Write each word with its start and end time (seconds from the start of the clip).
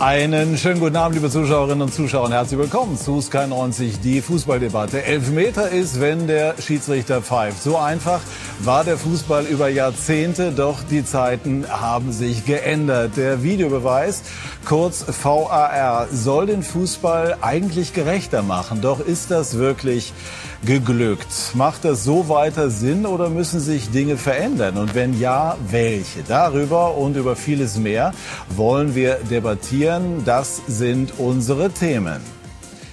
Einen 0.00 0.56
schönen 0.56 0.78
guten 0.78 0.94
Abend, 0.94 1.16
liebe 1.16 1.28
Zuschauerinnen 1.28 1.82
und 1.82 1.92
Zuschauer, 1.92 2.26
und 2.26 2.32
herzlich 2.32 2.56
willkommen 2.56 2.96
zu 2.96 3.20
Sky 3.20 3.48
90, 3.48 3.98
die 3.98 4.20
Fußballdebatte. 4.20 5.02
Elfmeter 5.02 5.70
ist, 5.70 6.00
wenn 6.00 6.28
der 6.28 6.54
Schiedsrichter 6.60 7.20
pfeift. 7.20 7.60
So 7.60 7.76
einfach 7.76 8.20
war 8.60 8.84
der 8.84 8.98
Fußball 8.98 9.46
über 9.46 9.68
Jahrzehnte, 9.68 10.52
doch 10.52 10.78
die 10.88 11.04
Zeiten 11.04 11.64
haben 11.68 12.12
sich 12.12 12.44
geändert. 12.44 13.16
Der 13.16 13.42
Videobeweis, 13.42 14.22
kurz 14.64 15.04
VAR, 15.22 16.08
soll 16.12 16.46
den 16.46 16.62
Fußball 16.62 17.38
eigentlich 17.40 17.92
gerechter 17.92 18.42
machen. 18.42 18.80
Doch 18.80 19.00
ist 19.00 19.30
das 19.30 19.58
wirklich 19.58 20.12
geglückt. 20.64 21.54
Macht 21.54 21.84
das 21.84 22.04
so 22.04 22.28
weiter 22.28 22.70
Sinn 22.70 23.06
oder 23.06 23.30
müssen 23.30 23.60
sich 23.60 23.90
Dinge 23.90 24.16
verändern? 24.16 24.76
Und 24.76 24.94
wenn 24.94 25.18
ja, 25.18 25.56
welche? 25.70 26.22
Darüber 26.26 26.96
und 26.96 27.16
über 27.16 27.36
vieles 27.36 27.76
mehr 27.78 28.12
wollen 28.48 28.94
wir 28.94 29.16
debattieren. 29.30 30.24
Das 30.24 30.62
sind 30.66 31.14
unsere 31.18 31.70
Themen. 31.70 32.37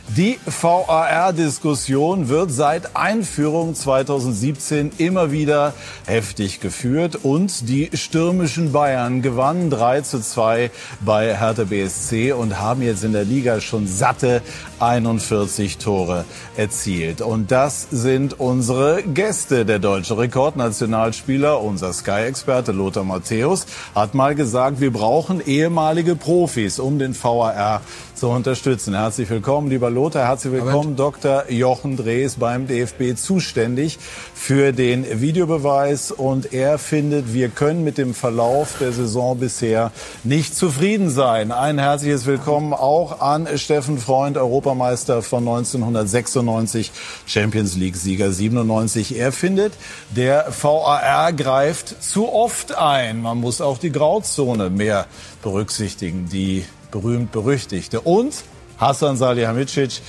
Die 0.10 0.38
VAR-Diskussion 0.46 2.30
wird 2.30 2.52
seit 2.52 2.96
Einführung 2.96 3.74
2017 3.74 4.92
immer 5.00 5.32
wieder 5.32 5.74
heftig 6.06 6.60
geführt 6.60 7.18
und 7.24 7.68
die 7.68 7.90
stürmischen 7.92 8.72
Bayern 8.72 9.24
gewannen 9.24 9.72
3 9.72 10.02
zu 10.02 10.22
2 10.22 10.70
bei 11.02 11.36
Hertha 11.36 11.64
BSC 11.64 12.34
und 12.34 12.60
haben 12.60 12.84
jetzt 12.84 13.04
in 13.04 13.14
der 13.14 13.26
Liga 13.26 13.60
schon 13.60 13.88
satte 13.88 14.44
41 14.80 15.78
Tore 15.78 16.26
erzielt. 16.58 17.22
Und 17.22 17.52
das 17.52 17.88
sind 17.92 18.40
unsere 18.40 19.04
Gäste. 19.04 19.66
Der 19.66 19.80
deutsche 19.80 20.18
Rekordnationalspieler, 20.18 21.62
unser 21.62 21.94
Sky-Experte 21.94 22.72
Lothar 22.72 23.04
Matthäus, 23.04 23.66
hat 23.94 24.14
mal 24.14 24.36
gesagt, 24.36 24.82
wir 24.82 24.92
brauchen 24.92 25.42
ehemalige 25.46 26.16
Profis, 26.16 26.80
um 26.80 27.00
den 27.00 27.16
VAR 27.16 27.82
zu 28.16 28.30
unterstützen. 28.30 28.96
Herzlich 28.96 29.30
willkommen, 29.30 29.70
lieber 29.70 29.90
Lothar. 29.90 30.28
Herzlich 30.28 30.54
willkommen, 30.54 30.96
Dr. 30.96 31.50
Jochen 31.50 31.98
Drees 31.98 32.36
beim 32.36 32.66
DFB 32.66 33.16
zuständig 33.18 34.00
für 34.34 34.72
den 34.72 35.22
Videobeweis. 35.22 36.12
Und 36.12 36.54
er 36.54 36.78
findet, 36.78 37.34
wir 37.34 37.50
können 37.50 37.84
mit 37.84 37.98
dem 37.98 38.14
Verlauf 38.14 38.76
der 38.80 38.94
Saison 38.94 39.38
bisher 39.38 39.92
nicht 40.24 40.56
zufrieden 40.56 41.10
sein. 41.10 41.52
Ein 41.52 41.78
herzliches 41.78 42.26
Willkommen 42.26 42.74
auch 42.74 43.20
an 43.20 43.48
Steffen 43.58 43.98
Freund, 43.98 44.38
Europameister 44.66 45.22
von 45.22 45.48
1996, 45.48 46.92
Champions 47.28 47.76
League-Sieger 47.76 48.32
97. 48.32 49.16
Er 49.16 49.32
findet, 49.32 49.74
der 50.10 50.52
VAR 50.60 51.34
greift 51.34 52.02
zu 52.04 52.34
oft 52.34 52.76
ein. 52.76 53.22
Man 53.22 53.38
muss 53.38 53.62
auch 53.62 53.78
die 53.78 53.92
Grauzone 53.92 54.72
mehr 54.72 55.06
berücksichtigen. 55.44 56.30
Die 56.30 56.66
berühmt-berüchtigte. 56.90 58.02
Und 58.02 58.44
Hassan 58.78 59.18
Salihamidzic, 59.18 60.02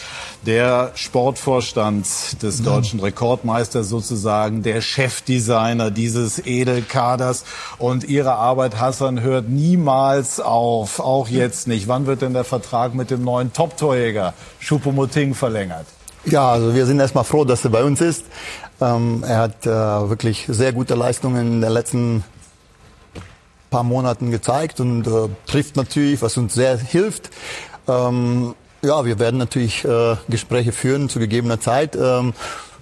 der 0.44 0.92
Sportvorstand 0.94 2.06
des 2.42 2.62
deutschen 2.62 3.00
Rekordmeisters 3.00 3.88
sozusagen, 3.88 4.62
der 4.62 4.80
Chefdesigner 4.80 5.90
dieses 5.90 6.44
Edelkaders. 6.44 7.44
Und 7.78 8.04
Ihre 8.04 8.34
Arbeit, 8.34 8.80
Hassan, 8.80 9.20
hört 9.20 9.48
niemals 9.48 10.40
auf, 10.40 11.00
auch 11.00 11.28
jetzt 11.28 11.68
nicht. 11.68 11.88
Wann 11.88 12.06
wird 12.06 12.22
denn 12.22 12.32
der 12.32 12.44
Vertrag 12.44 12.94
mit 12.94 13.10
dem 13.10 13.24
neuen 13.24 13.52
Top-Torjäger 13.52 14.34
Choupo-Moting 14.60 15.34
verlängert? 15.34 15.86
Ja, 16.24 16.50
also 16.50 16.74
wir 16.74 16.86
sind 16.86 16.98
erstmal 16.98 17.24
froh, 17.24 17.44
dass 17.44 17.64
er 17.64 17.70
bei 17.70 17.84
uns 17.84 18.00
ist. 18.00 18.24
Ähm, 18.80 19.24
er 19.26 19.38
hat 19.38 19.64
äh, 19.64 19.70
wirklich 19.70 20.46
sehr 20.48 20.72
gute 20.72 20.94
Leistungen 20.94 21.54
in 21.54 21.60
den 21.60 21.70
letzten 21.70 22.24
paar 23.70 23.84
Monaten 23.84 24.30
gezeigt 24.30 24.80
und 24.80 25.06
äh, 25.06 25.28
trifft 25.46 25.76
natürlich, 25.76 26.22
was 26.22 26.36
uns 26.36 26.54
sehr 26.54 26.78
hilft. 26.78 27.30
Ähm, 27.88 28.54
ja, 28.86 29.04
wir 29.04 29.18
werden 29.18 29.38
natürlich 29.38 29.84
äh, 29.84 30.16
Gespräche 30.28 30.72
führen 30.72 31.08
zu 31.08 31.18
gegebener 31.18 31.60
Zeit, 31.60 31.96
ähm, 31.96 32.32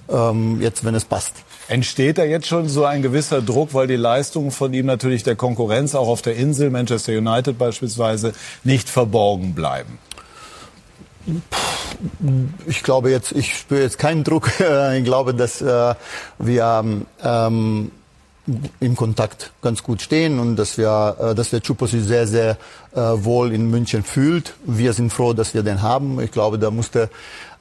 ähm, 0.08 0.60
jetzt 0.60 0.84
wenn 0.84 0.94
es 0.94 1.04
passt. 1.04 1.32
Entsteht 1.68 2.18
da 2.18 2.24
jetzt 2.24 2.46
schon 2.46 2.68
so 2.68 2.84
ein 2.84 3.00
gewisser 3.00 3.40
Druck, 3.40 3.72
weil 3.72 3.86
die 3.86 3.96
Leistungen 3.96 4.50
von 4.50 4.74
ihm 4.74 4.84
natürlich 4.86 5.22
der 5.22 5.34
Konkurrenz 5.34 5.94
auch 5.94 6.08
auf 6.08 6.20
der 6.20 6.36
Insel, 6.36 6.70
Manchester 6.70 7.12
United 7.16 7.58
beispielsweise, 7.58 8.34
nicht 8.64 8.88
verborgen 8.88 9.54
bleiben? 9.54 9.98
Ich 12.66 12.82
glaube 12.82 13.10
jetzt, 13.10 13.32
ich 13.32 13.56
spüre 13.56 13.80
jetzt 13.80 13.98
keinen 13.98 14.24
Druck. 14.24 14.50
Ich 14.94 15.04
glaube, 15.04 15.32
dass 15.34 15.62
äh, 15.62 15.94
wir 16.38 16.84
ähm, 17.22 17.90
im 18.80 18.96
Kontakt 18.96 19.52
ganz 19.62 19.82
gut 19.82 20.02
stehen 20.02 20.38
und 20.38 20.56
dass 20.56 20.76
wir, 20.76 21.16
äh, 21.18 21.34
dass 21.34 21.50
der 21.50 21.62
Chupo 21.62 21.86
sich 21.86 22.04
sehr, 22.04 22.26
sehr 22.26 22.58
äh, 22.94 23.00
wohl 23.00 23.52
in 23.52 23.70
München 23.70 24.02
fühlt. 24.02 24.54
Wir 24.64 24.92
sind 24.92 25.12
froh, 25.12 25.32
dass 25.32 25.54
wir 25.54 25.62
den 25.62 25.82
haben. 25.82 26.20
Ich 26.20 26.30
glaube, 26.30 26.58
da 26.58 26.70
musste 26.70 27.08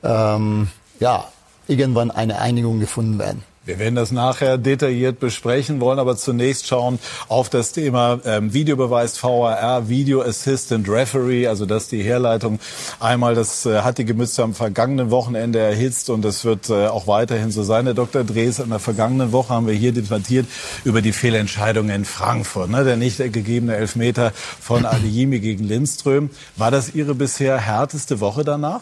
ähm, 0.04 0.68
ja 1.00 1.26
irgendwann 1.68 2.12
eine 2.12 2.40
Einigung 2.40 2.80
gefunden 2.80 3.18
werden. 3.20 3.44
Wir 3.66 3.79
werden 3.79 3.96
das 3.96 4.12
nachher 4.12 4.57
detailliert 4.57 5.22
besprechen, 5.22 5.79
wollen 5.79 5.97
aber 5.97 6.18
zunächst 6.18 6.68
schauen 6.68 7.00
auf 7.29 7.50
das 7.50 7.72
Thema 7.72 8.19
ähm, 8.25 8.53
Videobeweis 8.53 9.24
VAR, 9.24 9.88
Video 9.88 10.22
Assistant 10.22 10.90
Referee, 10.90 11.47
also 11.47 11.66
das 11.66 11.88
die 11.88 12.03
Herleitung. 12.03 12.59
Einmal, 13.00 13.35
das 13.35 13.66
äh, 13.66 13.79
hat 13.79 14.00
die 14.00 14.06
Gemütze 14.06 14.44
am 14.44 14.53
vergangenen 14.53 15.12
Wochenende 15.12 15.59
erhitzt 15.59 16.09
und 16.09 16.25
das 16.25 16.44
wird 16.44 16.69
äh, 16.69 16.88
auch 16.88 17.07
weiterhin 17.07 17.52
so 17.52 17.63
sein. 17.63 17.85
Herr 17.85 17.94
Dr. 17.94 18.25
Drees, 18.25 18.59
in 18.59 18.69
der 18.69 18.79
vergangenen 18.79 19.31
Woche 19.31 19.53
haben 19.53 19.68
wir 19.68 19.73
hier 19.73 19.94
debattiert 19.94 20.46
über 20.84 21.02
die 21.02 21.13
Fehlentscheidung 21.13 21.88
in 21.88 22.03
Frankfurt, 22.03 22.69
ne? 22.69 22.84
der 22.84 22.97
nicht 22.97 23.19
gegebene 23.19 23.78
Elfmeter 23.78 24.34
von 24.35 24.85
Adeyemi 24.85 25.40
gegen 25.40 25.63
Lindström. 25.63 26.31
War 26.57 26.69
das 26.69 26.94
Ihre 26.94 27.16
bisher 27.16 27.59
härteste 27.59 28.19
Woche 28.19 28.44
danach? 28.44 28.81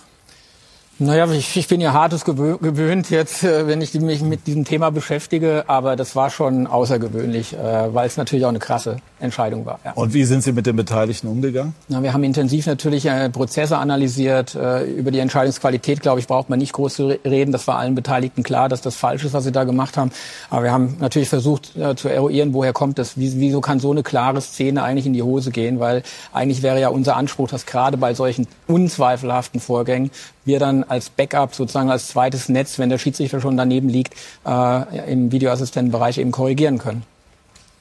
Naja, 1.03 1.25
ich, 1.31 1.57
ich 1.57 1.67
bin 1.67 1.81
ja 1.81 1.93
hartes 1.93 2.25
gewöhnt 2.25 3.09
jetzt, 3.09 3.43
äh, 3.43 3.65
wenn 3.65 3.81
ich 3.81 3.91
mich 3.95 4.21
mit 4.21 4.45
diesem 4.45 4.65
Thema 4.65 4.91
beschäftige, 4.91 5.63
aber 5.65 5.95
das 5.95 6.15
war 6.15 6.29
schon 6.29 6.67
außergewöhnlich, 6.67 7.53
äh, 7.53 7.91
weil 7.91 8.05
es 8.05 8.17
natürlich 8.17 8.45
auch 8.45 8.49
eine 8.49 8.59
krasse 8.59 8.97
Entscheidung 9.21 9.65
war. 9.65 9.79
Ja. 9.85 9.93
Und 9.93 10.13
wie 10.13 10.23
sind 10.25 10.43
Sie 10.43 10.51
mit 10.51 10.65
den 10.65 10.75
Beteiligten 10.75 11.27
umgegangen? 11.27 11.73
Na, 11.87 12.03
wir 12.03 12.13
haben 12.13 12.23
intensiv 12.23 12.65
natürlich 12.65 13.05
äh, 13.05 13.29
Prozesse 13.29 13.77
analysiert. 13.77 14.55
Über 14.55 15.11
die 15.11 15.19
Entscheidungsqualität, 15.19 16.01
glaube 16.01 16.19
ich, 16.19 16.27
braucht 16.27 16.49
man 16.49 16.59
nicht 16.59 16.73
groß 16.73 16.95
zu 16.95 17.07
reden. 17.25 17.51
Das 17.51 17.67
war 17.67 17.77
allen 17.77 17.95
Beteiligten 17.95 18.43
klar, 18.43 18.69
dass 18.69 18.81
das 18.81 18.95
falsch 18.95 19.23
ist, 19.23 19.33
was 19.33 19.43
sie 19.43 19.51
da 19.51 19.63
gemacht 19.63 19.97
haben. 19.97 20.11
Aber 20.49 20.63
wir 20.63 20.71
haben 20.71 20.97
natürlich 20.99 21.29
versucht 21.29 21.73
zu 21.95 22.07
eruieren, 22.09 22.53
woher 22.53 22.73
kommt 22.73 22.97
das? 22.99 23.13
Wieso 23.15 23.61
kann 23.61 23.79
so 23.79 23.91
eine 23.91 24.03
klare 24.03 24.41
Szene 24.41 24.83
eigentlich 24.83 25.05
in 25.05 25.13
die 25.13 25.23
Hose 25.23 25.51
gehen? 25.51 25.79
Weil 25.79 26.03
eigentlich 26.33 26.61
wäre 26.63 26.79
ja 26.79 26.89
unser 26.89 27.15
Anspruch, 27.15 27.49
dass 27.49 27.65
gerade 27.65 27.97
bei 27.97 28.13
solchen 28.13 28.47
unzweifelhaften 28.67 29.59
Vorgängen 29.59 30.11
wir 30.45 30.59
dann 30.59 30.83
als 30.83 31.09
Backup 31.09 31.53
sozusagen 31.53 31.91
als 31.91 32.07
zweites 32.07 32.49
Netz, 32.49 32.79
wenn 32.79 32.89
der 32.89 32.97
Schiedsrichter 32.97 33.41
schon 33.41 33.57
daneben 33.57 33.89
liegt, 33.89 34.15
äh, 34.45 35.11
im 35.11 35.31
Videoassistentenbereich 35.31 36.17
eben 36.17 36.31
korrigieren 36.31 36.77
können. 36.77 37.03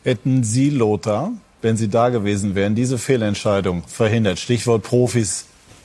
Hätten 0.02 0.44
Sie, 0.44 0.70
Lothar, 0.70 1.32
wenn 1.60 1.76
Sie 1.76 1.88
da 1.88 2.08
gewesen 2.08 2.54
wären, 2.54 2.74
diese 2.74 2.96
Fehlentscheidung 2.96 3.82
verhindert? 3.86 4.38
Stichwort 4.38 4.82
Profis 4.82 5.44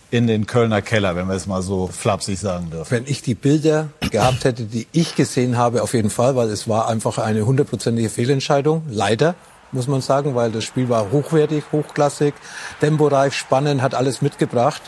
in 0.09 0.27
den 0.27 0.47
Kölner 0.47 0.81
Keller, 0.81 1.17
wenn 1.17 1.27
wir 1.27 1.35
es 1.35 1.47
mal 1.47 1.61
so 1.61 1.87
flapsig 1.87 2.39
sagen 2.39 2.69
dürfen. 2.69 2.91
Wenn 2.91 3.03
ich 3.07 3.21
die 3.21 3.35
Bilder 3.35 3.89
gehabt 4.11 4.45
hätte, 4.45 4.63
die 4.63 4.87
ich 4.93 5.15
gesehen 5.15 5.57
habe, 5.57 5.83
auf 5.83 5.93
jeden 5.93 6.09
Fall, 6.09 6.37
weil 6.37 6.49
es 6.49 6.69
war 6.69 6.87
einfach 6.87 7.17
eine 7.17 7.45
hundertprozentige 7.45 8.09
Fehlentscheidung, 8.09 8.83
leider 8.89 9.35
muss 9.73 9.87
man 9.87 9.99
sagen, 9.99 10.33
weil 10.33 10.51
das 10.51 10.63
Spiel 10.63 10.87
war 10.87 11.11
hochwertig, 11.11 11.65
hochklassig, 11.73 12.33
temporeich, 12.79 13.33
spannend, 13.33 13.81
hat 13.81 13.95
alles 13.95 14.21
mitgebracht. 14.21 14.81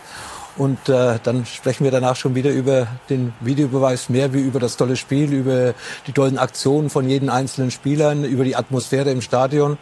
Und 0.58 0.90
äh, 0.90 1.20
dann 1.24 1.46
sprechen 1.46 1.84
wir 1.84 1.92
danach 1.92 2.16
schon 2.16 2.36
wieder 2.36 2.52
über 2.52 2.88
den 3.10 3.34
Videobeweis 3.42 4.10
mehr 4.10 4.34
wie 4.34 4.42
über 4.42 4.60
das 4.60 4.78
tolle 4.78 4.96
Spiel, 4.96 5.32
über 5.34 5.74
die 6.08 6.12
tollen 6.12 6.38
Aktionen 6.38 6.90
von 6.90 7.08
jedem 7.08 7.30
einzelnen 7.30 7.72
Spielern, 7.72 8.24
über 8.24 8.44
die 8.44 8.56
Atmosphäre 8.56 9.12
im 9.12 9.22
Stadion. 9.22 9.78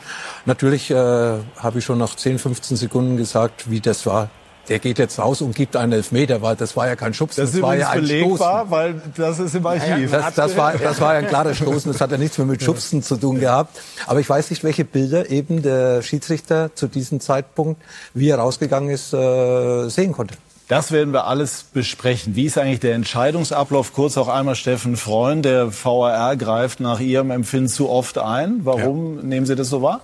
Natürlich 0.45 0.91
äh, 0.91 0.95
habe 0.95 1.79
ich 1.79 1.85
schon 1.85 1.97
nach 1.97 2.15
10, 2.15 2.39
15 2.39 2.77
Sekunden 2.77 3.17
gesagt, 3.17 3.69
wie 3.69 3.79
das 3.79 4.05
war 4.05 4.29
der 4.69 4.79
geht 4.79 4.99
jetzt 4.99 5.19
raus 5.19 5.41
und 5.41 5.55
gibt 5.55 5.75
einen 5.75 5.91
Elfmeter, 5.91 6.41
weil 6.41 6.55
das 6.55 6.75
war 6.75 6.87
ja 6.87 6.95
kein 6.95 7.13
Schubsen, 7.13 7.41
das, 7.43 7.51
das 7.51 7.61
war 7.61 7.75
ja 7.75 7.89
ein 7.89 8.01
belegbar, 8.01 8.65
Stoßen. 8.65 8.71
weil 8.71 9.01
das 9.15 9.39
ist 9.39 9.55
im 9.55 9.65
Archiv. 9.65 10.11
Ja, 10.11 10.21
das, 10.21 10.35
das, 10.35 10.57
war, 10.57 10.73
das 10.73 11.01
war 11.01 11.13
ja 11.13 11.19
ein 11.19 11.27
klares 11.27 11.57
Stoßen, 11.61 11.91
das 11.91 12.01
hat 12.01 12.11
ja 12.11 12.17
nichts 12.17 12.37
mehr 12.37 12.47
mit 12.47 12.63
Schubsen 12.63 13.03
zu 13.03 13.17
tun 13.17 13.39
gehabt. 13.39 13.79
Aber 14.07 14.19
ich 14.19 14.29
weiß 14.29 14.49
nicht, 14.49 14.63
welche 14.63 14.85
Bilder 14.85 15.29
eben 15.29 15.61
der 15.61 16.01
Schiedsrichter 16.01 16.73
zu 16.75 16.87
diesem 16.87 17.19
Zeitpunkt, 17.19 17.81
wie 18.13 18.29
er 18.29 18.39
rausgegangen 18.39 18.89
ist, 18.89 19.13
äh, 19.13 19.89
sehen 19.89 20.13
konnte. 20.13 20.35
Das 20.67 20.91
werden 20.91 21.13
wir 21.13 21.25
alles 21.25 21.63
besprechen. 21.63 22.35
Wie 22.35 22.45
ist 22.45 22.57
eigentlich 22.57 22.79
der 22.79 22.95
Entscheidungsablauf? 22.95 23.93
Kurz 23.93 24.17
auch 24.17 24.27
einmal 24.27 24.55
Steffen 24.55 24.97
Freund, 24.97 25.45
der 25.45 25.71
VAR 25.71 26.35
greift 26.37 26.79
nach 26.79 26.99
Ihrem 26.99 27.29
Empfinden 27.29 27.69
zu 27.69 27.87
oft 27.89 28.17
ein. 28.17 28.61
Warum 28.65 29.17
ja. 29.17 29.23
nehmen 29.23 29.45
Sie 29.45 29.55
das 29.55 29.69
so 29.69 29.83
wahr? 29.83 30.01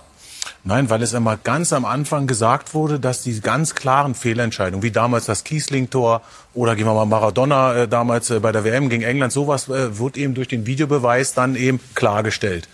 Nein, 0.64 0.88
weil 0.90 1.02
es 1.02 1.12
einmal 1.14 1.38
ganz 1.42 1.72
am 1.72 1.84
Anfang 1.84 2.28
gesagt 2.28 2.74
wurde, 2.74 3.00
dass 3.00 3.22
die 3.22 3.40
ganz 3.40 3.74
klaren 3.74 4.14
Fehlentscheidungen, 4.14 4.84
wie 4.84 4.92
damals 4.92 5.26
das 5.26 5.42
Kiesling-Tor 5.42 6.22
oder 6.54 6.76
gehen 6.76 6.86
wir 6.86 6.94
mal 6.94 7.06
Maradona 7.06 7.74
äh, 7.74 7.88
damals 7.88 8.30
äh, 8.30 8.38
bei 8.38 8.52
der 8.52 8.62
WM 8.62 8.88
gegen 8.88 9.02
England, 9.02 9.32
sowas 9.32 9.68
äh, 9.68 9.98
wird 9.98 10.16
eben 10.16 10.34
durch 10.34 10.46
den 10.46 10.66
Videobeweis 10.66 11.34
dann 11.34 11.56
eben 11.56 11.80
klargestellt. 11.96 12.68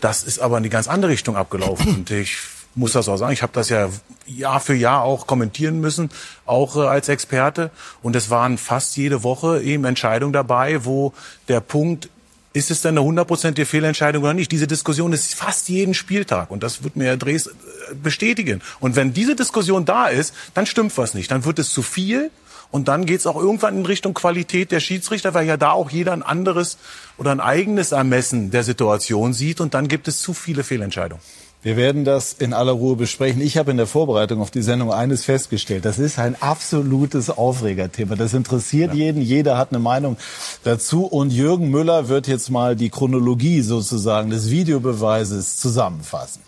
Das 0.00 0.24
ist 0.24 0.38
aber 0.38 0.56
in 0.56 0.62
die 0.62 0.70
ganz 0.70 0.88
andere 0.88 1.10
Richtung 1.10 1.36
abgelaufen. 1.36 1.96
Und 1.96 2.10
ich 2.10 2.38
muss 2.74 2.92
das 2.92 3.06
auch 3.08 3.18
sagen, 3.18 3.32
ich 3.34 3.42
habe 3.42 3.52
das 3.52 3.68
ja 3.68 3.90
Jahr 4.36 4.60
für 4.60 4.74
Jahr 4.74 5.02
auch 5.02 5.26
kommentieren 5.26 5.80
müssen, 5.80 6.10
auch 6.46 6.76
äh, 6.76 6.80
als 6.80 7.08
Experte. 7.08 7.70
Und 8.02 8.16
es 8.16 8.30
waren 8.30 8.58
fast 8.58 8.96
jede 8.96 9.22
Woche 9.22 9.62
eben 9.62 9.84
Entscheidungen 9.84 10.32
dabei, 10.32 10.84
wo 10.84 11.12
der 11.48 11.60
Punkt 11.60 12.08
ist 12.52 12.70
es 12.70 12.82
denn 12.82 12.98
eine 12.98 13.04
hundertprozentige 13.04 13.64
Fehlentscheidung 13.64 14.24
oder 14.24 14.34
nicht? 14.34 14.50
Diese 14.50 14.66
Diskussion 14.66 15.12
ist 15.12 15.34
fast 15.34 15.68
jeden 15.68 15.94
Spieltag 15.94 16.50
und 16.50 16.62
das 16.64 16.82
wird 16.82 16.96
mir 16.96 17.04
Herr 17.04 17.16
Drees 17.16 17.46
äh, 17.46 17.50
bestätigen. 17.94 18.60
Und 18.80 18.96
wenn 18.96 19.12
diese 19.12 19.36
Diskussion 19.36 19.84
da 19.84 20.08
ist, 20.08 20.34
dann 20.54 20.66
stimmt 20.66 20.96
was 20.98 21.14
nicht. 21.14 21.30
Dann 21.30 21.44
wird 21.44 21.58
es 21.58 21.72
zu 21.72 21.82
viel 21.82 22.30
und 22.70 22.88
dann 22.88 23.06
geht 23.06 23.20
es 23.20 23.26
auch 23.26 23.36
irgendwann 23.36 23.78
in 23.78 23.86
Richtung 23.86 24.14
Qualität 24.14 24.72
der 24.72 24.80
Schiedsrichter, 24.80 25.34
weil 25.34 25.46
ja 25.46 25.56
da 25.56 25.72
auch 25.72 25.90
jeder 25.90 26.12
ein 26.12 26.22
anderes 26.22 26.78
oder 27.18 27.30
ein 27.32 27.40
eigenes 27.40 27.92
Ermessen 27.92 28.50
der 28.50 28.64
Situation 28.64 29.32
sieht 29.32 29.60
und 29.60 29.74
dann 29.74 29.88
gibt 29.88 30.08
es 30.08 30.20
zu 30.20 30.34
viele 30.34 30.64
Fehlentscheidungen. 30.64 31.22
Wir 31.62 31.76
werden 31.76 32.06
das 32.06 32.32
in 32.32 32.54
aller 32.54 32.72
Ruhe 32.72 32.96
besprechen. 32.96 33.42
Ich 33.42 33.58
habe 33.58 33.70
in 33.70 33.76
der 33.76 33.86
Vorbereitung 33.86 34.40
auf 34.40 34.50
die 34.50 34.62
Sendung 34.62 34.94
eines 34.94 35.26
festgestellt. 35.26 35.84
Das 35.84 35.98
ist 35.98 36.18
ein 36.18 36.40
absolutes 36.40 37.28
Aufregerthema. 37.28 38.16
Das 38.16 38.32
interessiert 38.32 38.94
ja. 38.94 39.04
jeden. 39.04 39.20
Jeder 39.20 39.58
hat 39.58 39.70
eine 39.70 39.78
Meinung 39.78 40.16
dazu. 40.64 41.04
Und 41.04 41.30
Jürgen 41.30 41.70
Müller 41.70 42.08
wird 42.08 42.28
jetzt 42.28 42.50
mal 42.50 42.76
die 42.76 42.88
Chronologie 42.88 43.60
sozusagen 43.60 44.30
des 44.30 44.50
Videobeweises 44.50 45.58
zusammenfassen. 45.58 46.40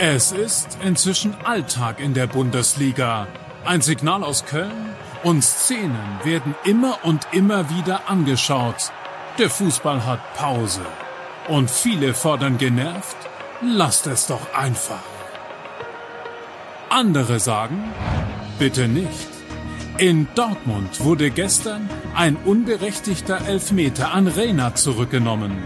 Es 0.00 0.32
ist 0.32 0.78
inzwischen 0.84 1.34
Alltag 1.44 2.00
in 2.00 2.14
der 2.14 2.26
Bundesliga. 2.26 3.28
Ein 3.64 3.82
Signal 3.82 4.24
aus 4.24 4.46
Köln 4.46 4.96
und 5.22 5.44
Szenen 5.44 6.18
werden 6.24 6.56
immer 6.64 6.98
und 7.04 7.28
immer 7.30 7.70
wieder 7.70 8.08
angeschaut. 8.08 8.90
Der 9.38 9.48
Fußball 9.48 10.04
hat 10.04 10.20
Pause. 10.34 10.80
Und 11.48 11.70
viele 11.70 12.14
fordern 12.14 12.58
genervt, 12.58 13.16
lasst 13.62 14.06
es 14.06 14.26
doch 14.26 14.54
einfach. 14.54 15.02
Andere 16.88 17.40
sagen, 17.40 17.92
bitte 18.58 18.88
nicht. 18.88 19.28
In 19.98 20.28
Dortmund 20.34 21.04
wurde 21.04 21.30
gestern 21.30 21.88
ein 22.14 22.36
unberechtigter 22.36 23.46
Elfmeter 23.46 24.12
an 24.12 24.26
Reyna 24.26 24.74
zurückgenommen. 24.74 25.58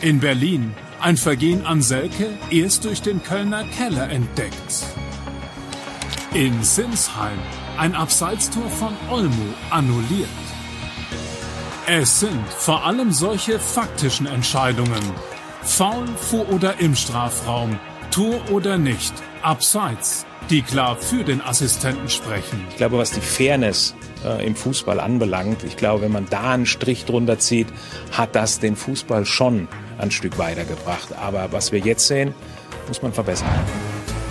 In 0.00 0.20
Berlin 0.20 0.74
ein 1.00 1.16
Vergehen 1.16 1.64
an 1.66 1.82
Selke 1.82 2.28
erst 2.50 2.84
durch 2.84 3.02
den 3.02 3.22
Kölner 3.22 3.64
Keller 3.64 4.10
entdeckt. 4.10 4.84
In 6.34 6.62
Sinsheim 6.62 7.38
ein 7.78 7.94
Abseitstor 7.94 8.68
von 8.68 8.94
Olmo 9.10 9.54
annulliert. 9.70 10.28
Es 11.86 12.20
sind 12.20 12.46
vor 12.48 12.86
allem 12.86 13.12
solche 13.12 13.58
faktischen 13.58 14.26
Entscheidungen. 14.26 15.02
Foul 15.62 16.06
vor 16.16 16.48
oder 16.50 16.78
im 16.78 16.94
Strafraum, 16.94 17.76
Tor 18.12 18.40
oder 18.52 18.78
nicht, 18.78 19.12
abseits, 19.42 20.24
die 20.48 20.62
klar 20.62 20.96
für 20.96 21.24
den 21.24 21.40
Assistenten 21.40 22.08
sprechen. 22.08 22.64
Ich 22.70 22.76
glaube, 22.76 22.98
was 22.98 23.10
die 23.10 23.20
Fairness 23.20 23.96
äh, 24.24 24.46
im 24.46 24.54
Fußball 24.54 25.00
anbelangt, 25.00 25.64
ich 25.64 25.76
glaube, 25.76 26.02
wenn 26.02 26.12
man 26.12 26.26
da 26.30 26.52
einen 26.52 26.66
Strich 26.66 27.04
drunter 27.04 27.40
zieht, 27.40 27.66
hat 28.12 28.36
das 28.36 28.60
den 28.60 28.76
Fußball 28.76 29.26
schon 29.26 29.66
ein 29.98 30.12
Stück 30.12 30.38
weitergebracht. 30.38 31.08
Aber 31.20 31.50
was 31.50 31.72
wir 31.72 31.80
jetzt 31.80 32.06
sehen, 32.06 32.32
muss 32.86 33.02
man 33.02 33.12
verbessern. 33.12 33.48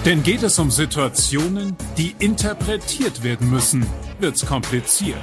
Denn 0.05 0.23
geht 0.23 0.43
es 0.43 0.57
um 0.57 0.71
Situationen, 0.71 1.75
die 1.97 2.15
interpretiert 2.19 3.23
werden 3.23 3.49
müssen, 3.49 3.85
wird's 4.19 4.45
kompliziert. 4.45 5.19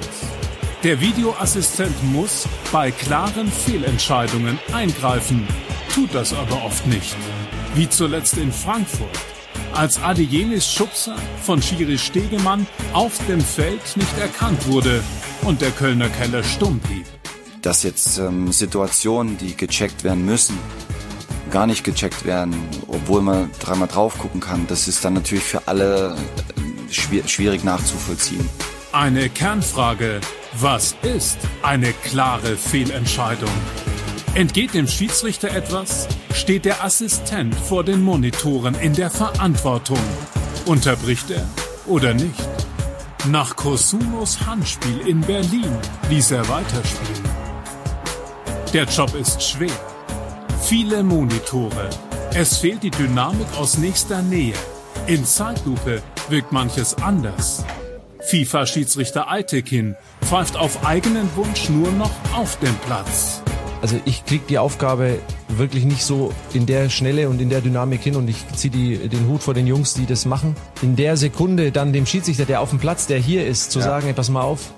Der 0.81 1.01
Videoassistent 1.01 1.93
muss 2.13 2.47
bei 2.71 2.89
klaren 2.89 3.51
Fehlentscheidungen 3.51 4.57
eingreifen, 4.71 5.45
tut 5.93 6.15
das 6.15 6.33
aber 6.33 6.63
oft 6.63 6.87
nicht. 6.87 7.17
Wie 7.75 7.89
zuletzt 7.89 8.37
in 8.37 8.53
Frankfurt, 8.53 9.19
als 9.73 10.01
Adeyemis 10.01 10.71
Schubser 10.71 11.17
von 11.43 11.61
Schiri 11.61 11.97
Stegemann 11.97 12.65
auf 12.93 13.19
dem 13.27 13.41
Feld 13.41 13.81
nicht 13.97 14.17
erkannt 14.19 14.67
wurde 14.67 15.03
und 15.41 15.59
der 15.59 15.71
Kölner 15.71 16.07
Keller 16.07 16.45
stumm 16.45 16.79
blieb. 16.79 17.05
Dass 17.61 17.83
jetzt 17.83 18.17
ähm, 18.17 18.53
Situationen, 18.53 19.37
die 19.37 19.57
gecheckt 19.57 20.05
werden 20.05 20.23
müssen, 20.23 20.57
gar 21.51 21.67
nicht 21.67 21.83
gecheckt 21.83 22.23
werden, 22.23 22.55
obwohl 22.87 23.21
man 23.21 23.51
dreimal 23.59 23.89
drauf 23.89 24.17
gucken 24.17 24.39
kann, 24.39 24.65
das 24.67 24.87
ist 24.87 25.03
dann 25.03 25.15
natürlich 25.15 25.43
für 25.43 25.67
alle 25.67 26.15
äh, 26.87 27.27
schwierig 27.27 27.65
nachzuvollziehen. 27.65 28.47
Eine 28.93 29.29
Kernfrage 29.29 30.21
was 30.53 30.95
ist 31.03 31.37
eine 31.61 31.93
klare 31.93 32.57
Fehlentscheidung? 32.57 33.49
Entgeht 34.33 34.73
dem 34.73 34.87
Schiedsrichter 34.87 35.51
etwas, 35.51 36.07
steht 36.33 36.65
der 36.65 36.83
Assistent 36.83 37.55
vor 37.55 37.83
den 37.83 38.01
Monitoren 38.01 38.75
in 38.75 38.93
der 38.93 39.09
Verantwortung. 39.09 39.99
Unterbricht 40.65 41.29
er 41.31 41.47
oder 41.87 42.13
nicht? 42.13 42.47
Nach 43.27 43.55
Kosunos 43.55 44.45
Handspiel 44.45 44.99
in 45.07 45.21
Berlin 45.21 45.75
ließ 46.09 46.31
er 46.31 46.47
weiterspielen. 46.47 47.29
Der 48.73 48.85
Job 48.85 49.13
ist 49.15 49.41
schwer. 49.43 49.79
Viele 50.61 51.03
Monitore. 51.03 51.89
Es 52.33 52.57
fehlt 52.57 52.83
die 52.83 52.91
Dynamik 52.91 53.47
aus 53.57 53.77
nächster 53.77 54.21
Nähe. 54.21 54.53
In 55.07 55.25
Zeitlupe 55.25 56.01
wirkt 56.29 56.51
manches 56.51 56.95
anders. 57.01 57.65
FIFA-Schiedsrichter 58.29 59.27
Eitekin 59.31 59.95
pfeift 60.21 60.55
auf 60.55 60.85
eigenen 60.85 61.27
Wunsch 61.35 61.67
nur 61.67 61.91
noch 61.91 62.11
auf 62.35 62.59
dem 62.59 62.75
Platz. 62.85 63.41
Also 63.81 63.99
ich 64.05 64.23
krieg 64.23 64.45
die 64.45 64.59
Aufgabe 64.59 65.17
wirklich 65.47 65.83
nicht 65.83 66.03
so 66.03 66.31
in 66.53 66.67
der 66.67 66.91
Schnelle 66.91 67.27
und 67.27 67.41
in 67.41 67.49
der 67.49 67.61
Dynamik 67.61 68.03
hin 68.03 68.15
und 68.15 68.27
ich 68.27 68.47
ziehe 68.55 68.69
den 69.09 69.27
Hut 69.27 69.41
vor 69.41 69.55
den 69.55 69.65
Jungs, 69.65 69.95
die 69.95 70.05
das 70.05 70.27
machen. 70.27 70.55
In 70.83 70.95
der 70.95 71.17
Sekunde 71.17 71.71
dann 71.71 71.91
dem 71.91 72.05
Schiedsrichter, 72.05 72.45
der 72.45 72.61
auf 72.61 72.69
dem 72.69 72.77
Platz, 72.77 73.07
der 73.07 73.17
hier 73.17 73.47
ist, 73.47 73.71
zu 73.71 73.79
ja. 73.79 73.85
sagen, 73.85 74.05
ey, 74.05 74.13
pass 74.13 74.29
mal 74.29 74.43
auf, 74.43 74.73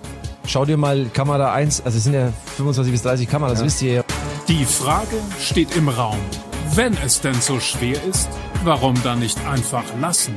schau 0.47 0.63
dir 0.63 0.77
mal 0.77 1.07
Kamera 1.13 1.51
1, 1.51 1.81
also 1.81 1.97
es 1.97 2.06
sind 2.06 2.13
ja 2.13 2.31
25 2.56 2.94
bis 2.94 3.01
30 3.01 3.27
Kameras, 3.27 3.59
ja. 3.59 3.65
wisst 3.65 3.81
ihr 3.81 3.94
ja. 3.95 4.04
Die 4.47 4.63
Frage 4.63 5.18
steht 5.42 5.75
im 5.75 5.89
Raum. 5.89 6.19
Wenn 6.74 6.95
es 7.06 7.19
denn 7.19 7.36
so 7.42 7.59
schwer 7.59 8.01
ist, 8.09 8.30
warum 8.63 8.95
dann 9.04 9.19
nicht 9.19 9.38
einfach 9.45 9.83
lassen? 10.00 10.36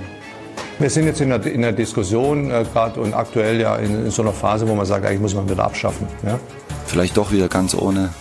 Wir 0.78 0.90
sind 0.90 1.06
jetzt 1.06 1.20
in 1.20 1.28
der, 1.28 1.44
in 1.46 1.62
der 1.62 1.72
Diskussion 1.72 2.50
äh, 2.50 2.64
gerade 2.72 3.00
und 3.00 3.14
aktuell 3.14 3.60
ja 3.60 3.76
in, 3.76 4.06
in, 4.06 4.10
so 4.10 4.22
einer 4.22 4.32
Phase, 4.32 4.68
wo 4.68 4.74
man 4.74 4.86
sagt, 4.86 5.06
eigentlich 5.06 5.20
muss 5.20 5.34
man 5.34 5.48
wieder 5.48 5.64
abschaffen. 5.64 6.08
Ja? 6.24 6.38
Vielleicht 6.86 7.16
doch 7.16 7.30
wieder 7.30 7.48
ganz 7.48 7.74
ohne. 7.74 8.12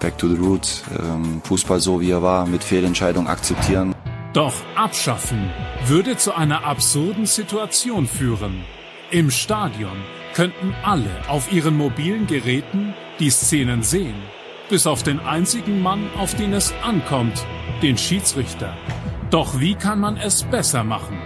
Back 0.00 0.18
to 0.18 0.28
the 0.28 0.34
roots. 0.34 0.82
Ähm, 0.98 1.40
Fußball 1.44 1.78
so 1.78 2.00
wie 2.00 2.10
er 2.10 2.22
war, 2.22 2.46
mit 2.46 2.64
Fehlentscheidungen 2.64 3.28
akzeptieren. 3.28 3.94
Doch 4.32 4.54
abschaffen 4.74 5.50
würde 5.86 6.16
zu 6.16 6.34
einer 6.34 6.64
absurden 6.64 7.26
Situation 7.26 8.06
führen. 8.06 8.64
Im 9.10 9.30
Stadion 9.30 9.96
könnten 10.34 10.74
alle 10.82 11.10
auf 11.28 11.52
ihren 11.52 11.76
mobilen 11.76 12.26
Geräten 12.26 12.94
die 13.20 13.30
Szenen 13.30 13.82
sehen, 13.82 14.16
bis 14.68 14.86
auf 14.86 15.02
den 15.02 15.20
einzigen 15.20 15.82
Mann, 15.82 16.08
auf 16.18 16.34
den 16.34 16.52
es 16.52 16.72
ankommt, 16.82 17.44
den 17.82 17.96
Schiedsrichter. 17.96 18.74
Doch 19.32 19.58
wie 19.58 19.74
kann 19.74 19.98
man 19.98 20.18
es 20.18 20.42
besser 20.42 20.84
machen? 20.84 21.18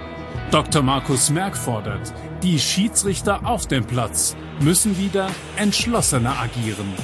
Dr. 0.52 0.80
Markus 0.80 1.28
Merck 1.28 1.56
fordert, 1.56 2.14
die 2.40 2.60
Schiedsrichter 2.60 3.44
auf 3.44 3.66
dem 3.66 3.84
Platz 3.84 4.36
müssen 4.60 4.96
wieder 4.96 5.26
entschlossener 5.56 6.38
agieren. 6.38 6.94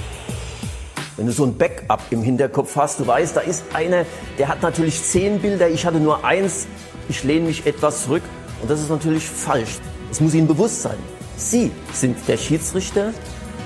Wenn 1.17 1.27
du 1.27 1.33
so 1.33 1.45
ein 1.45 1.59
Backup 1.59 2.03
im 2.11 2.23
Hinterkopf 2.23 2.77
hast, 2.77 3.01
du 3.01 3.07
weißt, 3.09 3.37
da 3.37 3.41
ist 3.41 3.65
einer, 3.75 4.07
der 4.39 4.47
hat 4.47 4.63
natürlich 4.63 5.03
zehn 5.03 5.41
Bilder, 5.41 5.69
ich 5.69 5.85
hatte 5.85 5.99
nur 5.99 6.25
eins, 6.25 6.69
ich 7.09 7.25
lehne 7.25 7.47
mich 7.47 7.67
etwas 7.67 8.05
zurück 8.05 8.23
und 8.61 8.71
das 8.71 8.81
ist 8.81 8.89
natürlich 8.89 9.25
falsch. 9.25 9.81
Es 10.09 10.21
muss 10.21 10.35
Ihnen 10.35 10.47
bewusst 10.47 10.83
sein, 10.83 10.99
Sie 11.37 11.73
sind 11.93 12.17
der 12.29 12.37
Schiedsrichter 12.37 13.13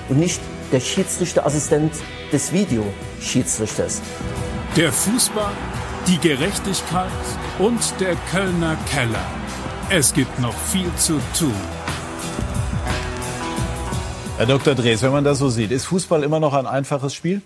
und 0.09 0.17
nicht 0.17 0.41
der 0.71 0.79
Schiedsrichterassistent 0.79 1.93
des 2.33 2.51
Videoschiedsrichters. 2.51 4.01
Der 4.75 4.91
Fußball 4.91 5.53
die 6.07 6.17
Gerechtigkeit 6.19 7.11
und 7.59 7.93
der 7.99 8.15
Kölner 8.31 8.77
Keller. 8.89 9.25
Es 9.89 10.13
gibt 10.13 10.39
noch 10.39 10.53
viel 10.53 10.89
zu 10.95 11.19
tun. 11.37 11.53
Herr 14.37 14.45
Dr. 14.45 14.73
Drees, 14.73 15.01
wenn 15.01 15.11
man 15.11 15.25
das 15.25 15.39
so 15.39 15.49
sieht, 15.49 15.71
ist 15.71 15.85
Fußball 15.85 16.23
immer 16.23 16.39
noch 16.39 16.53
ein 16.53 16.65
einfaches 16.65 17.13
Spiel? 17.13 17.41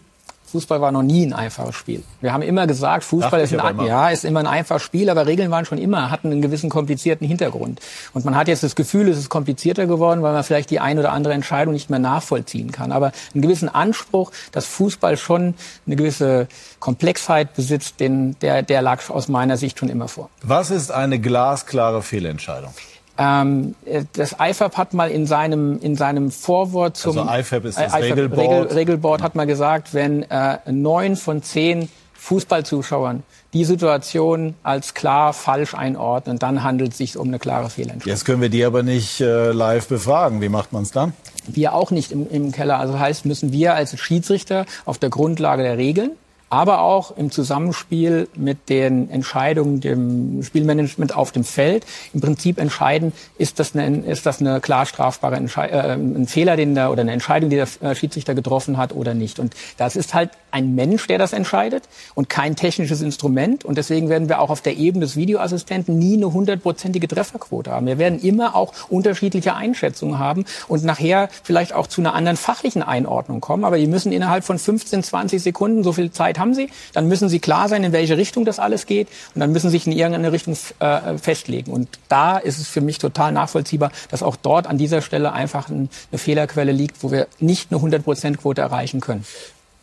Fußball 0.51 0.81
war 0.81 0.91
noch 0.91 1.03
nie 1.03 1.25
ein 1.25 1.34
einfaches 1.34 1.75
Spiel. 1.75 2.03
Wir 2.20 2.34
haben 2.34 2.41
immer 2.41 2.67
gesagt, 2.67 3.03
Fußball 3.03 3.39
ist 3.41 3.53
ein, 3.53 3.86
ja, 3.86 4.10
ist 4.10 4.25
immer 4.25 4.41
ein 4.41 4.48
einfaches 4.48 4.84
Spiel, 4.84 5.10
aber 5.10 5.25
Regeln 5.25 5.50
waren 5.50 5.65
schon 5.65 5.77
immer, 5.77 6.12
hatten 6.12 6.31
einen 6.31 6.41
gewissen 6.41 6.70
komplizierten 6.70 7.25
Hintergrund. 7.25 7.79
Und 8.13 8.25
man 8.25 8.36
hat 8.36 8.48
jetzt 8.48 8.63
das 8.63 8.75
Gefühl, 8.75 9.08
es 9.10 9.17
ist 9.17 9.29
komplizierter 9.29 9.88
geworden, 9.88 10.22
weil 10.22 10.34
man 10.34 10.43
vielleicht 10.43 10.70
die 10.70 10.79
eine 10.79 11.00
oder 11.00 11.12
andere 11.12 11.34
Entscheidung 11.34 11.74
nicht 11.74 11.89
mehr 11.89 12.00
nachvollziehen 12.00 12.72
kann. 12.72 12.91
Aber 12.91 13.12
einen 13.34 13.41
gewissen 13.41 13.70
Anspruch, 13.70 14.31
dass 14.51 14.65
Fußball 14.65 15.17
schon 15.17 15.53
eine 15.88 15.96
gewisse 15.96 16.48
Komplexheit 16.79 17.53
besitzt, 17.53 18.00
den, 18.00 18.38
der, 18.41 18.62
der 18.62 18.81
lag 18.81 19.10
aus 19.10 19.27
meiner 19.27 19.58
Sicht 19.58 19.79
schon 19.79 19.89
immer 19.89 20.08
vor. 20.08 20.29
Was 20.41 20.70
ist 20.70 20.91
eine 20.91 21.20
glasklare 21.20 22.01
Fehlentscheidung? 22.01 22.74
Ähm, 23.18 23.75
äh, 23.86 24.03
das 24.13 24.36
IFAB 24.39 24.77
hat 24.77 24.94
mal 24.94 25.12
in 25.12 25.27
seinem, 25.27 25.80
in 25.80 25.96
seinem 25.96 26.32
Vorwort 26.32 26.98
zum 26.98 27.18
also 27.18 27.32
IFAB 27.32 27.65
ist 27.65 27.77
das 27.77 27.94
IFAB 27.94 28.03
Regelboard. 28.03 28.39
Regel, 28.39 28.77
Regelboard 28.77 29.22
hat 29.22 29.36
mal 29.36 29.48
gesagt, 29.48 29.94
wenn 29.94 30.24
äh, 30.24 30.58
neun 30.72 31.15
von 31.15 31.44
zehn 31.44 31.89
Fußballzuschauern 32.13 33.24
die 33.53 33.65
Situation 33.65 34.53
als 34.63 34.94
klar 34.94 35.34
falsch 35.34 35.74
einordnen, 35.74 36.39
dann 36.39 36.63
handelt 36.63 36.91
es 36.91 37.00
sich 37.00 37.18
um 37.18 37.27
eine 37.27 37.39
klare 37.39 37.70
Fehlentscheidung. 37.70 38.10
Jetzt 38.10 38.25
können 38.25 38.41
wir 38.41 38.50
die 38.50 38.63
aber 38.63 38.84
nicht 38.84 39.20
äh, 39.22 39.51
live 39.51 39.88
befragen. 39.88 40.39
Wie 40.39 40.48
macht 40.48 40.72
man 40.72 40.84
es 40.84 40.91
dann? 40.91 41.13
Wir 41.48 41.74
auch 41.74 41.91
nicht 41.91 42.12
im, 42.12 42.30
im 42.30 42.51
Keller. 42.51 42.80
Also 42.80 43.00
heißt, 43.00 43.25
müssen 43.25 43.51
wir 43.51 43.74
als 43.74 44.00
Schiedsrichter 44.00 44.65
auf 44.86 45.00
der 45.00 45.10
Grundlage 45.10 45.63
der 45.63 45.77
Regeln 45.77 46.12
aber 46.51 46.81
auch 46.81 47.15
im 47.15 47.31
Zusammenspiel 47.31 48.27
mit 48.36 48.67
den 48.67 49.10
Entscheidungen, 49.10 49.79
dem 49.79 50.43
Spielmanagement 50.43 51.15
auf 51.15 51.31
dem 51.31 51.46
Feld 51.46 51.86
im 52.13 52.20
Prinzip 52.20 52.60
entscheiden, 52.60 53.13
ist 53.38 53.60
das 53.60 53.74
eine, 53.74 54.00
ist 54.01 54.25
das 54.25 54.41
eine 54.41 54.60
klar 54.60 54.86
strafbare 54.86 55.38
Entschei 55.38 55.67
äh, 55.67 55.93
ein 55.93 56.27
Fehler, 56.27 56.58
den 56.58 56.75
der, 56.75 56.91
oder 56.91 57.01
eine 57.01 57.13
Entscheidung, 57.13 57.50
die 57.50 57.55
der 57.55 57.96
Schiedsrichter 57.96 58.36
getroffen 58.36 58.77
hat 58.77 58.93
oder 58.93 59.13
nicht. 59.13 59.39
Und 59.39 59.55
das 59.77 59.96
ist 59.96 60.13
halt 60.13 60.31
ein 60.51 60.75
Mensch, 60.75 61.08
der 61.08 61.17
das 61.17 61.34
entscheidet 61.34 61.84
und 62.15 62.29
kein 62.29 62.55
technisches 62.55 63.01
Instrument. 63.01 63.65
Und 63.65 63.77
deswegen 63.77 64.10
werden 64.10 64.29
wir 64.29 64.39
auch 64.39 64.50
auf 64.50 64.62
der 64.62 64.77
Ebene 64.77 65.05
des 65.05 65.15
Videoassistenten 65.15 65.98
nie 65.98 66.15
eine 66.15 66.31
hundertprozentige 66.31 67.08
Trefferquote 67.08 67.72
haben. 67.72 67.86
Wir 67.88 67.98
werden 67.98 68.20
immer 68.20 68.55
auch 68.55 68.74
unterschiedliche 68.89 69.55
Einschätzungen 69.55 70.20
haben 70.20 70.46
und 70.67 70.84
nachher 70.84 71.29
vielleicht 71.43 71.74
auch 71.74 71.88
zu 71.88 72.01
einer 72.01 72.13
anderen 72.13 72.38
fachlichen 72.38 72.84
Einordnung 72.84 73.41
kommen. 73.41 73.65
Aber 73.65 73.77
die 73.77 73.88
müssen 73.88 74.12
innerhalb 74.12 74.43
von 74.43 74.58
15, 74.58 75.03
20 75.03 75.41
Sekunden, 75.41 75.84
so 75.84 75.91
viel 75.91 76.12
Zeit 76.12 76.39
haben 76.39 76.53
sie, 76.53 76.70
dann 76.93 77.08
müssen 77.08 77.29
sie 77.29 77.39
klar 77.39 77.67
sein, 77.67 77.84
in 77.84 77.91
welche 77.91 78.17
Richtung 78.17 78.46
das 78.46 78.60
alles 78.60 78.86
geht 78.86 79.08
und 79.34 79.41
dann 79.41 79.51
müssen 79.51 79.70
sie 79.70 79.77
sich 79.77 79.88
in 79.88 79.93
irgendeine 79.93 80.31
Richtung 80.31 80.55
äh, 80.79 81.17
festlegen. 81.17 81.72
Und 81.72 81.88
da 82.10 82.38
ist 82.38 82.60
es 82.60 82.67
für 82.67 82.81
mich 82.81 82.98
total 82.98 83.31
nachvollziehbar, 83.31 83.91
dass 84.10 84.24
auch 84.24 84.36
dort 84.36 84.67
an 84.67 84.77
dieser 84.77 85.01
Stelle 85.01 85.34
einfach 85.34 85.70
ein, 85.70 85.89
eine 86.12 86.20
Fehlerquelle 86.20 86.72
liegt, 86.72 87.03
wo 87.03 87.12
wir 87.12 87.27
nicht 87.39 87.72
eine 87.72 87.81
100%-Quote 87.81 88.62
erreichen 88.62 89.00
können. 89.00 89.25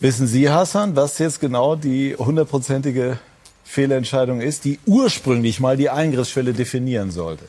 Wissen 0.01 0.29
Sie, 0.29 0.49
Hassan, 0.49 0.95
was 0.95 1.19
jetzt 1.19 1.41
genau 1.41 1.75
die 1.75 2.15
hundertprozentige 2.17 3.19
Fehlentscheidung 3.65 4.41
ist, 4.41 4.65
die 4.65 4.79
ursprünglich 4.87 5.59
mal 5.59 5.77
die 5.77 5.91
Eingriffsschwelle 5.91 6.53
definieren 6.53 7.11
sollte? 7.11 7.45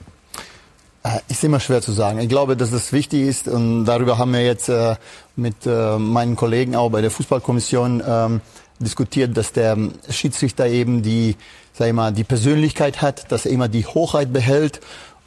Äh, 1.04 1.20
ist 1.28 1.44
immer 1.44 1.60
schwer 1.60 1.84
zu 1.84 1.92
sagen. 1.92 2.18
Ich 2.18 2.28
glaube, 2.28 2.58
dass 2.58 2.72
es 2.72 2.92
wichtig 2.92 3.28
ist 3.28 3.48
und 3.48 3.86
darüber 3.86 4.18
haben 4.18 4.34
wir 4.34 4.44
jetzt 4.44 4.68
äh, 4.68 4.96
mit 5.36 5.68
äh, 5.68 6.00
meinen 6.00 6.36
Kollegen 6.36 6.76
auch 6.76 6.90
bei 6.90 7.02
der 7.02 7.12
Fußballkommission 7.12 8.02
ähm, 8.04 8.42
diskutiert, 8.80 9.38
dass 9.38 9.54
der 9.54 9.78
Schiedsrichter 10.10 10.66
eben 10.66 11.04
die, 11.04 11.36
sag 11.74 11.90
ich 11.90 11.94
mal, 11.94 12.12
die 12.12 12.24
Persönlichkeit 12.24 13.04
hat, 13.04 13.32
dass 13.32 13.46
er 13.46 13.52
immer 13.52 13.68
die 13.68 13.86
Hochheit 13.86 14.34
behält 14.34 14.80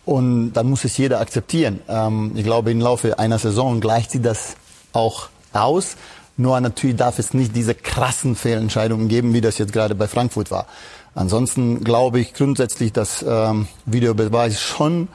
und 0.05 0.55
dann 0.55 0.69
muss 0.69 0.85
es 0.85 0.97
jeder 0.99 1.21
akzeptieren. 1.21 1.83
Ähm, 1.89 2.33
ich 2.35 2.43
glaube, 2.43 2.73
im 2.73 2.81
Laufe 2.81 3.21
einer 3.21 3.39
Saison 3.39 3.81
gleicht 3.81 4.11
sie 4.11 4.21
das 4.21 4.57
auch 4.93 5.29
aus. 5.53 5.97
Nur 6.43 6.61
natürlich 6.61 6.97
darf 6.97 7.21
es 7.21 7.35
nicht 7.35 7.55
diese 7.55 7.73
krassen 7.73 8.35
Fehlentscheidungen 8.35 9.07
geben, 9.07 9.33
wie 9.33 9.41
das 9.41 9.59
jetzt 9.59 9.73
gerade 9.73 9.95
bei 9.95 10.09
Frankfurt 10.09 10.51
war. 10.51 10.67
Ansonsten 11.15 11.85
glaube 11.85 12.19
ich 12.19 12.35
grundsätzlich, 12.35 12.93
dass 12.93 13.25
ähm, 13.27 13.69
Videobeweis 13.87 14.61
schon 14.61 15.07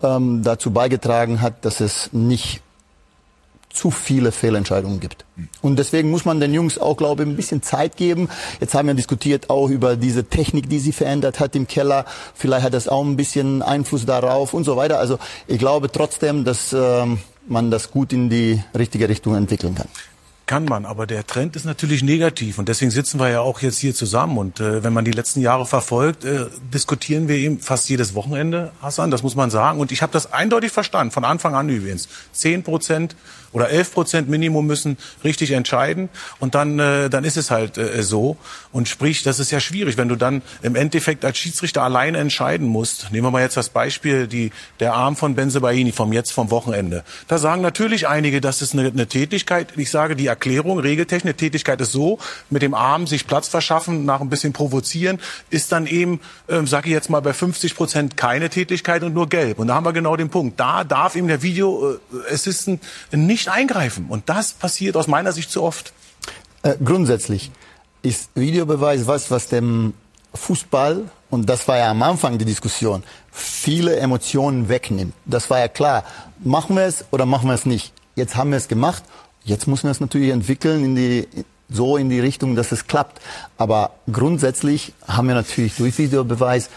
ähm, 0.00 0.44
dazu 0.44 0.70
beigetragen 0.70 1.40
hat, 1.40 1.64
dass 1.64 1.80
es 1.80 2.10
nicht 2.12 2.62
zu 3.68 3.90
viele 3.90 4.30
Fehlentscheidungen 4.30 5.00
gibt. 5.00 5.24
Und 5.60 5.76
deswegen 5.76 6.08
muss 6.08 6.24
man 6.24 6.38
den 6.38 6.54
Jungs 6.54 6.78
auch, 6.78 6.96
glaube 6.96 7.24
ich, 7.24 7.28
ein 7.28 7.36
bisschen 7.36 7.64
Zeit 7.64 7.96
geben. 7.96 8.28
Jetzt 8.60 8.74
haben 8.74 8.86
wir 8.86 8.94
diskutiert 8.94 9.50
auch 9.50 9.68
über 9.68 9.96
diese 9.96 10.24
Technik, 10.24 10.70
die 10.70 10.78
sie 10.78 10.92
verändert 10.92 11.40
hat 11.40 11.56
im 11.56 11.66
Keller. 11.66 12.04
Vielleicht 12.32 12.64
hat 12.64 12.74
das 12.74 12.86
auch 12.86 13.04
ein 13.04 13.16
bisschen 13.16 13.60
Einfluss 13.60 14.06
darauf 14.06 14.54
und 14.54 14.62
so 14.62 14.76
weiter. 14.76 15.00
Also 15.00 15.18
ich 15.48 15.58
glaube 15.58 15.90
trotzdem, 15.90 16.44
dass 16.44 16.72
ähm, 16.72 17.18
man 17.48 17.72
das 17.72 17.90
gut 17.90 18.12
in 18.12 18.30
die 18.30 18.62
richtige 18.78 19.08
Richtung 19.08 19.34
entwickeln 19.34 19.74
kann. 19.74 19.88
Kann 20.46 20.64
man, 20.64 20.84
aber 20.84 21.08
der 21.08 21.26
Trend 21.26 21.56
ist 21.56 21.64
natürlich 21.64 22.04
negativ 22.04 22.60
und 22.60 22.68
deswegen 22.68 22.92
sitzen 22.92 23.18
wir 23.18 23.28
ja 23.28 23.40
auch 23.40 23.62
jetzt 23.62 23.78
hier 23.78 23.96
zusammen 23.96 24.38
und 24.38 24.60
äh, 24.60 24.84
wenn 24.84 24.92
man 24.92 25.04
die 25.04 25.10
letzten 25.10 25.40
Jahre 25.40 25.66
verfolgt, 25.66 26.24
äh, 26.24 26.46
diskutieren 26.72 27.26
wir 27.26 27.34
eben 27.34 27.58
fast 27.58 27.88
jedes 27.88 28.14
Wochenende, 28.14 28.70
Hassan, 28.80 29.10
das 29.10 29.24
muss 29.24 29.34
man 29.34 29.50
sagen 29.50 29.80
und 29.80 29.90
ich 29.90 30.02
habe 30.02 30.12
das 30.12 30.32
eindeutig 30.32 30.70
verstanden, 30.70 31.10
von 31.10 31.24
Anfang 31.24 31.56
an 31.56 31.68
übrigens. 31.68 32.08
Zehn 32.30 32.62
Prozent 32.62 33.16
oder 33.56 33.70
11 33.70 33.92
Prozent 33.94 34.28
Minimum 34.28 34.66
müssen 34.66 34.98
richtig 35.24 35.52
entscheiden 35.52 36.10
und 36.40 36.54
dann, 36.54 36.78
äh, 36.78 37.08
dann 37.08 37.24
ist 37.24 37.38
es 37.38 37.50
halt 37.50 37.78
äh, 37.78 38.02
so. 38.02 38.36
Und 38.70 38.86
sprich, 38.86 39.22
das 39.22 39.40
ist 39.40 39.50
ja 39.50 39.60
schwierig, 39.60 39.96
wenn 39.96 40.08
du 40.08 40.16
dann 40.16 40.42
im 40.60 40.76
Endeffekt 40.76 41.24
als 41.24 41.38
Schiedsrichter 41.38 41.82
alleine 41.82 42.18
entscheiden 42.18 42.66
musst. 42.66 43.10
Nehmen 43.12 43.26
wir 43.26 43.30
mal 43.30 43.40
jetzt 43.40 43.56
das 43.56 43.70
Beispiel, 43.70 44.26
die, 44.26 44.52
der 44.78 44.92
Arm 44.92 45.16
von 45.16 45.34
Benzebaini 45.34 45.92
vom 45.92 46.12
jetzt 46.12 46.32
vom 46.32 46.50
Wochenende. 46.50 47.02
Da 47.28 47.38
sagen 47.38 47.62
natürlich 47.62 48.06
einige, 48.06 48.42
das 48.42 48.60
ist 48.60 48.74
eine, 48.74 48.88
eine 48.88 49.06
Tätigkeit. 49.06 49.68
Ich 49.78 49.90
sage, 49.90 50.16
die 50.16 50.26
Erklärung, 50.26 50.78
Regeltechnik, 50.78 51.38
Tätigkeit 51.38 51.80
ist 51.80 51.92
so, 51.92 52.18
mit 52.50 52.60
dem 52.60 52.74
Arm 52.74 53.06
sich 53.06 53.26
Platz 53.26 53.48
verschaffen, 53.48 54.04
nach 54.04 54.20
ein 54.20 54.28
bisschen 54.28 54.52
provozieren, 54.52 55.18
ist 55.48 55.72
dann 55.72 55.86
eben, 55.86 56.20
ähm, 56.50 56.66
sage 56.66 56.88
ich 56.88 56.92
jetzt 56.92 57.08
mal, 57.08 57.20
bei 57.20 57.32
50 57.32 57.74
Prozent 57.74 58.18
keine 58.18 58.50
Tätigkeit 58.50 59.02
und 59.02 59.14
nur 59.14 59.30
gelb. 59.30 59.58
Und 59.60 59.68
da 59.68 59.76
haben 59.76 59.86
wir 59.86 59.94
genau 59.94 60.14
den 60.14 60.28
Punkt. 60.28 60.60
Da 60.60 60.84
darf 60.84 61.16
eben 61.16 61.28
der 61.28 61.40
Video 61.40 61.94
äh, 61.94 62.34
Assistant 62.34 62.82
nicht 63.12 63.45
nicht 63.46 63.54
eingreifen. 63.54 64.06
Und 64.08 64.28
das 64.28 64.52
passiert 64.52 64.96
aus 64.96 65.06
meiner 65.06 65.32
Sicht 65.32 65.50
zu 65.50 65.62
oft. 65.62 65.92
Äh, 66.62 66.74
grundsätzlich 66.84 67.50
ist 68.02 68.30
Videobeweis 68.34 69.06
was, 69.06 69.30
was 69.30 69.48
dem 69.48 69.94
Fußball, 70.34 71.04
und 71.30 71.48
das 71.48 71.66
war 71.66 71.78
ja 71.78 71.90
am 71.90 72.02
Anfang 72.02 72.38
die 72.38 72.44
Diskussion, 72.44 73.02
viele 73.32 73.96
Emotionen 73.96 74.68
wegnimmt. 74.68 75.14
Das 75.24 75.50
war 75.50 75.58
ja 75.58 75.68
klar. 75.68 76.04
Machen 76.40 76.76
wir 76.76 76.84
es 76.84 77.04
oder 77.10 77.26
machen 77.26 77.48
wir 77.48 77.54
es 77.54 77.66
nicht? 77.66 77.92
Jetzt 78.14 78.36
haben 78.36 78.50
wir 78.50 78.58
es 78.58 78.68
gemacht. 78.68 79.02
Jetzt 79.44 79.66
müssen 79.66 79.84
wir 79.84 79.90
es 79.92 80.00
natürlich 80.00 80.30
entwickeln 80.30 80.84
in 80.84 80.96
die, 80.96 81.28
so 81.68 81.96
in 81.96 82.10
die 82.10 82.20
Richtung, 82.20 82.56
dass 82.56 82.72
es 82.72 82.86
klappt. 82.86 83.20
Aber 83.58 83.92
grundsätzlich 84.10 84.92
haben 85.06 85.28
wir 85.28 85.34
natürlich 85.34 85.76
durch 85.76 85.98
Videobeweis 85.98 86.68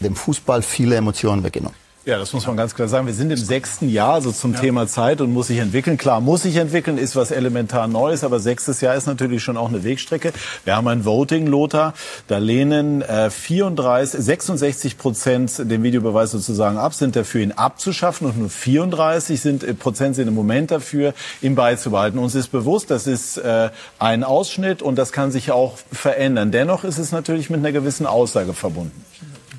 dem 0.00 0.14
Fußball 0.14 0.62
viele 0.62 0.96
Emotionen 0.96 1.44
weggenommen. 1.44 1.83
Ja, 2.06 2.18
das 2.18 2.34
muss 2.34 2.46
man 2.46 2.58
ganz 2.58 2.74
klar 2.74 2.86
sagen. 2.86 3.06
Wir 3.06 3.14
sind 3.14 3.30
im 3.30 3.38
sechsten 3.38 3.88
Jahr, 3.88 4.12
also 4.12 4.30
zum 4.30 4.52
ja. 4.52 4.60
Thema 4.60 4.86
Zeit 4.86 5.22
und 5.22 5.32
muss 5.32 5.46
sich 5.46 5.56
entwickeln. 5.56 5.96
Klar, 5.96 6.20
muss 6.20 6.42
sich 6.42 6.56
entwickeln, 6.56 6.98
ist 6.98 7.16
was 7.16 7.30
elementar 7.30 7.86
Neues, 7.86 8.24
aber 8.24 8.40
sechstes 8.40 8.82
Jahr 8.82 8.94
ist 8.94 9.06
natürlich 9.06 9.42
schon 9.42 9.56
auch 9.56 9.70
eine 9.70 9.84
Wegstrecke. 9.84 10.34
Wir 10.64 10.76
haben 10.76 10.86
ein 10.86 11.06
Voting, 11.06 11.46
Lothar. 11.46 11.94
Da 12.28 12.36
lehnen 12.36 13.00
äh, 13.00 13.30
34, 13.30 14.20
66 14.22 14.98
Prozent 14.98 15.58
den 15.58 15.82
Videobeweis 15.82 16.30
sozusagen 16.32 16.76
ab, 16.76 16.92
sind 16.92 17.16
dafür, 17.16 17.40
ihn 17.40 17.52
abzuschaffen 17.52 18.26
und 18.26 18.38
nur 18.38 18.50
34 18.50 19.40
sind, 19.40 19.64
äh, 19.64 19.72
Prozent 19.72 20.14
sind 20.14 20.28
im 20.28 20.34
Moment 20.34 20.72
dafür, 20.72 21.14
ihn 21.40 21.54
beizubehalten. 21.54 22.18
Uns 22.18 22.34
ist 22.34 22.48
bewusst, 22.48 22.90
das 22.90 23.06
ist 23.06 23.38
äh, 23.38 23.70
ein 23.98 24.24
Ausschnitt 24.24 24.82
und 24.82 24.96
das 24.96 25.10
kann 25.10 25.32
sich 25.32 25.52
auch 25.52 25.78
verändern. 25.90 26.50
Dennoch 26.50 26.84
ist 26.84 26.98
es 26.98 27.12
natürlich 27.12 27.48
mit 27.48 27.60
einer 27.60 27.72
gewissen 27.72 28.04
Aussage 28.04 28.52
verbunden 28.52 29.04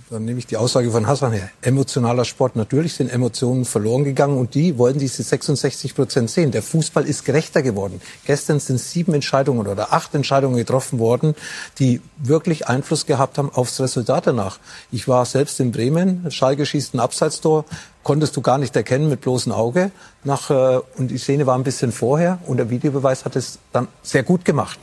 dann 0.09 0.23
nehme 0.23 0.37
ich 0.37 0.45
die 0.45 0.57
Aussage 0.57 0.91
von 0.91 1.07
Hassan 1.07 1.31
her. 1.31 1.49
Emotionaler 1.61 2.25
Sport. 2.25 2.55
Natürlich 2.55 2.93
sind 2.93 3.11
Emotionen 3.11 3.65
verloren 3.65 4.03
gegangen 4.03 4.37
und 4.37 4.53
die 4.53 4.77
wollen 4.77 4.99
diese 4.99 5.23
66 5.23 5.95
Prozent 5.95 6.29
sehen. 6.29 6.51
Der 6.51 6.61
Fußball 6.61 7.05
ist 7.05 7.25
gerechter 7.25 7.63
geworden. 7.63 7.99
Gestern 8.25 8.59
sind 8.59 8.79
sieben 8.79 9.15
Entscheidungen 9.15 9.65
oder 9.65 9.93
acht 9.93 10.13
Entscheidungen 10.13 10.57
getroffen 10.57 10.99
worden, 10.99 11.33
die 11.79 12.01
wirklich 12.19 12.67
Einfluss 12.67 13.07
gehabt 13.07 13.39
haben 13.39 13.49
aufs 13.51 13.79
Resultat 13.79 14.27
danach. 14.27 14.59
Ich 14.91 15.07
war 15.07 15.25
selbst 15.25 15.59
in 15.59 15.71
Bremen, 15.71 16.29
Schalke 16.29 16.67
schießt 16.67 16.93
ein 16.93 16.99
Abseitstor, 16.99 17.65
konntest 18.03 18.37
du 18.37 18.41
gar 18.41 18.59
nicht 18.59 18.75
erkennen 18.75 19.09
mit 19.09 19.21
bloßem 19.21 19.51
Auge. 19.51 19.89
Nach, 20.23 20.51
äh, 20.51 20.81
und 20.97 21.09
die 21.09 21.17
Szene 21.17 21.47
war 21.47 21.57
ein 21.57 21.63
bisschen 21.63 21.91
vorher 21.91 22.37
und 22.45 22.57
der 22.57 22.69
Videobeweis 22.69 23.25
hat 23.25 23.35
es 23.35 23.57
dann 23.73 23.87
sehr 24.03 24.21
gut 24.21 24.45
gemacht. 24.45 24.79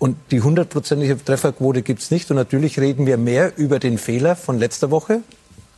Und 0.00 0.16
die 0.30 0.40
hundertprozentige 0.40 1.22
Trefferquote 1.22 1.82
gibt's 1.82 2.10
nicht. 2.10 2.30
Und 2.30 2.36
natürlich 2.38 2.80
reden 2.80 3.04
wir 3.04 3.18
mehr 3.18 3.58
über 3.58 3.78
den 3.78 3.98
Fehler 3.98 4.34
von 4.34 4.58
letzter 4.58 4.90
Woche, 4.90 5.20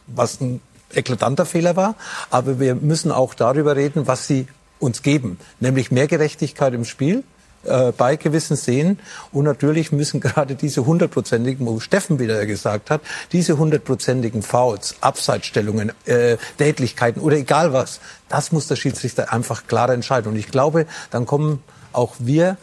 was 0.07 0.41
ein 0.41 0.61
eklatanter 0.95 1.45
Fehler 1.45 1.75
war. 1.75 1.97
Aber 2.31 2.61
wir 2.61 2.77
müssen 2.77 3.11
auch 3.11 3.35
darüber 3.35 3.75
reden, 3.75 4.07
was 4.07 4.29
sie 4.29 4.47
uns 4.79 5.03
geben, 5.03 5.39
nämlich 5.59 5.91
mehr 5.91 6.07
Gerechtigkeit 6.07 6.73
im 6.73 6.85
Spiel 6.85 7.25
äh, 7.65 7.91
bei 7.91 8.15
gewissen 8.15 8.57
Szenen. 8.57 9.01
Und 9.33 9.45
natürlich 9.45 9.91
müssen 9.91 10.21
gerade 10.21 10.55
diese 10.55 10.87
hundertprozentigen, 10.87 11.67
wo 11.67 11.81
Steffen 11.81 12.21
wieder 12.21 12.47
gesagt 12.47 12.91
hat, 12.91 13.01
diese 13.33 13.59
hundertprozentigen 13.59 14.43
Fouls, 14.43 14.95
Abseitsstellungen, 15.01 15.91
äh, 16.05 16.37
Tätlichkeiten 16.59 17.21
oder 17.21 17.39
egal 17.39 17.73
was, 17.73 17.99
das 18.29 18.53
muss 18.53 18.69
der 18.69 18.77
Schiedsrichter 18.77 19.33
einfach 19.33 19.67
klar 19.67 19.91
entscheiden. 19.91 20.31
Und 20.31 20.39
ich 20.39 20.47
glaube, 20.47 20.87
dann 21.11 21.27
kommen 21.27 21.61
auch 21.93 22.15
wir 22.21 22.57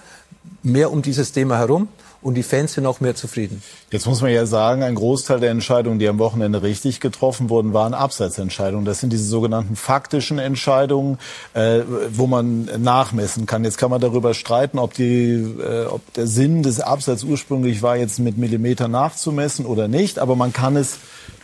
mehr 0.63 0.91
um 0.91 1.01
dieses 1.01 1.31
Thema 1.31 1.57
herum 1.57 1.87
und 2.21 2.35
die 2.35 2.43
Fans 2.43 2.73
sind 2.73 2.85
auch 2.85 2.99
mehr 2.99 3.15
zufrieden. 3.15 3.63
Jetzt 3.91 4.05
muss 4.05 4.21
man 4.21 4.31
ja 4.31 4.45
sagen, 4.45 4.83
ein 4.83 4.95
Großteil 4.95 5.39
der 5.39 5.51
Entscheidungen, 5.51 5.99
die 5.99 6.07
am 6.07 6.19
Wochenende 6.19 6.61
richtig 6.61 6.99
getroffen 6.99 7.49
wurden, 7.49 7.73
waren 7.73 7.93
Abseitsentscheidungen. 7.93 8.85
Das 8.85 8.99
sind 8.99 9.13
diese 9.13 9.23
sogenannten 9.23 9.75
faktischen 9.75 10.37
Entscheidungen, 10.37 11.17
äh, 11.53 11.81
wo 12.11 12.27
man 12.27 12.69
nachmessen 12.77 13.45
kann. 13.45 13.63
Jetzt 13.63 13.77
kann 13.77 13.89
man 13.89 14.01
darüber 14.01 14.33
streiten, 14.33 14.79
ob, 14.79 14.93
die, 14.93 15.33
äh, 15.33 15.85
ob 15.85 16.13
der 16.13 16.27
Sinn 16.27 16.61
des 16.61 16.81
Abseits 16.81 17.23
ursprünglich 17.23 17.81
war, 17.81 17.95
jetzt 17.95 18.19
mit 18.19 18.37
Millimeter 18.37 18.89
nachzumessen 18.89 19.65
oder 19.65 19.87
nicht, 19.87 20.19
aber 20.19 20.35
man 20.35 20.51
kann 20.51 20.75
es 20.75 20.97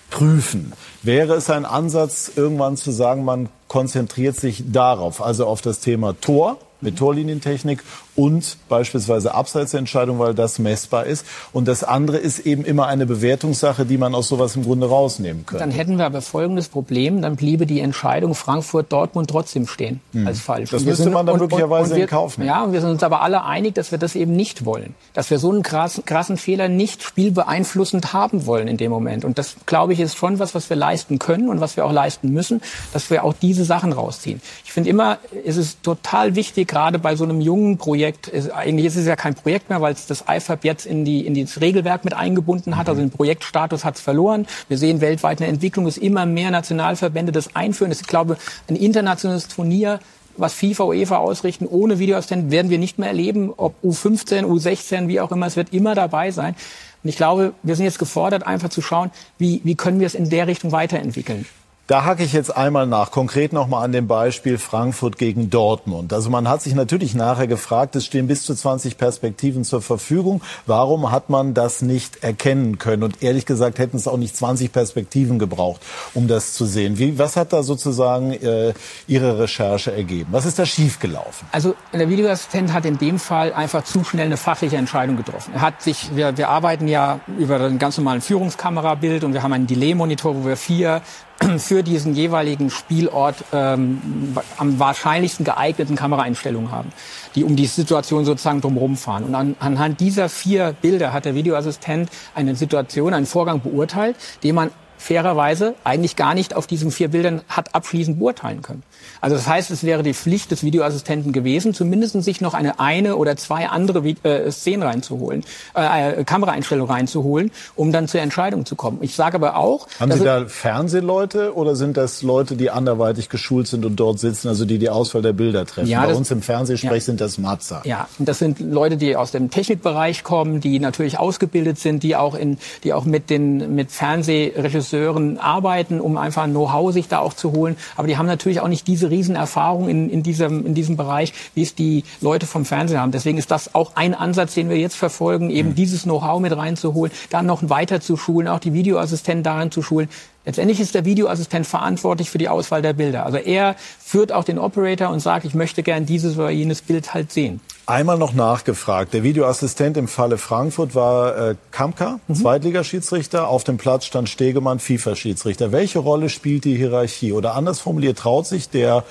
prüfen. 0.10 0.74
Wäre 1.04 1.36
es 1.36 1.50
ein 1.50 1.66
Ansatz, 1.66 2.32
irgendwann 2.36 2.78
zu 2.78 2.92
sagen, 2.92 3.24
man 3.24 3.50
konzentriert 3.68 4.36
sich 4.36 4.64
darauf, 4.72 5.22
also 5.22 5.46
auf 5.46 5.62
das 5.62 5.80
Thema 5.80 6.14
Tor 6.20 6.58
mit 6.82 6.98
Torlinientechnik 6.98 7.84
und 8.16 8.58
beispielsweise 8.70 9.34
Abseitsentscheidung, 9.36 10.20
weil 10.20 10.34
das 10.34 10.60
messbar 10.60 11.06
ist. 11.06 11.26
Und 11.54 11.68
das 11.68 11.84
andere 11.84 12.18
ist 12.18 12.40
eben 12.40 12.64
immer 12.66 12.88
eine 12.88 13.06
Bewertungssache, 13.06 13.86
die 13.86 13.98
man 13.98 14.16
aus 14.16 14.28
sowas 14.30 14.56
im 14.56 14.64
Grunde 14.64 14.88
rausnehmen 14.88 15.46
könnte. 15.46 15.64
Dann 15.64 15.72
hätten 15.72 15.98
wir 15.98 16.06
aber 16.06 16.22
folgendes 16.22 16.70
Problem, 16.70 17.22
dann 17.22 17.36
bliebe 17.36 17.66
die 17.66 17.80
Entscheidung 17.82 18.34
Frankfurt-Dortmund 18.36 19.30
trotzdem 19.30 19.68
stehen 19.68 20.00
Hm. 20.14 20.28
als 20.28 20.40
falsch. 20.40 20.70
Das 20.72 20.84
müsste 20.84 21.04
sind- 21.04 21.14
man 21.14 21.26
dann 21.26 21.36
und- 21.36 21.42
und- 21.42 21.52
möglicherweise 21.52 21.92
und 21.92 21.98
wir, 21.98 22.04
in 22.04 22.10
Kauf 22.10 22.38
nehmen. 22.38 22.48
Ja, 22.48 22.64
und 22.64 22.74
wir 22.74 22.82
sind 22.82 22.90
uns 22.92 23.04
aber 23.04 23.22
alle 23.22 23.44
einig, 23.44 23.76
dass 23.76 23.92
wir 23.92 23.98
das 23.98 24.16
eben 24.16 24.36
nicht 24.36 24.66
wollen. 24.66 24.96
Dass 25.14 25.30
wir 25.30 25.40
so 25.40 25.52
einen 25.52 25.64
krassen, 25.64 26.06
krassen 26.06 26.38
Fehler 26.38 26.70
nicht 26.70 27.04
spielbeeinflussend 27.04 28.14
haben 28.14 28.46
wollen 28.46 28.68
in 28.68 28.78
dem 28.78 28.92
Moment. 28.92 29.26
Und 29.26 29.38
das, 29.38 29.56
glaube 29.66 29.94
ich, 29.94 30.00
ist 30.00 30.16
schon 30.16 30.40
was, 30.40 30.56
was 30.56 30.70
wir 30.70 30.78
leisten 30.78 31.20
können 31.20 31.50
und 31.50 31.60
was 31.60 31.76
wir 31.78 31.86
auch 31.86 31.92
leisten 31.92 32.30
müssen, 32.32 32.62
dass 32.94 33.10
wir 33.10 33.24
auch 33.24 33.34
diese 33.42 33.66
Sachen 33.66 33.92
rausziehen. 33.92 34.42
Ich 34.64 34.72
finde 34.72 34.90
immer, 34.90 35.18
es 35.46 35.58
ist 35.58 35.84
total 35.84 36.36
wichtig, 36.36 36.68
gerade 36.68 36.98
bei 37.00 37.16
so 37.16 37.24
einem 37.24 37.42
jungen 37.42 37.78
Projekt, 37.78 38.05
ist, 38.28 38.52
eigentlich 38.52 38.86
ist 38.86 38.96
es 38.96 39.06
ja 39.06 39.16
kein 39.16 39.36
Projekt 39.36 39.70
mehr, 39.70 39.82
weil 39.82 39.94
es 39.94 40.08
das 40.08 40.26
IFAB 40.28 40.64
jetzt 40.66 40.86
in, 40.86 41.06
die, 41.06 41.26
in 41.26 41.34
das 41.34 41.62
Regelwerk 41.62 42.06
mit 42.06 42.14
eingebunden 42.14 42.78
hat. 42.78 42.90
Also 42.90 43.02
den 43.02 43.12
Projektstatus 43.12 43.86
hat 43.86 43.96
es 43.96 44.02
verloren. 44.02 44.48
Wir 44.68 44.78
sehen 44.78 45.02
weltweit 45.02 45.42
eine 45.42 45.50
Entwicklung, 45.50 45.86
dass 45.86 45.98
immer 45.98 46.26
mehr 46.26 46.52
Nationalverbände 46.52 47.32
das 47.32 47.56
einführen. 47.56 47.90
Das 47.90 48.02
ist, 48.02 48.08
glaube 48.08 48.38
ich, 48.40 48.74
ein 48.74 48.76
internationales 48.76 49.48
Turnier 49.48 50.00
was 50.38 50.54
FIFA, 50.54 50.84
UEFA 50.86 51.18
ausrichten, 51.18 51.66
ohne 51.66 52.00
Videoassistent 52.00 52.52
werden 52.52 52.70
wir 52.70 52.78
nicht 52.78 53.00
mehr 53.00 53.08
erleben, 53.08 53.54
ob 53.56 53.76
U15, 53.84 54.44
U16, 54.44 55.08
wie 55.08 55.22
auch 55.22 55.32
immer, 55.32 55.46
es 55.46 55.56
wird 55.56 55.74
immer 55.74 55.96
dabei 55.96 56.32
sein. 56.32 56.56
Und 57.04 57.10
ich 57.10 57.16
glaube, 57.16 57.54
wir 57.64 57.76
sind 57.76 57.86
jetzt 57.86 58.00
gefordert, 58.00 58.46
einfach 58.46 58.70
zu 58.70 58.82
schauen, 58.82 59.12
wie, 59.38 59.62
wie 59.64 59.76
können 59.76 60.00
wir 60.00 60.08
es 60.08 60.16
in 60.16 60.30
der 60.30 60.48
Richtung 60.48 60.72
weiterentwickeln. 60.72 61.46
Da 61.88 62.04
hacke 62.04 62.24
ich 62.24 62.34
jetzt 62.34 62.58
einmal 62.58 62.88
nach, 62.88 63.12
konkret 63.12 63.54
nochmal 63.54 63.86
an 63.86 63.92
dem 63.92 64.08
Beispiel 64.08 64.58
Frankfurt 64.58 65.20
gegen 65.20 65.52
Dortmund. 65.52 66.14
Also 66.14 66.32
man 66.32 66.50
hat 66.50 66.64
sich 66.64 66.74
natürlich 66.74 67.14
nachher 67.14 67.46
gefragt, 67.46 67.96
es 67.96 68.08
stehen 68.08 68.26
bis 68.26 68.42
zu 68.42 68.56
20 68.56 68.98
Perspektiven 68.98 69.64
zur 69.64 69.84
Verfügung. 69.84 70.42
Warum 70.66 71.12
hat 71.12 71.30
man 71.30 71.54
das 71.54 71.84
nicht 71.84 72.24
erkennen 72.24 72.80
können? 72.80 73.04
Und 73.04 73.22
ehrlich 73.22 73.46
gesagt 73.46 73.78
hätten 73.78 73.98
es 73.98 74.08
auch 74.08 74.18
nicht 74.18 74.36
20 74.36 74.72
Perspektiven 74.72 75.38
gebraucht, 75.38 75.80
um 76.16 76.28
das 76.28 76.54
zu 76.54 76.66
sehen. 76.66 76.98
Wie, 76.98 77.20
was 77.20 77.36
hat 77.36 77.54
da 77.54 77.62
sozusagen 77.62 78.32
äh, 78.32 78.74
Ihre 79.06 79.38
Recherche 79.38 79.92
ergeben? 79.92 80.30
Was 80.32 80.48
ist 80.48 80.58
da 80.58 80.66
schiefgelaufen? 80.66 81.48
Also 81.52 81.76
der 81.94 82.10
Videoassistent 82.10 82.74
hat 82.74 82.86
in 82.86 82.98
dem 82.98 83.20
Fall 83.20 83.54
einfach 83.54 83.84
zu 83.84 84.04
schnell 84.04 84.26
eine 84.26 84.38
fachliche 84.38 84.78
Entscheidung 84.78 85.18
getroffen. 85.18 85.54
Er 85.54 85.62
hat 85.62 85.84
sich, 85.84 86.16
wir, 86.16 86.36
wir 86.36 86.50
arbeiten 86.50 86.88
ja 86.88 87.20
über 87.38 87.60
einen 87.60 87.78
ganz 87.78 87.96
normalen 87.98 88.22
Führungskamerabild 88.22 89.24
und 89.24 89.34
wir 89.34 89.44
haben 89.44 89.54
einen 89.54 89.68
Delay-Monitor, 89.68 90.36
wo 90.36 90.48
wir 90.48 90.58
vier 90.58 91.04
für 91.58 91.84
diesen 91.84 92.16
jeweiligen 92.16 92.70
Spielort 92.70 93.36
ähm, 93.52 94.36
am 94.58 94.80
wahrscheinlichsten 94.80 95.46
geeigneten 95.46 95.96
Kameraeinstellungen 95.96 96.72
haben, 96.72 96.92
die 97.36 97.44
um 97.44 97.56
die 97.56 97.66
Situation 97.66 98.26
sozusagen 98.26 98.62
drumherum 98.62 98.96
fahren. 98.96 99.24
Und 99.24 99.36
an, 99.36 99.56
anhand 99.60 100.00
dieser 100.00 100.30
vier 100.30 100.76
Bilder 100.82 101.14
hat 101.14 101.26
der 101.26 101.36
Videoassistent 101.36 102.10
eine 102.34 102.56
Situation, 102.56 103.14
einen 103.14 103.26
Vorgang 103.26 103.62
beurteilt, 103.62 104.16
den 104.44 104.56
man 104.56 104.72
fairerweise 104.98 105.76
eigentlich 105.84 106.16
gar 106.16 106.34
nicht 106.34 106.56
auf 106.56 106.68
diesen 106.68 106.92
vier 106.92 107.10
Bildern 107.10 107.42
hat 107.48 107.76
abschließend 107.76 108.18
beurteilen 108.18 108.62
können. 108.62 108.84
Also 109.22 109.36
das 109.36 109.48
heißt, 109.48 109.72
es 109.72 109.84
wäre 109.84 110.04
die 110.04 110.14
Pflicht 110.14 110.52
des 110.52 110.64
Videoassistenten 110.64 111.32
gewesen, 111.34 111.74
zumindest 111.74 112.22
sich 112.24 112.42
noch 112.42 112.54
eine 112.54 112.80
eine 112.80 113.16
oder 113.16 113.36
zwei 113.38 113.68
andere 113.70 114.00
Vi- 114.04 114.24
äh, 114.24 114.52
Szenen 114.52 114.84
reinzuholen, 114.84 115.44
äh, 115.76 116.20
äh, 116.20 116.24
Kameraeinstellungen 116.24 116.92
reinzuholen, 116.94 117.52
um 117.76 117.92
dann 117.92 118.08
zur 118.08 118.22
Entscheidung 118.22 118.66
zu 118.66 118.76
kommen. 118.76 119.00
Ich 119.02 119.16
sage 119.16 119.36
aber 119.36 119.56
auch, 119.58 119.88
Haben 120.00 120.12
Sie 120.12 120.24
da 120.24 120.46
Fernsehleute 120.46 121.56
oder 121.56 121.76
sind 121.76 121.98
das 121.98 122.22
Leute, 122.22 122.56
die 122.56 122.70
anderweitig 122.70 123.30
geschult 123.30 123.68
sind 123.68 123.86
und 123.86 123.96
dort 123.96 124.20
sitzen, 124.20 124.48
also 124.50 124.66
die 124.66 124.78
die 124.78 124.90
Auswahl 124.90 125.22
der 125.24 125.34
Bilder 125.34 125.66
treffen? 125.66 125.88
Ja, 125.90 126.02
Bei 126.02 126.10
das- 126.10 126.18
uns 126.18 126.30
im 126.32 126.42
Fernsehsprech 126.42 126.92
Ja. 126.92 127.00
sind 127.02 127.22
das 127.22 127.38
Matzer. 127.38 127.82
Ja, 127.86 128.08
und 128.20 128.28
das 128.30 128.40
sind 128.40 128.60
Leute, 128.60 128.98
die 128.98 129.16
aus 129.16 129.32
dem 129.32 129.50
Technikbereich 129.50 130.24
kommen, 130.24 130.60
die 130.60 130.80
natürlich 130.80 131.18
ausgebildet 131.18 131.80
sind, 131.80 132.04
die 132.04 132.16
auch 132.16 132.36
in, 132.36 132.58
die 132.84 132.94
auch 132.94 133.06
mit 133.06 133.30
den 133.30 133.74
mit 133.74 133.92
Fernsehregisseuren 133.92 135.40
arbeiten, 135.40 136.00
um 136.02 136.18
einfach 136.18 136.44
ein 136.44 136.52
Know-how 136.52 136.92
sich 136.94 137.08
da 137.08 137.20
auch 137.20 137.34
zu 137.34 137.52
holen. 137.54 137.76
Aber 137.98 138.08
die 138.08 138.18
haben 138.18 138.26
natürlich 138.26 138.60
auch 138.60 138.68
nicht 138.68 138.85
diese 138.88 139.10
Riesenerfahrung 139.10 139.90
in, 139.90 140.10
in 140.10 140.24
diesem 140.24 140.66
in 140.66 140.74
diesem 140.74 140.98
Bereich, 140.98 141.34
wie 141.54 141.62
es 141.64 141.76
die 141.76 142.04
Leute 142.22 142.46
vom 142.46 142.66
Fernsehen 142.66 143.00
haben. 143.00 143.12
Deswegen 143.12 143.38
ist 143.38 143.52
das 143.52 143.76
auch 143.76 143.96
ein 143.96 144.14
Ansatz, 144.14 144.54
den 144.54 144.70
wir 144.70 144.78
jetzt 144.78 144.96
verfolgen, 144.96 145.50
eben 145.50 145.76
dieses 145.76 146.04
Know-how 146.04 146.40
mit 146.40 146.56
reinzuholen, 146.56 147.12
dann 147.30 147.46
noch 147.46 147.70
weiter 147.70 148.02
zu 148.02 148.18
schulen, 148.18 148.48
auch 148.48 148.60
die 148.60 148.74
Videoassistenten 148.74 149.44
darin 149.44 149.72
zu 149.72 149.82
schulen. 149.82 150.10
Letztendlich 150.46 150.80
ist 150.80 150.94
der 150.94 151.06
Videoassistent 151.06 151.66
verantwortlich 151.66 152.30
für 152.30 152.38
die 152.38 152.50
Auswahl 152.50 152.82
der 152.82 152.94
Bilder. 152.94 153.26
Also 153.26 153.38
er 153.38 153.76
führt 154.00 154.32
auch 154.32 154.44
den 154.44 154.60
Operator 154.60 155.10
und 155.10 155.20
sagt, 155.20 155.46
ich 155.46 155.56
möchte 155.56 155.82
gern 155.82 156.06
dieses 156.06 156.38
oder 156.38 156.52
jenes 156.52 156.82
Bild 156.82 157.14
halt 157.14 157.32
sehen. 157.32 157.62
Einmal 157.88 158.18
noch 158.18 158.34
nachgefragt. 158.34 159.14
Der 159.14 159.22
Videoassistent 159.22 159.96
im 159.98 160.08
Falle 160.08 160.40
Frankfurt 160.40 160.96
war 160.96 161.38
äh, 161.52 161.56
Kamka, 161.70 162.20
Mhm. 162.28 162.34
Zweitligaschiedsrichter. 162.36 163.48
Auf 163.48 163.64
dem 163.64 163.78
Platz 163.78 164.06
stand 164.06 164.28
Stegemann, 164.28 164.80
FIFA-Schiedsrichter. 164.80 165.72
Welche 165.72 166.00
Rolle 166.00 166.30
spielt 166.30 166.66
die 166.66 166.76
Hierarchie? 166.78 167.32
Oder 167.32 167.54
anders 167.54 167.80
formuliert, 167.80 168.18
traut 168.18 168.48
sich 168.48 168.70
der 168.70 169.04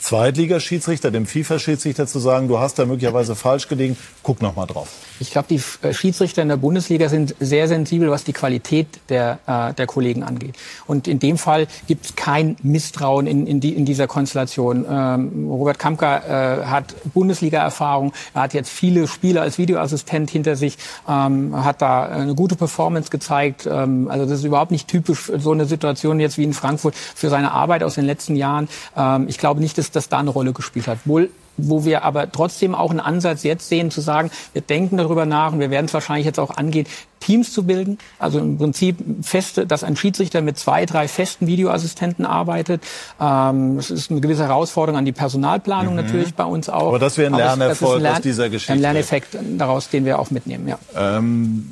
Zweitligaschiedsrichter, 0.00 1.10
dem 1.10 1.26
FIFA-Schiedsrichter 1.26 2.06
zu 2.06 2.18
sagen, 2.18 2.48
du 2.48 2.58
hast 2.58 2.78
da 2.78 2.86
möglicherweise 2.86 3.36
falsch 3.36 3.68
gelegen, 3.68 3.96
guck 4.22 4.40
noch 4.40 4.56
mal 4.56 4.66
drauf. 4.66 4.88
Ich 5.20 5.30
glaube, 5.30 5.48
die 5.50 5.60
äh, 5.86 5.92
Schiedsrichter 5.92 6.40
in 6.40 6.48
der 6.48 6.56
Bundesliga 6.56 7.10
sind 7.10 7.34
sehr 7.38 7.68
sensibel, 7.68 8.10
was 8.10 8.24
die 8.24 8.32
Qualität 8.32 8.88
der, 9.10 9.38
äh, 9.46 9.74
der 9.74 9.86
Kollegen 9.86 10.22
angeht. 10.22 10.56
Und 10.86 11.06
in 11.06 11.18
dem 11.18 11.36
Fall 11.36 11.66
gibt 11.86 12.06
es 12.06 12.16
kein 12.16 12.56
Misstrauen 12.62 13.26
in, 13.26 13.46
in, 13.46 13.60
die, 13.60 13.74
in 13.74 13.84
dieser 13.84 14.06
Konstellation. 14.06 14.86
Ähm, 14.88 15.48
Robert 15.50 15.78
Kamka 15.78 16.16
äh, 16.62 16.64
hat 16.64 16.94
Bundesliga-Erfahrung, 17.12 18.14
er 18.32 18.42
hat 18.42 18.54
jetzt 18.54 18.70
viele 18.70 19.06
Spiele 19.06 19.42
als 19.42 19.58
Videoassistent 19.58 20.30
hinter 20.30 20.56
sich, 20.56 20.78
ähm, 21.06 21.64
hat 21.64 21.82
da 21.82 22.06
eine 22.06 22.34
gute 22.34 22.56
Performance 22.56 23.10
gezeigt. 23.10 23.68
Ähm, 23.70 24.08
also 24.10 24.24
das 24.24 24.38
ist 24.38 24.44
überhaupt 24.44 24.70
nicht 24.70 24.88
typisch 24.88 25.30
so 25.36 25.52
eine 25.52 25.66
Situation 25.66 26.20
jetzt 26.20 26.38
wie 26.38 26.44
in 26.44 26.54
Frankfurt 26.54 26.94
für 26.94 27.28
seine 27.28 27.52
Arbeit 27.52 27.82
aus 27.82 27.96
den 27.96 28.06
letzten 28.06 28.36
Jahren. 28.36 28.68
Ähm, 28.96 29.26
ich 29.28 29.36
glaube 29.36 29.60
nicht, 29.60 29.76
dass 29.76 29.89
das 29.90 30.08
da 30.08 30.18
eine 30.18 30.30
Rolle 30.30 30.52
gespielt 30.52 30.86
hat. 30.86 30.98
Wohl 31.04 31.30
wo 31.62 31.84
wir 31.84 32.04
aber 32.04 32.30
trotzdem 32.30 32.74
auch 32.74 32.90
einen 32.90 33.00
Ansatz 33.00 33.42
jetzt 33.42 33.68
sehen, 33.68 33.90
zu 33.90 34.00
sagen, 34.00 34.30
wir 34.52 34.62
denken 34.62 34.96
darüber 34.96 35.26
nach 35.26 35.52
und 35.52 35.60
wir 35.60 35.70
werden 35.70 35.86
es 35.86 35.94
wahrscheinlich 35.94 36.26
jetzt 36.26 36.40
auch 36.40 36.56
angehen, 36.56 36.86
Teams 37.18 37.52
zu 37.52 37.64
bilden. 37.64 37.98
Also 38.18 38.38
im 38.38 38.56
Prinzip 38.56 38.96
feste, 39.22 39.66
dass 39.66 39.84
ein 39.84 39.96
Schiedsrichter 39.96 40.40
mit 40.40 40.58
zwei, 40.58 40.86
drei 40.86 41.06
festen 41.06 41.46
Videoassistenten 41.46 42.24
arbeitet. 42.24 42.82
Ähm, 43.20 43.76
das 43.76 43.90
ist 43.90 44.10
eine 44.10 44.20
gewisse 44.20 44.44
Herausforderung 44.44 44.98
an 44.98 45.04
die 45.04 45.12
Personalplanung 45.12 45.94
Mhm. 45.96 46.00
natürlich 46.02 46.34
bei 46.34 46.44
uns 46.44 46.68
auch. 46.68 46.88
Aber 46.88 46.98
das 46.98 47.18
wäre 47.18 47.28
ein 47.28 47.34
ist 47.34 47.38
Lernerfolg 47.38 48.00
Lern- 48.00 48.16
aus 48.16 48.22
dieser 48.22 48.48
Geschichte. 48.48 48.72
Ein 48.72 48.80
Lerneffekt 48.80 49.36
daraus, 49.58 49.90
den 49.90 50.04
wir 50.04 50.18
auch 50.18 50.30
mitnehmen, 50.30 50.66
ja. 50.66 50.78
Ähm, 50.96 51.68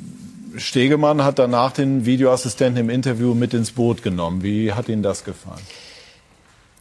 Stegemann 0.55 1.23
hat 1.23 1.39
danach 1.39 1.71
den 1.71 2.05
Videoassistenten 2.05 2.83
im 2.85 2.89
Interview 2.89 3.33
mit 3.33 3.53
ins 3.53 3.71
Boot 3.71 4.03
genommen. 4.03 4.43
Wie 4.43 4.73
hat 4.73 4.89
Ihnen 4.89 5.03
das 5.03 5.23
gefallen? 5.23 5.61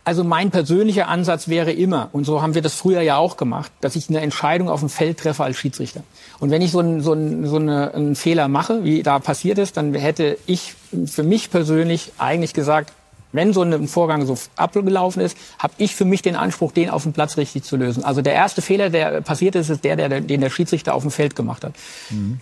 Also 0.09 0.25
mein 0.25 0.51
persönlicher 0.51 1.07
Ansatz 1.09 1.49
wäre 1.49 1.71
immer, 1.71 2.09
und 2.13 2.25
so 2.25 2.41
haben 2.41 2.55
wir 2.55 2.63
das 2.63 2.73
früher 2.73 3.03
ja 3.03 3.19
auch 3.19 3.37
gemacht, 3.37 3.71
dass 3.83 3.95
ich 3.95 4.09
eine 4.09 4.23
Entscheidung 4.23 4.71
auf 4.71 4.81
dem 4.81 4.89
Feld 4.89 5.19
treffe 5.19 5.45
als 5.45 5.59
Schiedsrichter. 5.59 6.03
Und 6.41 6.51
wenn 6.51 6.63
ich 6.63 6.73
so, 6.73 6.79
einen, 6.79 7.03
so, 7.03 7.13
einen, 7.13 7.47
so 7.47 7.57
eine, 7.57 7.93
einen 7.93 8.17
Fehler 8.17 8.49
mache, 8.49 8.85
wie 8.85 9.03
da 9.03 9.19
passiert 9.19 9.59
ist, 9.59 9.77
dann 9.77 9.93
hätte 9.93 10.39
ich 10.47 10.73
für 11.05 11.25
mich 11.25 11.51
persönlich 11.51 12.13
eigentlich 12.17 12.55
gesagt, 12.55 12.91
wenn 13.33 13.53
so 13.53 13.61
ein 13.61 13.87
Vorgang 13.87 14.25
so 14.25 14.39
abgelaufen 14.57 15.21
ist, 15.21 15.37
habe 15.59 15.75
ich 15.77 15.95
für 15.95 16.07
mich 16.07 16.23
den 16.23 16.37
Anspruch, 16.37 16.73
den 16.73 16.89
auf 16.89 17.03
dem 17.03 17.13
Platz 17.13 17.37
richtig 17.37 17.65
zu 17.65 17.77
lösen. 17.77 18.03
Also 18.03 18.23
der 18.23 18.33
erste 18.33 18.63
Fehler, 18.63 18.89
der 18.89 19.21
passiert 19.21 19.57
ist, 19.57 19.69
ist 19.69 19.85
der, 19.85 19.97
der 19.97 20.23
den 20.23 20.41
der 20.41 20.49
Schiedsrichter 20.49 20.95
auf 20.95 21.03
dem 21.03 21.11
Feld 21.11 21.37
gemacht 21.37 21.65
hat. 21.65 21.75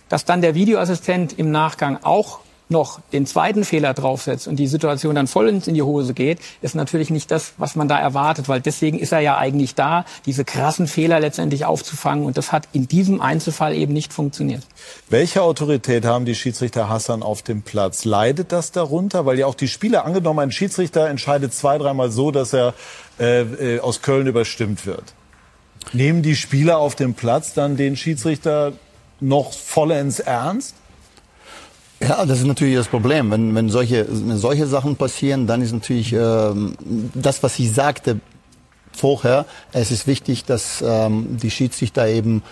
Dass 0.09 0.25
dann 0.25 0.41
der 0.41 0.55
Videoassistent 0.55 1.37
im 1.37 1.51
Nachgang 1.51 1.99
auch 2.05 2.39
noch 2.69 3.01
den 3.13 3.27
zweiten 3.27 3.65
Fehler 3.65 3.95
draufsetzt 3.95 4.49
und 4.49 4.57
die 4.57 4.67
Situation 4.67 5.15
dann 5.15 5.29
vollends 5.29 5.69
in 5.69 5.75
die 5.75 5.83
Hose 5.83 6.15
geht, 6.15 6.39
ist 6.63 6.75
natürlich 6.75 7.11
nicht 7.11 7.31
das, 7.31 7.53
was 7.59 7.77
man 7.77 7.87
da 7.87 7.99
erwartet, 7.99 8.49
weil 8.49 8.61
deswegen 8.61 8.99
ist 8.99 9.13
er 9.13 9.21
ja 9.21 9.39
eigentlich 9.39 9.75
da, 9.75 10.05
diese 10.27 10.45
krassen 10.45 10.89
Fehler 10.89 11.21
letztendlich 11.21 11.65
aufzufangen 11.65 12.25
und 12.25 12.37
das 12.37 12.51
hat 12.51 12.69
in 12.73 12.89
diesem 12.89 13.21
Einzelfall 13.21 13.75
eben 13.75 13.93
nicht 13.93 14.13
funktioniert. 14.13 14.63
Welche 15.09 15.43
Autorität 15.43 16.05
haben 16.05 16.25
die 16.25 16.35
Schiedsrichter 16.35 16.89
Hassan 16.89 17.23
auf 17.23 17.43
dem 17.43 17.63
Platz? 17.63 18.05
Leidet 18.05 18.51
das 18.51 18.73
darunter? 18.73 19.27
Weil 19.27 19.39
ja 19.39 19.47
auch 19.47 19.55
die 19.55 19.69
Spieler, 19.69 20.05
angenommen, 20.05 20.41
ein 20.41 20.53
Schiedsrichter 20.53 21.09
entscheidet 21.09 21.55
zwei, 21.55 21.79
dreimal 21.79 22.11
so, 22.11 22.33
dass 22.33 22.53
er 22.53 22.75
äh, 23.21 23.43
äh, 23.43 23.81
aus 23.81 24.03
Köln 24.03 24.27
überstimmt 24.27 24.87
wird. 24.87 25.15
Nehmen 25.93 26.23
die 26.23 26.35
Spieler 26.35 26.79
auf 26.79 26.97
dem 26.97 27.15
Platz 27.15 27.55
dann 27.55 27.77
den 27.77 27.97
Schiedsrichter 27.97 28.73
noch 29.21 29.53
vollends 29.53 30.19
ernst? 30.19 30.75
Ja, 32.01 32.27
das 32.27 32.41
ist 32.41 32.47
natürlich 32.47 32.77
das 32.77 32.89
Problem. 32.89 33.31
Wenn, 33.31 33.55
wenn, 33.55 33.71
solche, 33.71 34.07
solche 34.11 34.67
Sachen 34.67 34.97
passieren, 34.97 35.47
dann 35.47 35.63
ist 35.63 35.73
natürlich 35.73 36.13
ähm, 36.13 36.75
das, 37.15 37.43
was 37.43 37.59
ich 37.59 37.73
sagte 37.73 38.21
vorher, 38.93 39.47
es 39.73 39.91
ist 39.91 40.07
wichtig, 40.07 40.45
dass 40.45 40.83
ähm, 40.87 41.39
die 41.41 41.51
Schiedsrichter 41.51 42.07
eben 42.09 42.43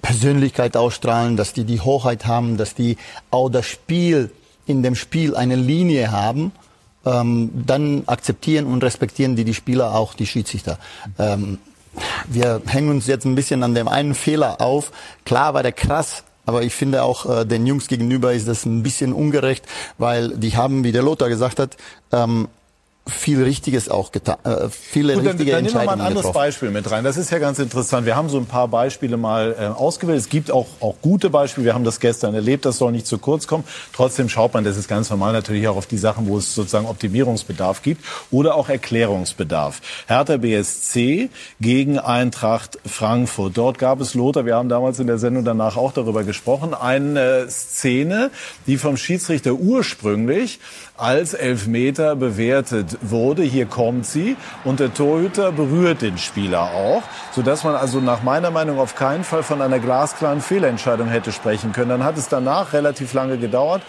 Persönlichkeit 0.00 0.76
ausstrahlen, 0.76 1.36
dass 1.36 1.52
die 1.52 1.64
die 1.64 1.80
Hoheit 1.80 2.26
haben, 2.26 2.56
dass 2.56 2.74
die 2.74 2.96
auch 3.30 3.48
das 3.48 3.66
Spiel, 3.66 4.30
in 4.66 4.82
dem 4.82 4.94
Spiel 4.94 5.34
eine 5.36 5.56
Linie 5.56 6.10
haben. 6.10 6.52
Ähm, 7.04 7.50
dann 7.66 8.04
akzeptieren 8.06 8.66
und 8.66 8.84
respektieren 8.84 9.34
die 9.34 9.42
die 9.44 9.54
Spieler 9.54 9.92
auch 9.94 10.14
die 10.14 10.26
Schiedsrichter. 10.26 10.78
Ähm, 11.18 11.58
wir 12.28 12.62
hängen 12.66 12.90
uns 12.90 13.08
jetzt 13.08 13.24
ein 13.24 13.34
bisschen 13.34 13.64
an 13.64 13.74
dem 13.74 13.88
einen 13.88 14.14
Fehler 14.14 14.60
auf. 14.60 14.92
Klar 15.24 15.52
war 15.54 15.64
der 15.64 15.72
krass, 15.72 16.22
aber 16.46 16.62
ich 16.62 16.74
finde 16.74 17.02
auch 17.02 17.26
äh, 17.28 17.44
den 17.44 17.66
Jungs 17.66 17.88
gegenüber 17.88 18.32
ist 18.32 18.48
das 18.48 18.64
ein 18.66 18.82
bisschen 18.82 19.12
ungerecht, 19.12 19.64
weil 19.98 20.36
die 20.36 20.56
haben, 20.56 20.84
wie 20.84 20.92
der 20.92 21.02
Lothar 21.02 21.28
gesagt 21.28 21.58
hat, 21.58 21.76
ähm, 22.12 22.48
viel 23.08 23.42
Richtiges 23.42 23.88
auch 23.88 24.12
getan, 24.12 24.36
äh, 24.44 24.68
viele 24.70 25.14
Gut, 25.14 25.24
dann, 25.24 25.32
richtige 25.32 25.50
dann 25.50 25.64
nehmen 25.64 25.74
wir 25.74 25.80
Entscheidungen 25.80 25.86
mal 25.86 25.92
ein 25.92 26.00
anderes 26.06 26.26
getroffen. 26.26 26.34
Beispiel 26.34 26.70
mit 26.70 26.90
rein. 26.90 27.02
Das 27.02 27.16
ist 27.16 27.30
ja 27.30 27.38
ganz 27.38 27.58
interessant. 27.58 28.06
Wir 28.06 28.14
haben 28.14 28.28
so 28.28 28.38
ein 28.38 28.46
paar 28.46 28.68
Beispiele 28.68 29.16
mal 29.16 29.56
äh, 29.58 29.64
ausgewählt. 29.66 30.18
Es 30.18 30.28
gibt 30.28 30.52
auch, 30.52 30.68
auch 30.80 30.94
gute 31.02 31.28
Beispiele. 31.28 31.64
Wir 31.64 31.74
haben 31.74 31.82
das 31.82 31.98
gestern 31.98 32.34
erlebt. 32.34 32.64
Das 32.64 32.78
soll 32.78 32.92
nicht 32.92 33.06
zu 33.06 33.18
kurz 33.18 33.48
kommen. 33.48 33.64
Trotzdem 33.92 34.28
schaut 34.28 34.54
man, 34.54 34.62
das 34.62 34.76
ist 34.76 34.88
ganz 34.88 35.10
normal 35.10 35.32
natürlich 35.32 35.66
auch 35.66 35.76
auf 35.76 35.86
die 35.86 35.98
Sachen, 35.98 36.28
wo 36.28 36.38
es 36.38 36.54
sozusagen 36.54 36.86
Optimierungsbedarf 36.86 37.82
gibt 37.82 38.04
oder 38.30 38.54
auch 38.54 38.68
Erklärungsbedarf. 38.68 39.80
Hertha 40.06 40.36
BSC 40.36 41.28
gegen 41.60 41.98
Eintracht 41.98 42.78
Frankfurt. 42.86 43.56
Dort 43.56 43.78
gab 43.78 44.00
es 44.00 44.14
Lothar. 44.14 44.46
Wir 44.46 44.54
haben 44.54 44.68
damals 44.68 45.00
in 45.00 45.08
der 45.08 45.18
Sendung 45.18 45.44
danach 45.44 45.76
auch 45.76 45.92
darüber 45.92 46.22
gesprochen. 46.22 46.72
Eine 46.72 47.50
Szene, 47.50 48.30
die 48.68 48.78
vom 48.78 48.96
Schiedsrichter 48.96 49.54
ursprünglich 49.54 50.60
als 50.96 51.34
Elfmeter 51.34 52.16
bewertet 52.16 52.98
wurde. 53.00 53.42
Hier 53.42 53.66
kommt 53.66 54.06
sie 54.06 54.36
und 54.64 54.80
der 54.80 54.92
Torhüter 54.92 55.52
berührt 55.52 56.02
den 56.02 56.18
Spieler 56.18 56.62
auch, 56.62 57.02
sodass 57.32 57.64
man 57.64 57.74
also 57.74 58.00
nach 58.00 58.22
meiner 58.22 58.50
Meinung 58.50 58.78
auf 58.78 58.94
keinen 58.94 59.24
Fall 59.24 59.42
von 59.42 59.62
einer 59.62 59.78
glasklaren 59.78 60.40
Fehlentscheidung 60.40 61.08
hätte 61.08 61.32
sprechen 61.32 61.72
können. 61.72 61.90
Dann 61.90 62.04
hat 62.04 62.18
es 62.18 62.28
danach 62.28 62.72
relativ 62.72 63.12
lange 63.14 63.38
gedauert 63.38 63.82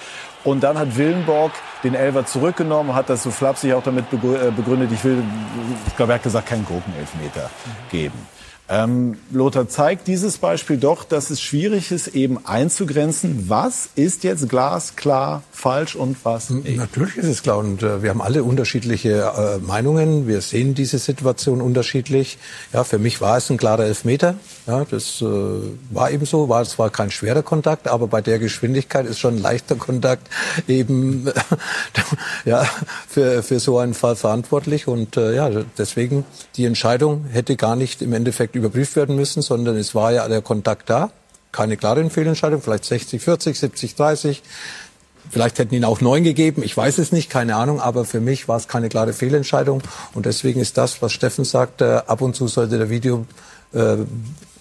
und 0.44 0.64
dann 0.64 0.78
hat 0.78 0.98
Willenborg 0.98 1.52
den 1.84 1.94
Elfer 1.94 2.26
zurückgenommen, 2.26 2.96
hat 2.96 3.10
das 3.10 3.24
so 3.24 3.32
flapsig 3.32 3.74
auch 3.74 3.84
damit 3.84 4.06
äh, 4.12 4.52
begründet, 4.52 4.92
ich 4.92 5.04
will, 5.04 5.24
ich 5.88 5.96
glaube, 5.96 6.14
er 6.14 6.16
hat 6.16 6.24
gesagt, 6.24 6.48
keinen 6.48 6.66
Gurkenelfmeter 6.66 7.50
geben. 7.92 8.33
Ähm, 8.70 9.18
Lothar 9.32 9.68
zeigt 9.68 10.08
dieses 10.08 10.38
Beispiel 10.38 10.78
doch, 10.78 11.04
dass 11.04 11.30
es 11.30 11.42
schwierig 11.42 11.92
ist, 11.92 12.08
eben 12.08 12.46
einzugrenzen, 12.46 13.50
was 13.50 13.90
ist 13.96 14.24
jetzt 14.24 14.48
glasklar 14.48 15.44
falsch 15.52 15.96
und 15.96 16.16
was 16.24 16.50
nicht. 16.50 16.78
Natürlich 16.78 17.18
ist 17.18 17.28
es 17.28 17.44
klar 17.44 17.58
und 17.58 17.84
äh, 17.84 18.02
wir 18.02 18.10
haben 18.10 18.22
alle 18.22 18.44
unterschiedliche 18.44 19.34
äh, 19.38 19.58
Meinungen. 19.60 20.28
Wir 20.28 20.40
sehen 20.42 20.76
diese 20.76 20.98
Situation 20.98 21.62
unterschiedlich. 21.62 22.38
Ja, 22.72 22.86
für 22.86 23.00
mich 23.00 23.20
war 23.20 23.38
es 23.38 23.50
ein 23.50 23.58
klarer 23.58 23.84
Elfmeter. 23.84 24.36
Ja, 24.66 24.86
das 24.86 25.22
äh, 25.22 25.26
war 25.92 26.12
eben 26.12 26.26
so. 26.26 26.48
War 26.48 26.64
zwar 26.64 26.90
kein 26.90 27.12
schwerer 27.12 27.44
Kontakt, 27.44 27.88
aber 27.88 28.08
bei 28.08 28.22
der 28.22 28.40
Geschwindigkeit 28.40 29.06
ist 29.06 29.20
schon 29.20 29.36
ein 29.36 29.42
leichter 29.42 29.76
Kontakt 29.76 30.30
eben 30.68 31.30
ja 32.46 32.66
für 33.08 33.44
für 33.44 33.60
so 33.60 33.78
einen 33.80 33.94
Fall 33.94 34.16
verantwortlich 34.16 34.88
und 34.88 35.18
äh, 35.18 35.36
ja 35.36 35.50
deswegen 35.78 36.26
die 36.56 36.66
Entscheidung 36.66 37.26
hätte 37.26 37.58
gar 37.58 37.76
nicht 37.76 38.02
im 38.02 38.14
Endeffekt 38.14 38.56
überprüft 38.56 38.96
werden 38.96 39.18
müssen, 39.18 39.42
sondern 39.42 39.76
es 39.76 39.96
war 39.96 40.14
ja 40.14 40.28
der 40.30 40.42
Kontakt 40.42 40.90
da. 40.90 41.12
Keine 41.52 41.78
klare 41.78 42.10
Fehlentscheidung, 42.10 42.62
vielleicht 42.62 42.86
60, 42.86 43.22
40, 43.22 43.60
70, 43.60 43.96
30. 43.96 44.44
Vielleicht 45.30 45.60
hätten 45.60 45.76
ihn 45.76 45.86
auch 45.86 46.02
neun 46.02 46.24
gegeben, 46.24 46.64
ich 46.64 46.76
weiß 46.76 46.98
es 46.98 47.12
nicht, 47.12 47.30
keine 47.30 47.56
Ahnung, 47.56 47.80
aber 47.80 48.06
für 48.06 48.20
mich 48.20 48.48
war 48.48 48.58
es 48.58 48.68
keine 48.68 48.90
klare 48.90 49.14
Fehlentscheidung 49.14 49.82
und 50.14 50.26
deswegen 50.26 50.60
ist 50.60 50.78
das, 50.78 51.02
was 51.02 51.14
Steffen 51.14 51.46
sagte, 51.46 52.10
ab 52.10 52.22
und 52.22 52.36
zu 52.36 52.48
sollte 52.48 52.78
der 52.78 52.90
Video 52.90 53.20
äh, 53.20 53.44
äh, 53.74 53.98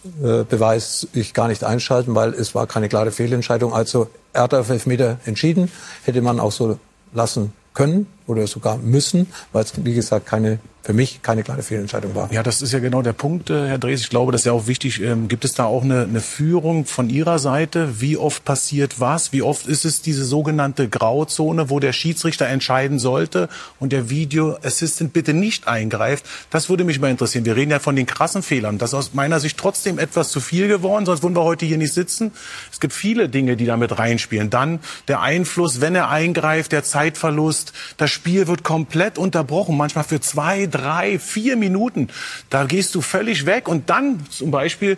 Beweis 0.04 1.06
ich 1.12 1.32
gar 1.32 1.48
nicht 1.48 1.64
einschalten, 1.64 2.14
weil 2.14 2.34
es 2.34 2.54
war 2.54 2.66
keine 2.66 2.88
klare 2.88 3.12
Fehlentscheidung. 3.12 3.72
Also 3.72 4.08
er 4.32 4.42
hat 4.42 4.54
auf 4.54 4.68
Elfmeter 4.68 5.18
entschieden, 5.24 5.70
hätte 6.04 6.22
man 6.22 6.40
auch 6.40 6.52
so 6.52 6.78
lassen 7.12 7.52
können 7.74 8.06
oder 8.32 8.46
sogar 8.46 8.78
müssen, 8.78 9.28
weil 9.52 9.64
es 9.64 9.72
wie 9.76 9.94
gesagt 9.94 10.26
keine 10.26 10.58
für 10.82 10.92
mich 10.92 11.22
keine 11.22 11.44
klare 11.44 11.62
Fehlentscheidung 11.62 12.14
war. 12.14 12.32
Ja, 12.32 12.42
das 12.42 12.60
ist 12.60 12.72
ja 12.72 12.80
genau 12.80 13.02
der 13.02 13.12
Punkt, 13.12 13.50
äh, 13.50 13.68
Herr 13.68 13.78
Drees. 13.78 14.00
Ich 14.00 14.10
glaube, 14.10 14.32
das 14.32 14.42
ist 14.42 14.46
ja 14.46 14.52
auch 14.52 14.66
wichtig. 14.66 15.00
Ähm, 15.00 15.28
gibt 15.28 15.44
es 15.44 15.54
da 15.54 15.64
auch 15.64 15.84
eine, 15.84 16.02
eine 16.02 16.20
Führung 16.20 16.86
von 16.86 17.08
Ihrer 17.08 17.38
Seite? 17.38 18.00
Wie 18.00 18.16
oft 18.16 18.44
passiert 18.44 18.98
was? 18.98 19.32
Wie 19.32 19.42
oft 19.42 19.66
ist 19.66 19.84
es 19.84 20.02
diese 20.02 20.24
sogenannte 20.24 20.88
Grauzone, 20.88 21.70
wo 21.70 21.78
der 21.78 21.92
Schiedsrichter 21.92 22.46
entscheiden 22.46 22.98
sollte 22.98 23.48
und 23.78 23.92
der 23.92 24.10
Video 24.10 24.56
Assistant 24.62 25.12
bitte 25.12 25.34
nicht 25.34 25.68
eingreift? 25.68 26.24
Das 26.50 26.68
würde 26.68 26.82
mich 26.82 26.98
mal 26.98 27.10
interessieren. 27.10 27.44
Wir 27.44 27.54
reden 27.54 27.70
ja 27.70 27.78
von 27.78 27.94
den 27.94 28.06
krassen 28.06 28.42
Fehlern. 28.42 28.78
Das 28.78 28.90
ist 28.90 28.94
aus 28.94 29.14
meiner 29.14 29.38
Sicht 29.38 29.58
trotzdem 29.58 30.00
etwas 30.00 30.30
zu 30.30 30.40
viel 30.40 30.66
geworden, 30.66 31.06
sonst 31.06 31.22
würden 31.22 31.36
wir 31.36 31.44
heute 31.44 31.64
hier 31.64 31.78
nicht 31.78 31.94
sitzen. 31.94 32.32
Es 32.72 32.80
gibt 32.80 32.92
viele 32.92 33.28
Dinge, 33.28 33.56
die 33.56 33.66
damit 33.66 33.98
reinspielen. 33.98 34.50
Dann 34.50 34.80
der 35.06 35.20
Einfluss, 35.20 35.80
wenn 35.80 35.94
er 35.94 36.08
eingreift, 36.08 36.72
der 36.72 36.82
Zeitverlust. 36.82 37.72
Das 37.98 38.10
Spiel 38.22 38.46
wird 38.46 38.62
komplett 38.62 39.18
unterbrochen, 39.18 39.76
manchmal 39.76 40.04
für 40.04 40.20
zwei, 40.20 40.66
drei, 40.66 41.18
vier 41.18 41.56
Minuten. 41.56 42.06
Da 42.50 42.66
gehst 42.66 42.94
du 42.94 43.00
völlig 43.00 43.46
weg 43.46 43.66
und 43.66 43.90
dann 43.90 44.20
zum 44.30 44.52
Beispiel 44.52 44.96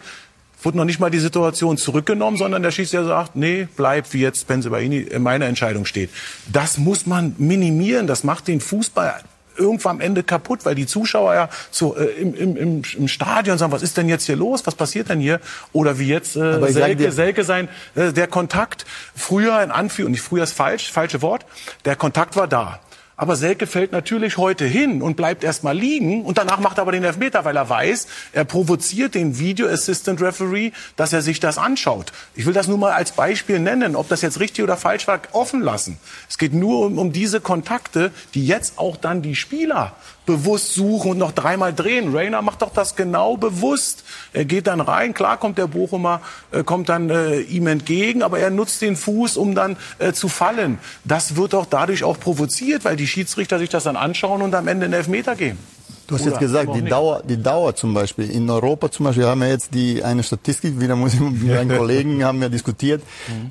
wurde 0.63 0.77
noch 0.77 0.85
nicht 0.85 1.01
mal 1.01 1.09
die 1.09 1.21
Situation 1.21 1.79
zurückgenommen, 1.79 2.37
sondern 2.37 2.63
der 2.63 2.71
Schiedsrichter 2.71 3.07
sagt, 3.07 3.35
nee, 3.35 3.67
bleib 3.79 4.13
wie 4.13 4.21
jetzt 4.21 4.47
Benzebaini 4.47 4.99
in 4.99 5.23
meiner 5.23 5.47
Entscheidung 5.47 5.87
steht. 5.87 6.11
Das 6.53 6.77
muss 6.77 7.07
man 7.07 7.35
minimieren. 7.39 8.07
Das 8.07 8.25
macht 8.25 8.47
den 8.47 8.61
Fußball 8.61 9.23
irgendwann 9.57 9.97
am 9.97 10.01
Ende 10.03 10.23
kaputt, 10.23 10.67
weil 10.67 10.75
die 10.75 10.85
Zuschauer 10.85 11.33
ja 11.33 11.49
so, 11.71 11.97
äh, 11.97 12.05
im, 12.21 12.35
im, 12.35 12.83
im, 12.99 13.09
Stadion 13.09 13.57
sagen, 13.57 13.73
was 13.73 13.83
ist 13.83 13.97
denn 13.97 14.11
jetzt 14.11 14.27
hier 14.27 14.37
los? 14.37 14.67
Was 14.67 14.75
passiert 14.75 15.09
denn 15.09 15.21
hier? 15.21 15.41
Oder 15.73 15.99
wie 15.99 16.09
jetzt 16.09 16.37
äh, 16.37 16.71
Selke, 16.71 17.11
Selke 17.11 17.45
sein, 17.45 17.71
äh, 17.95 18.13
der 18.13 18.27
Kontakt 18.27 18.85
früher 19.17 19.63
in 19.63 19.71
Anführung, 19.71 20.13
nicht 20.13 20.21
früher 20.21 20.43
ist 20.43 20.53
falsch, 20.53 20.93
falsche 20.93 21.23
Wort, 21.23 21.47
der 21.87 21.97
Kontakt 21.97 22.37
war 22.37 22.49
da. 22.49 22.81
Aber 23.17 23.37
Selke 23.37 23.67
fällt 23.67 23.93
natürlich 23.93 24.39
heute 24.39 24.65
hin 24.65 25.01
und 25.01 25.17
bleibt 25.17 25.45
erstmal 25.45 25.77
liegen 25.77 26.25
und 26.25 26.37
danach 26.37 26.59
macht 26.59 26.79
er 26.79 26.83
aber 26.83 26.93
den 26.93 27.05
Elfmeter, 27.05 27.45
weil 27.45 27.57
er 27.57 27.69
weiß, 27.69 28.09
er 28.33 28.45
provoziert 28.45 29.15
den 29.15 29.39
Video 29.39 29.69
Assistant 29.69 30.21
Referee, 30.21 30.73
dass 30.97 31.13
er 31.13 31.23
sich 31.23 31.39
das 31.39 31.57
anschaut. 31.57 32.13
Ich 32.35 32.45
will 32.45 32.53
das 32.53 32.67
nur 32.67 32.79
mal 32.79 32.93
als 32.93 33.13
Beispiel 33.13 33.61
nennen, 33.61 33.95
ob 33.95 34.09
das 34.09 34.23
jetzt 34.23 34.41
richtig 34.41 34.65
oder 34.65 34.77
falsch 34.77 35.07
war, 35.07 35.21
offen 35.31 35.61
lassen. 35.61 35.99
Es 36.29 36.39
geht 36.39 36.55
nur 36.55 36.87
um, 36.87 36.99
um 36.99 37.13
diese 37.13 37.41
Kontakte, 37.41 38.11
die 38.35 38.47
jetzt 38.47 38.79
auch 38.79 38.97
dann 38.97 39.23
die 39.23 39.37
Spieler 39.37 39.93
bewusst 40.27 40.75
suchen 40.75 41.13
und 41.13 41.19
noch 41.19 41.33
dreimal 41.33 41.73
drehen. 41.73 42.15
Rainer 42.15 42.43
macht 42.43 42.63
doch 42.63 42.73
das 42.73 42.97
genau 42.97 43.37
bewusst. 43.37 44.05
Er 44.33 44.45
geht 44.45 44.67
dann 44.67 44.81
rein, 44.81 45.15
klar 45.15 45.37
kommt 45.37 45.59
der 45.59 45.67
Bochumer, 45.67 46.21
äh, 46.51 46.65
kommt 46.65 46.89
dann 46.89 47.11
äh, 47.11 47.41
ihm 47.41 47.67
entgegen, 47.67 48.23
aber 48.23 48.39
er 48.39 48.51
nutzt 48.51 48.83
den 48.83 48.97
Fuß, 48.97 49.37
um 49.37 49.55
dann 49.55 49.77
äh, 49.99 50.13
zu 50.13 50.29
fallen. 50.29 50.79
Das 51.05 51.37
wird 51.37 51.53
doch 51.53 51.67
dadurch 51.67 52.05
auch 52.05 52.19
provoziert, 52.19 52.85
weil 52.85 52.97
die 52.97 53.07
Schiedsrichter 53.07 53.59
sich 53.59 53.69
das 53.69 53.85
dann 53.85 53.97
anschauen 53.97 54.43
und 54.43 54.55
am 54.55 54.69
Ende 54.69 54.87
einen 54.87 54.95
Elfmeter 54.95 55.37
geben. 55.37 55.59
Du 56.07 56.15
hast 56.15 56.23
Oder? 56.23 56.33
jetzt 56.33 56.41
gesagt, 56.41 56.75
die 56.75 56.83
nicht. 56.83 56.93
Dauer, 56.93 57.23
die 57.27 57.43
Dauer 57.43 57.75
zum 57.75 57.95
Beispiel. 57.95 58.31
In 58.31 58.51
Europa 58.51 58.91
zum 58.91 59.07
Beispiel 59.07 59.25
haben 59.25 59.41
wir 59.41 59.49
jetzt 59.49 59.73
die, 59.73 60.03
eine 60.03 60.23
Statistik, 60.23 60.79
wieder 60.79 60.97
muss 60.97 61.15
ich 61.15 61.21
mit 61.21 61.51
einem 61.57 61.77
Kollegen 61.77 62.25
haben 62.25 62.41
wir 62.41 62.51
diskutiert. 62.51 63.03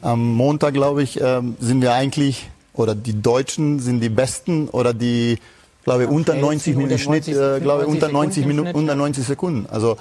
Am 0.01 0.33
Montag, 0.33 0.73
glaube 0.73 1.01
ich, 1.01 1.19
ähm, 1.19 1.55
sind 1.59 1.81
wir 1.81 1.93
eigentlich, 1.93 2.49
oder 2.73 2.93
die 2.93 3.19
Deutschen 3.19 3.79
sind 3.79 4.01
die 4.01 4.09
Besten 4.09 4.67
oder 4.69 4.93
die, 4.93 5.39
glaube 5.83 6.03
ich, 6.03 6.09
unter 6.09 6.33
schnellsten 6.33 6.73
90 6.73 6.75
Minuten, 6.75 6.93
im 6.93 6.93
unter 6.93 6.97
Schnitt, 6.97 7.27
90 7.27 7.35
äh, 7.35 7.59
glaube 7.59 7.83
ich, 7.83 7.87
unter 7.89 8.09
90 8.09 8.35
Sekunden 8.35 8.49
im 8.49 8.55
Minuten, 8.55 8.77
unter 8.77 8.93
ja. 8.93 8.97
90 8.97 9.25
Sekunden. 9.25 9.65
Also, 9.69 9.97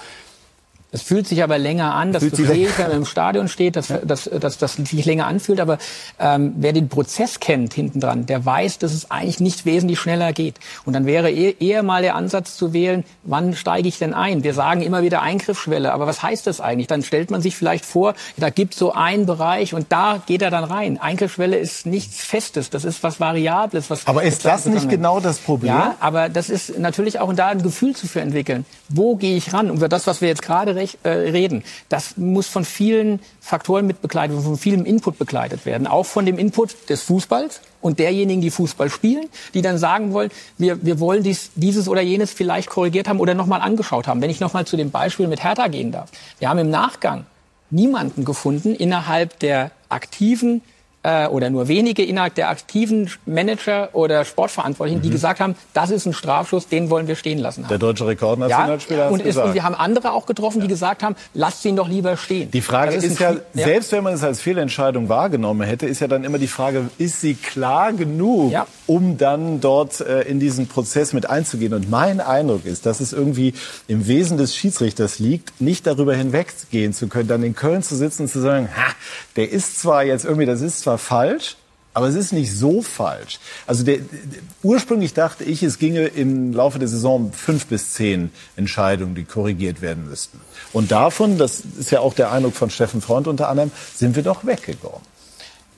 Es 0.95 1.01
fühlt 1.01 1.27
sich 1.27 1.43
aber 1.43 1.57
länger 1.57 1.95
an, 1.95 2.13
das 2.13 2.23
verstehe 2.23 2.47
länger- 2.47 2.69
ich, 2.69 2.79
wenn 2.79 2.89
man 2.89 2.97
im 2.99 3.05
Stadion 3.07 3.49
steht, 3.49 3.77
dass, 3.77 3.89
dass, 4.05 4.25
dass, 4.25 4.59
dass 4.59 4.79
es 4.79 4.91
sich 4.91 5.05
länger 5.07 5.27
anfühlt. 5.27 5.59
Aber 5.59 5.79
ähm, 6.21 6.53
wer 6.59 6.75
den 6.75 6.91
Prozess 6.91 7.41
kennt 7.41 7.73
hinten 7.73 7.99
dran, 8.01 8.27
der 8.27 8.45
weiß, 8.45 8.77
dass 8.79 8.93
es 8.93 9.11
eigentlich 9.11 9.41
nicht 9.41 9.65
wesentlich 9.65 9.99
schneller 9.99 10.35
geht. 10.35 10.57
Und 10.85 10.93
dann 10.93 11.07
wäre 11.07 11.31
eh- 11.31 11.57
eher 11.59 11.83
mal 11.83 12.03
der 12.03 12.15
Ansatz 12.15 12.57
zu 12.59 12.75
wählen, 12.75 13.05
wann 13.23 13.55
steige 13.57 13.89
ich 13.89 13.99
denn 13.99 14.13
ein? 14.13 14.45
Wir 14.45 14.53
sagen 14.53 14.83
immer 14.83 15.03
wieder 15.03 15.23
Eingriffsschwelle, 15.23 15.95
aber 15.95 16.07
was 16.07 16.23
heißt 16.23 16.47
das 16.47 16.61
eigentlich? 16.61 16.89
Dann 16.89 17.03
stellt 17.03 17.31
man 17.31 17.41
sich 17.41 17.57
vielleicht 17.57 17.87
vor, 17.87 18.13
da 18.37 18.51
gibt 18.51 18.75
so 18.75 18.93
einen 18.93 19.25
Bereich 19.25 19.73
und 19.73 19.87
da 19.91 20.21
geht 20.27 20.43
er 20.43 20.51
dann 20.51 20.65
rein. 20.65 20.99
Eingriffsschwelle 21.01 21.57
ist 21.57 21.87
nichts 21.87 22.23
Festes, 22.23 22.69
das 22.69 22.85
ist 22.85 23.03
was 23.03 23.19
Variables. 23.19 23.89
Was 23.89 24.07
Aber 24.07 24.25
ist 24.25 24.45
das 24.45 24.67
nicht 24.67 24.91
genau 24.91 25.21
das 25.21 25.39
Problem? 25.39 25.73
Ja, 25.73 25.95
aber 26.01 26.29
das 26.29 26.51
ist 26.51 26.79
natürlich 26.79 27.19
auch 27.19 27.33
da 27.33 27.47
ein 27.49 27.63
Gefühl 27.63 27.97
zu 27.97 28.07
entwickeln. 28.21 28.67
Wo 28.91 29.17
gehe 29.17 29.39
ich 29.39 29.55
ran? 29.55 29.71
Und 29.71 29.81
das, 29.91 30.07
was 30.07 30.21
wir 30.21 30.29
jetzt 30.29 30.43
gerade 30.43 30.82
rech- 30.83 30.99
äh, 31.03 31.09
reden, 31.09 31.63
das 31.89 32.17
muss 32.17 32.47
von 32.47 32.65
vielen 32.65 33.21
Faktoren 33.41 33.87
mit 33.87 34.03
begleitet, 34.03 34.41
von 34.43 34.59
vielem 34.59 34.85
Input 34.85 35.19
begleitet 35.19 35.65
werden. 35.67 35.87
Auch 35.87 36.07
von 36.07 36.27
dem 36.27 36.39
Input 36.39 36.89
des 36.89 37.03
Fußballs 37.03 37.61
und 37.81 37.99
derjenigen, 37.99 38.41
die 38.41 38.51
Fußball 38.51 38.91
spielen, 38.91 39.27
die 39.55 39.63
dann 39.63 39.79
sagen 39.79 40.13
wollen, 40.13 40.31
wir, 40.59 40.85
wir 40.85 41.01
wollen 41.01 41.23
dies, 41.23 41.51
dieses 41.55 41.89
oder 41.89 42.01
jenes 42.01 42.33
vielleicht 42.33 42.69
korrigiert 42.69 43.09
haben 43.09 43.21
oder 43.21 43.35
nochmal 43.35 43.61
angeschaut 43.61 44.07
haben. 44.07 44.21
Wenn 44.21 44.31
ich 44.31 44.41
nochmal 44.41 44.67
zu 44.67 44.77
dem 44.77 44.91
Beispiel 44.91 45.27
mit 45.29 45.43
Hertha 45.43 45.69
gehen 45.69 45.93
darf. 45.93 46.11
Wir 46.39 46.49
haben 46.49 46.59
im 46.59 46.71
Nachgang 46.71 47.27
niemanden 47.71 48.25
gefunden 48.25 48.75
innerhalb 48.75 49.39
der 49.39 49.71
aktiven 49.89 50.63
äh, 51.05 51.27
oder 51.27 51.51
nur 51.51 51.67
wenige 51.69 52.05
innerhalb 52.05 52.35
der 52.37 52.49
aktiven 52.51 53.11
Manager 53.27 53.89
oder 53.93 54.25
Sportverantwortlichen, 54.25 54.99
Mhm. 55.01 55.03
die 55.03 55.11
gesagt 55.11 55.41
haben, 55.41 55.55
das 55.75 55.91
ist 55.91 56.07
ein 56.07 56.13
Strafschuss, 56.13 56.69
den 56.69 56.91
wollen 56.91 57.09
wir 57.09 57.17
stehen 57.17 57.39
lassen. 57.39 57.67
Der 57.69 57.79
deutsche 57.79 58.07
Rekordnationalspieler 58.07 59.05
hat's 59.05 59.13
und, 59.13 59.21
ist, 59.21 59.27
gesagt. 59.27 59.49
und 59.49 59.55
wir 59.55 59.65
haben 59.65 59.75
andere 59.75 60.13
auch 60.13 60.27
getroffen, 60.27 60.61
die 60.61 60.69
gesagt 60.69 61.03
haben, 61.03 61.17
lasst 61.35 61.65
ihn 61.65 61.77
doch 61.77 61.89
lieber 61.89 62.17
stehen. 62.17 62.51
Die 62.51 62.61
Frage 62.61 62.95
ist, 62.95 63.05
ein 63.05 63.17
ja, 63.19 63.33
Spiel- 63.33 63.43
selbst 63.65 63.93
wenn 63.93 64.05
man 64.05 64.15
es 64.15 64.23
als 64.23 64.41
Fehlentscheidung 64.41 65.09
wahrgenommen 65.09 65.67
hätte, 65.67 65.87
ist 65.87 66.01
ja 66.01 66.07
dann 66.09 66.25
immer 66.25 66.39
die 66.39 66.47
Frage, 66.47 66.89
ist 66.99 67.21
sie 67.21 67.35
klar 67.35 67.93
genug, 67.93 68.53
Ja. 68.53 68.67
um 68.87 69.19
dann 69.19 69.61
dort 69.61 70.01
äh, 70.01 70.23
in 70.23 70.39
diesen 70.41 70.67
Prozess 70.69 71.13
mit 71.13 71.29
einzugehen? 71.29 71.75
Und 71.75 71.91
mein 71.91 72.21
Eindruck 72.21 72.65
ist, 72.65 72.87
dass 72.87 73.01
es 73.01 73.13
irgendwie 73.13 73.55
im 73.89 74.07
Wesen 74.07 74.37
des 74.39 74.55
Schiedsrichters 74.55 75.19
liegt, 75.19 75.61
nicht 75.61 75.87
darüber 75.87 76.15
hinweggehen 76.15 76.93
zu 76.93 77.09
können, 77.09 77.29
dann 77.29 77.43
in 77.43 77.55
Köln 77.57 77.83
zu 77.83 77.97
sitzen 77.97 78.23
und 78.23 78.29
zu 78.29 78.41
sagen, 78.41 78.69
ha, 78.77 78.93
der 79.37 79.51
ist 79.51 79.81
zwar 79.81 80.05
jetzt 80.05 80.25
irgendwie, 80.25 80.47
das 80.47 80.61
ist 80.61 80.81
zwar 80.81 80.92
falsch, 80.99 81.57
aber 81.95 82.07
es 82.07 82.15
ist 82.15 82.33
nicht 82.33 82.57
so 82.57 82.81
falsch. 82.81 83.39
Also 83.67 83.85
der, 83.85 83.99
der, 83.99 84.41
ursprünglich 84.63 85.13
dachte 85.13 85.45
ich, 85.45 85.63
es 85.63 85.79
ginge 85.79 86.07
im 86.07 86.53
Laufe 86.55 86.79
der 86.79 86.89
Saison 86.89 87.33
fünf 87.33 87.67
bis 87.67 87.93
zehn 87.93 88.31
Entscheidungen, 88.57 89.15
die 89.15 89.25
korrigiert 89.25 89.83
werden 89.83 90.09
müssten. 90.09 90.41
Und 90.73 90.91
davon, 90.91 91.37
das 91.37 91.63
ist 91.79 91.91
ja 91.91 92.01
auch 92.01 92.15
der 92.15 92.33
Eindruck 92.33 92.55
von 92.55 92.71
Steffen 92.71 93.03
Freund 93.03 93.29
unter 93.29 93.49
anderem, 93.49 93.71
sind 93.95 94.17
wir 94.17 94.23
doch 94.23 94.47
weggegangen. 94.47 95.01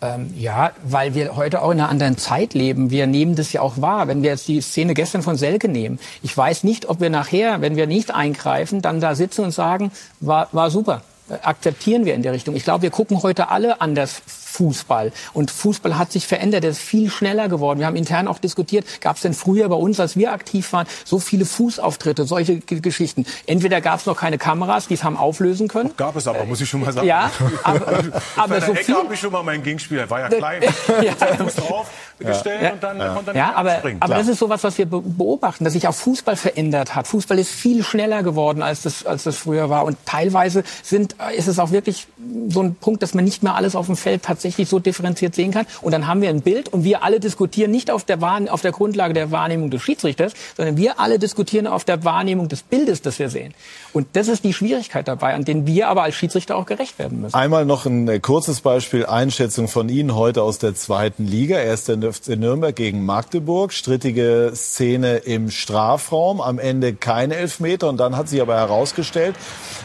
Ähm, 0.01 0.33
ja, 0.37 0.73
weil 0.85 1.15
wir 1.15 1.35
heute 1.35 1.63
auch 1.63 1.71
in 1.71 1.81
einer 1.81 1.89
anderen 1.89 2.17
Zeit 2.17 2.55
leben. 2.55 2.91
Wir 2.91 3.07
nehmen 3.07 3.37
das 3.37 3.53
ja 3.53 3.61
auch 3.61 3.81
wahr. 3.81 4.07
Wenn 4.07 4.23
wir 4.23 4.31
jetzt 4.31 4.47
die 4.47 4.61
Szene 4.61 4.95
gestern 4.95 5.23
von 5.23 5.37
Selke 5.37 5.69
nehmen, 5.69 5.99
ich 6.23 6.37
weiß 6.37 6.63
nicht, 6.63 6.89
ob 6.89 7.01
wir 7.01 7.11
nachher, 7.11 7.61
wenn 7.61 7.77
wir 7.77 7.87
nicht 7.87 8.13
eingreifen, 8.13 8.83
dann 8.83 9.01
da 9.01 9.15
sitzen 9.15 9.45
und 9.45 9.51
sagen, 9.51 9.91
war, 10.21 10.49
war 10.53 10.71
super. 10.71 11.03
Äh, 11.29 11.35
Akzeptieren 11.43 12.05
wir 12.05 12.15
in 12.15 12.23
der 12.23 12.33
Richtung. 12.33 12.55
Ich 12.55 12.65
glaube, 12.65 12.83
wir 12.83 12.91
gucken 12.91 13.23
heute 13.23 13.49
alle 13.49 13.81
anders 13.81 14.23
Fußball. 14.59 15.13
Und 15.33 15.51
Fußball 15.51 15.99
hat 15.99 16.13
sich 16.13 16.27
verändert, 16.27 16.65
er 16.65 16.71
ist 16.71 16.79
viel 16.81 17.11
schneller 17.11 17.49
geworden. 17.49 17.81
Wir 17.81 17.87
haben 17.87 17.97
intern 17.97 18.29
auch 18.29 18.39
diskutiert, 18.39 18.87
gab 19.01 19.17
es 19.17 19.23
denn 19.23 19.35
früher 19.35 19.69
bei 19.69 19.75
uns, 19.77 19.99
als 19.99 20.17
wir 20.17 20.33
aktiv 20.33 20.73
waren, 20.73 20.87
so 21.05 21.19
viele 21.19 21.45
Fußauftritte, 21.45 22.25
solche 22.25 22.57
G 22.61 22.81
Geschichten. 22.81 23.27
Entweder 23.47 23.81
gab 23.81 24.01
es 24.01 24.07
noch 24.07 24.17
keine 24.17 24.39
Kameras, 24.39 24.87
die 24.89 24.95
es 24.95 25.03
haben 25.05 25.17
auflösen 25.17 25.69
können. 25.69 25.91
Gab 25.97 26.15
es 26.17 26.27
aber, 26.29 26.45
muss 26.45 26.61
ich 26.61 26.69
schon 26.69 26.81
mal 26.81 26.93
sagen. 26.93 27.07
Ja, 27.07 27.31
aber, 27.65 28.03
aber 28.37 28.61
so 28.61 28.75
viel, 28.75 28.95
habe 28.95 29.15
ich 29.15 29.21
schon 29.21 29.33
mal 29.33 29.43
meinen 29.43 29.63
Gegenspieler, 29.63 30.09
war 30.09 30.21
ja 30.21 30.29
klein. 30.29 30.63
Ja. 31.03 31.13
Fuß 31.37 31.55
drauf, 31.57 31.91
gestellt 32.19 32.63
Ja. 32.63 32.73
und 32.73 32.83
dann 32.83 32.99
konnte 33.15 33.31
er 33.33 33.37
Ja, 33.37 33.53
aber, 33.57 33.73
aber 33.79 33.91
Klar. 33.91 34.19
das 34.19 34.29
ist 34.29 34.39
sowas, 34.39 34.63
was 34.63 34.79
wir 34.79 34.87
be- 34.87 35.01
beobachten, 35.03 35.65
dass 35.65 35.73
sich 35.73 35.89
auch 35.89 35.95
Fußball 35.95 36.37
verändert 36.37 36.95
hat. 36.95 37.07
Fußball 37.09 37.39
ist 37.39 37.51
viel 37.51 37.83
schneller 37.83 38.23
geworden, 38.23 38.63
als 38.63 38.83
das, 38.83 39.05
als 39.05 39.25
das 39.25 39.37
früher 39.37 39.69
war. 39.71 39.85
Und 39.85 39.97
teilweise 40.07 40.63
sind, 40.83 41.17
äh, 41.21 41.37
ist 41.37 41.49
es 41.49 41.59
auch 41.59 41.71
wirklich 41.71 42.07
so 42.49 42.63
ein 42.63 42.75
Punkt, 42.77 43.03
dass 43.03 43.15
man 43.15 43.25
nicht 43.25 43.43
mehr 43.43 43.55
alles 43.55 43.75
auf 43.75 43.87
dem 43.87 43.97
Feld 43.97 44.23
tatsächlich 44.23 44.44
so 44.69 44.79
differenziert 44.79 45.35
sehen 45.35 45.53
kann. 45.53 45.67
Und 45.83 45.93
dann 45.93 46.07
haben 46.07 46.23
wir 46.23 46.29
ein 46.29 46.43
Bild 46.43 46.69
und 46.69 46.85
wir 46.85 47.03
alle 47.03 47.21
diskutieren 47.21 47.71
nicht 47.71 47.91
auf 47.91 48.05
der, 48.05 48.19
auf 48.51 48.61
der 48.61 48.73
Grundlage 48.73 49.15
der 49.15 49.31
Wahrnehmung 49.31 49.71
des 49.71 49.83
Schiedsrichters, 49.83 50.33
sondern 50.57 50.77
wir 50.77 51.01
alle 51.01 51.19
diskutieren 51.19 51.67
auf 51.67 51.85
der 51.85 52.05
Wahrnehmung 52.05 52.49
des 52.49 52.63
Bildes, 52.63 53.03
das 53.03 53.19
wir 53.19 53.29
sehen. 53.29 53.55
Und 53.95 54.09
das 54.15 54.29
ist 54.29 54.45
die 54.45 54.53
Schwierigkeit 54.53 55.09
dabei, 55.09 55.35
an 55.35 55.45
denen 55.45 55.67
wir 55.67 55.89
aber 55.89 56.03
als 56.03 56.17
Schiedsrichter 56.17 56.57
auch 56.57 56.67
gerecht 56.67 56.99
werden 56.99 57.21
müssen. 57.23 57.35
Einmal 57.35 57.65
noch 57.65 57.87
ein 57.87 58.09
äh, 58.09 58.19
kurzes 58.19 58.61
Beispiel, 58.61 59.07
Einschätzung 59.07 59.69
von 59.69 59.89
Ihnen 59.89 60.15
heute 60.17 60.43
aus 60.43 60.59
der 60.59 60.75
zweiten 60.75 61.25
Liga. 61.27 61.57
Erst 61.59 61.87
FC 61.91 62.37
Nürnberg 62.37 62.75
gegen 62.75 63.05
Magdeburg, 63.07 63.73
strittige 63.73 64.51
Szene 64.55 65.19
im 65.19 65.49
Strafraum, 65.51 66.41
am 66.41 66.59
Ende 66.59 66.93
keine 66.95 67.37
Elfmeter 67.37 67.89
und 67.89 67.99
dann 67.99 68.17
hat 68.17 68.29
sich 68.29 68.43
aber 68.43 68.57
herausgestellt, 68.57 69.37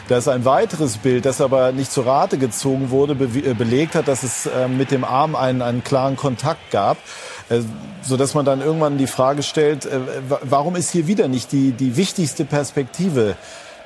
dass 0.08 0.26
ein 0.26 0.44
weiteres 0.44 0.96
Bild, 0.96 1.24
das 1.24 1.40
aber 1.40 1.70
nicht 1.72 1.92
zu 1.92 2.00
Rate 2.00 2.36
gezogen 2.36 2.90
wurde, 2.90 3.14
be 3.14 3.26
äh, 3.26 3.54
belegt 3.54 3.94
hat, 3.94 4.08
dass 4.08 4.24
es 4.24 4.46
äh, 4.46 4.66
mit 4.66 4.90
dem 4.90 5.04
Arm 5.04 5.36
einen, 5.36 5.62
einen 5.62 5.84
klaren 5.84 6.16
Kontakt 6.16 6.72
gab. 6.72 6.96
Äh, 7.48 7.60
so 8.02 8.16
dass 8.16 8.34
man 8.34 8.44
dann 8.44 8.60
irgendwann 8.60 8.98
die 8.98 9.06
Frage 9.06 9.42
stellt, 9.44 9.86
wa- 10.28 10.40
warum 10.42 10.74
ist 10.74 10.90
hier 10.90 11.06
wieder 11.06 11.28
nicht 11.28 11.52
die, 11.52 11.70
die 11.72 11.96
wichtigste 11.96 12.44
Perspektive 12.46 13.36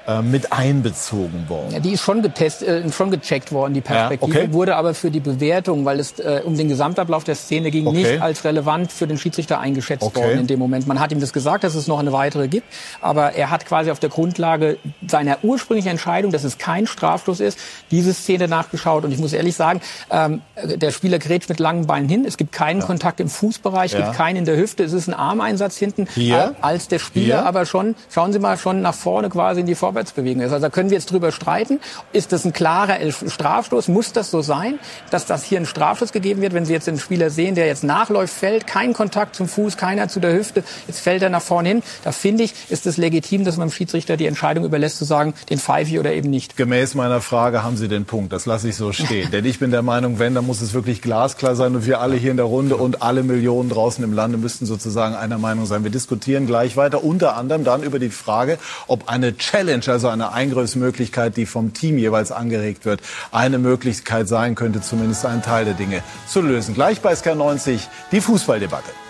äh, 0.06 0.22
mit 0.22 0.52
einbezogen 0.52 1.48
worden? 1.48 1.70
Ja, 1.72 1.80
die 1.80 1.92
ist 1.92 2.02
schon 2.02 2.22
getestet, 2.22 2.68
äh, 2.68 2.92
schon 2.92 3.10
gecheckt 3.10 3.52
worden, 3.52 3.74
die 3.74 3.80
Perspektive, 3.80 4.32
Ja, 4.32 4.42
okay. 4.44 4.52
wurde 4.52 4.76
aber 4.76 4.94
für 4.94 5.10
die 5.10 5.20
Bewertung, 5.20 5.84
weil 5.84 6.00
es 6.00 6.18
äh, 6.18 6.42
um 6.44 6.56
den 6.56 6.68
Gesamtablauf 6.68 7.24
der 7.24 7.34
Szene 7.34 7.70
ging, 7.70 7.86
Okay. 7.86 7.96
nicht 7.96 8.22
als 8.22 8.44
relevant 8.44 8.92
für 8.92 9.06
den 9.06 9.18
Schiedsrichter 9.18 9.60
eingeschätzt 9.60 10.02
Okay. 10.02 10.20
worden 10.20 10.38
in 10.40 10.46
dem 10.46 10.58
Moment. 10.58 10.86
Man 10.86 11.00
hat 11.00 11.12
ihm 11.12 11.20
das 11.20 11.32
gesagt, 11.32 11.64
dass 11.64 11.74
es 11.74 11.86
noch 11.86 11.98
eine 11.98 12.12
weitere 12.12 12.48
gibt, 12.48 12.66
aber 13.00 13.32
er 13.32 13.50
hat 13.50 13.66
quasi 13.66 13.90
auf 13.90 13.98
der 14.00 14.10
Grundlage 14.10 14.78
seiner 15.06 15.38
ursprünglichen 15.42 15.88
Entscheidung, 15.90 16.32
dass 16.32 16.44
es 16.44 16.58
kein 16.58 16.86
Strafstoß 16.86 17.40
ist, 17.40 17.58
diese 17.90 18.12
Szene 18.14 18.48
nachgeschaut. 18.48 19.04
Und 19.04 19.12
ich 19.12 19.18
muss 19.18 19.32
ehrlich 19.32 19.54
sagen, 19.56 19.80
ähm, 20.10 20.42
der 20.76 20.90
Spieler 20.90 21.18
grätscht 21.18 21.48
mit 21.48 21.60
langen 21.60 21.86
Beinen 21.86 22.08
hin, 22.08 22.24
es 22.26 22.36
gibt 22.36 22.52
keinen 22.52 22.80
Kontakt 22.80 23.20
im 23.20 23.28
Fußbereich, 23.28 23.92
es 23.92 23.98
Ja. 23.98 24.04
gibt 24.04 24.16
keinen 24.16 24.36
in 24.36 24.44
der 24.44 24.56
Hüfte, 24.56 24.84
es 24.84 24.92
ist 24.92 25.08
ein 25.08 25.14
Armeinsatz 25.14 25.76
hinten, 25.76 26.06
Hier? 26.14 26.54
äh, 26.58 26.62
als 26.62 26.88
der 26.88 26.98
Spieler 26.98 27.38
Hier? 27.38 27.46
aber 27.46 27.66
schon, 27.66 27.94
schauen 28.10 28.32
Sie 28.32 28.38
mal, 28.38 28.56
schon 28.58 28.82
nach 28.82 28.94
vorne 28.94 29.28
quasi 29.30 29.60
in 29.60 29.66
die 29.66 29.74
Vorwärtsbewegung 29.94 30.42
ist. 30.42 30.52
Also 30.52 30.62
da 30.62 30.70
können 30.70 30.90
wir 30.90 30.96
jetzt 30.96 31.10
drüber 31.10 31.32
streiten. 31.32 31.80
Ist 32.12 32.32
das 32.32 32.44
ein 32.44 32.52
klarer 32.52 32.98
Strafstoß? 33.10 33.88
Muss 33.88 34.12
das 34.12 34.30
so 34.30 34.42
sein, 34.42 34.78
dass 35.10 35.26
das 35.26 35.44
hier 35.44 35.58
ein 35.58 35.66
Strafstoß 35.66 36.12
gegeben 36.12 36.42
wird? 36.42 36.52
Wenn 36.52 36.64
Sie 36.64 36.72
jetzt 36.72 36.86
den 36.86 36.98
Spieler 36.98 37.30
sehen, 37.30 37.54
der 37.54 37.66
jetzt 37.66 37.84
nachläuft, 37.84 38.34
fällt, 38.34 38.66
kein 38.66 38.92
Kontakt 38.92 39.36
zum 39.36 39.48
Fuß, 39.48 39.76
keiner 39.76 40.08
zu 40.08 40.20
der 40.20 40.34
Hüfte, 40.34 40.64
jetzt 40.86 41.00
fällt 41.00 41.22
er 41.22 41.30
nach 41.30 41.42
vorne 41.42 41.68
hin. 41.68 41.82
Da 42.02 42.12
finde 42.12 42.44
ich, 42.44 42.54
ist 42.68 42.86
es 42.86 42.96
legitim, 42.96 43.44
dass 43.44 43.56
man 43.56 43.68
dem 43.68 43.72
Schiedsrichter 43.72 44.16
die 44.16 44.26
Entscheidung 44.26 44.64
überlässt, 44.64 44.98
zu 44.98 45.04
sagen, 45.04 45.34
den 45.48 45.58
pfeife 45.58 45.92
ich 45.92 45.98
oder 45.98 46.12
eben 46.12 46.30
nicht. 46.30 46.56
Gemäß 46.56 46.94
meiner 46.94 47.20
Frage 47.20 47.62
haben 47.62 47.76
Sie 47.76 47.88
den 47.88 48.04
Punkt. 48.04 48.32
Das 48.32 48.46
lasse 48.46 48.68
ich 48.68 48.76
so 48.76 48.92
stehen. 48.92 49.30
Denn 49.32 49.44
ich 49.44 49.58
bin 49.58 49.70
der 49.70 49.82
Meinung, 49.82 50.18
wenn, 50.18 50.34
dann 50.34 50.46
muss 50.46 50.60
es 50.60 50.74
wirklich 50.74 51.02
glasklar 51.02 51.54
sein. 51.54 51.74
Und 51.76 51.86
wir 51.86 52.00
alle 52.00 52.16
hier 52.16 52.32
in 52.32 52.36
der 52.36 52.46
Runde 52.46 52.76
und 52.76 53.02
alle 53.02 53.22
Millionen 53.22 53.70
draußen 53.70 54.02
im 54.02 54.12
Lande 54.12 54.38
müssten 54.38 54.66
sozusagen 54.66 55.14
einer 55.14 55.38
Meinung 55.38 55.66
sein. 55.66 55.84
Wir 55.84 55.90
diskutieren 55.90 56.46
gleich 56.46 56.76
weiter. 56.76 57.04
Unter 57.04 57.36
anderem 57.36 57.64
dann 57.64 57.82
über 57.82 57.98
die 57.98 58.10
Frage, 58.10 58.58
ob 58.86 59.08
eine 59.08 59.36
Challenge, 59.36 59.83
also 59.88 60.08
eine 60.08 60.32
Eingriffsmöglichkeit, 60.32 61.36
die 61.36 61.46
vom 61.46 61.72
Team 61.72 61.98
jeweils 61.98 62.32
angeregt 62.32 62.84
wird, 62.84 63.00
eine 63.32 63.58
Möglichkeit 63.58 64.28
sein 64.28 64.54
könnte, 64.54 64.80
zumindest 64.80 65.26
einen 65.26 65.42
Teil 65.42 65.64
der 65.64 65.74
Dinge 65.74 66.02
zu 66.26 66.40
lösen. 66.40 66.74
Gleich 66.74 67.00
bei 67.00 67.12
SK90 67.12 67.80
die 68.12 68.20
Fußballdebatte. 68.20 69.03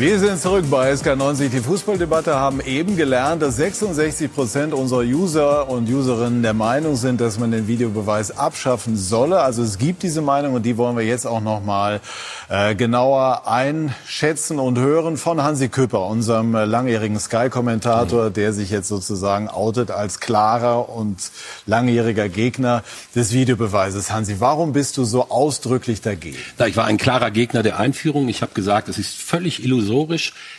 Wir 0.00 0.18
sind 0.18 0.40
zurück 0.40 0.64
bei 0.70 0.90
SK90. 0.94 1.50
Die 1.50 1.60
Fußballdebatte 1.60 2.34
haben 2.34 2.62
eben 2.62 2.96
gelernt, 2.96 3.42
dass 3.42 3.56
66 3.56 4.32
Prozent 4.32 4.72
unserer 4.72 5.02
User 5.02 5.68
und 5.68 5.90
Userinnen 5.90 6.42
der 6.42 6.54
Meinung 6.54 6.96
sind, 6.96 7.20
dass 7.20 7.38
man 7.38 7.50
den 7.50 7.68
Videobeweis 7.68 8.30
abschaffen 8.30 8.96
solle. 8.96 9.40
Also 9.40 9.62
es 9.62 9.76
gibt 9.76 10.02
diese 10.02 10.22
Meinung 10.22 10.54
und 10.54 10.64
die 10.64 10.78
wollen 10.78 10.96
wir 10.96 11.04
jetzt 11.04 11.26
auch 11.26 11.42
noch 11.42 11.62
mal 11.62 12.00
äh, 12.48 12.74
genauer 12.74 13.46
einschätzen 13.46 14.58
und 14.58 14.78
hören 14.78 15.18
von 15.18 15.42
Hansi 15.42 15.68
Küpper, 15.68 16.06
unserem 16.06 16.54
äh, 16.54 16.64
langjährigen 16.64 17.20
Sky-Kommentator, 17.20 18.30
der 18.30 18.54
sich 18.54 18.70
jetzt 18.70 18.88
sozusagen 18.88 19.50
outet 19.50 19.90
als 19.90 20.18
klarer 20.18 20.88
und 20.88 21.18
langjähriger 21.66 22.30
Gegner 22.30 22.84
des 23.14 23.34
Videobeweises. 23.34 24.10
Hansi, 24.10 24.36
warum 24.38 24.72
bist 24.72 24.96
du 24.96 25.04
so 25.04 25.28
ausdrücklich 25.28 26.00
dagegen? 26.00 26.38
Na, 26.56 26.66
ich 26.66 26.78
war 26.78 26.86
ein 26.86 26.96
klarer 26.96 27.30
Gegner 27.30 27.62
der 27.62 27.78
Einführung. 27.78 28.28
Ich 28.28 28.40
habe 28.40 28.54
gesagt, 28.54 28.88
es 28.88 28.96
ist 28.96 29.14
völlig 29.14 29.62
illusorisch 29.62 29.89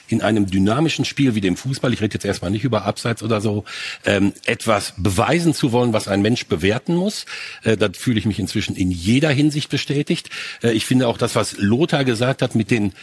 in 0.07 0.21
einem 0.21 0.45
dynamischen 0.45 1.05
Spiel 1.05 1.35
wie 1.35 1.41
dem 1.41 1.57
Fußball, 1.57 1.93
ich 1.93 2.01
rede 2.01 2.13
jetzt 2.13 2.25
erstmal 2.25 2.51
nicht 2.51 2.63
über 2.63 2.85
Abseits 2.85 3.23
oder 3.23 3.41
so, 3.41 3.65
ähm, 4.05 4.33
etwas 4.45 4.93
beweisen 4.97 5.53
zu 5.53 5.71
wollen, 5.71 5.93
was 5.93 6.07
ein 6.07 6.21
Mensch 6.21 6.45
bewerten 6.45 6.95
muss. 6.95 7.25
Äh, 7.63 7.77
da 7.77 7.89
fühle 7.93 8.19
ich 8.19 8.25
mich 8.25 8.39
inzwischen 8.39 8.75
in 8.75 8.91
jeder 8.91 9.29
Hinsicht 9.29 9.69
bestätigt. 9.69 10.29
Äh, 10.63 10.71
ich 10.71 10.85
finde 10.85 11.07
auch 11.07 11.17
das, 11.17 11.35
was 11.35 11.57
Lothar 11.57 12.05
gesagt 12.05 12.41
hat 12.41 12.55
mit 12.55 12.71
den 12.71 12.93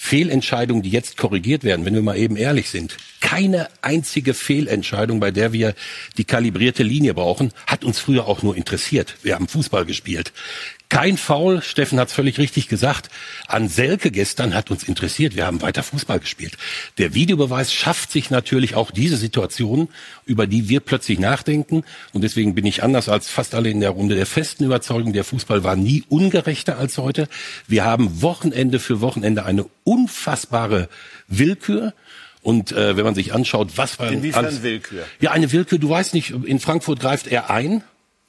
Fehlentscheidungen, 0.00 0.84
die 0.84 0.90
jetzt 0.90 1.16
korrigiert 1.16 1.64
werden, 1.64 1.84
wenn 1.84 1.92
wir 1.92 2.02
mal 2.02 2.16
eben 2.16 2.36
ehrlich 2.36 2.70
sind. 2.70 2.96
Keine 3.20 3.68
einzige 3.82 4.32
Fehlentscheidung, 4.32 5.18
bei 5.18 5.32
der 5.32 5.52
wir 5.52 5.74
die 6.16 6.24
kalibrierte 6.24 6.84
Linie 6.84 7.14
brauchen, 7.14 7.50
hat 7.66 7.84
uns 7.84 7.98
früher 7.98 8.28
auch 8.28 8.44
nur 8.44 8.56
interessiert. 8.56 9.16
Wir 9.24 9.34
haben 9.34 9.48
Fußball 9.48 9.84
gespielt. 9.86 10.32
Kein 10.90 11.18
Foul, 11.18 11.60
Steffen 11.60 12.00
hat 12.00 12.08
es 12.08 12.14
völlig 12.14 12.38
richtig 12.38 12.66
gesagt. 12.68 13.10
An 13.46 13.68
Selke 13.68 14.10
gestern 14.10 14.54
hat 14.54 14.70
uns 14.70 14.84
interessiert. 14.84 15.36
Wir 15.36 15.44
haben 15.46 15.60
weiter 15.60 15.82
Fußball 15.82 16.18
gespielt. 16.18 16.56
Der 16.96 17.12
Videobeweis 17.12 17.74
schafft 17.74 18.10
sich 18.10 18.30
natürlich 18.30 18.74
auch 18.74 18.90
diese 18.90 19.18
Situationen, 19.18 19.88
über 20.24 20.46
die 20.46 20.70
wir 20.70 20.80
plötzlich 20.80 21.18
nachdenken. 21.18 21.84
Und 22.14 22.22
deswegen 22.22 22.54
bin 22.54 22.64
ich 22.64 22.82
anders 22.82 23.10
als 23.10 23.28
fast 23.28 23.54
alle 23.54 23.68
in 23.68 23.80
der 23.80 23.90
Runde 23.90 24.14
der 24.14 24.24
festen 24.24 24.64
Überzeugung, 24.64 25.12
der 25.12 25.24
Fußball 25.24 25.62
war 25.62 25.76
nie 25.76 26.04
ungerechter 26.08 26.78
als 26.78 26.96
heute. 26.96 27.28
Wir 27.66 27.84
haben 27.84 28.22
Wochenende 28.22 28.78
für 28.78 29.02
Wochenende 29.02 29.44
eine 29.44 29.66
unfassbare 29.84 30.88
Willkür. 31.26 31.92
Und 32.40 32.72
äh, 32.72 32.96
wenn 32.96 33.04
man 33.04 33.14
sich 33.14 33.34
anschaut, 33.34 33.72
was 33.76 33.98
war 33.98 34.10
Inwiefern 34.10 34.46
alles- 34.46 34.62
Willkür? 34.62 35.04
Ja, 35.20 35.32
eine 35.32 35.52
Willkür. 35.52 35.78
Du 35.78 35.90
weißt 35.90 36.14
nicht, 36.14 36.30
in 36.30 36.60
Frankfurt 36.60 36.98
greift 37.00 37.26
er 37.26 37.50
ein 37.50 37.82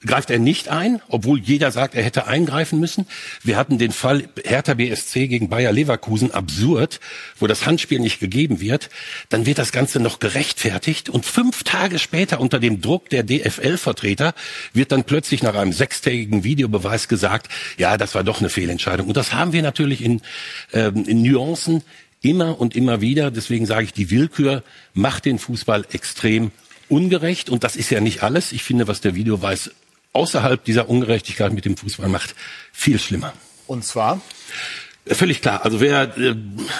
greift 0.06 0.30
er 0.30 0.40
nicht 0.40 0.70
ein, 0.70 1.02
obwohl 1.10 1.40
jeder 1.40 1.72
sagt, 1.72 1.94
er 1.94 2.04
hätte 2.04 2.26
eingreifen 2.26 2.80
müssen. 2.80 3.06
Wir 3.44 3.58
hatten 3.58 3.78
den 3.78 3.92
Fall 3.92 4.30
Hertha 4.46 4.76
BSC 4.76 5.28
gegen 5.28 5.50
Bayer 5.50 5.74
Leverkusen 5.74 6.32
absurd, 6.32 7.00
wo 7.38 7.48
das 7.48 7.66
Handspiel 7.66 8.00
nicht 8.00 8.20
gegeben 8.20 8.62
wird. 8.62 8.90
Dann 9.28 9.46
wird 9.46 9.58
das 9.58 9.72
Ganze 9.72 10.00
noch 10.00 10.20
gerechtfertigt 10.20 11.10
und 11.10 11.26
fünf 11.26 11.64
Tage 11.64 12.00
später 12.00 12.40
unter 12.40 12.60
dem 12.60 12.80
Druck 12.82 13.10
der 13.10 13.24
DFL-Vertreter 13.24 14.34
wird 14.74 14.92
dann 14.92 15.04
plötzlich 15.04 15.44
nach 15.44 15.56
einem 15.56 15.74
sechstägigen 15.74 16.44
Videobeweis 16.44 17.08
gesagt, 17.10 17.50
ja, 17.78 17.98
das 17.98 18.16
war 18.16 18.24
doch 18.24 18.40
eine 18.40 18.50
Fehlentscheidung. 18.50 19.08
Und 19.08 19.18
das 19.18 19.34
haben 19.34 19.52
wir 19.52 19.62
natürlich 19.62 20.02
in, 20.02 20.22
ähm, 20.72 21.06
in 21.06 21.22
Nuancen 21.22 21.84
immer 22.22 22.60
und 22.60 22.76
immer 22.76 23.02
wieder. 23.02 23.32
Deswegen 23.32 23.66
sage 23.66 23.86
ich, 23.86 23.94
die 23.94 24.10
Willkür 24.12 24.64
macht 24.94 25.26
den 25.26 25.40
Fußball 25.40 25.86
extrem 25.92 26.52
ungerecht. 26.88 27.50
Und 27.50 27.64
das 27.64 27.76
ist 27.76 27.90
ja 27.90 28.02
nicht 28.02 28.24
alles. 28.24 28.52
Ich 28.52 28.64
finde, 28.64 28.88
was 28.88 29.02
der 29.02 29.16
Videobeweis 29.16 29.72
außerhalb 30.14 30.64
dieser 30.64 30.90
Ungerechtigkeit 30.90 31.54
mit 31.54 31.66
dem 31.66 31.78
Fußball 31.78 32.10
macht, 32.10 32.36
viel 32.72 33.00
schlimmer. 33.00 33.34
Und 33.68 33.86
zwar? 33.86 34.22
Völlig 35.12 35.42
klar. 35.42 35.66
Also 35.66 35.82
wer, 35.82 36.16
äh, 36.18 36.36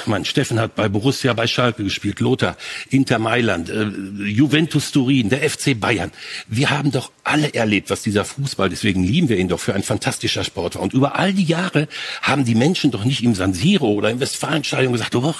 mein 0.06 0.24
Steffen 0.24 0.60
hat 0.60 0.76
bei 0.76 0.88
Borussia, 0.88 1.34
bei 1.34 1.48
Schalke 1.48 1.84
gespielt, 1.84 2.20
Lothar, 2.20 2.58
Inter 2.92 3.18
Mailand, 3.18 3.70
äh, 3.70 3.86
Juventus 4.24 4.92
Turin, 4.92 5.30
der 5.30 5.50
FC 5.50 5.74
Bayern. 5.74 6.12
Wir 6.48 6.70
haben 6.70 6.92
doch 6.92 7.12
alle 7.24 7.56
erlebt, 7.56 7.90
was 7.90 8.04
dieser 8.04 8.26
Fußball, 8.26 8.70
deswegen 8.70 9.04
lieben 9.04 9.30
wir 9.30 9.38
ihn 9.38 9.48
doch 9.48 9.60
für 9.60 9.74
ein 9.74 9.82
fantastischer 9.82 10.44
Sport 10.44 10.76
war. 10.76 10.84
Und 10.84 10.94
über 10.94 11.18
all 11.18 11.34
die 11.34 11.44
Jahre 11.44 11.88
haben 12.22 12.46
die 12.46 12.54
Menschen 12.54 12.92
doch 12.92 13.04
nicht 13.04 13.24
im 13.24 13.34
San 13.34 13.54
Siro 13.54 13.94
oder 13.94 14.12
im 14.12 14.20
Westfalenstadion 14.20 14.94
gesagt, 14.94 15.16
oh, 15.16 15.34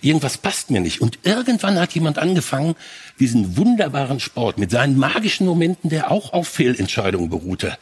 irgendwas 0.00 0.38
passt 0.38 0.70
mir 0.70 0.80
nicht. 0.80 1.00
Und 1.00 1.18
irgendwann 1.24 1.80
hat 1.80 1.92
jemand 1.94 2.18
angefangen, 2.18 2.76
diesen 3.18 3.56
wunderbaren 3.56 4.20
Sport 4.20 4.58
mit 4.58 4.70
seinen 4.70 4.96
magischen 4.96 5.46
Momenten, 5.46 5.90
der 5.90 6.12
auch 6.12 6.32
auf 6.32 6.46
Fehlentscheidungen 6.46 7.28
beruhte, 7.28 7.76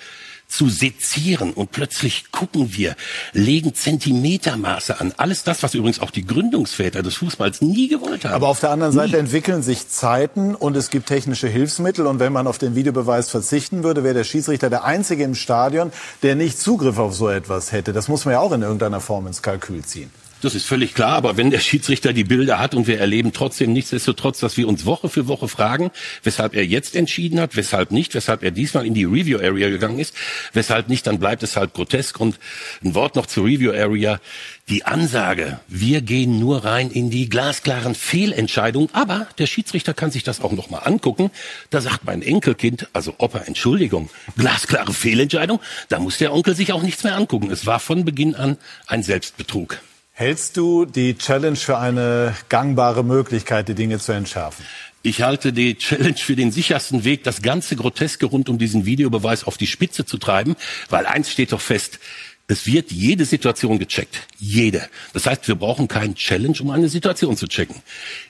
zu 0.48 0.68
sezieren 0.68 1.52
und 1.52 1.72
plötzlich 1.72 2.30
gucken 2.30 2.74
wir, 2.74 2.94
legen 3.32 3.74
Zentimetermaße 3.74 5.00
an. 5.00 5.12
Alles 5.16 5.42
das, 5.42 5.62
was 5.62 5.74
übrigens 5.74 6.00
auch 6.00 6.10
die 6.10 6.24
Gründungsväter 6.24 7.02
des 7.02 7.16
Fußballs 7.16 7.60
nie 7.62 7.88
gewollt 7.88 8.24
haben. 8.24 8.34
Aber 8.34 8.48
auf 8.48 8.60
der 8.60 8.70
anderen 8.70 8.92
Seite 8.92 9.12
nie. 9.12 9.18
entwickeln 9.18 9.62
sich 9.62 9.88
Zeiten 9.88 10.54
und 10.54 10.76
es 10.76 10.90
gibt 10.90 11.06
technische 11.06 11.48
Hilfsmittel 11.48 12.06
und 12.06 12.20
wenn 12.20 12.32
man 12.32 12.46
auf 12.46 12.58
den 12.58 12.74
Videobeweis 12.74 13.30
verzichten 13.30 13.82
würde, 13.82 14.04
wäre 14.04 14.14
der 14.14 14.24
Schiedsrichter 14.24 14.70
der 14.70 14.84
einzige 14.84 15.24
im 15.24 15.34
Stadion, 15.34 15.92
der 16.22 16.36
nicht 16.36 16.60
Zugriff 16.60 16.98
auf 16.98 17.14
so 17.14 17.28
etwas 17.28 17.72
hätte. 17.72 17.92
Das 17.92 18.08
muss 18.08 18.24
man 18.24 18.32
ja 18.32 18.40
auch 18.40 18.52
in 18.52 18.62
irgendeiner 18.62 19.00
Form 19.00 19.26
ins 19.26 19.42
Kalkül 19.42 19.84
ziehen. 19.84 20.10
Das 20.44 20.54
ist 20.54 20.66
völlig 20.66 20.92
klar, 20.92 21.12
aber 21.16 21.38
wenn 21.38 21.48
der 21.48 21.58
Schiedsrichter 21.58 22.12
die 22.12 22.22
Bilder 22.22 22.58
hat 22.58 22.74
und 22.74 22.86
wir 22.86 23.00
erleben 23.00 23.32
trotzdem 23.32 23.72
nichtsdestotrotz, 23.72 24.40
dass 24.40 24.58
wir 24.58 24.68
uns 24.68 24.84
Woche 24.84 25.08
für 25.08 25.26
Woche 25.26 25.48
fragen, 25.48 25.90
weshalb 26.22 26.54
er 26.54 26.66
jetzt 26.66 26.96
entschieden 26.96 27.40
hat, 27.40 27.56
weshalb 27.56 27.92
nicht, 27.92 28.14
weshalb 28.14 28.42
er 28.42 28.50
diesmal 28.50 28.84
in 28.84 28.92
die 28.92 29.04
Review 29.04 29.38
Area 29.38 29.70
gegangen 29.70 29.98
ist, 29.98 30.14
weshalb 30.52 30.90
nicht, 30.90 31.06
dann 31.06 31.18
bleibt 31.18 31.42
es 31.42 31.56
halt 31.56 31.72
grotesk. 31.72 32.20
Und 32.20 32.38
ein 32.84 32.94
Wort 32.94 33.16
noch 33.16 33.24
zur 33.24 33.46
Review 33.46 33.72
Area. 33.72 34.20
Die 34.68 34.84
Ansage, 34.84 35.60
wir 35.66 36.02
gehen 36.02 36.38
nur 36.38 36.62
rein 36.66 36.90
in 36.90 37.08
die 37.08 37.30
glasklaren 37.30 37.94
Fehlentscheidungen, 37.94 38.90
aber 38.92 39.26
der 39.38 39.46
Schiedsrichter 39.46 39.94
kann 39.94 40.10
sich 40.10 40.24
das 40.24 40.42
auch 40.42 40.52
noch 40.52 40.68
mal 40.68 40.80
angucken. 40.80 41.30
Da 41.70 41.80
sagt 41.80 42.04
mein 42.04 42.20
Enkelkind, 42.20 42.86
also 42.92 43.14
Opa, 43.16 43.38
Entschuldigung, 43.38 44.10
glasklare 44.36 44.92
Fehlentscheidung, 44.92 45.60
da 45.88 46.00
muss 46.00 46.18
der 46.18 46.34
Onkel 46.34 46.54
sich 46.54 46.74
auch 46.74 46.82
nichts 46.82 47.02
mehr 47.02 47.16
angucken. 47.16 47.50
Es 47.50 47.64
war 47.64 47.80
von 47.80 48.04
Beginn 48.04 48.34
an 48.34 48.58
ein 48.86 49.02
Selbstbetrug. 49.02 49.80
Hältst 50.16 50.56
du 50.56 50.84
die 50.84 51.18
Challenge 51.18 51.56
für 51.56 51.76
eine 51.76 52.36
gangbare 52.48 53.02
Möglichkeit, 53.02 53.66
die 53.66 53.74
Dinge 53.74 53.98
zu 53.98 54.12
entschärfen? 54.12 54.64
Ich 55.02 55.22
halte 55.22 55.52
die 55.52 55.76
Challenge 55.76 56.16
für 56.16 56.36
den 56.36 56.52
sichersten 56.52 57.02
Weg, 57.02 57.24
das 57.24 57.42
ganze 57.42 57.74
Groteske 57.74 58.26
rund 58.26 58.48
um 58.48 58.56
diesen 58.56 58.86
Videobeweis 58.86 59.42
auf 59.42 59.56
die 59.56 59.66
Spitze 59.66 60.04
zu 60.06 60.16
treiben, 60.16 60.54
weil 60.88 61.06
eins 61.06 61.32
steht 61.32 61.50
doch 61.50 61.60
fest, 61.60 61.98
es 62.46 62.64
wird 62.64 62.92
jede 62.92 63.24
Situation 63.24 63.80
gecheckt. 63.80 64.28
Jede. 64.38 64.88
Das 65.14 65.26
heißt, 65.26 65.48
wir 65.48 65.56
brauchen 65.56 65.88
keinen 65.88 66.14
Challenge, 66.14 66.58
um 66.60 66.70
eine 66.70 66.88
Situation 66.88 67.36
zu 67.36 67.48
checken. 67.48 67.82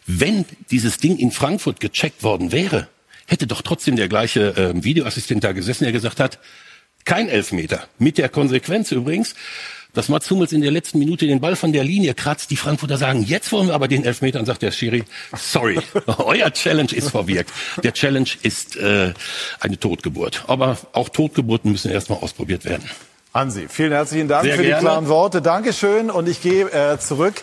Wenn 0.06 0.46
dieses 0.70 0.96
Ding 0.96 1.18
in 1.18 1.32
Frankfurt 1.32 1.80
gecheckt 1.80 2.22
worden 2.22 2.50
wäre, 2.50 2.88
hätte 3.26 3.46
doch 3.46 3.60
trotzdem 3.60 3.96
der 3.96 4.08
gleiche 4.08 4.56
äh, 4.56 4.82
Videoassistent 4.82 5.44
da 5.44 5.52
gesessen, 5.52 5.84
der 5.84 5.92
gesagt 5.92 6.18
hat, 6.18 6.38
kein 7.04 7.28
Elfmeter. 7.28 7.86
Mit 7.98 8.16
der 8.16 8.30
Konsequenz 8.30 8.90
übrigens, 8.90 9.34
dass 9.94 10.08
Mats 10.08 10.30
Hummels 10.30 10.52
in 10.52 10.60
der 10.60 10.70
letzten 10.70 10.98
Minute 10.98 11.26
den 11.26 11.40
Ball 11.40 11.56
von 11.56 11.72
der 11.72 11.84
Linie 11.84 12.14
kratzt. 12.14 12.50
Die 12.50 12.56
Frankfurter 12.56 12.98
sagen, 12.98 13.22
jetzt 13.22 13.50
wollen 13.52 13.68
wir 13.68 13.74
aber 13.74 13.88
den 13.88 14.04
Elfmeter. 14.04 14.40
Und 14.40 14.46
sagt 14.46 14.62
der 14.62 14.72
Schiri, 14.72 15.04
sorry, 15.36 15.78
euer 16.18 16.52
Challenge 16.52 16.92
ist 16.92 17.10
verwirkt. 17.10 17.50
Der 17.82 17.94
Challenge 17.94 18.28
ist 18.42 18.76
äh, 18.76 19.14
eine 19.60 19.78
Totgeburt. 19.78 20.44
Aber 20.48 20.76
auch 20.92 21.08
Totgeburten 21.08 21.70
müssen 21.72 21.90
erstmal 21.90 22.18
ausprobiert 22.18 22.64
werden. 22.64 22.84
Hansi, 23.34 23.66
vielen 23.68 23.90
herzlichen 23.90 24.28
Dank 24.28 24.44
Sehr 24.44 24.54
für 24.54 24.62
gerne. 24.62 24.76
die 24.76 24.86
klaren 24.86 25.08
Worte. 25.08 25.42
Dankeschön. 25.42 26.08
Und 26.08 26.28
ich 26.28 26.40
gehe 26.40 26.70
äh, 26.70 27.00
zurück 27.00 27.34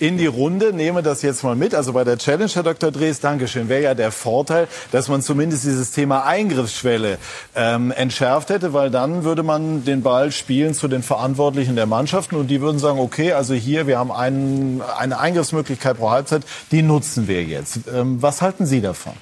in 0.00 0.18
die 0.18 0.26
Runde, 0.26 0.72
nehme 0.72 1.04
das 1.04 1.22
jetzt 1.22 1.44
mal 1.44 1.54
mit. 1.54 1.72
Also 1.72 1.92
bei 1.92 2.02
der 2.02 2.18
Challenge, 2.18 2.50
Herr 2.52 2.64
Dr. 2.64 2.90
Drees, 2.90 3.20
Dankeschön, 3.20 3.68
wäre 3.68 3.80
ja 3.80 3.94
der 3.94 4.10
Vorteil, 4.10 4.66
dass 4.90 5.06
man 5.06 5.22
zumindest 5.22 5.62
dieses 5.62 5.92
Thema 5.92 6.24
Eingriffsschwelle 6.24 7.18
ähm, 7.54 7.92
entschärft 7.92 8.50
hätte, 8.50 8.72
weil 8.72 8.90
dann 8.90 9.22
würde 9.22 9.44
man 9.44 9.84
den 9.84 10.02
Ball 10.02 10.32
spielen 10.32 10.74
zu 10.74 10.88
den 10.88 11.04
Verantwortlichen 11.04 11.76
der 11.76 11.86
Mannschaften 11.86 12.34
und 12.34 12.48
die 12.48 12.60
würden 12.60 12.80
sagen, 12.80 12.98
okay, 12.98 13.32
also 13.32 13.54
hier, 13.54 13.86
wir 13.86 14.00
haben 14.00 14.10
einen, 14.10 14.82
eine 14.98 15.20
Eingriffsmöglichkeit 15.20 15.96
pro 15.98 16.10
Halbzeit, 16.10 16.42
die 16.72 16.82
nutzen 16.82 17.28
wir 17.28 17.44
jetzt. 17.44 17.82
Ähm, 17.94 18.20
was 18.20 18.42
halten 18.42 18.66
Sie 18.66 18.80
davon? 18.80 19.12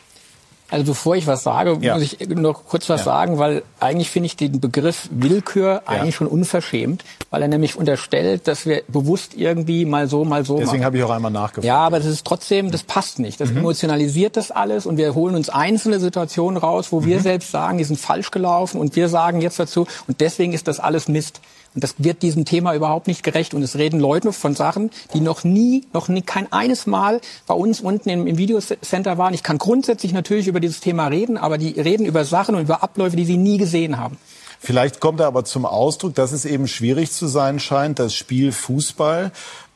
Also 0.74 0.86
bevor 0.86 1.14
ich 1.14 1.28
was 1.28 1.44
sage, 1.44 1.78
Ja. 1.80 1.94
muss 1.94 2.02
ich 2.02 2.28
noch 2.28 2.64
kurz 2.66 2.88
was 2.88 3.02
Ja. 3.02 3.04
sagen, 3.04 3.38
weil 3.38 3.62
eigentlich 3.78 4.10
finde 4.10 4.26
ich 4.26 4.36
den 4.36 4.58
Begriff 4.60 5.08
Willkür 5.12 5.82
eigentlich 5.86 6.16
schon 6.16 6.26
unverschämt, 6.26 7.04
weil 7.30 7.42
er 7.42 7.48
nämlich 7.48 7.76
unterstellt, 7.76 8.48
dass 8.48 8.66
wir 8.66 8.82
bewusst 8.88 9.34
irgendwie 9.36 9.84
mal 9.84 10.08
so, 10.08 10.24
mal 10.24 10.44
so 10.44 10.58
Deswegen 10.58 10.84
habe 10.84 10.98
ich 10.98 11.04
auch 11.04 11.10
einmal 11.10 11.30
nachgefragt. 11.30 11.64
Ja, 11.64 11.76
aber 11.78 11.98
das 11.98 12.08
ist 12.08 12.26
trotzdem, 12.26 12.72
das 12.72 12.82
passt 12.82 13.20
nicht. 13.20 13.40
Das 13.40 13.50
emotionalisiert 13.50 14.36
das 14.36 14.50
alles 14.50 14.84
und 14.84 14.96
wir 14.96 15.14
holen 15.14 15.36
uns 15.36 15.48
einzelne 15.48 16.00
Situationen 16.00 16.56
raus, 16.56 16.88
wo 16.90 17.04
wir 17.04 17.20
selbst 17.20 17.52
sagen, 17.52 17.78
die 17.78 17.84
sind 17.84 18.00
falsch 18.00 18.32
gelaufen 18.32 18.80
und 18.80 18.96
wir 18.96 19.08
sagen 19.08 19.40
jetzt 19.40 19.60
dazu 19.60 19.86
und 20.08 20.20
deswegen 20.20 20.52
ist 20.54 20.66
das 20.66 20.80
alles 20.80 21.06
Mist. 21.06 21.40
Und 21.74 21.82
das 21.82 21.96
wird 21.98 22.22
diesem 22.22 22.44
Thema 22.44 22.74
überhaupt 22.74 23.08
nicht 23.08 23.22
gerecht. 23.22 23.52
Und 23.52 23.62
es 23.62 23.76
reden 23.76 23.98
Leute 23.98 24.32
von 24.32 24.54
Sachen, 24.54 24.90
die 25.12 25.20
noch 25.20 25.44
nie, 25.44 25.84
noch 25.92 26.08
nie, 26.08 26.22
kein 26.22 26.52
eines 26.52 26.86
Mal 26.86 27.20
bei 27.46 27.54
uns 27.54 27.80
unten 27.80 28.08
im, 28.08 28.26
im 28.26 28.38
Videocenter 28.38 29.18
waren. 29.18 29.34
Ich 29.34 29.42
kann 29.42 29.58
grundsätzlich 29.58 30.12
natürlich 30.12 30.46
über 30.46 30.60
dieses 30.60 30.80
Thema 30.80 31.08
reden, 31.08 31.36
aber 31.36 31.58
die 31.58 31.80
reden 31.80 32.06
über 32.06 32.24
Sachen 32.24 32.54
und 32.54 32.62
über 32.62 32.82
Abläufe, 32.82 33.16
die 33.16 33.24
sie 33.24 33.36
nie 33.36 33.58
gesehen 33.58 33.98
haben. 33.98 34.16
Vielleicht 34.60 35.00
kommt 35.00 35.20
er 35.20 35.26
aber 35.26 35.44
zum 35.44 35.66
Ausdruck, 35.66 36.14
dass 36.14 36.32
es 36.32 36.46
eben 36.46 36.68
schwierig 36.68 37.12
zu 37.12 37.26
sein 37.26 37.60
scheint, 37.60 37.98
das 37.98 38.14
Spiel 38.14 38.50
Fußball 38.50 39.30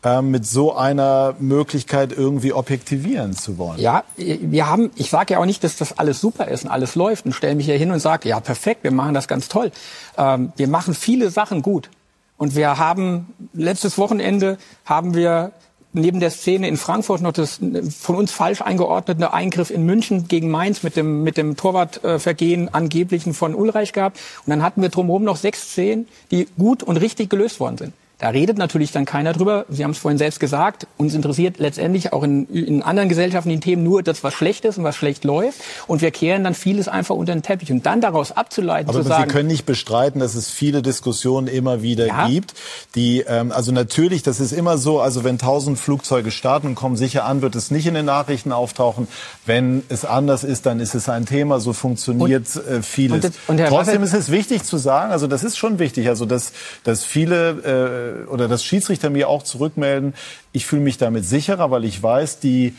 ähm, 0.04 0.30
mit 0.30 0.46
so 0.46 0.74
einer 0.74 1.34
Möglichkeit 1.38 2.12
irgendwie 2.12 2.52
objektivieren 2.52 3.34
zu 3.34 3.58
wollen. 3.58 3.80
Ja, 3.80 4.04
wir 4.16 4.68
haben, 4.68 4.90
ich 4.96 5.10
sage 5.10 5.34
ja 5.34 5.40
auch 5.40 5.46
nicht, 5.46 5.64
dass 5.64 5.76
das 5.76 5.98
alles 5.98 6.20
super 6.20 6.48
ist 6.48 6.64
und 6.64 6.70
alles 6.70 6.94
läuft 6.94 7.26
und 7.26 7.32
stelle 7.32 7.54
mich 7.54 7.66
hier 7.66 7.76
hin 7.78 7.90
und 7.90 8.00
sage, 8.00 8.28
ja, 8.28 8.40
perfekt, 8.40 8.84
wir 8.84 8.92
machen 8.92 9.14
das 9.14 9.28
ganz 9.28 9.48
toll. 9.48 9.72
Ähm, 10.16 10.52
wir 10.56 10.68
machen 10.68 10.94
viele 10.94 11.30
Sachen 11.30 11.62
gut. 11.62 11.90
Und 12.36 12.54
wir 12.54 12.78
haben, 12.78 13.34
letztes 13.52 13.98
Wochenende 13.98 14.58
haben 14.84 15.14
wir 15.14 15.50
neben 15.92 16.20
der 16.20 16.30
Szene 16.30 16.68
in 16.68 16.76
Frankfurt 16.76 17.20
noch 17.20 17.32
das 17.32 17.60
von 17.98 18.14
uns 18.14 18.30
falsch 18.30 18.62
eingeordnete 18.62 19.32
Eingriff 19.32 19.70
in 19.70 19.84
München 19.84 20.28
gegen 20.28 20.50
Mainz 20.50 20.82
mit 20.82 20.96
dem, 20.96 21.24
mit 21.24 21.36
dem 21.36 21.56
Torwartvergehen 21.56 22.72
angeblichen 22.72 23.34
von 23.34 23.54
Ulreich 23.54 23.92
gehabt. 23.92 24.20
Und 24.46 24.50
dann 24.50 24.62
hatten 24.62 24.82
wir 24.82 24.90
drumherum 24.90 25.24
noch 25.24 25.36
sechs 25.36 25.62
Szenen, 25.62 26.06
die 26.30 26.46
gut 26.56 26.82
und 26.82 26.98
richtig 26.98 27.30
gelöst 27.30 27.58
worden 27.58 27.78
sind. 27.78 27.92
Da 28.20 28.30
redet 28.30 28.58
natürlich 28.58 28.90
dann 28.90 29.04
keiner 29.04 29.32
drüber. 29.32 29.64
Sie 29.68 29.84
haben 29.84 29.92
es 29.92 29.98
vorhin 29.98 30.18
selbst 30.18 30.40
gesagt. 30.40 30.88
Uns 30.96 31.14
interessiert 31.14 31.58
letztendlich 31.58 32.12
auch 32.12 32.24
in, 32.24 32.48
in 32.48 32.82
anderen 32.82 33.08
Gesellschaften 33.08 33.48
die 33.50 33.60
Themen 33.60 33.84
nur 33.84 34.02
das, 34.02 34.24
was 34.24 34.34
schlecht 34.34 34.64
ist 34.64 34.76
und 34.76 34.82
was 34.82 34.96
schlecht 34.96 35.22
läuft. 35.22 35.60
Und 35.86 36.02
wir 36.02 36.10
kehren 36.10 36.42
dann 36.42 36.54
vieles 36.54 36.88
einfach 36.88 37.14
unter 37.14 37.32
den 37.32 37.42
Teppich. 37.44 37.70
Und 37.70 37.86
dann 37.86 38.00
daraus 38.00 38.32
abzuleiten, 38.32 38.88
Aber 38.88 38.98
zu 38.98 39.02
Sie 39.04 39.08
sagen, 39.08 39.30
können 39.30 39.46
nicht 39.46 39.66
bestreiten, 39.66 40.18
dass 40.18 40.34
es 40.34 40.50
viele 40.50 40.82
Diskussionen 40.82 41.46
immer 41.46 41.80
wieder 41.82 42.08
Ja. 42.08 42.26
gibt, 42.26 42.54
die, 42.96 43.20
ähm, 43.20 43.52
also 43.52 43.70
natürlich, 43.70 44.24
das 44.24 44.40
ist 44.40 44.50
immer 44.50 44.78
so, 44.78 45.00
also 45.00 45.22
wenn 45.22 45.38
tausend 45.38 45.78
Flugzeuge 45.78 46.32
starten 46.32 46.66
und 46.66 46.74
kommen 46.74 46.96
sicher 46.96 47.24
an, 47.24 47.40
wird 47.40 47.54
es 47.54 47.70
nicht 47.70 47.86
in 47.86 47.94
den 47.94 48.06
Nachrichten 48.06 48.50
auftauchen. 48.50 49.06
Wenn 49.46 49.84
es 49.90 50.04
anders 50.04 50.42
ist, 50.42 50.66
dann 50.66 50.80
ist 50.80 50.96
es 50.96 51.08
ein 51.08 51.24
Thema. 51.24 51.60
So 51.60 51.72
funktioniert 51.72 52.48
äh, 52.56 52.82
vieles. 52.82 53.14
und 53.14 53.24
das- 53.24 53.32
und 53.46 53.56
Trotzdem 53.58 54.02
Raffel- 54.02 54.02
ist 54.02 54.14
es 54.14 54.30
wichtig 54.32 54.64
zu 54.64 54.76
sagen, 54.76 55.12
also 55.12 55.28
das 55.28 55.44
ist 55.44 55.56
schon 55.56 55.78
wichtig, 55.78 56.08
also 56.08 56.26
dass, 56.26 56.50
dass 56.82 57.04
viele 57.04 57.50
äh, 57.50 58.07
oder 58.30 58.48
dass 58.48 58.64
Schiedsrichter 58.64 59.10
mir 59.10 59.28
auch 59.28 59.42
zurückmelden, 59.42 60.14
ich 60.52 60.66
fühle 60.66 60.82
mich 60.82 60.98
damit 60.98 61.24
sicherer, 61.24 61.70
weil 61.70 61.84
ich 61.84 62.02
weiß, 62.02 62.40
die 62.40 62.74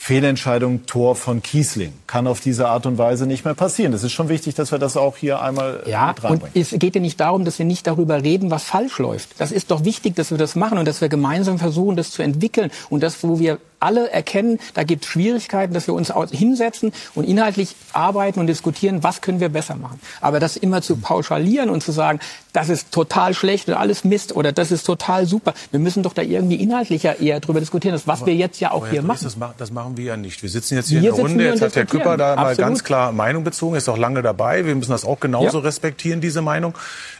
Fehlentscheidung 0.00 0.86
Tor 0.86 1.16
von 1.16 1.42
Kiesling 1.42 1.92
kann 2.06 2.28
auf 2.28 2.38
diese 2.40 2.68
Art 2.68 2.86
und 2.86 2.98
Weise 2.98 3.26
nicht 3.26 3.44
mehr 3.44 3.54
passieren. 3.54 3.90
Das 3.90 4.04
ist 4.04 4.12
schon 4.12 4.28
wichtig, 4.28 4.54
dass 4.54 4.70
wir 4.70 4.78
das 4.78 4.96
auch 4.96 5.16
hier 5.16 5.42
einmal 5.42 5.82
äh, 5.84 5.90
Ja, 5.90 6.06
mit 6.06 6.18
und 6.18 6.24
reinbringen. 6.24 6.52
es 6.54 6.70
geht 6.78 6.94
ja 6.94 7.00
nicht 7.00 7.18
darum, 7.18 7.44
dass 7.44 7.58
wir 7.58 7.66
nicht 7.66 7.84
darüber 7.84 8.22
reden, 8.22 8.48
was 8.52 8.62
falsch 8.62 8.98
läuft. 8.98 9.40
Das 9.40 9.50
ist 9.50 9.72
doch 9.72 9.84
wichtig, 9.84 10.14
dass 10.14 10.30
wir 10.30 10.38
das 10.38 10.54
machen 10.54 10.78
und 10.78 10.86
dass 10.86 11.00
wir 11.00 11.08
gemeinsam 11.08 11.58
versuchen, 11.58 11.96
das 11.96 12.12
zu 12.12 12.22
entwickeln. 12.22 12.70
Und 12.90 13.02
das, 13.02 13.24
wo 13.24 13.40
wir 13.40 13.58
alle 13.80 14.10
erkennen, 14.10 14.58
da 14.74 14.82
gibt 14.84 15.04
es 15.04 15.10
Schwierigkeiten, 15.10 15.74
dass 15.74 15.86
wir 15.86 15.94
uns 15.94 16.12
hinsetzen 16.30 16.92
und 17.14 17.24
inhaltlich 17.24 17.76
arbeiten 17.92 18.40
und 18.40 18.46
diskutieren, 18.46 19.02
was 19.02 19.20
können 19.20 19.40
wir 19.40 19.48
besser 19.48 19.76
machen. 19.76 20.00
Aber 20.20 20.40
das 20.40 20.56
immer 20.56 20.82
zu 20.82 20.96
pauschalieren 20.96 21.70
und 21.70 21.82
zu 21.82 21.92
sagen, 21.92 22.20
das 22.52 22.68
ist 22.68 22.90
total 22.92 23.34
schlecht 23.34 23.68
und 23.68 23.74
alles 23.74 24.04
Mist 24.04 24.34
oder 24.34 24.52
das 24.52 24.70
ist 24.72 24.84
total 24.84 25.26
super. 25.26 25.54
Wir 25.70 25.80
müssen 25.80 26.02
doch 26.02 26.12
da 26.12 26.22
irgendwie 26.22 26.56
inhaltlicher 26.56 27.20
eher 27.20 27.40
drüber 27.40 27.60
diskutieren, 27.60 27.92
das, 27.94 28.06
was 28.06 28.20
Aber- 28.20 28.28
wir 28.28 28.34
jetzt 28.34 28.58
ja 28.60 28.72
auch 28.72 28.88
hier 28.88 29.02
machen. 29.02 29.20
Das, 29.22 29.36
das 29.58 29.70
machen 29.70 29.96
wir 29.96 30.04
ja 30.04 30.16
nicht. 30.16 30.42
Wir 30.42 30.50
sitzen 30.50 30.74
jetzt 30.76 30.88
hier 30.88 31.02
Wir 31.02 31.10
in 31.10 31.16
der 31.16 31.24
Runde. 31.24 31.44
Jetzt 31.44 31.62
hat 31.62 31.76
Herr. 31.76 31.86
Küpper 31.86 32.16
da 32.16 32.34
mal 32.36 32.42
Absolut. 32.50 32.58
ganz 32.58 32.84
klar 32.84 33.12
Meinung 33.12 33.44
bezogen, 33.44 33.76
ist 33.76 33.88
auch 33.88 33.98
lange 33.98 34.22
dabei. 34.22 34.64
Wir 34.66 34.74
müssen 34.74 34.90
das 34.90 35.04
auch 35.04 35.20
genauso 35.20 35.58
Ja. 35.58 35.64
respektieren, 35.64 36.20
diese 36.20 36.42
Meinung. 36.42 36.74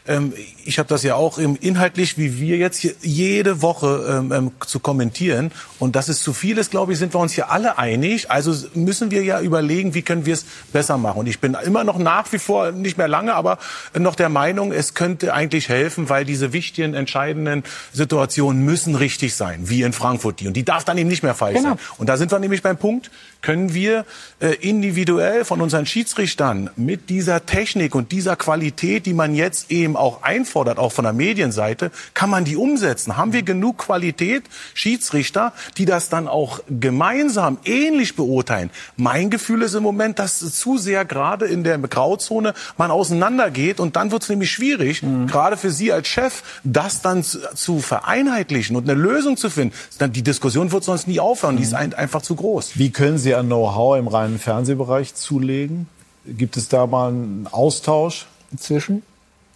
Ähm, 0.07 0.33
ich 0.65 0.79
habe 0.79 0.89
das 0.89 1.03
ja 1.03 1.15
auch 1.15 1.37
inhaltlich, 1.37 2.17
wie 2.17 2.39
wir 2.39 2.57
jetzt 2.57 2.77
hier 2.77 2.93
jede 3.01 3.61
Woche 3.61 4.17
ähm, 4.19 4.31
ähm, 4.31 4.51
zu 4.65 4.79
kommentieren. 4.79 5.51
Und 5.77 5.95
das 5.95 6.09
ist 6.09 6.23
zu 6.23 6.33
vieles, 6.49 6.71
glaube 6.71 6.93
ich, 6.93 6.97
sind 6.97 7.13
wir 7.13 7.19
uns 7.19 7.33
hier 7.33 7.51
alle 7.51 7.77
einig. 7.77 8.31
Also 8.31 8.55
müssen 8.73 9.11
wir 9.11 9.21
ja 9.23 9.39
überlegen, 9.39 9.93
wie 9.93 10.01
können 10.01 10.25
wir 10.25 10.33
es 10.33 10.45
besser 10.73 10.97
machen. 10.97 11.19
Und 11.19 11.27
ich 11.27 11.39
bin 11.39 11.55
immer 11.63 11.83
noch 11.83 11.99
nach 11.99 12.31
wie 12.31 12.39
vor, 12.39 12.71
nicht 12.71 12.97
mehr 12.97 13.07
lange, 13.07 13.35
aber 13.35 13.59
noch 13.95 14.15
der 14.15 14.29
Meinung, 14.29 14.71
es 14.71 14.95
könnte 14.95 15.35
eigentlich 15.35 15.69
helfen, 15.69 16.09
weil 16.09 16.25
diese 16.25 16.51
wichtigen, 16.51 16.95
entscheidenden 16.95 17.63
Situationen 17.93 18.65
müssen 18.65 18.95
richtig 18.95 19.35
sein, 19.35 19.69
wie 19.69 19.83
in 19.83 19.93
Frankfurt 19.93 20.39
die. 20.39 20.47
Und 20.47 20.53
die 20.55 20.65
darf 20.65 20.83
dann 20.85 20.97
eben 20.97 21.07
nicht 21.07 21.21
mehr 21.21 21.35
falsch 21.35 21.57
Genau. 21.57 21.69
sein. 21.69 21.79
Und 21.99 22.09
da 22.09 22.17
sind 22.17 22.31
wir 22.31 22.39
nämlich 22.39 22.63
beim 22.63 22.77
Punkt, 22.77 23.11
können 23.43 23.75
wir 23.75 24.05
äh, 24.39 24.55
individuell 24.55 25.45
von 25.45 25.61
unseren 25.61 25.85
Schiedsrichtern 25.85 26.71
mit 26.75 27.11
dieser 27.11 27.45
Technik 27.45 27.93
und 27.93 28.11
dieser 28.11 28.35
Qualität, 28.35 29.05
die 29.05 29.13
man 29.13 29.35
jetzt 29.35 29.69
eben 29.69 29.95
auch 29.95 30.23
einfordert, 30.23 30.79
auch 30.79 30.91
von 30.91 31.03
der 31.03 31.13
Medienseite, 31.13 31.91
kann 32.15 32.31
man 32.31 32.43
die 32.43 32.55
umsetzen? 32.55 33.17
Haben 33.17 33.33
wir 33.33 33.43
genug 33.43 33.77
Qualität, 33.77 34.43
Schiedsrichter, 34.73 35.53
die 35.77 35.85
das 35.85 36.09
dann 36.09 36.27
auch 36.27 36.38
gemeinsam 36.67 37.57
ähnlich 37.65 38.15
beurteilen? 38.15 38.69
Mein 38.97 39.29
Gefühl 39.29 39.61
ist 39.61 39.73
im 39.73 39.83
Moment, 39.83 40.19
dass 40.19 40.39
zu 40.39 40.77
sehr 40.77 41.05
gerade 41.05 41.45
in 41.45 41.63
der 41.63 41.77
Grauzone 41.77 42.53
man 42.77 42.91
auseinandergeht 42.91 43.79
und 43.79 43.95
dann 43.95 44.11
wird 44.11 44.23
es 44.23 44.29
nämlich 44.29 44.51
schwierig, 44.51 45.01
gerade 45.27 45.57
für 45.57 45.71
Sie 45.71 45.91
als 45.91 46.07
Chef, 46.07 46.43
das 46.63 47.01
dann 47.01 47.23
zu, 47.23 47.39
zu 47.55 47.79
vereinheitlichen 47.79 48.75
und 48.75 48.89
eine 48.89 48.99
Lösung 48.99 49.37
zu 49.37 49.49
finden. 49.49 49.73
Die 49.99 50.23
Diskussion 50.23 50.71
wird 50.71 50.83
sonst 50.83 51.07
nie 51.07 51.19
aufhören, 51.19 51.57
die 51.57 51.63
ist 51.63 51.73
ein, 51.73 51.93
einfach 51.93 52.21
zu 52.21 52.35
groß. 52.35 52.77
Wie 52.77 52.91
können 52.91 53.17
Sie 53.17 53.35
an 53.35 53.47
Know-how 53.47 53.97
im 53.97 54.07
reinen 54.07 54.39
Fernsehbereich 54.39 55.15
zulegen? 55.15 55.87
Gibt 56.25 56.57
es 56.57 56.67
da 56.67 56.85
mal 56.85 57.09
einen 57.09 57.47
Austausch 57.51 58.27
zwischen 58.57 59.03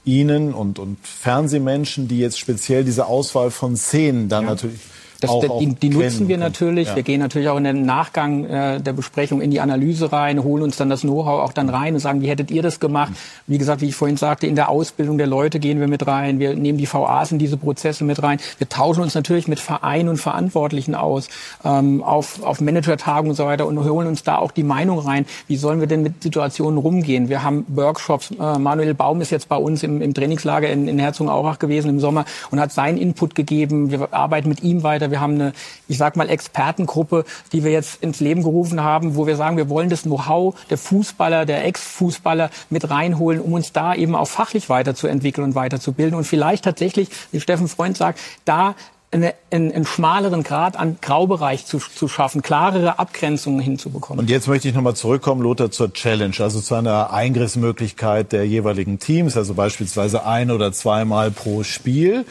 Ihnen 0.05 0.53
und, 0.53 0.79
und 0.79 0.97
Fernsehmenschen, 1.01 2.07
die 2.07 2.19
jetzt 2.19 2.39
speziell 2.39 2.84
diese 2.84 3.05
Auswahl 3.05 3.51
von 3.51 3.77
Szenen 3.77 4.27
dann 4.27 4.45
natürlich 4.45 4.79
Das, 5.24 5.32
auch, 5.32 5.59
die, 5.59 5.74
die 5.74 5.89
nutzen 5.89 6.28
wir 6.28 6.36
können? 6.36 6.39
natürlich. 6.39 6.89
Ja. 6.89 6.95
Wir 6.95 7.03
gehen 7.03 7.19
natürlich 7.19 7.49
auch 7.49 7.57
in 7.57 7.63
den 7.63 7.86
Nachgang 7.86 8.45
äh, 8.45 8.82
der 8.82 8.93
Besprechung 8.93 9.41
in 9.41 9.51
die 9.51 9.61
Analyse 9.61 10.11
rein, 10.11 10.43
holen 10.43 10.63
uns 10.63 10.78
dann 10.78 10.89
das 10.89 11.01
Know-how 11.01 11.41
auch 11.41 11.53
dann 11.53 11.69
rein 11.69 11.93
und 11.93 11.99
sagen, 11.99 12.21
wie 12.21 12.28
hättet 12.28 12.51
ihr 12.51 12.61
das 12.61 12.80
gemacht? 12.80 13.13
Wie 13.47 13.57
gesagt, 13.57 13.82
wie 13.82 13.88
ich 13.88 13.95
vorhin 13.95 14.17
sagte, 14.17 14.47
in 14.47 14.55
der 14.55 14.69
Ausbildung 14.69 15.17
der 15.17 15.28
Leute 15.28 15.59
gehen 15.59 15.80
wir 15.80 15.88
mit 15.88 16.05
rein. 16.07 16.39
Wir 16.39 16.55
nehmen 16.55 16.78
die 16.78 16.91
VAs 16.91 17.32
in 17.32 17.39
diese 17.39 17.57
Prozesse 17.57 18.03
mit 18.03 18.21
rein. 18.21 18.39
Wir 18.57 18.69
tauschen 18.69 19.01
uns 19.01 19.15
natürlich 19.15 19.47
mit 19.47 19.59
Vereinen 19.59 20.09
und 20.09 20.17
Verantwortlichen 20.17 20.95
aus, 20.95 21.30
ähm, 21.63 22.03
auf, 22.03 22.43
auf 22.43 22.61
Managertagungen 22.61 23.32
und 23.32 23.36
so 23.36 23.45
weiter 23.45 23.65
und 23.65 23.84
holen 23.84 24.07
uns 24.07 24.24
da 24.24 24.38
auch 24.38 24.51
die 24.51 24.63
Meinung 24.63 24.99
rein. 24.99 25.26
Wie 25.47 25.55
sollen 25.55 25.80
wir 25.80 25.88
denn 25.88 26.03
mit 26.03 26.21
Situationen 26.24 26.78
rumgehen? 26.78 27.30
Wir 27.30 27.43
haben 27.43 27.65
Workshops. 27.69 28.32
Äh, 28.32 28.59
Manuel 28.59 28.93
Baum 28.93 29.21
ist 29.21 29.32
jetzt 29.32 29.49
bei 29.49 29.57
uns 29.57 29.84
im, 29.84 30.01
im 30.01 30.13
Trainingslager 30.13 30.69
in, 30.69 30.88
in 30.88 30.99
Herzogenaurach 30.99 31.59
gewesen 31.59 31.89
im 31.89 31.99
Sommer 31.99 32.26
und 32.51 32.59
hat 32.59 32.71
seinen 32.71 32.97
Input 32.97 33.36
gegeben. 33.36 33.91
Wir 33.91 34.13
arbeiten 34.13 34.49
mit 34.49 34.63
ihm 34.63 34.84
weiter. 34.84 35.11
Wir 35.14 35.22
haben 35.22 35.36
eine, 35.36 35.53
ich 35.88 35.99
sag 35.99 36.16
mal, 36.16 36.28
Expertengruppe, 36.28 37.24
die 37.51 37.64
wir 37.64 37.72
jetzt 37.72 38.01
ins 38.01 38.20
Leben 38.20 38.41
gerufen 38.41 38.82
haben, 38.82 39.16
wo 39.16 39.28
wir 39.28 39.36
sagen, 39.36 39.57
wir 39.57 39.70
wollen 39.70 39.89
das 39.89 40.01
Know-how 40.01 40.55
der 40.72 40.80
Fußballer, 40.80 41.45
der 41.45 41.64
Ex-Fußballer 41.66 42.49
mit 42.72 42.89
reinholen, 42.89 43.39
um 43.39 43.53
uns 43.53 43.74
da 43.74 43.93
eben 43.93 44.16
auch 44.16 44.28
fachlich 44.28 44.70
weiterzuentwickeln 44.70 45.45
und 45.45 45.53
weiterzubilden 45.53 46.18
und 46.18 46.24
vielleicht 46.24 46.64
tatsächlich, 46.64 47.09
wie 47.32 47.39
Steffen 47.39 47.68
Freund 47.68 47.95
sagt, 47.95 48.20
da 48.43 48.74
eine, 49.11 49.36
einen, 49.51 49.72
einen 49.72 49.86
schmaleren 49.86 50.41
Grad 50.41 50.76
an 50.78 50.97
Graubereich 50.99 51.68
zu, 51.68 51.78
zu 51.78 52.07
schaffen, 52.07 52.41
klarere 52.41 52.97
Abgrenzungen 52.99 53.59
hinzubekommen. 53.59 54.22
Und 54.22 54.30
jetzt 54.30 54.47
möchte 54.47 54.68
ich 54.68 54.74
nochmal 54.74 54.95
zurückkommen, 54.95 55.41
Lothar, 55.41 55.70
zur 55.70 55.93
Challenge, 55.93 56.36
also 56.39 56.59
zu 56.59 56.74
einer 56.76 57.14
Eingriffsmöglichkeit 57.14 58.32
der 58.32 58.47
jeweiligen 58.47 58.99
Teams, 58.99 59.38
also 59.38 59.53
beispielsweise 59.53 60.26
ein 60.26 60.49
oder 60.49 60.72
zweimal 60.72 61.32
pro 61.32 61.64
Spiel. 61.64 62.26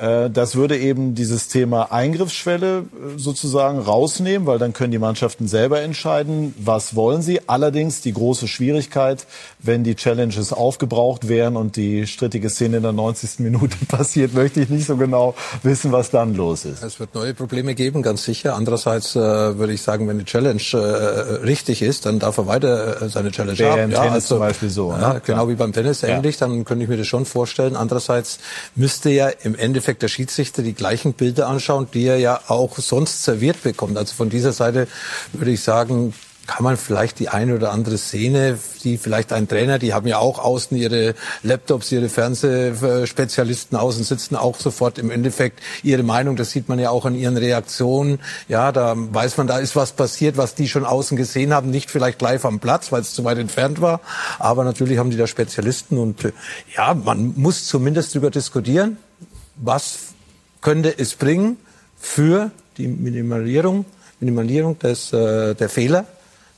Äh, 0.00 0.30
Das 0.30 0.54
würde 0.54 0.78
eben 0.78 1.14
dieses 1.14 1.48
Thema 1.48 1.90
Eingriffsschwelle 1.92 2.78
äh, 2.78 3.18
sozusagen 3.18 3.78
rausnehmen, 3.80 4.46
weil 4.46 4.58
dann 4.58 4.72
können 4.72 4.90
die 4.92 4.98
Mannschaften 4.98 5.48
selber 5.48 5.80
entscheiden, 5.80 6.54
was 6.58 6.94
wollen 6.94 7.22
sie. 7.22 7.40
Allerdings 7.48 8.00
die 8.00 8.12
große 8.12 8.48
Schwierigkeit, 8.48 9.26
wenn 9.58 9.84
die 9.84 9.94
Challenges 9.94 10.52
aufgebraucht 10.52 11.28
wären 11.28 11.56
und 11.56 11.76
die 11.76 12.06
strittige 12.06 12.50
Szene 12.50 12.78
in 12.78 12.82
der 12.82 12.92
90. 12.92 13.40
Minute 13.40 13.76
passiert, 13.88 14.34
möchte 14.34 14.60
ich 14.60 14.68
nicht 14.68 14.86
so 14.86 14.96
genau 14.96 15.34
wissen, 15.62 15.92
was 15.92 16.10
dann 16.10 16.34
los 16.34 16.64
ist. 16.64 16.82
Es 16.82 17.00
wird 17.00 17.14
neue 17.14 17.34
Probleme 17.34 17.74
geben, 17.74 18.02
ganz 18.02 18.24
sicher. 18.24 18.54
Andererseits 18.54 19.16
äh, 19.16 19.18
würde 19.58 19.72
ich 19.72 19.82
sagen, 19.82 20.06
wenn 20.08 20.18
die 20.18 20.24
Challenge 20.24 20.60
äh, 20.72 20.76
richtig 21.44 21.82
ist, 21.82 22.06
dann 22.06 22.18
darf 22.18 22.38
er 22.38 22.46
weiter 22.46 23.02
äh, 23.02 23.08
seine 23.08 23.30
Challenge 23.30 23.58
Wäre 23.58 23.70
haben. 23.72 23.80
im 23.82 23.94
Tennis 23.94 24.26
zum 24.26 24.38
Beispiel 24.38 24.70
so, 24.70 24.90
Ja, 24.92 25.14
ne? 25.14 25.22
genau 25.24 25.44
Ja. 25.44 25.48
wie 25.48 25.54
beim 25.54 25.72
Tennis 25.72 26.02
Ja. 26.02 26.08
ähnlich, 26.08 26.36
dann 26.36 26.64
könnte 26.64 26.84
ich 26.84 26.88
mir 26.90 26.96
das 26.96 27.06
schon 27.06 27.24
vorstellen. 27.24 27.74
Andererseits 27.76 28.38
müsste 28.74 29.10
ja 29.10 29.28
im 29.42 29.54
Endeffekt 29.54 29.87
der 29.94 30.08
Schiedsrichter 30.08 30.62
die 30.62 30.74
gleichen 30.74 31.14
Bilder 31.14 31.48
anschauen, 31.48 31.88
die 31.92 32.04
er 32.04 32.18
ja 32.18 32.40
auch 32.48 32.78
sonst 32.78 33.24
serviert 33.24 33.62
bekommt. 33.62 33.96
Also 33.96 34.14
von 34.14 34.30
dieser 34.30 34.52
Seite 34.52 34.88
würde 35.32 35.50
ich 35.50 35.62
sagen, 35.62 36.14
kann 36.48 36.64
man 36.64 36.76
vielleicht 36.78 37.20
die 37.20 37.28
eine 37.28 37.54
oder 37.54 37.70
andere 37.72 37.98
Szene, 37.98 38.58
die 38.82 38.96
vielleicht 38.96 39.32
ein 39.32 39.46
Trainer, 39.48 39.78
die 39.78 39.92
haben 39.92 40.06
ja 40.06 40.18
auch 40.18 40.38
außen 40.38 40.76
ihre 40.76 41.14
Laptops, 41.42 41.92
ihre 41.92 42.08
Fernsehspezialisten 42.08 43.76
außen 43.76 44.02
sitzen 44.02 44.34
auch 44.34 44.58
sofort 44.58 44.98
im 44.98 45.10
Endeffekt 45.10 45.60
ihre 45.82 46.02
Meinung, 46.02 46.36
das 46.36 46.50
sieht 46.50 46.68
man 46.68 46.78
ja 46.78 46.88
auch 46.88 47.04
an 47.04 47.14
ihren 47.14 47.36
Reaktionen. 47.36 48.18
Ja, 48.48 48.72
da 48.72 48.94
weiß 48.96 49.36
man, 49.36 49.46
da 49.46 49.58
ist 49.58 49.76
was 49.76 49.92
passiert, 49.92 50.38
was 50.38 50.54
die 50.54 50.68
schon 50.68 50.86
außen 50.86 51.18
gesehen 51.18 51.52
haben, 51.52 51.70
nicht 51.70 51.90
vielleicht 51.90 52.22
live 52.22 52.46
am 52.46 52.60
Platz, 52.60 52.90
weil 52.90 53.02
es 53.02 53.12
zu 53.12 53.24
weit 53.24 53.38
entfernt 53.38 53.82
war, 53.82 54.00
aber 54.38 54.64
natürlich 54.64 54.98
haben 54.98 55.10
die 55.10 55.18
da 55.18 55.26
Spezialisten 55.26 55.98
und 55.98 56.24
äh, 56.24 56.32
ja, 56.74 56.94
man 56.94 57.34
muss 57.36 57.66
zumindest 57.66 58.14
darüber 58.14 58.30
diskutieren, 58.30 58.96
was 59.60 60.14
könnte 60.60 60.98
es 60.98 61.14
bringen 61.14 61.56
für 61.98 62.50
die 62.76 62.88
Minimalisierung, 62.88 63.84
Minimalisierung 64.20 64.78
des, 64.78 65.12
äh, 65.12 65.54
der 65.54 65.68
Fehler, 65.68 66.04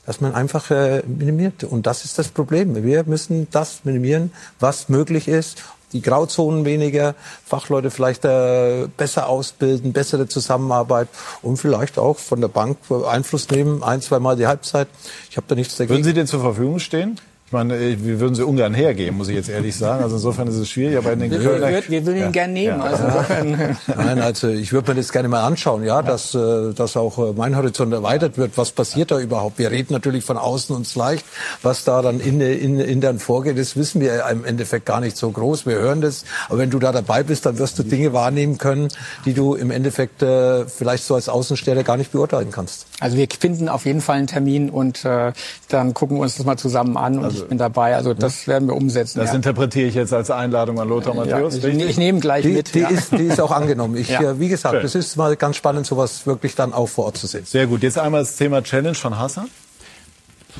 dass 0.05 0.21
man 0.21 0.33
einfach 0.33 0.71
äh, 0.71 1.03
minimiert. 1.05 1.63
Und 1.63 1.85
das 1.87 2.05
ist 2.05 2.17
das 2.17 2.29
Problem. 2.29 2.83
Wir 2.83 3.03
müssen 3.03 3.47
das 3.51 3.81
minimieren, 3.83 4.31
was 4.59 4.89
möglich 4.89 5.27
ist. 5.27 5.63
Die 5.93 6.01
Grauzonen 6.01 6.63
weniger, 6.63 7.15
Fachleute 7.45 7.91
vielleicht 7.91 8.23
äh, 8.23 8.87
besser 8.95 9.27
ausbilden, 9.27 9.91
bessere 9.91 10.27
Zusammenarbeit 10.27 11.09
und 11.41 11.57
vielleicht 11.57 11.99
auch 11.99 12.17
von 12.17 12.39
der 12.39 12.47
Bank 12.47 12.77
Einfluss 13.05 13.49
nehmen, 13.49 13.83
ein, 13.83 14.01
zweimal 14.01 14.37
die 14.37 14.47
Halbzeit. 14.47 14.87
Ich 15.29 15.35
habe 15.35 15.47
da 15.49 15.55
nichts 15.55 15.75
dagegen. 15.75 15.95
Würden 15.95 16.05
Sie 16.05 16.13
denn 16.13 16.27
zur 16.27 16.39
Verfügung 16.39 16.79
stehen? 16.79 17.19
Ich 17.51 17.53
meine, 17.53 17.75
äh, 17.75 17.97
wir 18.01 18.21
würden 18.21 18.33
sie 18.33 18.45
ungern 18.45 18.73
hergeben, 18.73 19.17
muss 19.17 19.27
ich 19.27 19.35
jetzt 19.35 19.49
ehrlich 19.49 19.75
sagen. 19.75 20.01
Also 20.01 20.15
insofern 20.15 20.47
ist 20.47 20.55
es 20.55 20.69
schwierig, 20.69 20.97
aber 20.97 21.11
in 21.11 21.19
den 21.19 21.31
Wir, 21.31 21.39
Kölner... 21.39 21.67
wir, 21.67 21.83
wir 21.89 22.05
würden 22.05 22.17
ihn 22.19 22.23
Ja. 22.23 22.29
gern 22.29 22.53
nehmen. 22.53 22.79
Ja. 22.79 22.85
Also 22.85 23.03
insofern, 23.03 23.77
Nein, 23.87 24.21
also 24.21 24.47
ich 24.47 24.71
würde 24.71 24.91
mir 24.91 24.95
das 25.01 25.11
gerne 25.11 25.27
mal 25.27 25.43
anschauen, 25.43 25.83
ja, 25.83 26.01
dass, 26.01 26.33
äh, 26.33 26.71
dass 26.73 26.95
auch 26.95 27.17
äh, 27.19 27.33
mein 27.35 27.57
Horizont 27.57 27.91
erweitert 27.91 28.37
wird. 28.37 28.53
Was 28.55 28.71
passiert 28.71 29.11
da 29.11 29.19
überhaupt? 29.19 29.59
Wir 29.59 29.69
reden 29.69 29.91
natürlich 29.91 30.23
von 30.23 30.37
außen 30.37 30.73
uns 30.73 30.95
leicht. 30.95 31.25
Was 31.61 31.83
da 31.83 32.01
dann 32.01 32.21
in, 32.21 32.39
in, 32.39 32.79
intern 32.79 33.19
vorgeht, 33.19 33.59
das 33.59 33.75
wissen 33.75 33.99
wir 33.99 34.23
im 34.31 34.45
Endeffekt 34.45 34.85
gar 34.85 35.01
nicht 35.01 35.17
so 35.17 35.29
groß. 35.29 35.65
Wir 35.65 35.75
hören 35.75 35.99
das. 35.99 36.23
Aber 36.47 36.59
wenn 36.59 36.69
du 36.69 36.79
da 36.79 36.93
dabei 36.93 37.21
bist, 37.23 37.45
dann 37.45 37.59
wirst 37.59 37.77
du 37.77 37.83
Dinge 37.83 38.13
wahrnehmen 38.13 38.59
können, 38.59 38.87
die 39.25 39.33
du 39.33 39.55
im 39.55 39.71
Endeffekt 39.71 40.23
äh, 40.23 40.65
vielleicht 40.67 41.03
so 41.03 41.15
als 41.15 41.27
Außenstelle 41.27 41.83
gar 41.83 41.97
nicht 41.97 42.13
beurteilen 42.13 42.47
kannst. 42.49 42.85
Also 43.01 43.17
wir 43.17 43.27
finden 43.37 43.67
auf 43.67 43.85
jeden 43.85 43.99
Fall 43.99 44.19
einen 44.19 44.27
Termin 44.27 44.69
und 44.69 45.03
äh, 45.03 45.33
dann 45.67 45.93
gucken 45.93 46.15
wir 46.15 46.21
uns 46.21 46.37
das 46.37 46.45
mal 46.45 46.55
zusammen 46.55 46.95
an 46.95 47.19
und 47.19 47.40
ich 47.43 47.49
bin 47.49 47.57
dabei. 47.57 47.95
Also 47.95 48.13
das 48.13 48.47
werden 48.47 48.67
wir 48.67 48.75
umsetzen. 48.75 49.19
Das 49.19 49.29
ja. 49.29 49.35
interpretiere 49.35 49.87
ich 49.87 49.95
jetzt 49.95 50.13
als 50.13 50.31
Einladung 50.31 50.79
an 50.79 50.87
Lothar 50.89 51.15
ja, 51.15 51.21
Matthäus. 51.21 51.55
ich, 51.55 51.63
richtig? 51.63 51.89
ich 51.89 51.97
nehme 51.97 52.19
gleich 52.19 52.43
Die, 52.43 52.49
mit. 52.49 52.73
die, 52.73 52.79
ja. 52.79 52.89
ist, 52.89 53.11
die 53.11 53.23
ist 53.23 53.39
auch 53.39 53.51
angenommen. 53.51 53.95
Ich, 53.97 54.09
Ja. 54.09 54.21
äh, 54.21 54.39
wie 54.39 54.47
gesagt, 54.49 54.75
Schön. 54.75 54.83
das 54.83 54.95
ist 54.95 55.15
mal 55.17 55.35
ganz 55.35 55.55
spannend, 55.55 55.85
sowas 55.85 56.25
wirklich 56.25 56.55
dann 56.55 56.73
auch 56.73 56.87
vor 56.87 57.05
Ort 57.05 57.17
zu 57.17 57.27
sehen. 57.27 57.45
Sehr 57.45 57.67
gut. 57.67 57.83
Jetzt 57.83 57.97
einmal 57.97 58.21
das 58.21 58.35
Thema 58.35 58.61
Challenge 58.63 58.95
von 58.95 59.17
Hassan. 59.17 59.47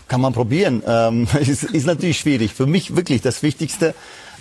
Kann 0.08 0.22
man 0.22 0.34
probieren. 0.34 0.84
Ähm, 0.86 1.28
ist, 1.40 1.64
ist 1.64 1.86
natürlich 1.86 2.20
schwierig. 2.20 2.54
Für 2.54 2.66
mich 2.66 2.96
wirklich 2.96 3.22
das 3.22 3.44
Wichtigste 3.44 3.94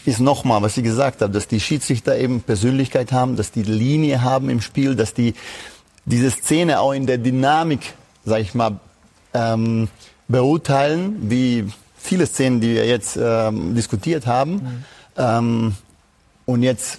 ist 0.07 0.21
nochmal, 0.21 0.63
was 0.63 0.77
ich 0.77 0.85
gesagt 0.85 1.21
habe, 1.23 1.33
dass 1.33 1.47
die 1.47 1.61
Schiedsrichter 1.61 2.17
eben 2.17 2.41
Persönlichkeit 2.41 3.13
haben, 3.13 3.37
dass 3.37 3.51
die 3.53 3.63
Linie 3.63 4.23
haben 4.23 4.49
im 4.49 4.61
Spiel, 4.61 4.95
dass 4.97 5.13
die 5.15 5.35
diese 6.07 6.31
Szene 6.31 6.81
auch 6.81 6.93
in 6.93 7.07
der 7.07 7.19
Dynamik, 7.19 7.81
sag 8.25 8.41
ich 8.41 8.55
mal, 8.55 8.81
ähm, 9.35 9.89
beurteilen, 10.29 11.17
wie 11.29 11.67
viele 12.01 12.27
Szenen, 12.27 12.61
die 12.61 12.75
wir 12.75 12.87
jetzt 12.87 13.19
ähm, 13.21 13.75
diskutiert 13.75 14.27
haben. 14.27 14.85
Ähm, 15.17 15.75
und 16.47 16.63
jetzt, 16.63 16.99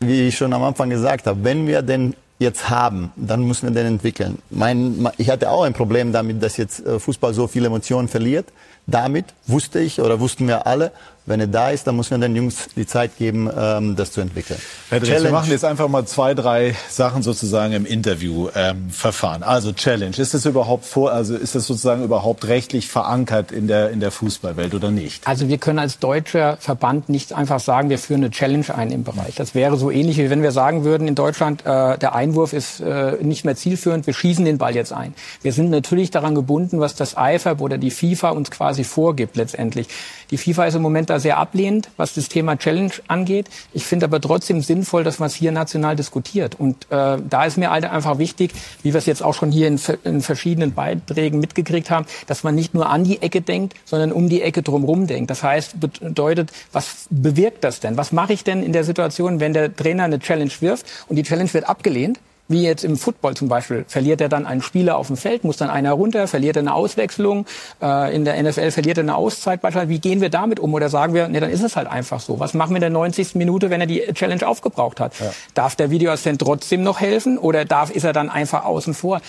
wie 0.00 0.28
ich 0.28 0.36
schon 0.36 0.52
am 0.52 0.62
Anfang 0.62 0.90
gesagt 0.90 1.26
habe, 1.26 1.42
wenn 1.42 1.66
wir 1.66 1.82
den 1.82 2.14
jetzt 2.38 2.68
haben, 2.68 3.12
dann 3.16 3.44
müssen 3.44 3.66
wir 3.66 3.74
den 3.74 3.94
entwickeln. 3.94 4.38
Mein, 4.50 5.08
ich 5.16 5.30
hatte 5.30 5.50
auch 5.50 5.62
ein 5.62 5.72
Problem 5.72 6.12
damit, 6.12 6.42
dass 6.42 6.58
jetzt 6.58 6.84
äh, 6.84 6.98
Fußball 6.98 7.32
so 7.32 7.46
viele 7.46 7.66
Emotionen 7.68 8.08
verliert. 8.08 8.46
Damit 8.86 9.24
wusste 9.46 9.80
ich 9.80 10.00
oder 10.00 10.20
wussten 10.20 10.46
wir 10.46 10.66
alle, 10.66 10.92
wenn 11.26 11.40
er 11.40 11.48
da 11.48 11.70
ist, 11.70 11.86
dann 11.86 11.96
muss 11.96 12.10
man 12.10 12.20
den 12.20 12.34
Jungs 12.36 12.68
die 12.76 12.86
Zeit 12.86 13.18
geben, 13.18 13.50
ähm, 13.56 13.96
das 13.96 14.12
zu 14.12 14.20
entwickeln. 14.20 14.58
Herr 14.90 15.00
Dres, 15.00 15.24
wir 15.24 15.32
machen 15.32 15.50
jetzt 15.50 15.64
einfach 15.64 15.88
mal 15.88 16.06
zwei, 16.06 16.34
drei 16.34 16.74
Sachen 16.88 17.22
sozusagen 17.22 17.72
im 17.72 17.84
Interview 17.84 18.48
ähm, 18.54 18.90
verfahren. 18.90 19.42
Also 19.42 19.72
Challenge, 19.72 20.16
ist 20.16 20.34
das 20.34 20.46
überhaupt 20.46 20.84
vor, 20.84 21.12
also 21.12 21.34
ist 21.34 21.56
das 21.56 21.66
sozusagen 21.66 22.04
überhaupt 22.04 22.46
rechtlich 22.46 22.88
verankert 22.88 23.50
in 23.50 23.66
der 23.66 23.90
in 23.90 24.00
der 24.00 24.12
Fußballwelt 24.12 24.74
oder 24.74 24.90
nicht? 24.90 25.26
Also 25.26 25.48
wir 25.48 25.58
können 25.58 25.80
als 25.80 25.98
deutscher 25.98 26.56
Verband 26.58 27.08
nicht 27.08 27.32
einfach 27.32 27.60
sagen, 27.60 27.90
wir 27.90 27.98
führen 27.98 28.22
eine 28.22 28.30
Challenge 28.30 28.66
ein 28.74 28.92
im 28.92 29.02
Bereich. 29.02 29.34
Das 29.34 29.54
wäre 29.54 29.76
so 29.76 29.90
ähnlich 29.90 30.18
wie 30.18 30.30
wenn 30.30 30.42
wir 30.42 30.52
sagen 30.52 30.84
würden 30.84 31.08
in 31.08 31.16
Deutschland, 31.16 31.62
äh, 31.66 31.98
der 31.98 32.14
Einwurf 32.14 32.52
ist 32.52 32.80
äh, 32.80 33.16
nicht 33.20 33.44
mehr 33.44 33.56
zielführend, 33.56 34.06
wir 34.06 34.14
schießen 34.14 34.44
den 34.44 34.58
Ball 34.58 34.74
jetzt 34.76 34.92
ein. 34.92 35.14
Wir 35.42 35.52
sind 35.52 35.70
natürlich 35.70 36.10
daran 36.12 36.36
gebunden, 36.36 36.78
was 36.78 36.94
das 36.94 37.16
IFAB 37.18 37.60
oder 37.60 37.78
die 37.78 37.90
FIFA 37.90 38.30
uns 38.30 38.50
quasi 38.50 38.84
vorgibt 38.84 39.36
letztendlich. 39.36 39.88
Die 40.30 40.38
FIFA 40.38 40.66
ist 40.66 40.74
im 40.74 40.82
Moment 40.82 41.10
da 41.10 41.20
sehr 41.20 41.36
ablehnend, 41.36 41.90
was 41.96 42.14
das 42.14 42.28
Thema 42.28 42.56
Challenge 42.56 42.92
angeht. 43.08 43.48
Ich 43.72 43.84
finde 43.84 44.06
aber 44.06 44.20
trotzdem 44.20 44.60
sinnvoll, 44.60 45.04
dass 45.04 45.18
man 45.18 45.28
es 45.28 45.34
hier 45.34 45.52
national 45.52 45.96
diskutiert. 45.96 46.54
Und 46.58 46.84
äh, 46.90 47.18
da 47.28 47.44
ist 47.44 47.56
mir 47.56 47.70
halt 47.70 47.84
einfach 47.84 48.18
wichtig, 48.18 48.52
wie 48.82 48.92
wir 48.92 48.98
es 48.98 49.06
jetzt 49.06 49.22
auch 49.22 49.34
schon 49.34 49.50
hier 49.50 49.68
in, 49.68 49.80
in, 50.04 50.20
verschiedenen 50.20 50.74
Beiträgen 50.74 51.40
mitgekriegt 51.40 51.90
haben, 51.90 52.06
dass 52.26 52.42
man 52.42 52.54
nicht 52.54 52.74
nur 52.74 52.88
an 52.88 53.04
die 53.04 53.22
Ecke 53.22 53.40
denkt, 53.40 53.74
sondern 53.84 54.12
um 54.12 54.28
die 54.28 54.42
Ecke 54.42 54.62
drumherum 54.62 55.06
denkt. 55.06 55.30
Das 55.30 55.42
heißt, 55.42 55.78
bedeutet, 55.80 56.50
was 56.72 57.06
bewirkt 57.10 57.64
das 57.64 57.80
denn? 57.80 57.96
Was 57.96 58.12
mache 58.12 58.32
ich 58.32 58.44
denn 58.44 58.62
in 58.62 58.72
der 58.72 58.84
Situation, 58.84 59.40
wenn 59.40 59.52
der 59.52 59.74
Trainer 59.74 60.04
eine 60.04 60.18
Challenge 60.18 60.52
wirft 60.60 60.86
und 61.08 61.16
die 61.16 61.22
Challenge 61.22 61.52
wird 61.52 61.68
abgelehnt? 61.68 62.18
Wie 62.48 62.62
jetzt 62.62 62.84
im 62.84 62.96
Football 62.96 63.34
zum 63.34 63.48
Beispiel, 63.48 63.84
verliert 63.88 64.20
er 64.20 64.28
dann 64.28 64.46
einen 64.46 64.62
Spieler 64.62 64.96
auf 64.96 65.08
dem 65.08 65.16
Feld, 65.16 65.44
muss 65.44 65.56
dann 65.56 65.70
einer 65.70 65.92
runter, 65.92 66.28
verliert 66.28 66.56
er 66.56 66.60
eine 66.60 66.74
Auswechslung, 66.74 67.46
äh, 67.82 68.14
in 68.14 68.24
der 68.24 68.40
NFL 68.42 68.70
verliert 68.70 68.98
er 68.98 69.04
eine 69.04 69.16
Auszeit 69.16 69.60
beispielsweise. 69.60 69.90
Wie 69.90 69.98
gehen 69.98 70.20
wir 70.20 70.30
damit 70.30 70.60
um? 70.60 70.74
Oder 70.74 70.88
sagen 70.88 71.14
wir, 71.14 71.28
nee, 71.28 71.40
dann 71.40 71.50
ist 71.50 71.62
es 71.62 71.76
halt 71.76 71.88
einfach 71.88 72.20
so. 72.20 72.38
Was 72.38 72.54
machen 72.54 72.70
wir 72.70 72.76
in 72.76 72.82
der 72.82 72.90
90. 72.90 73.34
Minute, 73.34 73.70
wenn 73.70 73.80
er 73.80 73.86
die 73.86 74.02
Challenge 74.12 74.46
aufgebraucht 74.46 75.00
hat? 75.00 75.18
Ja. 75.18 75.32
Darf 75.54 75.76
der 75.76 75.90
Videoassistent 75.90 76.40
trotzdem 76.40 76.82
noch 76.82 77.00
helfen 77.00 77.38
oder 77.38 77.64
darf, 77.64 77.90
ist 77.90 78.04
er 78.04 78.12
dann 78.12 78.30
einfach 78.30 78.64
außen 78.64 78.94
vor? 78.94 79.20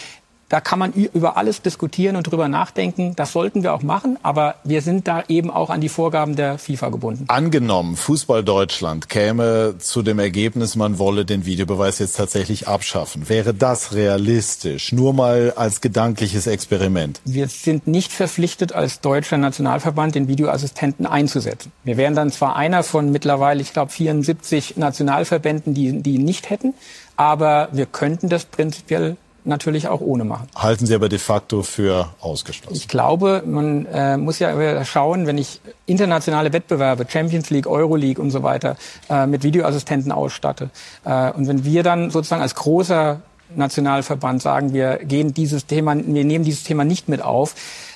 Da 0.49 0.61
kann 0.61 0.79
man 0.79 0.93
über 0.93 1.35
alles 1.35 1.61
diskutieren 1.61 2.15
und 2.15 2.23
drüber 2.31 2.47
nachdenken. 2.47 3.13
Das 3.17 3.33
sollten 3.33 3.63
wir 3.63 3.73
auch 3.73 3.83
machen, 3.83 4.17
aber 4.23 4.55
wir 4.63 4.81
sind 4.81 5.05
da 5.07 5.23
eben 5.27 5.51
auch 5.51 5.69
an 5.69 5.81
die 5.81 5.89
Vorgaben 5.89 6.37
der 6.37 6.57
FIFA 6.57 6.89
gebunden. 6.89 7.25
Angenommen, 7.27 7.97
Fußball 7.97 8.45
Deutschland 8.45 9.09
käme 9.09 9.75
zu 9.79 10.03
dem 10.03 10.19
Ergebnis, 10.19 10.77
man 10.77 10.99
wolle 10.99 11.25
den 11.25 11.45
Videobeweis 11.45 11.99
jetzt 11.99 12.15
tatsächlich 12.15 12.67
abschaffen. 12.67 13.27
Wäre 13.27 13.53
das 13.53 13.93
realistisch? 13.93 14.93
Nur 14.93 15.13
mal 15.13 15.51
als 15.57 15.81
gedankliches 15.81 16.47
Experiment. 16.47 17.19
Wir 17.25 17.49
sind 17.49 17.87
nicht 17.87 18.13
verpflichtet, 18.13 18.71
als 18.71 19.01
deutscher 19.01 19.37
Nationalverband 19.37 20.15
den 20.15 20.29
Videoassistenten 20.29 21.05
einzusetzen. 21.05 21.73
Wir 21.83 21.97
wären 21.97 22.15
dann 22.15 22.31
zwar 22.31 22.55
einer 22.55 22.83
von 22.83 23.11
mittlerweile, 23.11 23.61
ich 23.61 23.73
glaube, 23.73 23.91
74 23.91 24.77
Nationalverbänden, 24.77 25.73
die, 25.73 26.01
die 26.01 26.15
ihn 26.15 26.23
nicht 26.23 26.49
hätten, 26.49 26.73
aber 27.17 27.67
wir 27.73 27.85
könnten 27.85 28.29
das 28.29 28.45
prinzipiell 28.45 29.17
natürlich 29.47 29.87
auch 29.87 30.01
ohne 30.01 30.23
machen. 30.23 30.47
Halten 30.55 30.85
Sie 30.85 30.93
aber 30.93 31.09
de 31.09 31.19
facto 31.19 31.63
für 31.63 32.09
ausgeschlossen? 32.19 32.75
Ich 32.75 32.87
glaube, 32.87 33.43
man 33.45 33.85
äh, 33.85 34.17
muss 34.17 34.39
ja 34.39 34.83
schauen, 34.85 35.27
wenn 35.27 35.37
ich 35.37 35.61
internationale 35.85 36.53
Wettbewerbe, 36.53 37.05
Champions 37.07 37.49
League, 37.49 37.67
Euroleague 37.67 38.21
und 38.21 38.31
so 38.31 38.43
weiter, 38.43 38.75
äh, 39.09 39.25
mit 39.25 39.43
Videoassistenten 39.43 40.11
ausstatte. 40.11 40.69
Äh, 41.05 41.31
und 41.31 41.47
wenn 41.47 41.63
wir 41.63 41.83
dann 41.83 42.11
sozusagen 42.11 42.41
als 42.41 42.55
großer 42.55 43.21
Nationalverband 43.55 44.41
sagen, 44.41 44.73
wir 44.73 44.97
gehen 44.97 45.33
dieses 45.33 45.65
Thema, 45.65 45.95
wir 45.95 46.25
nehmen 46.25 46.43
dieses 46.43 46.63
Thema 46.63 46.83
nicht 46.83 47.07
mit 47.07 47.21
auf, 47.21 47.55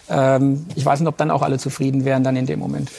ähm, 0.10 0.66
ich 0.76 0.86
weiß 0.86 1.00
nicht, 1.00 1.10
ob 1.10 1.18
dann 1.18 1.32
auch 1.32 1.42
alle 1.42 1.58
zufrieden 1.58 2.06
wären 2.06 2.24
dann 2.24 2.36
in 2.36 2.46
dem 2.46 2.60
Moment. 2.60 2.90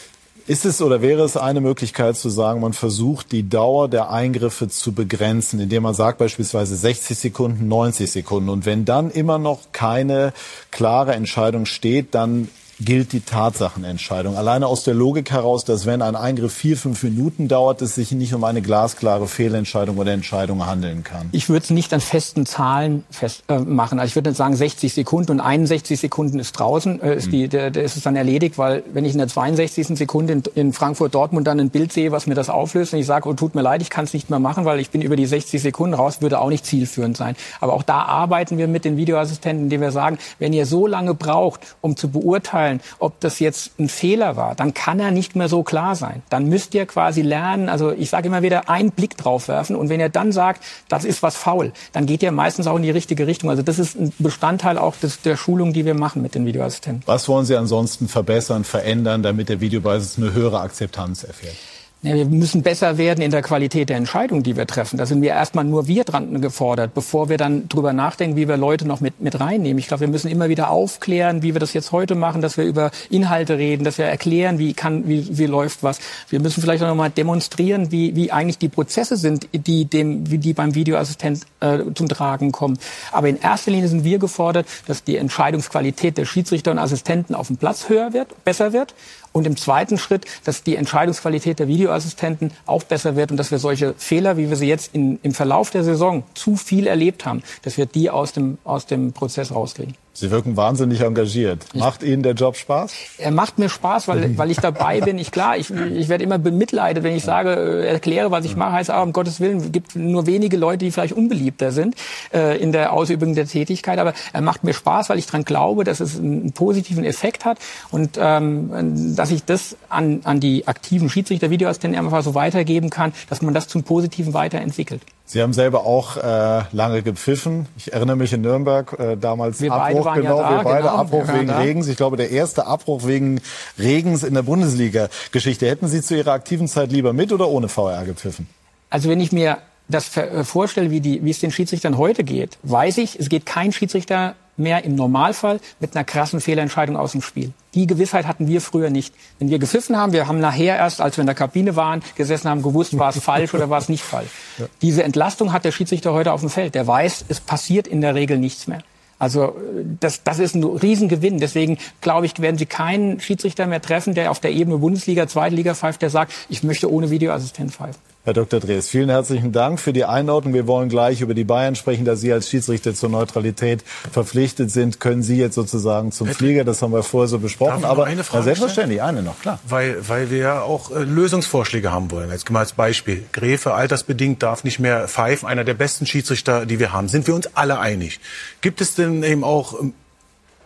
Ist 0.52 0.66
es 0.66 0.82
oder 0.82 1.00
wäre 1.00 1.22
es 1.22 1.38
eine 1.38 1.62
Möglichkeit 1.62 2.14
zu 2.18 2.28
sagen, 2.28 2.60
man 2.60 2.74
versucht 2.74 3.32
die 3.32 3.48
Dauer 3.48 3.88
der 3.88 4.10
Eingriffe 4.10 4.68
zu 4.68 4.92
begrenzen, 4.92 5.58
indem 5.60 5.84
man 5.84 5.94
sagt 5.94 6.18
beispielsweise 6.18 6.76
60 6.76 7.16
Sekunden, 7.16 7.68
90 7.68 8.12
Sekunden? 8.12 8.50
Und 8.50 8.66
wenn 8.66 8.84
dann 8.84 9.10
immer 9.10 9.38
noch 9.38 9.60
keine 9.72 10.34
klare 10.70 11.14
Entscheidung 11.14 11.64
steht, 11.64 12.14
dann 12.14 12.50
gilt 12.84 13.12
die 13.12 13.20
Tatsachenentscheidung. 13.20 14.36
Alleine 14.36 14.66
aus 14.66 14.84
der 14.84 14.94
Logik 14.94 15.30
heraus, 15.30 15.64
dass 15.64 15.86
wenn 15.86 16.02
ein 16.02 16.16
Eingriff 16.16 16.52
vier, 16.52 16.76
fünf 16.76 17.02
Minuten 17.02 17.48
dauert, 17.48 17.82
es 17.82 17.94
sich 17.94 18.12
nicht 18.12 18.34
um 18.34 18.44
eine 18.44 18.62
glasklare 18.62 19.26
Fehlentscheidung 19.26 19.98
oder 19.98 20.12
Entscheidung 20.12 20.66
handeln 20.66 21.04
kann. 21.04 21.28
Ich 21.32 21.48
würde 21.48 21.64
es 21.64 21.70
nicht 21.70 21.92
an 21.92 22.00
festen 22.00 22.46
Zahlen 22.46 23.04
fest, 23.10 23.44
äh, 23.48 23.58
machen. 23.58 23.98
Also 23.98 24.10
ich 24.10 24.14
würde 24.16 24.30
nicht 24.30 24.38
sagen 24.38 24.56
60 24.56 24.92
Sekunden 24.92 25.32
und 25.32 25.40
61 25.40 26.00
Sekunden 26.00 26.38
ist 26.38 26.52
draußen, 26.52 27.00
äh, 27.02 27.16
ist, 27.16 27.24
hm. 27.24 27.30
die, 27.32 27.48
der, 27.48 27.70
der 27.70 27.84
ist 27.84 27.96
es 27.96 28.02
dann 28.02 28.16
erledigt, 28.16 28.58
weil 28.58 28.82
wenn 28.92 29.04
ich 29.04 29.12
in 29.12 29.18
der 29.18 29.28
62. 29.28 29.98
Sekunde 29.98 30.32
in, 30.32 30.42
in 30.54 30.72
Frankfurt-Dortmund 30.72 31.46
dann 31.46 31.60
ein 31.60 31.70
Bild 31.70 31.92
sehe, 31.92 32.12
was 32.12 32.26
mir 32.26 32.34
das 32.34 32.48
auflöst 32.48 32.92
und 32.92 33.00
ich 33.00 33.06
sage, 33.06 33.28
oh, 33.28 33.34
tut 33.34 33.54
mir 33.54 33.62
leid, 33.62 33.82
ich 33.82 33.90
kann 33.90 34.04
es 34.04 34.12
nicht 34.12 34.30
mehr 34.30 34.38
machen, 34.38 34.64
weil 34.64 34.80
ich 34.80 34.90
bin 34.90 35.02
über 35.02 35.16
die 35.16 35.26
60 35.26 35.60
Sekunden 35.60 35.94
raus, 35.94 36.20
würde 36.20 36.40
auch 36.40 36.48
nicht 36.48 36.66
zielführend 36.66 37.16
sein. 37.16 37.36
Aber 37.60 37.74
auch 37.74 37.82
da 37.82 38.02
arbeiten 38.02 38.58
wir 38.58 38.68
mit 38.68 38.84
den 38.84 38.96
Videoassistenten, 38.96 39.64
indem 39.64 39.80
wir 39.80 39.92
sagen, 39.92 40.18
wenn 40.38 40.52
ihr 40.52 40.66
so 40.66 40.86
lange 40.86 41.14
braucht, 41.14 41.60
um 41.80 41.96
zu 41.96 42.08
beurteilen, 42.08 42.71
beurteilen, 42.72 42.80
ob 42.98 43.20
das 43.20 43.38
jetzt 43.38 43.78
ein 43.78 43.88
Fehler 43.88 44.36
war, 44.36 44.54
dann 44.54 44.74
kann 44.74 45.00
er 45.00 45.10
nicht 45.10 45.36
mehr 45.36 45.48
so 45.48 45.62
klar 45.62 45.96
sein. 45.96 46.22
Dann 46.30 46.48
müsst 46.48 46.74
ihr 46.74 46.86
quasi 46.86 47.22
lernen, 47.22 47.68
also 47.68 47.92
ich 47.92 48.10
sage 48.10 48.28
immer 48.28 48.42
wieder, 48.42 48.68
einen 48.68 48.90
Blick 48.90 49.16
drauf 49.16 49.48
werfen 49.48 49.76
und 49.76 49.88
wenn 49.88 50.00
ihr 50.00 50.08
dann 50.08 50.32
sagt, 50.32 50.62
das 50.88 51.04
ist 51.04 51.22
was 51.22 51.36
faul, 51.36 51.72
dann 51.92 52.06
geht 52.06 52.22
ihr 52.22 52.32
meistens 52.32 52.66
auch 52.66 52.76
in 52.76 52.82
die 52.82 52.90
richtige 52.90 53.26
Richtung. 53.26 53.50
Also 53.50 53.62
das 53.62 53.78
ist 53.78 53.98
ein 53.98 54.12
Bestandteil 54.18 54.78
auch 54.78 54.96
des, 54.96 55.22
der 55.22 55.36
Schulung, 55.36 55.72
die 55.72 55.84
wir 55.84 55.94
machen 55.94 56.22
mit 56.22 56.34
den 56.34 56.46
Videoassistenten. 56.46 57.02
Was 57.06 57.28
wollen 57.28 57.44
Sie 57.44 57.56
ansonsten 57.56 58.08
verbessern, 58.08 58.64
verändern, 58.64 59.22
damit 59.22 59.48
der 59.48 59.60
Videobeweis 59.60 60.16
eine 60.16 60.32
höhere 60.32 60.60
Akzeptanz 60.60 61.24
erfährt? 61.24 61.56
Wir 62.04 62.24
müssen 62.24 62.62
besser 62.62 62.98
werden 62.98 63.22
in 63.22 63.30
der 63.30 63.42
Qualität 63.42 63.88
der 63.88 63.96
Entscheidungen, 63.96 64.42
die 64.42 64.56
wir 64.56 64.66
treffen. 64.66 64.96
Da 64.96 65.06
sind 65.06 65.22
wir 65.22 65.30
erstmal 65.30 65.64
nur 65.64 65.86
wir 65.86 66.02
dran 66.02 66.40
gefordert, 66.40 66.94
bevor 66.94 67.28
wir 67.28 67.36
dann 67.36 67.68
drüber 67.68 67.92
nachdenken, 67.92 68.34
wie 68.34 68.48
wir 68.48 68.56
Leute 68.56 68.88
noch 68.88 69.00
mit, 69.00 69.20
mit 69.20 69.38
reinnehmen. 69.38 69.78
Ich 69.78 69.86
glaube, 69.86 70.00
wir 70.00 70.08
müssen 70.08 70.28
immer 70.28 70.48
wieder 70.48 70.70
aufklären, 70.70 71.44
wie 71.44 71.54
wir 71.54 71.60
das 71.60 71.74
jetzt 71.74 71.92
heute 71.92 72.16
machen, 72.16 72.42
dass 72.42 72.56
wir 72.56 72.64
über 72.64 72.90
Inhalte 73.08 73.56
reden, 73.56 73.84
dass 73.84 73.98
wir 73.98 74.06
erklären, 74.06 74.58
wie 74.58 74.74
kann, 74.74 75.06
wie, 75.06 75.38
wie 75.38 75.46
läuft 75.46 75.84
was. 75.84 76.00
Wir 76.28 76.40
müssen 76.40 76.60
vielleicht 76.60 76.82
auch 76.82 76.88
noch 76.88 76.96
mal 76.96 77.08
demonstrieren, 77.08 77.92
wie, 77.92 78.16
wie 78.16 78.32
eigentlich 78.32 78.58
die 78.58 78.68
Prozesse 78.68 79.16
sind, 79.16 79.46
die 79.52 79.84
dem, 79.84 80.28
wie 80.28 80.38
die 80.38 80.54
beim 80.54 80.74
Videoassistent 80.74 81.46
äh, 81.60 81.78
zum 81.94 82.08
Tragen 82.08 82.50
kommen. 82.50 82.80
Aber 83.12 83.28
in 83.28 83.40
erster 83.40 83.70
Linie 83.70 83.86
sind 83.86 84.02
wir 84.02 84.18
gefordert, 84.18 84.66
dass 84.88 85.04
die 85.04 85.18
Entscheidungsqualität 85.18 86.18
der 86.18 86.24
Schiedsrichter 86.24 86.72
und 86.72 86.80
Assistenten 86.80 87.36
auf 87.36 87.46
dem 87.46 87.58
Platz 87.58 87.88
höher 87.88 88.12
wird, 88.12 88.44
besser 88.44 88.72
wird 88.72 88.92
und 89.32 89.46
im 89.46 89.56
zweiten 89.56 89.98
Schritt, 89.98 90.26
dass 90.44 90.62
die 90.62 90.76
Entscheidungsqualität 90.76 91.58
der 91.58 91.68
Videoassistenten 91.68 92.52
auch 92.66 92.82
besser 92.84 93.16
wird 93.16 93.30
und 93.30 93.36
dass 93.36 93.50
wir 93.50 93.58
solche 93.58 93.94
Fehler, 93.96 94.36
wie 94.36 94.48
wir 94.48 94.56
sie 94.56 94.68
jetzt 94.68 94.94
in, 94.94 95.18
im 95.22 95.32
Verlauf 95.32 95.70
der 95.70 95.84
Saison 95.84 96.22
zu 96.34 96.56
viel 96.56 96.86
erlebt 96.86 97.26
haben, 97.26 97.42
dass 97.62 97.76
wir 97.76 97.86
die 97.86 98.10
aus 98.10 98.32
dem, 98.32 98.58
aus 98.64 98.86
dem 98.86 99.12
Prozess 99.12 99.52
rauskriegen. 99.52 99.94
Sie 100.14 100.30
wirken 100.30 100.58
wahnsinnig 100.58 101.00
engagiert. 101.00 101.64
Macht 101.74 102.02
Ihnen 102.02 102.22
der 102.22 102.34
Job 102.34 102.56
Spaß? 102.56 102.92
Er 103.16 103.30
macht 103.30 103.58
mir 103.58 103.70
Spaß, 103.70 104.08
weil, 104.08 104.36
weil 104.36 104.50
ich 104.50 104.58
dabei 104.58 105.00
bin. 105.00 105.18
Ich 105.18 105.30
klar, 105.30 105.56
ich, 105.56 105.70
ich 105.70 106.08
werde 106.10 106.22
immer 106.22 106.38
bemitleidet, 106.38 107.02
wenn 107.02 107.16
ich 107.16 107.24
sage, 107.24 107.54
äh, 107.54 107.86
erkläre, 107.86 108.30
was 108.30 108.44
ich 108.44 108.54
mache. 108.54 108.72
Heißt, 108.72 108.90
aber 108.90 109.04
um 109.04 109.14
Gottes 109.14 109.40
Willen, 109.40 109.72
gibt 109.72 109.96
nur 109.96 110.26
wenige 110.26 110.58
Leute, 110.58 110.84
die 110.84 110.90
vielleicht 110.90 111.14
unbeliebter 111.14 111.72
sind 111.72 111.94
äh, 112.34 112.60
in 112.60 112.72
der 112.72 112.92
Ausübung 112.92 113.34
der 113.34 113.46
Tätigkeit. 113.46 113.98
Aber 113.98 114.12
er 114.34 114.42
macht 114.42 114.64
mir 114.64 114.74
Spaß, 114.74 115.08
weil 115.08 115.18
ich 115.18 115.26
dran 115.26 115.44
glaube, 115.44 115.84
dass 115.84 116.00
es 116.00 116.18
einen 116.18 116.52
positiven 116.52 117.04
Effekt 117.04 117.46
hat 117.46 117.58
und 117.90 118.18
ähm, 118.20 119.14
dass 119.16 119.30
ich 119.30 119.46
das 119.46 119.76
an, 119.88 120.20
an 120.24 120.40
die 120.40 120.68
aktiven 120.68 121.08
Schiedsrichter, 121.08 121.48
Videoassistenten 121.48 121.98
einfach 121.98 122.22
so 122.22 122.34
weitergeben 122.34 122.90
kann, 122.90 123.14
dass 123.30 123.40
man 123.40 123.54
das 123.54 123.66
zum 123.66 123.82
Positiven 123.82 124.34
weiterentwickelt. 124.34 125.00
Sie 125.24 125.40
haben 125.40 125.52
selber 125.52 125.86
auch 125.86 126.16
äh, 126.16 126.64
lange 126.72 127.02
gepfiffen. 127.02 127.66
Ich 127.76 127.92
erinnere 127.92 128.16
mich 128.16 128.32
in 128.32 128.42
Nürnberg 128.42 128.98
äh, 128.98 129.16
damals 129.16 129.60
wir 129.60 129.72
Abbruch, 129.72 130.14
genau, 130.14 130.40
ja 130.40 130.50
da, 130.50 130.56
wir 130.56 130.64
beide 130.64 130.82
genau. 130.82 130.96
Abbruch 130.96 131.28
wegen 131.28 131.46
da. 131.46 131.58
Regens. 131.60 131.88
Ich 131.88 131.96
glaube, 131.96 132.16
der 132.16 132.30
erste 132.30 132.66
Abbruch 132.66 133.06
wegen 133.06 133.40
Regens 133.78 134.24
in 134.24 134.34
der 134.34 134.42
Bundesliga-Geschichte. 134.42 135.68
Hätten 135.68 135.88
Sie 135.88 136.02
zu 136.02 136.16
Ihrer 136.16 136.32
aktiven 136.32 136.68
Zeit 136.68 136.92
lieber 136.92 137.12
mit 137.12 137.32
oder 137.32 137.48
ohne 137.48 137.68
VR 137.68 138.04
gepfiffen? 138.04 138.48
Also 138.90 139.08
wenn 139.08 139.20
ich 139.20 139.32
mir 139.32 139.58
das 139.88 140.16
äh, 140.16 140.44
vorstelle, 140.44 140.90
wie, 140.90 141.00
die, 141.00 141.24
wie 141.24 141.30
es 141.30 141.40
den 141.40 141.50
Schiedsrichtern 141.50 141.98
heute 141.98 142.24
geht, 142.24 142.58
weiß 142.62 142.98
ich, 142.98 143.18
es 143.18 143.28
geht 143.28 143.46
kein 143.46 143.72
Schiedsrichter 143.72 144.34
mehr 144.56 144.84
im 144.84 144.94
Normalfall 144.94 145.60
mit 145.80 145.96
einer 145.96 146.04
krassen 146.04 146.40
Fehlentscheidung 146.40 146.96
aus 146.96 147.12
dem 147.12 147.22
Spiel. 147.22 147.52
Die 147.74 147.86
Gewissheit 147.86 148.26
hatten 148.26 148.46
wir 148.46 148.60
früher 148.60 148.90
nicht. 148.90 149.14
Wenn 149.38 149.48
wir 149.48 149.58
gepfiffen 149.58 149.96
haben, 149.96 150.12
wir 150.12 150.28
haben 150.28 150.40
nachher 150.40 150.76
erst, 150.76 151.00
als 151.00 151.16
wir 151.16 151.22
in 151.22 151.26
der 151.26 151.34
Kabine 151.34 151.74
waren, 151.74 152.02
gesessen 152.16 152.48
haben, 152.48 152.62
gewusst, 152.62 152.98
war 152.98 153.10
es 153.10 153.18
falsch 153.22 153.54
oder 153.54 153.70
war 153.70 153.78
es 153.78 153.88
nicht 153.88 154.02
falsch. 154.02 154.30
Ja. 154.58 154.66
Diese 154.82 155.02
Entlastung 155.02 155.52
hat 155.52 155.64
der 155.64 155.72
Schiedsrichter 155.72 156.12
heute 156.12 156.32
auf 156.32 156.40
dem 156.40 156.50
Feld. 156.50 156.74
Der 156.74 156.86
weiß, 156.86 157.24
es 157.28 157.40
passiert 157.40 157.86
in 157.86 158.00
der 158.00 158.14
Regel 158.14 158.38
nichts 158.38 158.66
mehr. 158.66 158.82
Also 159.18 159.54
das, 160.00 160.24
das 160.24 160.40
ist 160.40 160.56
ein 160.56 160.64
Riesengewinn. 160.64 161.38
Deswegen 161.38 161.78
glaube 162.00 162.26
ich, 162.26 162.40
werden 162.40 162.58
Sie 162.58 162.66
keinen 162.66 163.20
Schiedsrichter 163.20 163.66
mehr 163.66 163.80
treffen, 163.80 164.14
der 164.14 164.32
auf 164.32 164.40
der 164.40 164.50
Ebene 164.50 164.78
Bundesliga, 164.78 165.28
Zweitliga 165.28 165.74
pfeift, 165.74 166.02
der 166.02 166.10
sagt, 166.10 166.32
ich 166.48 166.64
möchte 166.64 166.90
ohne 166.90 167.10
Videoassistent 167.10 167.70
pfeifen. 167.70 168.00
Herr 168.24 168.34
Dr. 168.34 168.60
Drees, 168.60 168.88
vielen 168.88 169.08
herzlichen 169.08 169.50
Dank 169.50 169.80
für 169.80 169.92
die 169.92 170.04
Einordnung. 170.04 170.54
Wir 170.54 170.68
wollen 170.68 170.88
gleich 170.88 171.22
über 171.22 171.34
die 171.34 171.42
Bayern 171.42 171.74
sprechen, 171.74 172.04
da 172.04 172.14
Sie 172.14 172.32
als 172.32 172.48
Schiedsrichter 172.48 172.94
zur 172.94 173.08
Neutralität 173.08 173.82
verpflichtet 174.12 174.70
sind. 174.70 175.00
Können 175.00 175.24
Sie 175.24 175.38
jetzt 175.38 175.56
sozusagen 175.56 176.12
zum 176.12 176.28
Flieger? 176.28 176.62
Das 176.62 176.82
haben 176.82 176.92
wir 176.92 177.02
vorher 177.02 177.26
so 177.26 177.40
besprochen. 177.40 177.84
Aber 177.84 178.04
eine 178.04 178.22
Frage 178.22 178.42
na, 178.42 178.44
selbstverständlich, 178.44 179.02
eine 179.02 179.24
noch, 179.24 179.40
klar. 179.40 179.58
Weil, 179.68 180.08
weil 180.08 180.30
wir 180.30 180.38
ja 180.38 180.62
auch 180.62 180.92
äh, 180.92 181.02
Lösungsvorschläge 181.02 181.90
haben 181.90 182.12
wollen. 182.12 182.30
Jetzt 182.30 182.48
mal 182.48 182.60
als 182.60 182.74
Beispiel. 182.74 183.24
Gräfe, 183.32 183.74
altersbedingt, 183.74 184.40
darf 184.40 184.62
nicht 184.62 184.78
mehr 184.78 185.08
pfeifen. 185.08 185.48
Einer 185.48 185.64
der 185.64 185.74
besten 185.74 186.06
Schiedsrichter, 186.06 186.64
die 186.64 186.78
wir 186.78 186.92
haben. 186.92 187.08
Sind 187.08 187.26
wir 187.26 187.34
uns 187.34 187.56
alle 187.56 187.80
einig? 187.80 188.20
Gibt 188.60 188.80
es 188.80 188.94
denn 188.94 189.24
eben 189.24 189.42
auch 189.42 189.80
ähm, 189.80 189.94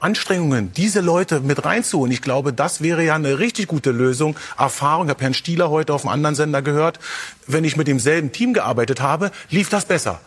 Anstrengungen, 0.06 0.72
diese 0.72 1.00
Leute 1.00 1.40
mit 1.40 1.64
reinzuholen. 1.64 2.12
Ich 2.12 2.22
glaube, 2.22 2.52
das 2.52 2.80
wäre 2.80 3.02
ja 3.02 3.16
eine 3.16 3.40
richtig 3.40 3.66
gute 3.66 3.90
Lösung. 3.90 4.36
Erfahrung, 4.56 5.06
ich 5.06 5.10
habe 5.10 5.20
Herrn 5.20 5.34
Stieler 5.34 5.68
heute 5.68 5.92
auf 5.92 6.04
einem 6.04 6.12
anderen 6.12 6.36
Sender 6.36 6.62
gehört. 6.62 7.00
Wenn 7.48 7.64
ich 7.64 7.76
mit 7.76 7.88
demselben 7.88 8.30
Team 8.30 8.54
gearbeitet 8.54 9.00
habe, 9.00 9.32
lief 9.50 9.68
das 9.68 9.84
besser 9.84 10.20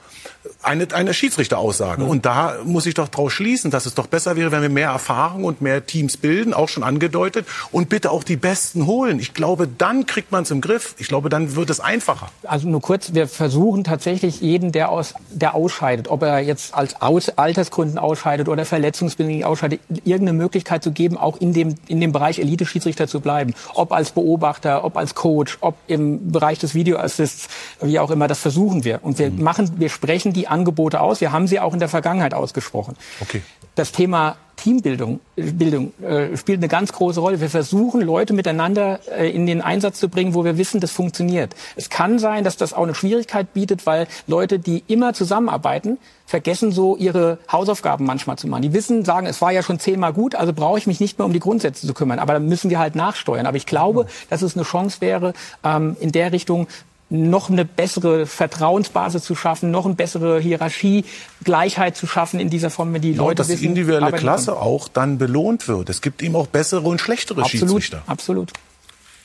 eine, 0.62 0.88
eine 0.94 1.14
Schiedsrichteraussage. 1.14 2.04
Mhm. 2.04 2.10
Und 2.10 2.26
da 2.26 2.58
muss 2.64 2.86
ich 2.86 2.94
doch 2.94 3.08
draus 3.08 3.34
schließen, 3.34 3.72
dass 3.72 3.86
es 3.86 3.94
doch 3.94 4.08
besser 4.08 4.36
wäre, 4.36 4.52
wenn 4.52 4.62
wir 4.62 4.70
mehr 4.70 4.90
Erfahrung 4.90 5.44
und 5.44 5.62
mehr 5.62 5.86
Teams 5.86 6.18
bilden, 6.18 6.54
auch 6.54 6.70
schon 6.70 6.84
angedeutet, 6.84 7.46
und 7.72 7.90
bitte 7.90 8.12
auch 8.12 8.24
die 8.24 8.36
Besten 8.36 8.86
holen. 8.86 9.20
Ich 9.20 9.34
glaube, 9.34 9.68
dann 9.68 10.06
kriegt 10.06 10.32
man 10.32 10.44
es 10.44 10.52
im 10.52 10.62
Griff. 10.62 10.96
Ich 10.98 11.08
glaube, 11.08 11.30
dann 11.30 11.56
wird 11.56 11.70
es 11.70 11.80
einfacher. 11.80 12.30
Also 12.44 12.68
nur 12.68 12.82
kurz, 12.82 13.14
wir 13.14 13.28
versuchen 13.28 13.84
tatsächlich 13.84 14.42
jeden, 14.42 14.72
der, 14.72 14.90
aus, 14.90 15.14
der 15.30 15.56
ausscheidet, 15.56 16.08
ob 16.08 16.24
er 16.24 16.40
jetzt 16.40 16.74
als 16.74 17.02
aus 17.02 17.30
Altersgründen 17.30 17.98
ausscheidet 17.98 18.50
oder 18.50 18.66
verletzungsbedingt 18.66 19.44
ausscheidet, 19.44 19.82
irgendeine 19.90 20.34
Möglichkeit 20.34 20.84
zu 20.84 20.92
geben, 20.92 21.18
auch 21.18 21.38
in 21.38 21.54
dem, 21.54 21.76
in 21.88 22.02
dem 22.02 22.12
Bereich 22.12 22.40
Elite-Schiedsrichter 22.40 23.08
zu 23.08 23.20
bleiben. 23.20 23.54
Ob 23.74 23.92
als 23.92 24.12
Beobachter, 24.12 24.84
ob 24.84 24.98
als 24.98 25.16
Coach, 25.16 25.58
ob 25.62 25.76
im 25.88 26.32
Bereich 26.32 26.60
des 26.60 26.74
Videoassists, 26.74 27.48
wie 27.82 28.00
auch 28.00 28.12
immer, 28.12 28.28
das 28.28 28.40
versuchen 28.40 28.84
wir. 28.84 29.00
Und 29.04 29.20
wir 29.20 29.32
mhm. 29.32 29.44
machen, 29.44 29.72
wir 29.78 29.90
sprechen 29.90 30.29
die 30.34 30.48
Angebote 30.48 31.02
aus. 31.02 31.22
Wir 31.22 31.32
haben 31.32 31.48
sie 31.48 31.60
auch 31.60 31.74
in 31.74 31.80
der 31.80 31.90
Vergangenheit 31.90 32.34
ausgesprochen. 32.34 32.96
Okay. 33.22 33.42
Das 33.76 33.92
Thema 33.92 34.36
Teambildung 34.60 35.22
Bildung, 35.36 35.94
äh, 36.02 36.36
spielt 36.36 36.60
eine 36.60 36.68
ganz 36.68 36.92
große 36.92 37.20
Rolle. 37.20 37.40
Wir 37.40 37.50
versuchen, 37.50 38.02
Leute 38.02 38.34
miteinander 38.34 39.00
äh, 39.18 39.30
in 39.30 39.46
den 39.46 39.62
Einsatz 39.62 40.00
zu 40.00 40.10
bringen, 40.10 40.34
wo 40.34 40.44
wir 40.44 40.58
wissen, 40.58 40.82
das 40.82 40.92
funktioniert. 40.92 41.56
Es 41.78 41.90
kann 41.90 42.20
sein, 42.20 42.44
dass 42.44 42.58
das 42.58 42.74
auch 42.74 42.84
eine 42.84 42.94
Schwierigkeit 42.94 43.54
bietet, 43.54 43.86
weil 43.86 44.08
Leute, 44.28 44.60
die 44.60 44.84
immer 44.88 45.14
zusammenarbeiten, 45.14 45.98
vergessen 46.26 46.72
so 46.72 46.96
ihre 46.98 47.40
Hausaufgaben 47.52 48.06
manchmal 48.06 48.38
zu 48.38 48.48
machen. 48.48 48.62
Die 48.62 48.74
wissen, 48.74 49.06
sagen, 49.06 49.26
es 49.28 49.42
war 49.42 49.52
ja 49.52 49.64
schon 49.64 49.80
zehnmal 49.80 50.14
gut, 50.14 50.36
also 50.36 50.54
brauche 50.54 50.78
ich 50.78 50.88
mich 50.88 51.00
nicht 51.00 51.18
mehr 51.18 51.26
um 51.26 51.34
die 51.34 51.40
Grundsätze 51.40 51.88
zu 51.88 51.94
kümmern. 51.94 52.20
Aber 52.20 52.34
dann 52.34 52.48
müssen 52.48 52.70
wir 52.70 52.80
halt 52.80 52.96
nachsteuern. 52.96 53.46
Aber 53.46 53.58
ich 53.58 53.66
glaube, 53.66 54.08
dass 54.30 54.42
es 54.42 54.56
eine 54.56 54.66
Chance 54.66 55.00
wäre, 55.00 55.34
ähm, 55.64 55.96
in 56.00 56.12
der 56.12 56.32
Richtung 56.32 56.68
noch 57.10 57.50
eine 57.50 57.66
bessere 57.66 58.26
Vertrauensbasis 58.26 59.24
zu 59.24 59.36
schaffen, 59.36 59.72
noch 59.72 59.86
eine 59.86 59.96
bessere 59.96 60.40
Hierarchie, 60.40 61.06
Gleichheit 61.44 61.98
zu 61.98 62.06
schaffen 62.06 62.40
in 62.40 62.50
dieser 62.50 62.70
Form, 62.70 62.94
wenn 62.94 63.02
die 63.02 63.12
ja, 63.14 63.18
Leute 63.18 63.36
dass 63.36 63.50
wissen, 63.50 63.62
die 63.62 63.68
individuelle 63.68 64.12
Klasse 64.12 64.52
können. 64.52 64.62
auch 64.62 64.88
dann 64.88 65.18
belohnt 65.18 65.68
wird. 65.68 65.90
Es 65.90 66.02
gibt 66.02 66.22
eben 66.22 66.36
auch 66.36 66.48
bessere 66.48 66.88
und 66.88 67.02
schlechtere 67.02 67.42
absolut, 67.42 67.62
Schiedsrichter. 67.62 68.04
Absolut. 68.06 68.54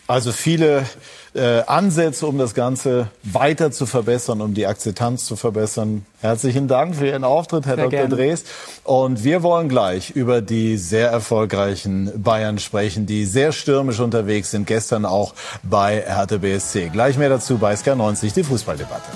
Also 0.07 0.33
viele 0.33 0.87
äh, 1.35 1.63
Ansätze, 1.67 2.27
um 2.27 2.39
das 2.39 2.55
Ganze 2.55 3.09
weiter 3.23 3.71
zu 3.71 3.87
verbessern, 3.87 4.41
um 4.41 4.55
die 4.55 4.67
Akzeptanz 4.67 5.25
zu 5.25 5.37
verbessern. 5.37 6.07
Herzlichen 6.21 6.69
Dank 6.69 6.95
für 6.97 7.09
Ihren 7.09 7.25
Auftritt, 7.25 7.67
Herr 7.67 7.75
sehr 7.75 7.85
Dr. 7.85 8.01
Gerne. 8.01 8.15
Drees. 8.15 8.45
Und 8.85 9.25
wir 9.25 9.43
wollen 9.43 9.69
gleich 9.69 10.11
über 10.11 10.41
die 10.41 10.77
sehr 10.77 11.11
erfolgreichen 11.11 12.23
Bayern 12.23 12.59
sprechen, 12.59 13.07
die 13.07 13.25
sehr 13.25 13.53
stürmisch 13.53 14.01
unterwegs 14.01 14.53
sind, 14.53 14.67
gestern 14.67 15.05
auch 15.05 15.35
bei 15.63 16.05
Hertha 16.07 16.39
BSC. 16.39 16.91
Gleich 16.91 17.19
mehr 17.19 17.29
dazu 17.29 17.59
bei 17.59 17.75
SK90, 17.75 18.33
die 18.33 18.45
Fußballdebatte. 18.45 19.11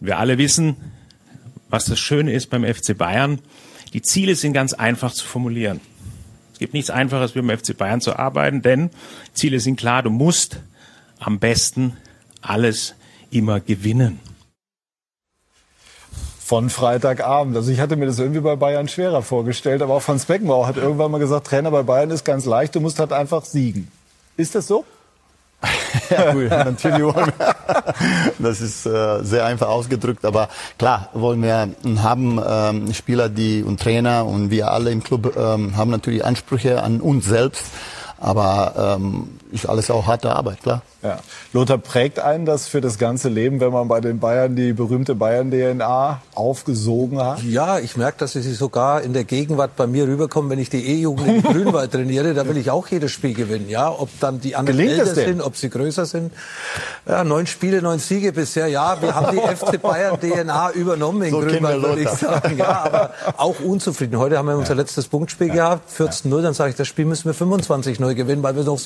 Wir 0.00 0.18
alle 0.18 0.38
wissen, 0.38 0.76
was 1.68 1.84
das 1.84 2.00
Schöne 2.00 2.32
ist 2.32 2.50
beim 2.50 2.64
FC 2.64 2.96
Bayern. 2.96 3.38
Die 3.92 4.02
Ziele 4.02 4.34
sind 4.36 4.52
ganz 4.52 4.72
einfach 4.72 5.12
zu 5.12 5.26
formulieren. 5.26 5.80
Es 6.52 6.58
gibt 6.58 6.74
nichts 6.74 6.90
Einfaches, 6.90 7.34
wie 7.34 7.40
beim 7.40 7.58
FC 7.58 7.76
Bayern 7.76 8.00
zu 8.00 8.16
arbeiten, 8.18 8.62
denn 8.62 8.90
Ziele 9.32 9.60
sind 9.60 9.76
klar. 9.76 10.02
Du 10.02 10.10
musst 10.10 10.60
am 11.18 11.38
besten 11.38 11.96
alles 12.40 12.94
immer 13.30 13.60
gewinnen. 13.60 14.20
Von 16.38 16.68
Freitagabend. 16.68 17.56
Also 17.56 17.70
ich 17.70 17.80
hatte 17.80 17.96
mir 17.96 18.06
das 18.06 18.18
irgendwie 18.18 18.40
bei 18.40 18.56
Bayern 18.56 18.88
schwerer 18.88 19.22
vorgestellt, 19.22 19.82
aber 19.82 19.94
auch 19.94 20.02
Franz 20.02 20.24
Beckenbauer 20.24 20.66
hat 20.66 20.76
irgendwann 20.76 21.10
mal 21.10 21.18
gesagt, 21.18 21.46
Trainer 21.46 21.70
bei 21.70 21.82
Bayern 21.82 22.10
ist 22.10 22.24
ganz 22.24 22.44
leicht, 22.44 22.74
du 22.74 22.80
musst 22.80 22.98
halt 22.98 23.12
einfach 23.12 23.44
siegen. 23.44 23.88
Ist 24.36 24.54
das 24.54 24.66
so? 24.66 24.84
Ja, 26.10 26.32
gut, 26.32 26.50
natürlich 26.50 27.02
wollen 27.02 27.32
wir. 27.38 27.54
Das 28.38 28.60
ist 28.60 28.86
äh, 28.86 29.22
sehr 29.22 29.44
einfach 29.44 29.68
ausgedrückt, 29.68 30.24
aber 30.24 30.48
klar 30.78 31.08
wollen 31.12 31.42
wir 31.42 31.68
haben 32.02 32.40
ähm, 32.46 32.94
Spieler, 32.94 33.28
die 33.28 33.62
und 33.62 33.80
Trainer 33.80 34.26
und 34.26 34.50
wir 34.50 34.70
alle 34.70 34.90
im 34.90 35.02
Club 35.02 35.36
ähm, 35.36 35.76
haben 35.76 35.90
natürlich 35.90 36.24
Ansprüche 36.24 36.82
an 36.82 37.00
uns 37.00 37.26
selbst, 37.26 37.64
aber 38.18 38.96
ähm, 38.98 39.39
ist 39.52 39.66
alles 39.68 39.90
auch 39.90 40.06
harte 40.06 40.30
Arbeit, 40.34 40.62
klar. 40.62 40.82
Ja. 41.02 41.18
Lothar 41.52 41.78
prägt 41.78 42.18
einen 42.18 42.44
das 42.44 42.68
für 42.68 42.80
das 42.80 42.98
ganze 42.98 43.28
Leben, 43.28 43.60
wenn 43.60 43.72
man 43.72 43.88
bei 43.88 44.00
den 44.00 44.18
Bayern 44.20 44.54
die 44.54 44.72
berühmte 44.72 45.14
Bayern-DNA 45.14 46.20
aufgesogen 46.34 47.20
hat? 47.20 47.42
Ja, 47.42 47.78
ich 47.78 47.96
merke, 47.96 48.18
dass 48.18 48.32
sie 48.32 48.42
sogar 48.52 49.02
in 49.02 49.14
der 49.14 49.24
Gegenwart 49.24 49.76
bei 49.76 49.86
mir 49.86 50.06
rüberkommen, 50.06 50.50
wenn 50.50 50.58
ich 50.58 50.68
die 50.68 50.86
E-Jugend 50.86 51.26
in 51.26 51.42
Grünwald 51.52 51.92
trainiere. 51.92 52.34
Da 52.34 52.46
will 52.46 52.56
ich 52.56 52.70
auch 52.70 52.86
jedes 52.88 53.12
Spiel 53.12 53.34
gewinnen. 53.34 53.68
Ja, 53.68 53.90
ob 53.90 54.08
dann 54.20 54.40
die 54.40 54.56
anderen 54.56 54.78
Gelingt 54.78 54.98
älter 54.98 55.14
sind, 55.14 55.40
ob 55.40 55.56
sie 55.56 55.70
größer 55.70 56.04
sind. 56.04 56.32
Ja, 57.08 57.24
neun 57.24 57.46
Spiele, 57.46 57.80
neun 57.80 57.98
Siege 57.98 58.32
bisher. 58.32 58.66
Ja, 58.66 59.00
wir 59.00 59.14
haben 59.14 59.36
die 59.36 59.40
FC 59.56 59.80
Bayern-DNA 59.80 60.72
übernommen 60.72 61.22
in 61.22 61.30
so 61.30 61.40
Grünwald, 61.40 61.82
würde 61.82 62.02
ich 62.02 62.10
sagen. 62.10 62.58
Ja, 62.58 62.84
aber 62.84 63.10
auch 63.38 63.58
unzufrieden. 63.60 64.18
Heute 64.18 64.36
haben 64.36 64.46
wir 64.46 64.56
unser 64.56 64.74
letztes 64.74 65.08
Punktspiel 65.08 65.48
ja. 65.48 65.54
gehabt, 65.54 65.90
14-0. 65.98 66.42
Dann 66.42 66.54
sage 66.54 66.70
ich, 66.70 66.76
das 66.76 66.86
Spiel 66.86 67.06
müssen 67.06 67.24
wir 67.24 67.34
25-0 67.34 68.14
gewinnen, 68.14 68.42
weil 68.42 68.54
wir 68.54 68.64
noch 68.64 68.78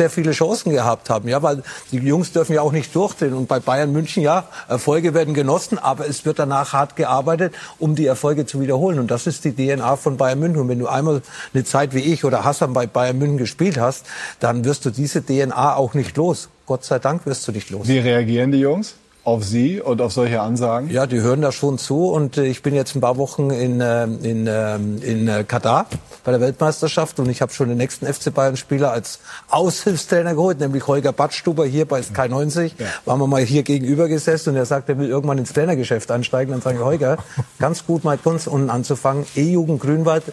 sehr 0.00 0.08
viele 0.08 0.30
Chancen 0.32 0.72
gehabt 0.72 1.10
haben. 1.10 1.28
Ja, 1.28 1.42
weil 1.42 1.62
die 1.92 1.98
Jungs 1.98 2.32
dürfen 2.32 2.54
ja 2.54 2.62
auch 2.62 2.72
nicht 2.72 2.94
durchdrehen. 2.94 3.34
Und 3.34 3.48
bei 3.48 3.60
Bayern 3.60 3.92
München, 3.92 4.22
ja, 4.22 4.48
Erfolge 4.66 5.12
werden 5.12 5.34
genossen, 5.34 5.78
aber 5.78 6.08
es 6.08 6.24
wird 6.24 6.38
danach 6.38 6.72
hart 6.72 6.96
gearbeitet, 6.96 7.54
um 7.78 7.94
die 7.94 8.06
Erfolge 8.06 8.46
zu 8.46 8.62
wiederholen. 8.62 8.98
Und 8.98 9.10
das 9.10 9.26
ist 9.26 9.44
die 9.44 9.52
DNA 9.52 9.96
von 9.96 10.16
Bayern 10.16 10.40
München. 10.40 10.62
Und 10.62 10.68
wenn 10.70 10.78
du 10.78 10.86
einmal 10.86 11.20
eine 11.52 11.64
Zeit 11.64 11.94
wie 11.94 12.00
ich 12.00 12.24
oder 12.24 12.44
Hassan 12.44 12.72
bei 12.72 12.86
Bayern 12.86 13.18
München 13.18 13.36
gespielt 13.36 13.78
hast, 13.78 14.06
dann 14.38 14.64
wirst 14.64 14.86
du 14.86 14.90
diese 14.90 15.22
DNA 15.22 15.76
auch 15.76 15.92
nicht 15.92 16.16
los. 16.16 16.48
Gott 16.64 16.82
sei 16.82 16.98
Dank 16.98 17.26
wirst 17.26 17.46
du 17.46 17.52
nicht 17.52 17.68
los. 17.68 17.86
Wie 17.86 17.98
reagieren 17.98 18.52
die 18.52 18.60
Jungs? 18.60 18.94
Auf 19.24 19.44
Sie 19.44 19.80
und 19.80 20.00
auf 20.00 20.12
solche 20.12 20.40
Ansagen? 20.40 20.90
Ja, 20.90 21.06
die 21.06 21.20
hören 21.20 21.42
da 21.42 21.52
schon 21.52 21.78
zu 21.78 22.08
und 22.08 22.38
äh, 22.38 22.46
ich 22.46 22.62
bin 22.62 22.74
jetzt 22.74 22.94
ein 22.94 23.00
paar 23.00 23.16
Wochen 23.16 23.50
in, 23.50 23.80
äh, 23.80 24.04
in, 24.04 24.46
äh, 24.46 24.76
in 24.76 25.28
äh, 25.28 25.44
Katar 25.44 25.86
bei 26.24 26.32
der 26.32 26.40
Weltmeisterschaft 26.40 27.18
und 27.18 27.28
ich 27.28 27.42
habe 27.42 27.52
schon 27.52 27.68
den 27.68 27.78
nächsten 27.78 28.06
FC 28.06 28.32
Bayern 28.32 28.56
Spieler 28.56 28.92
als 28.92 29.20
Aushilfstrainer 29.48 30.34
geholt, 30.34 30.60
nämlich 30.60 30.86
Holger 30.86 31.12
Badstuber 31.12 31.66
hier 31.66 31.86
bei 31.86 32.02
Sky 32.02 32.28
90. 32.28 32.74
Ja. 32.78 32.86
Waren 33.04 33.20
wir 33.20 33.26
mal 33.26 33.42
hier 33.42 33.62
gegenüber 33.62 34.08
gesessen 34.08 34.50
und 34.50 34.56
er 34.56 34.66
sagt, 34.66 34.88
er 34.88 34.98
will 34.98 35.08
irgendwann 35.08 35.38
ins 35.38 35.52
Trainergeschäft 35.52 36.10
einsteigen. 36.10 36.52
Dann 36.52 36.62
sage 36.62 36.78
ich, 36.78 36.84
Holger, 36.84 37.18
ganz 37.58 37.86
gut 37.86 38.04
mal 38.04 38.18
ganz 38.18 38.46
unten 38.46 38.70
anzufangen. 38.70 39.26
E-Jugend 39.36 39.80
Grünwald, 39.80 40.24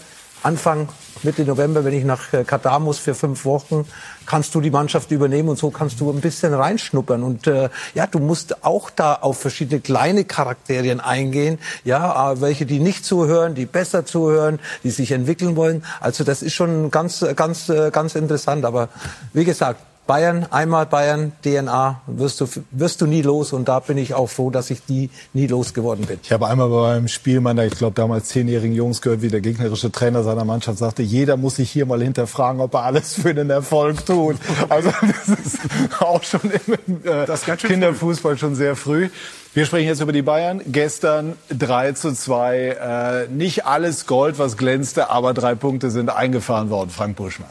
Anfang 0.44 0.88
Mitte 1.24 1.44
November, 1.44 1.84
wenn 1.84 1.94
ich 1.94 2.04
nach 2.04 2.32
äh, 2.34 2.44
Katar 2.44 2.80
muss 2.80 3.00
für 3.00 3.16
fünf 3.16 3.44
Wochen, 3.46 3.86
kannst 4.26 4.54
du 4.54 4.62
die 4.62 4.70
Mannschaft 4.70 5.12
übernehmen 5.12 5.50
und 5.50 5.58
so 5.58 5.72
kannst 5.72 6.00
du 6.00 6.12
ein 6.12 6.22
bisschen 6.22 6.54
reinschnuppern. 6.54 7.24
Und 7.24 7.48
äh, 7.48 7.70
ja, 7.96 8.08
du 8.08 8.20
musst 8.20 8.64
auch 8.64 8.90
da 8.90 9.16
auf 9.16 9.40
verschiedene 9.40 9.82
kleine 9.82 10.26
Charakterien 10.26 11.00
eingehen, 11.00 11.58
ja, 11.84 12.34
äh, 12.34 12.42
welche 12.42 12.66
die 12.66 12.80
nicht 12.80 13.06
zuhören, 13.06 13.56
die 13.56 13.66
besser 13.66 14.06
zuhören, 14.06 14.60
die 14.84 14.92
sich 14.92 15.12
entwickeln 15.12 15.56
wollen. 15.56 15.84
Also 16.00 16.24
das 16.24 16.42
ist 16.44 16.54
schon 16.54 16.92
ganz, 16.92 17.26
ganz, 17.36 17.70
äh, 17.70 17.90
ganz 17.92 18.16
interessant. 18.16 18.66
Aber 18.66 18.90
wie 19.34 19.46
gesagt, 19.46 19.82
Bayern, 20.08 20.48
einmal 20.50 20.86
Bayern, 20.86 21.34
DNA, 21.44 22.02
wirst 22.08 22.42
du, 22.42 22.48
wirst 22.72 23.02
du 23.02 23.06
nie 23.06 23.22
los. 23.22 23.54
Und 23.54 23.68
da 23.68 23.80
bin 23.80 23.98
ich 23.98 24.14
auch 24.14 24.28
froh, 24.28 24.50
dass 24.50 24.70
ich 24.70 24.84
die 24.86 25.10
nie 25.34 25.48
losgeworden 25.48 26.06
bin. 26.06 26.20
Ich 26.24 26.32
habe 26.32 26.48
einmal 26.48 26.70
beim 26.70 27.08
Spiel 27.08 27.42
meiner, 27.42 27.66
ich 27.66 27.76
glaube, 27.76 27.94
damals 27.94 28.30
zehnjährigen 28.30 28.74
Jungs 28.74 29.02
gehört, 29.02 29.22
wie 29.22 29.28
der 29.28 29.42
gegnerische 29.42 29.92
Trainer 29.92 30.24
seiner 30.24 30.46
Mannschaft 30.46 30.80
sagte, 30.80 31.04
jeder 31.04 31.38
muss 31.38 31.58
sich 31.58 31.70
hier 31.70 31.86
mal 31.86 32.02
hinterfragen, 32.02 32.62
ob 32.62 32.74
er 32.74 32.84
alles 32.84 33.14
für 33.14 33.34
den 33.34 33.50
Erfolg 33.50 34.06
tut. 34.06 34.38
Also 34.70 34.92
das 35.02 35.38
ist 35.40 35.60
auch 36.00 36.24
schon 36.24 36.52
im 36.86 37.02
äh, 37.04 37.58
Kinderfußball 37.58 38.36
früh. 38.36 38.40
schon 38.40 38.56
sehr 38.56 38.76
früh. 38.76 39.10
Wir 39.54 39.66
sprechen 39.66 39.88
jetzt 39.88 40.02
über 40.02 40.14
die 40.14 40.22
Bayern. 40.22 40.62
Gestern 40.68 41.36
3 41.50 41.94
zu 41.94 42.14
2. 42.14 43.28
Äh, 43.28 43.34
nicht 43.34 43.66
alles 43.66 44.06
Gold, 44.06 44.40
was 44.40 44.56
glänzte, 44.56 45.10
aber 45.10 45.34
drei 45.34 45.56
Punkte 45.56 45.90
sind 45.90 46.10
eingefahren 46.10 46.70
worden. 46.70 46.90
Frank 46.92 47.16
Buschmann. 47.16 47.50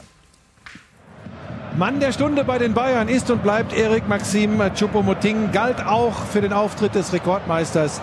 Mann 1.77 2.01
der 2.01 2.13
Stunde 2.13 2.43
bei 2.43 2.57
den 2.57 2.73
Bayern 2.73 3.07
ist 3.07 3.31
und 3.31 3.43
bleibt 3.43 3.77
Erik 3.77 4.09
Maxim 4.09 4.59
Choupo-Moting, 4.75 5.53
galt 5.53 5.85
auch 5.85 6.15
für 6.15 6.41
den 6.41 6.55
Auftritt 6.55 6.95
des 6.95 7.13
Rekordmeisters 7.13 8.01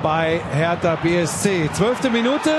bei 0.00 0.40
Hertha 0.52 0.94
BSC. 1.02 1.68
Zwölfte 1.72 2.08
Minute, 2.08 2.50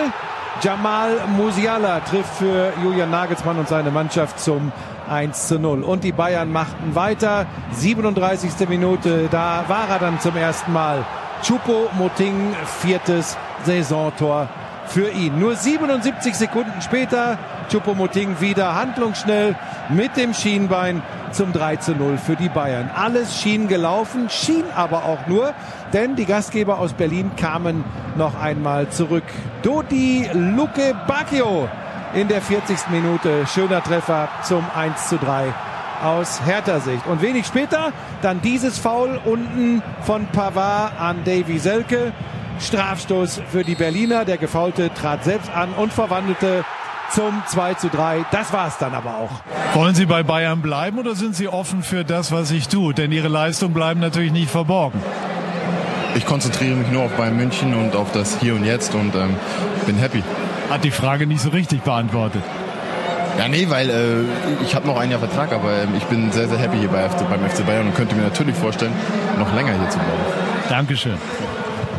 Jamal 0.62 1.22
Musiala 1.38 2.02
trifft 2.02 2.36
für 2.36 2.74
Julian 2.84 3.12
Nagelsmann 3.12 3.58
und 3.58 3.70
seine 3.70 3.92
Mannschaft 3.92 4.42
zum 4.42 4.74
1 5.10 5.48
zu 5.48 5.58
0. 5.58 5.84
Und 5.84 6.04
die 6.04 6.12
Bayern 6.12 6.52
machten 6.52 6.96
weiter. 6.96 7.46
37. 7.72 8.68
Minute, 8.68 9.30
da 9.32 9.64
war 9.70 9.88
er 9.88 10.00
dann 10.00 10.20
zum 10.20 10.36
ersten 10.36 10.74
Mal. 10.74 11.06
Chupo 11.44 11.88
Moting, 11.98 12.54
viertes 12.82 13.38
Saisontor 13.64 14.50
für 14.88 15.12
ihn. 15.12 15.40
Nur 15.40 15.56
77 15.56 16.36
Sekunden 16.36 16.82
später, 16.82 17.38
Chupomoting 17.70 18.40
wieder 18.40 18.76
handlungsschnell 18.76 19.56
mit 19.90 20.16
dem 20.18 20.34
Schienbein 20.34 21.02
zum 21.32 21.54
3 21.54 21.78
zu 21.78 21.92
0 21.94 22.18
für 22.18 22.36
die 22.36 22.50
Bayern. 22.50 22.90
Alles 22.96 23.42
schien 23.42 23.68
gelaufen, 23.68 24.30
schien 24.30 24.64
aber 24.76 25.06
auch 25.06 25.28
nur, 25.28 25.54
denn 25.94 26.16
die 26.16 26.26
Gastgeber 26.26 26.80
aus 26.80 26.94
Berlin 26.94 27.32
kamen 27.36 27.84
noch 28.16 28.40
einmal 28.40 28.90
zurück. 28.90 29.24
Dodi 29.64 30.30
Luke 30.34 30.96
Bacchio 31.08 31.70
in 32.14 32.28
der 32.28 32.42
40. 32.42 32.90
Minute. 32.90 33.46
Schöner 33.48 33.84
Treffer 33.84 34.30
zum 34.44 34.66
1 34.76 35.10
zu 35.10 35.18
3 35.18 35.54
aus 36.04 36.42
Hertha-Sicht. 36.46 37.06
Und 37.08 37.22
wenig 37.22 37.46
später 37.46 37.92
dann 38.22 38.42
dieses 38.42 38.78
Foul 38.78 39.20
unten 39.26 39.82
von 40.02 40.26
Pavard 40.28 41.00
an 41.00 41.24
Davy 41.26 41.60
Selke. 41.60 42.14
Strafstoß 42.60 43.42
für 43.52 43.64
die 43.64 43.76
Berliner. 43.76 44.26
Der 44.26 44.38
Gefaulte 44.38 44.92
trat 44.94 45.24
selbst 45.24 45.52
an 45.54 45.70
und 45.74 45.94
verwandelte 45.94 46.66
zum 47.12 47.42
2 47.48 47.74
zu 47.76 47.90
3. 47.90 48.26
Das 48.32 48.54
war 48.54 48.68
es 48.68 48.78
dann 48.78 48.94
aber 48.94 49.18
auch. 49.18 49.32
Wollen 49.74 49.96
Sie 49.96 50.06
bei 50.06 50.24
Bayern 50.24 50.62
bleiben 50.62 51.00
oder 51.00 51.16
sind 51.16 51.36
Sie 51.36 51.48
offen 51.48 51.84
für 51.84 52.04
das, 52.04 52.32
was 52.32 52.50
sich 52.50 52.68
tut? 52.68 52.98
Denn 52.98 53.12
Ihre 53.12 53.28
Leistungen 53.28 53.74
bleiben 53.74 54.00
natürlich 54.00 54.32
nicht 54.32 54.50
verborgen. 54.50 55.02
Ich 56.16 56.26
konzentriere 56.26 56.76
mich 56.76 56.90
nur 56.90 57.04
auf 57.04 57.12
Bayern 57.12 57.38
München 57.38 57.74
und 57.74 57.96
auf 57.96 58.12
das 58.12 58.40
Hier 58.40 58.56
und 58.56 58.66
Jetzt 58.66 58.96
und 58.96 59.14
ähm, 59.16 59.36
bin 59.86 59.98
happy. 59.98 60.24
Hat 60.70 60.84
die 60.84 60.92
Frage 60.92 61.28
nicht 61.28 61.42
so 61.42 61.50
richtig 61.50 61.84
beantwortet. 61.84 62.42
Ja, 63.38 63.48
nee, 63.48 63.68
weil 63.70 63.90
äh, 63.90 64.64
ich 64.64 64.74
habe 64.74 64.88
noch 64.88 64.98
ein 64.98 65.12
Jahr 65.12 65.20
Vertrag, 65.20 65.54
aber 65.54 65.72
äh, 65.72 65.86
ich 65.96 66.04
bin 66.06 66.32
sehr, 66.32 66.48
sehr 66.48 66.58
happy 66.58 66.78
hier 66.80 66.90
bei 66.90 67.08
FC, 67.08 67.30
beim 67.30 67.48
FC 67.48 67.66
Bayern 67.66 67.88
und 67.88 67.96
könnte 67.96 68.16
mir 68.16 68.24
natürlich 68.24 68.56
vorstellen, 68.56 68.94
noch 69.38 69.54
länger 69.54 69.74
hier 69.74 69.90
zu 69.90 70.00
bleiben. 70.00 70.22
Dankeschön. 70.70 71.18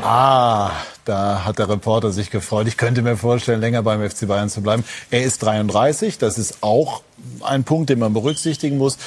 Ah, 0.02 0.70
da 1.08 1.44
hat 1.44 1.58
der 1.58 1.68
Reporter 1.68 2.10
sich 2.12 2.30
gefreut. 2.30 2.68
Ich 2.68 2.76
könnte 2.76 3.02
mir 3.02 3.16
vorstellen, 3.16 3.60
länger 3.60 3.82
beim 3.82 4.08
FC 4.08 4.28
Bayern 4.28 4.48
zu 4.48 4.60
bleiben. 4.62 4.84
Er 5.10 5.22
ist 5.22 5.42
33, 5.42 6.18
das 6.18 6.38
ist 6.38 6.58
auch 6.60 7.02
ein 7.42 7.64
Punkt, 7.64 7.90
den 7.90 7.98
man 7.98 8.12
berücksichtigen 8.12 8.76
muss. 8.76 8.98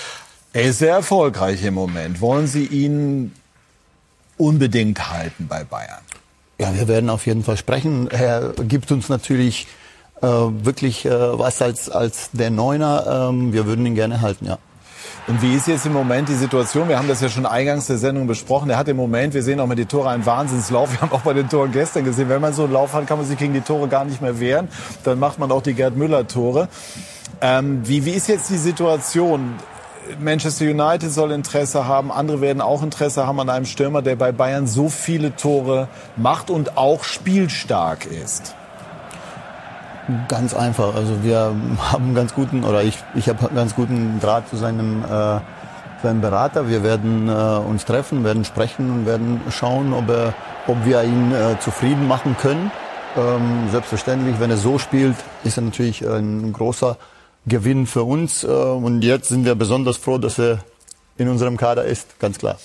Er 0.53 0.63
ist 0.63 0.79
sehr 0.79 0.95
erfolgreich 0.95 1.63
im 1.63 1.75
Moment. 1.75 2.19
Wollen 2.19 2.47
Sie 2.47 2.65
ihn 2.65 3.33
unbedingt 4.37 5.11
halten 5.11 5.47
bei 5.47 5.63
Bayern? 5.63 6.01
Ja, 6.59 6.73
wir 6.75 6.87
werden 6.87 7.09
auf 7.09 7.25
jeden 7.25 7.43
Fall 7.43 7.57
sprechen. 7.57 8.09
Er 8.09 8.53
gibt 8.67 8.91
uns 8.91 9.07
natürlich 9.07 9.67
äh, 10.21 10.27
wirklich 10.27 11.05
äh, 11.05 11.09
was 11.11 11.61
als, 11.61 11.89
als 11.89 12.31
der 12.33 12.49
Neuner. 12.49 13.29
Ähm, 13.29 13.53
wir 13.53 13.65
würden 13.65 13.85
ihn 13.85 13.95
gerne 13.95 14.21
halten, 14.21 14.45
ja. 14.45 14.57
Und 15.27 15.41
wie 15.41 15.53
ist 15.53 15.67
jetzt 15.67 15.85
im 15.85 15.93
Moment 15.93 16.29
die 16.29 16.35
Situation? 16.35 16.89
Wir 16.89 16.97
haben 16.97 17.07
das 17.07 17.21
ja 17.21 17.29
schon 17.29 17.45
eingangs 17.45 17.85
der 17.85 17.97
Sendung 17.97 18.25
besprochen. 18.25 18.69
Er 18.69 18.77
hat 18.77 18.87
im 18.87 18.97
Moment, 18.97 19.33
wir 19.33 19.43
sehen 19.43 19.59
auch 19.59 19.67
mit 19.67 19.77
den 19.77 19.87
Tore 19.87 20.09
einen 20.09 20.25
Wahnsinnslauf. 20.25 20.91
Wir 20.93 21.01
haben 21.01 21.11
auch 21.11 21.21
bei 21.21 21.33
den 21.33 21.47
Toren 21.47 21.71
gestern 21.71 22.05
gesehen, 22.05 22.27
wenn 22.27 22.41
man 22.41 22.53
so 22.53 22.63
einen 22.63 22.73
Lauf 22.73 22.93
hat, 22.93 23.05
kann 23.05 23.17
man 23.17 23.27
sich 23.27 23.37
gegen 23.37 23.53
die 23.53 23.61
Tore 23.61 23.87
gar 23.87 24.03
nicht 24.03 24.21
mehr 24.21 24.39
wehren. 24.39 24.67
Dann 25.03 25.19
macht 25.19 25.37
man 25.37 25.51
auch 25.51 25.61
die 25.61 25.73
Gerd 25.73 25.95
Müller 25.95 26.27
Tore. 26.27 26.69
Ähm, 27.39 27.81
wie, 27.83 28.03
wie 28.05 28.11
ist 28.11 28.27
jetzt 28.27 28.49
die 28.49 28.57
Situation? 28.57 29.55
Manchester 30.19 30.65
United 30.65 31.11
soll 31.11 31.31
Interesse 31.31 31.85
haben, 31.85 32.11
andere 32.11 32.41
werden 32.41 32.59
auch 32.61 32.81
Interesse 32.81 33.27
haben 33.27 33.39
an 33.39 33.49
einem 33.49 33.65
Stürmer, 33.65 34.01
der 34.01 34.15
bei 34.15 34.31
Bayern 34.31 34.67
so 34.67 34.89
viele 34.89 35.35
Tore 35.35 35.87
macht 36.17 36.49
und 36.49 36.77
auch 36.77 37.03
spielstark 37.03 38.05
ist. 38.05 38.55
Ganz 40.27 40.53
einfach. 40.53 40.95
Also 40.95 41.23
wir 41.23 41.53
haben 41.91 42.05
einen 42.05 42.15
ganz 42.15 42.33
guten, 42.33 42.63
oder 42.63 42.83
ich, 42.83 42.97
ich 43.15 43.29
habe 43.29 43.47
einen 43.47 43.55
ganz 43.55 43.75
guten 43.75 44.19
Draht 44.19 44.49
zu 44.49 44.57
seinem, 44.57 45.03
äh, 45.03 45.39
seinem 46.01 46.21
Berater. 46.21 46.67
Wir 46.67 46.83
werden 46.83 47.29
äh, 47.29 47.31
uns 47.31 47.85
treffen, 47.85 48.23
werden 48.23 48.43
sprechen 48.45 48.89
und 48.89 49.05
werden 49.05 49.41
schauen, 49.49 49.93
ob, 49.93 50.09
er, 50.09 50.33
ob 50.67 50.83
wir 50.85 51.03
ihn 51.03 51.31
äh, 51.31 51.59
zufrieden 51.59 52.07
machen 52.07 52.35
können. 52.39 52.71
Ähm, 53.15 53.69
selbstverständlich, 53.71 54.39
wenn 54.39 54.49
er 54.49 54.57
so 54.57 54.79
spielt, 54.79 55.15
ist 55.43 55.57
er 55.57 55.63
natürlich 55.63 56.07
ein 56.07 56.53
großer 56.53 56.97
Gewinn 57.45 57.85
für 57.87 58.03
uns. 58.03 58.43
Äh, 58.43 58.47
und 58.47 59.03
jetzt 59.03 59.29
sind 59.29 59.45
wir 59.45 59.55
besonders 59.55 59.97
froh, 59.97 60.17
dass 60.17 60.39
er 60.39 60.59
in 61.17 61.27
unserem 61.27 61.57
Kader 61.57 61.85
ist, 61.85 62.19
ganz 62.19 62.37
klar. 62.37 62.57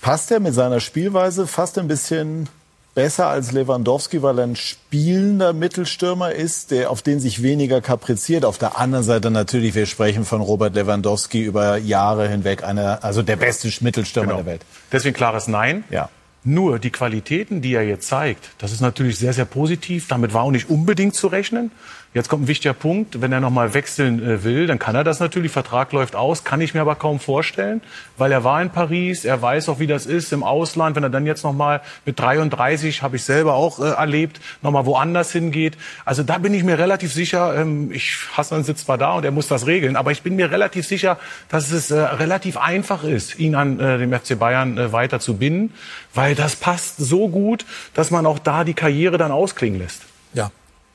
Passt 0.00 0.30
er 0.30 0.40
mit 0.40 0.54
seiner 0.54 0.80
Spielweise 0.80 1.46
fast 1.46 1.78
ein 1.78 1.88
bisschen 1.88 2.48
besser 2.96 3.28
als 3.28 3.52
Lewandowski, 3.52 4.22
weil 4.22 4.38
er 4.38 4.44
ein 4.44 4.56
spielender 4.56 5.52
Mittelstürmer 5.52 6.32
ist, 6.32 6.70
der, 6.70 6.90
auf 6.90 7.02
den 7.02 7.20
sich 7.20 7.42
weniger 7.42 7.82
kapriziert. 7.82 8.46
Auf 8.46 8.56
der 8.56 8.78
anderen 8.78 9.04
Seite 9.04 9.30
natürlich, 9.30 9.74
wir 9.74 9.84
sprechen 9.84 10.24
von 10.24 10.40
Robert 10.40 10.74
Lewandowski 10.74 11.42
über 11.42 11.76
Jahre 11.76 12.26
hinweg, 12.26 12.64
einer, 12.64 13.04
also 13.04 13.22
der 13.22 13.36
beste 13.36 13.68
Mittelstürmer 13.84 14.28
genau. 14.28 14.42
der 14.42 14.46
Welt. 14.46 14.62
Deswegen 14.90 15.14
klares 15.14 15.46
Nein. 15.46 15.84
Ja. 15.90 16.08
Nur 16.42 16.78
die 16.78 16.90
Qualitäten, 16.90 17.60
die 17.60 17.74
er 17.74 17.82
jetzt 17.82 18.08
zeigt, 18.08 18.48
das 18.58 18.72
ist 18.72 18.80
natürlich 18.80 19.18
sehr, 19.18 19.34
sehr 19.34 19.44
positiv. 19.44 20.08
Damit 20.08 20.32
war 20.32 20.44
auch 20.44 20.50
nicht 20.50 20.70
unbedingt 20.70 21.14
zu 21.14 21.26
rechnen. 21.26 21.72
Jetzt 22.14 22.30
kommt 22.30 22.44
ein 22.44 22.48
wichtiger 22.48 22.72
Punkt. 22.72 23.20
Wenn 23.20 23.30
er 23.32 23.40
nochmal 23.40 23.74
wechseln 23.74 24.22
äh, 24.22 24.42
will, 24.42 24.66
dann 24.66 24.78
kann 24.78 24.94
er 24.94 25.04
das 25.04 25.20
natürlich. 25.20 25.52
Vertrag 25.52 25.92
läuft 25.92 26.16
aus. 26.16 26.44
Kann 26.44 26.62
ich 26.62 26.72
mir 26.72 26.80
aber 26.80 26.94
kaum 26.94 27.20
vorstellen, 27.20 27.82
weil 28.16 28.32
er 28.32 28.42
war 28.42 28.62
in 28.62 28.70
Paris. 28.70 29.26
Er 29.26 29.42
weiß 29.42 29.68
auch, 29.68 29.80
wie 29.80 29.86
das 29.86 30.06
ist 30.06 30.32
im 30.32 30.42
Ausland. 30.42 30.96
Wenn 30.96 31.02
er 31.02 31.10
dann 31.10 31.26
jetzt 31.26 31.44
nochmal 31.44 31.82
mit 32.06 32.18
33, 32.18 33.02
habe 33.02 33.16
ich 33.16 33.24
selber 33.24 33.52
auch 33.54 33.80
äh, 33.80 33.90
erlebt, 33.90 34.40
nochmal 34.62 34.86
woanders 34.86 35.30
hingeht. 35.30 35.76
Also 36.06 36.22
da 36.22 36.38
bin 36.38 36.54
ich 36.54 36.64
mir 36.64 36.78
relativ 36.78 37.12
sicher. 37.12 37.54
Ähm, 37.54 37.92
ich, 37.92 38.16
Hassan 38.34 38.64
sitzt 38.64 38.86
zwar 38.86 38.96
da 38.96 39.12
und 39.12 39.24
er 39.26 39.30
muss 39.30 39.48
das 39.48 39.66
regeln, 39.66 39.94
aber 39.94 40.10
ich 40.10 40.22
bin 40.22 40.36
mir 40.36 40.50
relativ 40.50 40.86
sicher, 40.86 41.18
dass 41.50 41.70
es 41.70 41.90
äh, 41.90 41.98
relativ 42.00 42.56
einfach 42.56 43.04
ist, 43.04 43.38
ihn 43.38 43.54
an 43.54 43.78
äh, 43.78 43.98
dem 43.98 44.12
FC 44.12 44.38
Bayern 44.38 44.78
äh, 44.78 44.90
weiter 44.90 45.20
zu 45.20 45.36
binden, 45.36 45.74
weil 46.14 46.34
das 46.34 46.56
passt 46.56 46.96
so 46.96 47.28
gut, 47.28 47.66
dass 47.92 48.10
man 48.10 48.24
auch 48.24 48.38
da 48.38 48.64
die 48.64 48.72
Karriere 48.72 49.18
dann 49.18 49.32
ausklingen 49.32 49.80
lässt. 49.80 50.05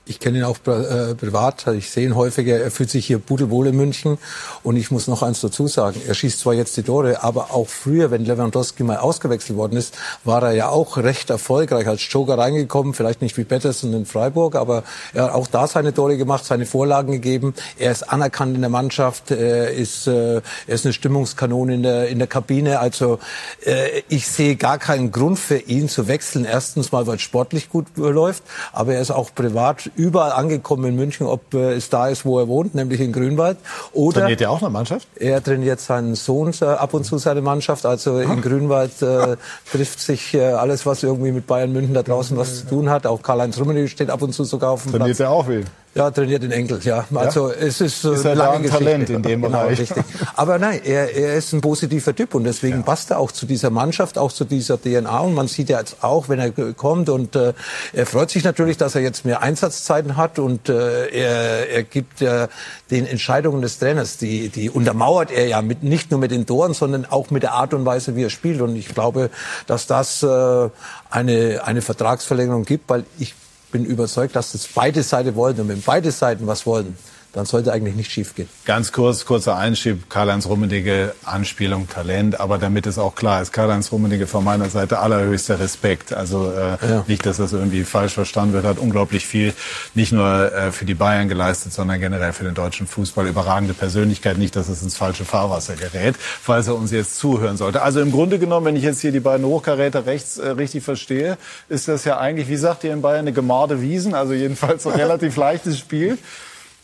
Ich 0.05 0.19
kenne 0.19 0.39
ihn 0.39 0.43
auch 0.45 0.57
äh, 0.65 1.13
privat, 1.13 1.67
ich 1.67 1.91
sehe 1.91 2.07
ihn 2.07 2.15
häufiger, 2.15 2.59
er 2.59 2.71
fühlt 2.71 2.89
sich 2.89 3.05
hier 3.05 3.19
pudelwohl 3.19 3.67
in 3.67 3.77
München. 3.77 4.17
Und 4.63 4.75
ich 4.75 4.89
muss 4.89 5.07
noch 5.07 5.21
eins 5.21 5.41
dazu 5.41 5.67
sagen, 5.67 6.01
er 6.07 6.15
schießt 6.15 6.39
zwar 6.39 6.55
jetzt 6.55 6.75
die 6.75 6.81
Tore, 6.81 7.21
aber 7.21 7.51
auch 7.51 7.67
früher, 7.67 8.09
wenn 8.09 8.25
Lewandowski 8.25 8.83
mal 8.83 8.97
ausgewechselt 8.97 9.57
worden 9.57 9.77
ist, 9.77 9.95
war 10.23 10.41
er 10.41 10.53
ja 10.53 10.69
auch 10.69 10.97
recht 10.97 11.29
erfolgreich 11.29 11.87
als 11.87 12.01
Joker 12.11 12.35
reingekommen, 12.35 12.95
vielleicht 12.95 13.21
nicht 13.21 13.37
wie 13.37 13.43
Pettersen 13.43 13.93
in 13.93 14.07
Freiburg, 14.07 14.55
aber 14.55 14.83
er 15.13 15.25
hat 15.25 15.33
auch 15.33 15.45
da 15.45 15.67
seine 15.67 15.93
Tore 15.93 16.17
gemacht, 16.17 16.45
seine 16.45 16.65
Vorlagen 16.65 17.11
gegeben. 17.11 17.53
Er 17.77 17.91
ist 17.91 18.01
anerkannt 18.01 18.55
in 18.55 18.61
der 18.61 18.71
Mannschaft, 18.71 19.29
er 19.29 19.69
ist, 19.69 20.07
äh, 20.07 20.37
er 20.37 20.41
ist 20.67 20.83
eine 20.83 20.93
Stimmungskanone 20.93 21.75
in 21.75 21.83
der, 21.83 22.07
in 22.07 22.17
der 22.17 22.27
Kabine. 22.27 22.79
Also 22.79 23.19
äh, 23.63 24.01
ich 24.09 24.27
sehe 24.27 24.55
gar 24.55 24.79
keinen 24.79 25.11
Grund 25.11 25.37
für 25.37 25.59
ihn 25.59 25.89
zu 25.89 26.07
wechseln. 26.07 26.43
Erstens 26.43 26.91
mal, 26.91 27.05
weil 27.05 27.17
es 27.17 27.21
sportlich 27.21 27.69
gut 27.69 27.85
läuft, 27.95 28.41
aber 28.73 28.95
er 28.95 29.01
ist 29.01 29.11
auch 29.11 29.35
privat 29.35 29.90
überall 29.95 30.31
angekommen 30.31 30.85
in 30.85 30.95
München, 30.95 31.25
ob 31.27 31.53
äh, 31.53 31.73
es 31.73 31.89
da 31.89 32.07
ist, 32.07 32.25
wo 32.25 32.39
er 32.39 32.47
wohnt, 32.47 32.75
nämlich 32.75 32.99
in 32.99 33.11
Grünwald. 33.11 33.57
Oder 33.93 34.21
trainiert 34.21 34.41
er 34.41 34.51
auch 34.51 34.61
eine 34.61 34.69
Mannschaft? 34.69 35.07
Er 35.15 35.43
trainiert 35.43 35.79
seinen 35.79 36.15
Sohn 36.15 36.53
äh, 36.61 36.65
ab 36.65 36.93
und 36.93 37.03
zu 37.03 37.17
seine 37.17 37.41
Mannschaft. 37.41 37.85
Also 37.85 38.19
in 38.19 38.29
hm. 38.29 38.41
Grünwald 38.41 39.01
äh, 39.01 39.37
trifft 39.71 39.99
sich 39.99 40.33
äh, 40.33 40.41
alles, 40.41 40.85
was 40.85 41.03
irgendwie 41.03 41.31
mit 41.31 41.47
Bayern 41.47 41.71
München 41.71 41.93
da 41.93 42.03
draußen 42.03 42.37
was 42.37 42.61
zu 42.61 42.67
tun 42.67 42.89
hat. 42.89 43.05
Auch 43.05 43.21
Karl-Heinz 43.21 43.59
Rummenigge 43.59 43.87
steht 43.87 44.09
ab 44.09 44.21
und 44.21 44.33
zu 44.33 44.43
sogar 44.43 44.71
auf 44.71 44.83
dem 44.83 44.91
trainiert 44.91 45.17
Platz. 45.17 45.17
Trainiert 45.17 45.31
er 45.31 45.31
auch 45.31 45.47
wen? 45.47 45.80
Ja, 45.93 46.09
trainiert 46.09 46.41
in 46.41 46.51
Enkel, 46.51 46.79
ja. 46.83 47.05
Also 47.13 47.49
ja? 47.49 47.55
es 47.55 47.81
ist, 47.81 48.05
ist 48.05 48.23
äh, 48.23 48.33
lange 48.33 48.63
ein 48.63 48.69
Talent 48.69 49.09
in 49.09 49.21
dem 49.23 49.41
genau, 49.41 49.59
Bereich. 49.59 49.79
Richtig. 49.79 50.03
Aber 50.35 50.57
nein, 50.57 50.79
er, 50.85 51.13
er 51.13 51.35
ist 51.35 51.51
ein 51.51 51.59
positiver 51.59 52.15
Typ 52.15 52.33
und 52.33 52.45
deswegen 52.45 52.77
ja. 52.77 52.83
passt 52.83 53.11
er 53.11 53.19
auch 53.19 53.33
zu 53.33 53.45
dieser 53.45 53.71
Mannschaft, 53.71 54.17
auch 54.17 54.31
zu 54.31 54.45
dieser 54.45 54.81
DNA. 54.81 55.19
Und 55.19 55.33
man 55.33 55.49
sieht 55.49 55.67
ja 55.67 55.79
jetzt 55.79 55.97
auch, 56.01 56.29
wenn 56.29 56.39
er 56.39 56.51
kommt 56.51 57.09
und 57.09 57.35
äh, 57.35 57.51
er 57.91 58.05
freut 58.05 58.29
sich 58.29 58.45
natürlich, 58.45 58.77
dass 58.77 58.95
er 58.95 59.01
jetzt 59.01 59.25
mehr 59.25 59.41
Einsatzzeiten 59.41 60.15
hat 60.15 60.39
und 60.39 60.69
äh, 60.69 61.07
er, 61.09 61.69
er 61.69 61.83
gibt 61.83 62.21
äh, 62.21 62.47
den 62.89 63.05
Entscheidungen 63.05 63.61
des 63.61 63.77
Trainers, 63.77 64.15
die, 64.15 64.47
die 64.47 64.69
untermauert 64.69 65.29
er 65.29 65.47
ja 65.47 65.61
mit, 65.61 65.83
nicht 65.83 66.09
nur 66.09 66.21
mit 66.21 66.31
den 66.31 66.45
Toren, 66.45 66.73
sondern 66.73 67.05
auch 67.05 67.31
mit 67.31 67.43
der 67.43 67.51
Art 67.51 67.73
und 67.73 67.85
Weise, 67.85 68.15
wie 68.15 68.23
er 68.23 68.29
spielt. 68.29 68.61
Und 68.61 68.77
ich 68.77 68.87
glaube, 68.87 69.29
dass 69.67 69.87
das 69.87 70.23
äh, 70.23 70.69
eine, 71.09 71.61
eine 71.65 71.81
Vertragsverlängerung 71.81 72.63
gibt, 72.63 72.89
weil 72.89 73.03
ich 73.19 73.35
bin 73.71 73.85
überzeugt, 73.85 74.35
dass 74.35 74.51
das 74.51 74.67
beide 74.67 75.03
Seiten 75.03 75.35
wollen. 75.35 75.59
Und 75.59 75.69
wenn 75.69 75.81
beide 75.81 76.11
Seiten 76.11 76.45
was 76.47 76.65
wollen, 76.65 76.97
dann 77.33 77.45
sollte 77.45 77.71
eigentlich 77.71 77.95
nicht 77.95 78.11
schiefgehen. 78.11 78.49
Ganz 78.65 78.91
kurz, 78.91 79.25
kurzer 79.25 79.57
Einschieb, 79.57 80.09
Karl-Heinz 80.09 80.47
Rummenigge, 80.47 81.15
Anspielung, 81.23 81.87
Talent, 81.87 82.39
aber 82.39 82.57
damit 82.57 82.85
es 82.85 82.97
auch 82.97 83.15
klar 83.15 83.41
ist, 83.41 83.53
Karl-Heinz 83.53 83.91
Rummenigge 83.91 84.27
von 84.27 84.43
meiner 84.43 84.69
Seite 84.69 84.99
allerhöchster 84.99 85.59
Respekt. 85.59 86.11
Also 86.13 86.51
äh, 86.51 86.77
ja. 86.85 87.05
nicht, 87.07 87.25
dass 87.25 87.37
das 87.37 87.53
irgendwie 87.53 87.83
falsch 87.85 88.13
verstanden 88.13 88.53
wird, 88.53 88.65
hat 88.65 88.79
unglaublich 88.79 89.25
viel, 89.25 89.53
nicht 89.95 90.11
nur 90.11 90.51
äh, 90.53 90.71
für 90.73 90.83
die 90.83 90.93
Bayern 90.93 91.29
geleistet, 91.29 91.71
sondern 91.71 92.01
generell 92.01 92.33
für 92.33 92.43
den 92.43 92.53
deutschen 92.53 92.85
Fußball. 92.85 93.27
Überragende 93.27 93.73
Persönlichkeit, 93.73 94.37
nicht, 94.37 94.55
dass 94.57 94.67
es 94.67 94.83
ins 94.83 94.97
falsche 94.97 95.23
Fahrwasser 95.23 95.75
gerät, 95.75 96.15
falls 96.17 96.67
er 96.67 96.75
uns 96.75 96.91
jetzt 96.91 97.17
zuhören 97.17 97.55
sollte. 97.55 97.81
Also 97.81 98.01
im 98.01 98.11
Grunde 98.11 98.39
genommen, 98.39 98.65
wenn 98.65 98.75
ich 98.75 98.83
jetzt 98.83 98.99
hier 98.99 99.13
die 99.13 99.21
beiden 99.21 99.45
Hochkaräter 99.45 100.05
rechts 100.05 100.37
äh, 100.37 100.49
richtig 100.49 100.83
verstehe, 100.83 101.37
ist 101.69 101.87
das 101.87 102.03
ja 102.03 102.17
eigentlich, 102.17 102.49
wie 102.49 102.57
sagt 102.57 102.83
ihr 102.83 102.91
in 102.91 103.01
Bayern, 103.01 103.19
eine 103.19 103.33
gemarde 103.33 103.81
Wiesen, 103.81 104.15
also 104.15 104.33
jedenfalls 104.33 104.85
ein 104.85 104.93
relativ 104.99 105.37
leichtes 105.37 105.79
Spiel. 105.79 106.17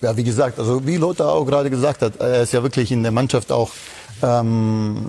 Ja, 0.02 0.16
wie 0.16 0.24
gesagt, 0.24 0.60
also 0.60 0.86
wie 0.86 0.98
Lothar 0.98 1.34
auch 1.34 1.46
gerade 1.46 1.70
gesagt 1.70 2.02
hat, 2.02 2.18
er 2.20 2.44
ist 2.44 2.54
ja 2.54 2.62
wirklich 2.62 2.92
in 2.92 3.02
der 3.02 3.12
Mannschaft 3.12 3.52
auch 3.52 3.72
ähm, 4.22 5.08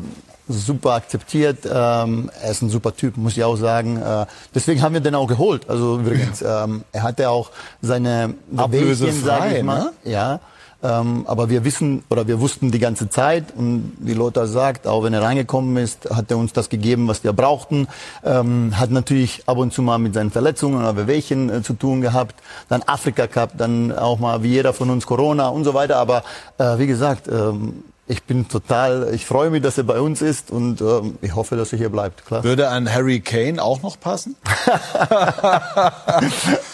super 0.48 0.94
akzeptiert. 0.94 1.66
Ähm, 1.70 2.30
er 2.42 2.50
ist 2.50 2.62
ein 2.62 2.70
super 2.70 2.94
Typ, 2.96 3.16
muss 3.16 3.36
ich 3.36 3.44
auch 3.44 3.56
sagen. 3.56 4.00
Äh, 4.00 4.26
deswegen 4.54 4.80
haben 4.82 4.94
wir 4.94 5.00
den 5.00 5.14
auch 5.14 5.26
geholt. 5.26 5.68
Also 5.68 5.98
übrigens, 5.98 6.42
ähm, 6.42 6.84
er 6.92 7.02
hatte 7.02 7.28
auch 7.28 7.50
seine 7.82 8.34
Wehchen, 8.50 9.22
sag 9.22 9.52
ich 9.52 9.62
mal. 9.62 9.84
Ne? 9.84 9.92
Ja. 10.04 10.40
Ähm, 10.80 11.24
aber 11.26 11.50
wir 11.50 11.64
wissen 11.64 12.04
oder 12.08 12.28
wir 12.28 12.38
wussten 12.38 12.70
die 12.70 12.78
ganze 12.78 13.08
Zeit 13.08 13.46
und 13.56 13.94
wie 13.98 14.14
Lothar 14.14 14.46
sagt, 14.46 14.86
auch 14.86 15.02
wenn 15.02 15.12
er 15.12 15.22
reingekommen 15.22 15.76
ist, 15.76 16.08
hat 16.10 16.30
er 16.30 16.38
uns 16.38 16.52
das 16.52 16.68
gegeben, 16.68 17.08
was 17.08 17.24
wir 17.24 17.32
brauchten. 17.32 17.88
Ähm, 18.24 18.78
hat 18.78 18.92
natürlich 18.92 19.42
ab 19.46 19.58
und 19.58 19.72
zu 19.72 19.82
mal 19.82 19.98
mit 19.98 20.14
seinen 20.14 20.30
Verletzungen 20.30 20.78
oder 20.78 20.96
Wehwehchen 20.96 21.50
äh, 21.50 21.62
zu 21.62 21.72
tun 21.72 22.00
gehabt. 22.00 22.36
Dann 22.68 22.82
Afrika 22.82 23.26
Cup, 23.26 23.54
dann 23.58 23.90
auch 23.90 24.20
mal 24.20 24.44
wie 24.44 24.50
jeder 24.50 24.72
von 24.72 24.88
uns 24.90 25.04
Corona 25.04 25.48
und 25.48 25.64
so 25.64 25.74
weiter. 25.74 25.96
Aber 25.96 26.22
äh, 26.58 26.78
wie 26.78 26.86
gesagt, 26.86 27.26
ähm, 27.26 27.82
ich 28.06 28.22
bin 28.22 28.46
total, 28.48 29.12
ich 29.12 29.26
freue 29.26 29.50
mich, 29.50 29.62
dass 29.62 29.78
er 29.78 29.84
bei 29.84 30.00
uns 30.00 30.22
ist 30.22 30.52
und 30.52 30.80
ähm, 30.80 31.18
ich 31.22 31.34
hoffe, 31.34 31.56
dass 31.56 31.72
er 31.72 31.78
hier 31.78 31.90
bleibt. 31.90 32.24
Klar. 32.24 32.44
Würde 32.44 32.70
ein 32.70 32.92
Harry 32.92 33.20
Kane 33.20 33.60
auch 33.62 33.82
noch 33.82 33.98
passen? 33.98 34.36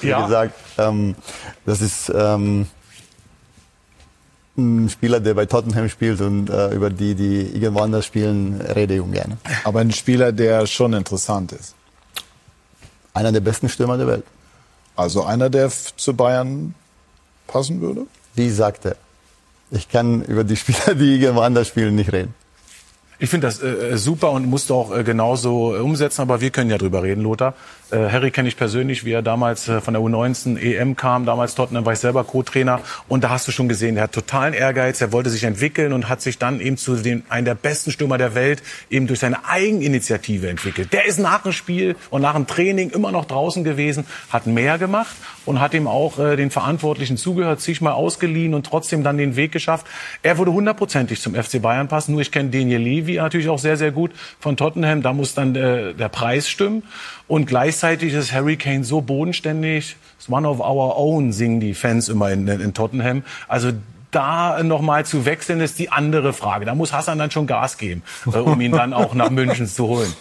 wie 0.01 0.09
ja. 0.09 0.25
gesagt, 0.25 0.55
ähm, 0.79 1.15
das 1.65 1.81
ist 1.81 2.13
ähm, 2.15 2.67
ein 4.57 4.89
Spieler, 4.89 5.21
der 5.21 5.35
bei 5.35 5.47
Tottenham 5.47 5.89
spielt 5.89 6.21
und 6.21 6.49
äh, 6.49 6.73
über 6.75 6.91
die, 6.91 7.15
die 7.15 7.41
irgendwo 7.41 7.81
anders 7.81 8.07
spielen, 8.07 8.61
rede 8.61 8.95
ich 8.95 9.01
ungern. 9.01 9.39
Aber 9.65 9.81
ein 9.81 9.91
Spieler, 9.91 10.33
der 10.33 10.67
schon 10.67 10.93
interessant 10.93 11.53
ist. 11.53 11.75
Einer 13.13 13.33
der 13.33 13.41
besten 13.41 13.69
Stürmer 13.69 13.97
der 13.97 14.07
Welt. 14.07 14.25
Also 14.97 15.25
einer, 15.25 15.51
der 15.51 15.71
zu 15.71 16.15
Bayern 16.15 16.75
passen 17.47 17.81
würde? 17.81 18.07
Wie 18.35 18.51
sagte, 18.51 18.97
ich 19.71 19.89
kann 19.89 20.23
über 20.25 20.45
die 20.45 20.57
Spieler, 20.57 20.95
die 20.95 21.17
irgendwo 21.21 21.41
anders 21.43 21.69
spielen, 21.69 21.95
nicht 21.95 22.13
reden. 22.13 22.35
Ich 23.19 23.31
finde 23.31 23.47
das 23.47 23.63
äh, 23.63 23.97
super 23.97 24.33
und 24.33 24.47
musst 24.47 24.73
auch 24.73 24.95
äh, 24.95 25.05
genauso 25.05 25.75
äh, 25.75 25.79
umsetzen, 25.79 26.23
aber 26.23 26.41
wir 26.41 26.51
können 26.51 26.71
ja 26.71 26.79
drüber 26.79 27.03
reden, 27.03 27.23
Lothar. 27.23 27.55
Äh, 27.95 28.11
Harry 28.11 28.31
kenne 28.31 28.49
ich 28.49 28.57
persönlich, 28.57 29.05
wie 29.05 29.13
er 29.13 29.23
damals 29.23 29.69
äh, 29.69 29.81
von 29.81 29.95
der 29.95 30.03
U19 30.03 30.59
EM 30.59 30.97
kam, 30.97 31.27
damals 31.27 31.55
Tottenham 31.55 31.87
war 31.87 31.93
ich 31.93 32.01
selber 32.01 32.25
Co-Trainer 32.25 32.81
und 33.09 33.23
da 33.23 33.31
hast 33.31 33.47
du 33.47 33.53
schon 33.53 33.69
gesehen, 33.69 33.97
er 33.97 34.05
hat 34.05 34.13
totalen 34.13 34.53
Ehrgeiz, 34.53 35.01
er 35.01 35.13
wollte 35.13 35.31
sich 35.31 35.45
entwickeln 35.45 35.93
und 35.93 36.09
hat 36.09 36.21
sich 36.21 36.39
dann 36.39 36.61
eben 36.61 36.77
zu 36.77 36.97
den 36.97 37.23
einem 37.29 37.45
der 37.45 37.55
besten 37.55 37.93
Stürmer 37.93 38.19
der 38.19 38.35
Welt 38.35 38.63
eben 38.91 39.07
durch 39.07 39.21
seine 39.21 39.45
Eigeninitiative 39.47 40.49
entwickelt. 40.49 40.93
Der 40.93 41.07
ist 41.07 41.19
nach 41.19 41.43
dem 41.43 41.53
Spiel 41.53 41.95
und 42.11 42.23
nach 42.23 42.35
dem 42.35 42.47
Training 42.47 42.91
immer 42.91 43.13
noch 43.13 43.27
draußen 43.27 43.63
gewesen, 43.63 44.05
hat 44.31 44.47
mehr 44.47 44.79
gemacht 44.79 45.15
und 45.45 45.61
hat 45.61 45.75
ihm 45.75 45.87
auch 45.87 46.19
äh, 46.19 46.37
den 46.37 46.51
Verantwortlichen 46.51 47.17
zugehört, 47.17 47.61
sich 47.61 47.81
mal 47.81 47.93
ausgeliehen 47.93 48.55
und 48.55 48.67
trotzdem 48.67 49.05
dann 49.05 49.19
den 49.19 49.37
Weg 49.37 49.53
geschafft. 49.53 49.87
Er 50.23 50.39
würde 50.39 50.53
hundertprozentig 50.53 51.21
zum 51.21 51.35
FC 51.35 51.63
Bayern 51.63 51.87
passen, 51.87 52.13
nur 52.13 52.23
ich 52.23 52.33
kenne 52.33 52.51
Daniel 52.51 52.81
Levy 52.81 53.17
natürlich 53.17 53.49
auch 53.49 53.59
sehr, 53.59 53.77
sehr 53.77 53.93
gut 53.93 54.11
von 54.41 54.57
Tottenham, 54.57 55.03
da 55.03 55.13
muss 55.13 55.35
dann 55.35 55.55
äh, 55.55 55.95
der 55.95 56.09
Preis 56.09 56.49
stimmen 56.49 56.83
und 57.27 57.47
gleichzeitig 57.47 58.13
ist 58.13 58.33
Harry 58.33 58.57
Kane 58.57 58.85
so 58.85 59.01
bodenständig. 59.01 59.97
It's 60.19 60.29
one 60.29 60.47
of 60.47 60.61
our 60.61 60.97
own, 60.97 61.33
singen 61.33 61.61
die 61.61 61.75
Fans 61.75 62.09
immer 62.09 62.31
in, 62.31 62.47
in 62.49 62.75
Tottenham. 62.75 63.25
Also 63.49 63.73
da 64.11 64.63
nochmal 64.63 65.05
zu 65.05 65.25
wechseln, 65.25 65.61
ist 65.61 65.79
die 65.79 65.91
andere 65.91 66.33
Frage. 66.33 66.65
Da 66.65 66.75
muss 66.75 66.93
Hassan 66.93 67.19
dann 67.19 67.31
schon 67.31 67.47
Gas 67.47 67.79
geben, 67.79 68.03
äh, 68.27 68.39
um 68.39 68.61
ihn 68.61 68.73
dann 68.73 68.93
auch 68.93 69.15
nach 69.15 69.31
München 69.31 69.67
zu 69.67 69.89
holen. 69.89 70.13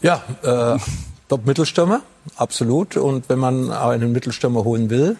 Ja, 0.00 0.22
äh, 0.42 0.78
Top-Mittelstürmer, 1.28 2.02
absolut. 2.36 2.96
Und 2.96 3.28
wenn 3.28 3.38
man 3.38 3.70
einen 3.70 4.12
Mittelstürmer 4.12 4.64
holen 4.64 4.90
will, 4.90 5.16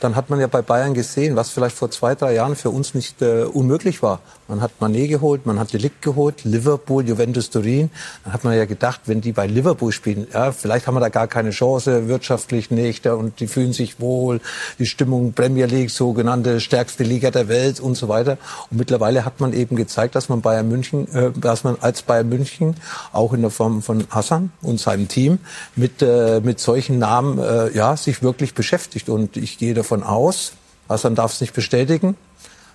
dann 0.00 0.14
hat 0.14 0.28
man 0.28 0.40
ja 0.40 0.46
bei 0.46 0.60
Bayern 0.60 0.94
gesehen, 0.94 1.36
was 1.36 1.50
vielleicht 1.50 1.76
vor 1.76 1.90
zwei, 1.90 2.14
drei 2.14 2.34
Jahren 2.34 2.54
für 2.54 2.70
uns 2.70 2.94
nicht 2.94 3.22
äh, 3.22 3.44
unmöglich 3.44 4.02
war. 4.02 4.20
Man 4.48 4.60
hat 4.60 4.72
Manet 4.80 5.08
geholt, 5.08 5.44
man 5.44 5.58
hat 5.58 5.72
Delikt 5.72 6.02
geholt, 6.02 6.44
Liverpool, 6.44 7.06
Juventus 7.06 7.50
Turin. 7.50 7.90
Dann 8.24 8.32
hat 8.32 8.44
man 8.44 8.56
ja 8.56 8.64
gedacht, 8.64 9.02
wenn 9.06 9.20
die 9.20 9.32
bei 9.32 9.46
Liverpool 9.46 9.90
spielen, 9.90 10.26
ja, 10.32 10.52
vielleicht 10.52 10.86
haben 10.86 10.94
wir 10.94 11.00
da 11.00 11.08
gar 11.08 11.26
keine 11.26 11.50
Chance, 11.50 12.08
wirtschaftlich 12.08 12.70
nicht, 12.70 13.06
und 13.06 13.40
die 13.40 13.48
fühlen 13.48 13.72
sich 13.72 14.00
wohl, 14.00 14.40
die 14.78 14.86
Stimmung 14.86 15.32
Premier 15.32 15.66
League, 15.66 15.90
sogenannte 15.90 16.60
stärkste 16.60 17.02
Liga 17.02 17.30
der 17.30 17.48
Welt 17.48 17.80
und 17.80 17.96
so 17.96 18.08
weiter. 18.08 18.38
Und 18.70 18.78
mittlerweile 18.78 19.24
hat 19.24 19.40
man 19.40 19.52
eben 19.52 19.74
gezeigt, 19.74 20.14
dass 20.14 20.28
man 20.28 20.42
Bayern 20.42 20.68
München, 20.68 21.12
äh, 21.12 21.32
dass 21.32 21.64
man 21.64 21.76
als 21.80 22.02
Bayern 22.02 22.28
München 22.28 22.76
auch 23.12 23.32
in 23.32 23.40
der 23.40 23.50
Form 23.50 23.82
von 23.82 24.04
Hassan 24.10 24.52
und 24.62 24.78
seinem 24.78 25.08
Team 25.08 25.38
mit 25.74 26.02
äh, 26.02 26.40
mit 26.40 26.60
solchen 26.60 26.98
Namen 26.98 27.38
äh, 27.38 27.74
ja 27.76 27.96
sich 27.96 28.22
wirklich 28.22 28.54
beschäftigt. 28.54 29.08
Und 29.08 29.36
ich 29.36 29.58
gehe 29.58 29.74
davon 29.74 30.02
aus, 30.02 30.52
Hassan 30.88 31.14
darf 31.14 31.32
es 31.32 31.40
nicht 31.40 31.54
bestätigen, 31.54 32.16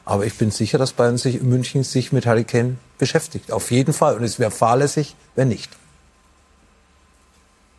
aber 0.05 0.25
ich 0.25 0.35
bin 0.35 0.51
sicher, 0.51 0.77
dass 0.77 0.93
Bayern 0.93 1.17
sich 1.17 1.41
München 1.41 1.83
sich 1.83 2.11
mit 2.11 2.25
Harry 2.25 2.43
Kane 2.43 2.77
beschäftigt. 2.97 3.51
Auf 3.51 3.71
jeden 3.71 3.93
Fall. 3.93 4.15
Und 4.15 4.23
es 4.23 4.39
wäre 4.39 4.51
fahrlässig, 4.51 5.15
wenn 5.35 5.49
nicht. 5.49 5.69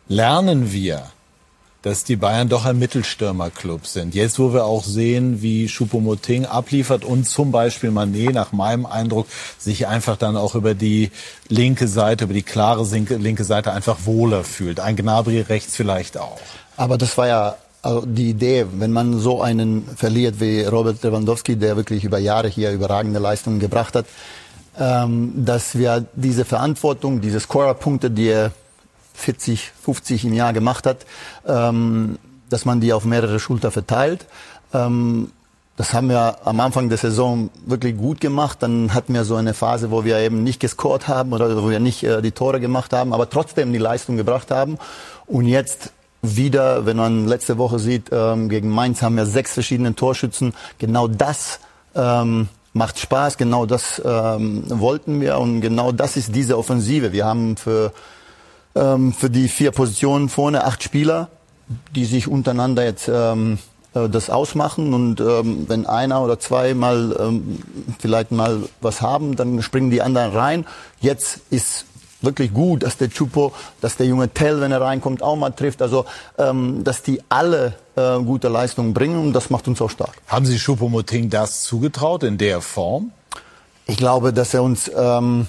Lernen 0.07 0.71
wir, 0.71 1.11
dass 1.81 2.05
die 2.05 2.15
Bayern 2.15 2.47
doch 2.47 2.65
ein 2.65 2.79
Mittelstürmerclub 2.79 3.85
sind. 3.85 4.15
Jetzt, 4.15 4.39
wo 4.39 4.53
wir 4.53 4.63
auch 4.63 4.85
sehen, 4.85 5.41
wie 5.41 5.67
Choupo-Moting 5.67 6.45
abliefert 6.45 7.03
und 7.03 7.27
zum 7.27 7.51
Beispiel 7.51 7.91
Manet, 7.91 8.33
nach 8.33 8.53
meinem 8.53 8.85
Eindruck, 8.85 9.27
sich 9.57 9.85
einfach 9.87 10.15
dann 10.17 10.37
auch 10.37 10.55
über 10.55 10.75
die 10.75 11.11
linke 11.49 11.87
Seite, 11.87 12.23
über 12.23 12.33
die 12.33 12.43
klare 12.43 12.83
linke 12.85 13.43
Seite 13.43 13.73
einfach 13.73 14.05
wohler 14.05 14.45
fühlt. 14.45 14.79
Ein 14.79 14.95
Gnabry 14.95 15.41
rechts 15.41 15.75
vielleicht 15.75 16.17
auch. 16.17 16.39
Aber 16.77 16.97
das 16.97 17.17
war 17.17 17.27
ja 17.27 17.57
also 17.83 18.05
die 18.05 18.29
Idee, 18.29 18.65
wenn 18.71 18.91
man 18.91 19.19
so 19.19 19.41
einen 19.41 19.85
verliert 19.85 20.39
wie 20.39 20.63
Robert 20.63 21.03
Lewandowski, 21.03 21.57
der 21.57 21.75
wirklich 21.75 22.05
über 22.05 22.17
Jahre 22.17 22.47
hier 22.47 22.71
überragende 22.71 23.19
Leistungen 23.19 23.59
gebracht 23.59 23.95
hat, 23.95 24.05
ähm, 24.79 25.45
dass 25.45 25.77
wir 25.77 26.05
diese 26.15 26.45
Verantwortung, 26.45 27.19
diese 27.19 27.41
Scorerpunkte, 27.41 28.09
die 28.09 28.29
er 28.29 28.51
40, 29.15 29.71
50 29.83 30.25
im 30.25 30.33
Jahr 30.33 30.53
gemacht 30.53 30.87
hat, 30.87 31.05
ähm, 31.45 32.17
dass 32.49 32.63
man 32.65 32.79
die 32.79 32.93
auf 32.93 33.03
mehrere 33.03 33.39
Schulter 33.39 33.69
verteilt. 33.69 34.25
Ähm, 34.73 35.31
das 35.75 35.93
haben 35.93 36.07
wir 36.07 36.37
am 36.45 36.59
Anfang 36.61 36.87
der 36.87 36.97
Saison 36.97 37.49
wirklich 37.65 37.97
gut 37.97 38.21
gemacht. 38.21 38.59
Dann 38.61 38.93
hatten 38.93 39.13
wir 39.13 39.25
so 39.25 39.35
eine 39.35 39.53
Phase, 39.53 39.91
wo 39.91 40.05
wir 40.05 40.19
eben 40.19 40.43
nicht 40.43 40.59
gescored 40.59 41.07
haben 41.09 41.33
oder 41.33 41.61
wo 41.61 41.69
wir 41.69 41.81
nicht 41.81 42.03
äh, 42.03 42.21
die 42.21 42.31
Tore 42.31 42.61
gemacht 42.61 42.93
haben, 42.93 43.11
aber 43.11 43.29
trotzdem 43.29 43.73
die 43.73 43.79
Leistung 43.79 44.15
gebracht 44.15 44.51
haben. 44.51 44.77
Und 45.25 45.47
jetzt 45.47 45.91
wieder, 46.23 46.85
wenn 46.85 46.97
man 46.97 47.27
letzte 47.27 47.57
Woche 47.57 47.77
sieht, 47.77 48.09
ähm, 48.11 48.49
gegen 48.49 48.69
Mainz 48.69 49.01
haben 49.01 49.17
wir 49.17 49.25
sechs 49.25 49.53
verschiedene 49.53 49.93
Torschützen. 49.93 50.53
Genau 50.79 51.07
das 51.07 51.59
ähm, 51.93 52.47
macht 52.71 52.97
Spaß, 52.97 53.37
genau 53.37 53.65
das 53.65 54.01
ähm, 54.03 54.63
wollten 54.67 55.21
wir 55.21 55.37
und 55.37 55.61
genau 55.61 55.91
das 55.91 56.17
ist 56.17 56.33
diese 56.33 56.57
Offensive. 56.57 57.11
Wir 57.11 57.25
haben 57.25 57.57
für, 57.57 57.91
ähm, 58.73 59.13
für 59.13 59.29
die 59.29 59.49
vier 59.49 59.71
Positionen 59.71 60.29
vorne 60.29 60.63
acht 60.63 60.81
Spieler, 60.81 61.27
die 61.93 62.05
sich 62.05 62.27
untereinander 62.27 62.85
jetzt 62.85 63.09
ähm, 63.13 63.59
äh, 63.93 64.07
das 64.07 64.29
ausmachen 64.29 64.93
und 64.93 65.19
ähm, 65.19 65.65
wenn 65.67 65.85
einer 65.85 66.21
oder 66.23 66.39
zwei 66.39 66.73
mal 66.73 67.15
ähm, 67.19 67.59
vielleicht 67.99 68.31
mal 68.31 68.63
was 68.79 69.01
haben, 69.01 69.35
dann 69.35 69.61
springen 69.61 69.91
die 69.91 70.01
anderen 70.01 70.31
rein. 70.31 70.65
Jetzt 71.01 71.41
ist 71.49 71.85
wirklich 72.23 72.53
gut, 72.53 72.83
dass 72.83 72.97
der 72.97 73.09
Chupo, 73.09 73.53
dass 73.81 73.97
der 73.97 74.07
junge 74.07 74.29
Tell, 74.29 74.61
wenn 74.61 74.71
er 74.71 74.81
reinkommt, 74.81 75.21
auch 75.21 75.35
mal 75.35 75.51
trifft. 75.51 75.81
Also, 75.81 76.05
ähm, 76.37 76.83
dass 76.83 77.03
die 77.03 77.21
alle 77.29 77.73
äh, 77.95 78.17
gute 78.19 78.47
Leistungen 78.47 78.93
bringen 78.93 79.19
und 79.19 79.33
das 79.33 79.49
macht 79.49 79.67
uns 79.67 79.81
auch 79.81 79.89
stark. 79.89 80.13
Haben 80.27 80.45
Sie 80.45 80.57
Chupo-Moting 80.57 81.29
das 81.29 81.63
zugetraut 81.63 82.23
in 82.23 82.37
der 82.37 82.61
Form? 82.61 83.11
Ich 83.85 83.97
glaube, 83.97 84.33
dass 84.33 84.53
er 84.53 84.63
uns, 84.63 84.89
ähm, 84.95 85.47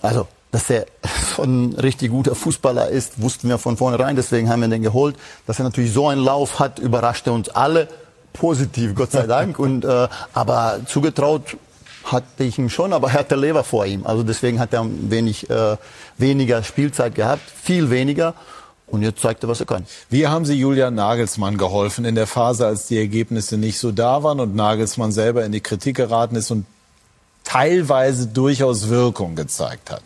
also 0.00 0.26
dass 0.52 0.70
er 0.70 0.86
so 1.36 1.42
ein 1.42 1.74
richtig 1.74 2.10
guter 2.10 2.34
Fußballer 2.34 2.88
ist, 2.88 3.20
wussten 3.20 3.48
wir 3.48 3.58
von 3.58 3.76
vornherein, 3.76 4.16
deswegen 4.16 4.48
haben 4.48 4.60
wir 4.60 4.68
den 4.68 4.82
geholt. 4.82 5.16
Dass 5.46 5.58
er 5.58 5.64
natürlich 5.64 5.92
so 5.92 6.08
einen 6.08 6.22
Lauf 6.22 6.60
hat, 6.60 6.78
überraschte 6.78 7.32
uns 7.32 7.48
alle 7.48 7.88
positiv, 8.32 8.94
Gott 8.94 9.10
sei 9.10 9.26
Dank. 9.26 9.58
Und, 9.58 9.84
äh, 9.84 10.08
aber 10.32 10.80
zugetraut 10.86 11.56
hatte 12.04 12.44
ich 12.44 12.58
ihm 12.58 12.68
schon, 12.68 12.92
aber 12.92 13.08
er 13.08 13.20
hatte 13.20 13.36
Lever 13.36 13.64
vor 13.64 13.86
ihm. 13.86 14.06
Also 14.06 14.22
deswegen 14.22 14.60
hat 14.60 14.72
er 14.72 14.86
wenig, 14.86 15.48
äh, 15.50 15.76
weniger 16.18 16.62
Spielzeit 16.62 17.14
gehabt, 17.14 17.42
viel 17.50 17.90
weniger. 17.90 18.34
Und 18.86 19.02
jetzt 19.02 19.20
zeigt 19.20 19.42
er, 19.42 19.48
was 19.48 19.60
er 19.60 19.66
kann. 19.66 19.86
Wie 20.10 20.26
haben 20.26 20.44
Sie 20.44 20.54
Julian 20.54 20.94
Nagelsmann 20.94 21.56
geholfen 21.56 22.04
in 22.04 22.14
der 22.14 22.26
Phase, 22.26 22.66
als 22.66 22.86
die 22.86 22.98
Ergebnisse 22.98 23.56
nicht 23.56 23.78
so 23.78 23.92
da 23.92 24.22
waren 24.22 24.40
und 24.40 24.54
Nagelsmann 24.54 25.10
selber 25.10 25.44
in 25.44 25.52
die 25.52 25.62
Kritik 25.62 25.96
geraten 25.96 26.36
ist 26.36 26.50
und 26.50 26.66
teilweise 27.44 28.26
durchaus 28.26 28.88
Wirkung 28.88 29.36
gezeigt 29.36 29.90
hat? 29.90 30.02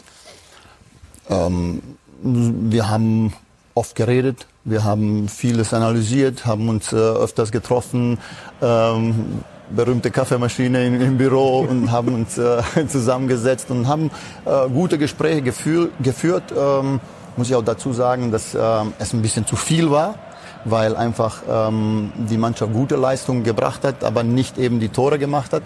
Ähm, 1.28 1.82
wir 2.22 2.88
haben 2.88 3.34
oft 3.74 3.94
geredet, 3.94 4.46
wir 4.64 4.84
haben 4.84 5.28
vieles 5.28 5.74
analysiert, 5.74 6.46
haben 6.46 6.68
uns 6.68 6.92
äh, 6.92 6.96
öfters 6.96 7.53
getroffen, 7.53 8.18
ähm, 8.62 9.42
berühmte 9.71 10.11
Kaffeemaschine 10.11 10.87
im, 10.87 11.01
im 11.01 11.19
Büro 11.19 11.61
und 11.61 11.91
haben 11.91 12.14
uns 12.14 12.39
äh, 12.39 12.62
zusammengesetzt 12.89 13.71
und 13.71 13.87
haben 13.87 14.11
äh, 14.45 14.69
gute 14.69 14.99
Gespräche 14.99 15.43
gefühl, 15.43 15.91
geführt. 16.01 16.45
Ähm, 16.57 17.01
muss 17.37 17.49
ich 17.49 17.55
auch 17.55 17.64
dazu 17.64 17.93
sagen, 17.93 18.33
dass 18.33 18.55
äh, 18.55 18.61
es 18.99 19.12
ein 19.12 19.23
bisschen 19.23 19.47
zu 19.47 19.57
viel 19.57 19.91
war, 19.91 20.16
weil 20.64 20.97
einfach 20.97 21.43
ähm, 21.49 22.12
die 22.16 22.37
Mannschaft 22.37 22.73
gute 22.73 22.97
Leistungen 22.97 23.45
gebracht 23.45 23.85
hat, 23.85 24.03
aber 24.03 24.25
nicht 24.25 24.59
eben 24.59 24.81
die 24.81 24.89
Tore 24.89 25.19
gemacht 25.19 25.53
hat. 25.53 25.62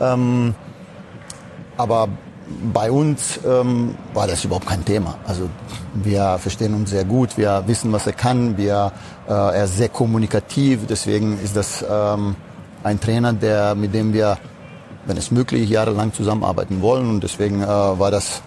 Ähm, 0.00 0.54
aber 1.76 2.08
bei 2.72 2.90
uns 2.90 3.40
ähm, 3.46 3.94
war 4.14 4.26
das 4.26 4.44
überhaupt 4.44 4.66
kein 4.66 4.84
Thema. 4.84 5.16
Also 5.26 5.48
wir 5.94 6.38
verstehen 6.38 6.74
uns 6.74 6.90
sehr 6.90 7.04
gut, 7.04 7.36
wir 7.36 7.64
wissen, 7.66 7.92
was 7.92 8.06
er 8.06 8.12
kann, 8.12 8.56
wir, 8.56 8.92
äh, 9.28 9.32
er 9.32 9.64
ist 9.64 9.76
sehr 9.76 9.88
kommunikativ, 9.88 10.80
deswegen 10.88 11.40
ist 11.42 11.56
das 11.56 11.84
ähm, 11.88 12.36
ein 12.82 13.00
Trainer, 13.00 13.32
der, 13.32 13.74
mit 13.74 13.94
dem 13.94 14.12
wir, 14.12 14.38
wenn 15.06 15.16
es 15.16 15.30
möglich, 15.30 15.68
jahrelang 15.68 16.12
zusammenarbeiten 16.12 16.82
wollen 16.82 17.08
und 17.08 17.22
deswegen 17.22 17.62
äh, 17.62 17.66
war 17.66 18.10
das 18.10 18.42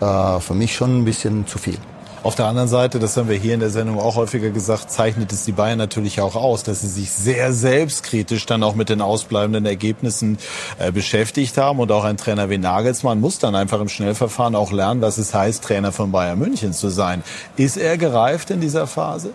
äh, 0.00 0.40
für 0.40 0.54
mich 0.54 0.74
schon 0.74 1.00
ein 1.00 1.04
bisschen 1.04 1.46
zu 1.46 1.58
viel. 1.58 1.78
Auf 2.22 2.34
der 2.34 2.44
anderen 2.44 2.68
Seite, 2.68 2.98
das 2.98 3.16
haben 3.16 3.30
wir 3.30 3.38
hier 3.38 3.54
in 3.54 3.60
der 3.60 3.70
Sendung 3.70 3.98
auch 3.98 4.16
häufiger 4.16 4.50
gesagt, 4.50 4.90
zeichnet 4.90 5.32
es 5.32 5.46
die 5.46 5.52
Bayern 5.52 5.78
natürlich 5.78 6.20
auch 6.20 6.36
aus, 6.36 6.62
dass 6.62 6.82
sie 6.82 6.88
sich 6.88 7.10
sehr 7.10 7.54
selbstkritisch 7.54 8.44
dann 8.44 8.62
auch 8.62 8.74
mit 8.74 8.90
den 8.90 9.00
ausbleibenden 9.00 9.64
Ergebnissen 9.64 10.36
äh, 10.78 10.92
beschäftigt 10.92 11.56
haben. 11.56 11.78
Und 11.78 11.90
auch 11.90 12.04
ein 12.04 12.18
Trainer 12.18 12.50
wie 12.50 12.58
Nagelsmann 12.58 13.20
muss 13.20 13.38
dann 13.38 13.54
einfach 13.54 13.80
im 13.80 13.88
Schnellverfahren 13.88 14.54
auch 14.54 14.70
lernen, 14.70 15.00
was 15.00 15.16
es 15.16 15.32
heißt, 15.32 15.64
Trainer 15.64 15.92
von 15.92 16.12
Bayern 16.12 16.38
München 16.38 16.74
zu 16.74 16.90
sein. 16.90 17.24
Ist 17.56 17.78
er 17.78 17.96
gereift 17.96 18.50
in 18.50 18.60
dieser 18.60 18.86
Phase? 18.86 19.30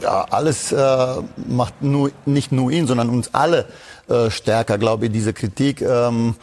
Ja, 0.00 0.26
alles 0.30 0.72
äh, 0.72 1.14
macht 1.48 1.82
nur, 1.82 2.10
nicht 2.24 2.52
nur 2.52 2.70
ihn, 2.70 2.86
sondern 2.86 3.08
uns 3.08 3.34
alle 3.34 3.66
äh, 4.08 4.30
stärker, 4.30 4.78
glaube 4.78 5.06
ich. 5.06 5.12
Diese 5.12 5.32
Kritik 5.32 5.82
ähm, 5.82 6.34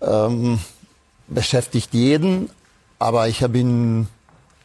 ähm, 0.00 0.60
beschäftigt 1.28 1.92
jeden, 1.92 2.50
aber 2.98 3.28
ich 3.28 3.42
habe 3.42 3.58
ihn 3.58 4.08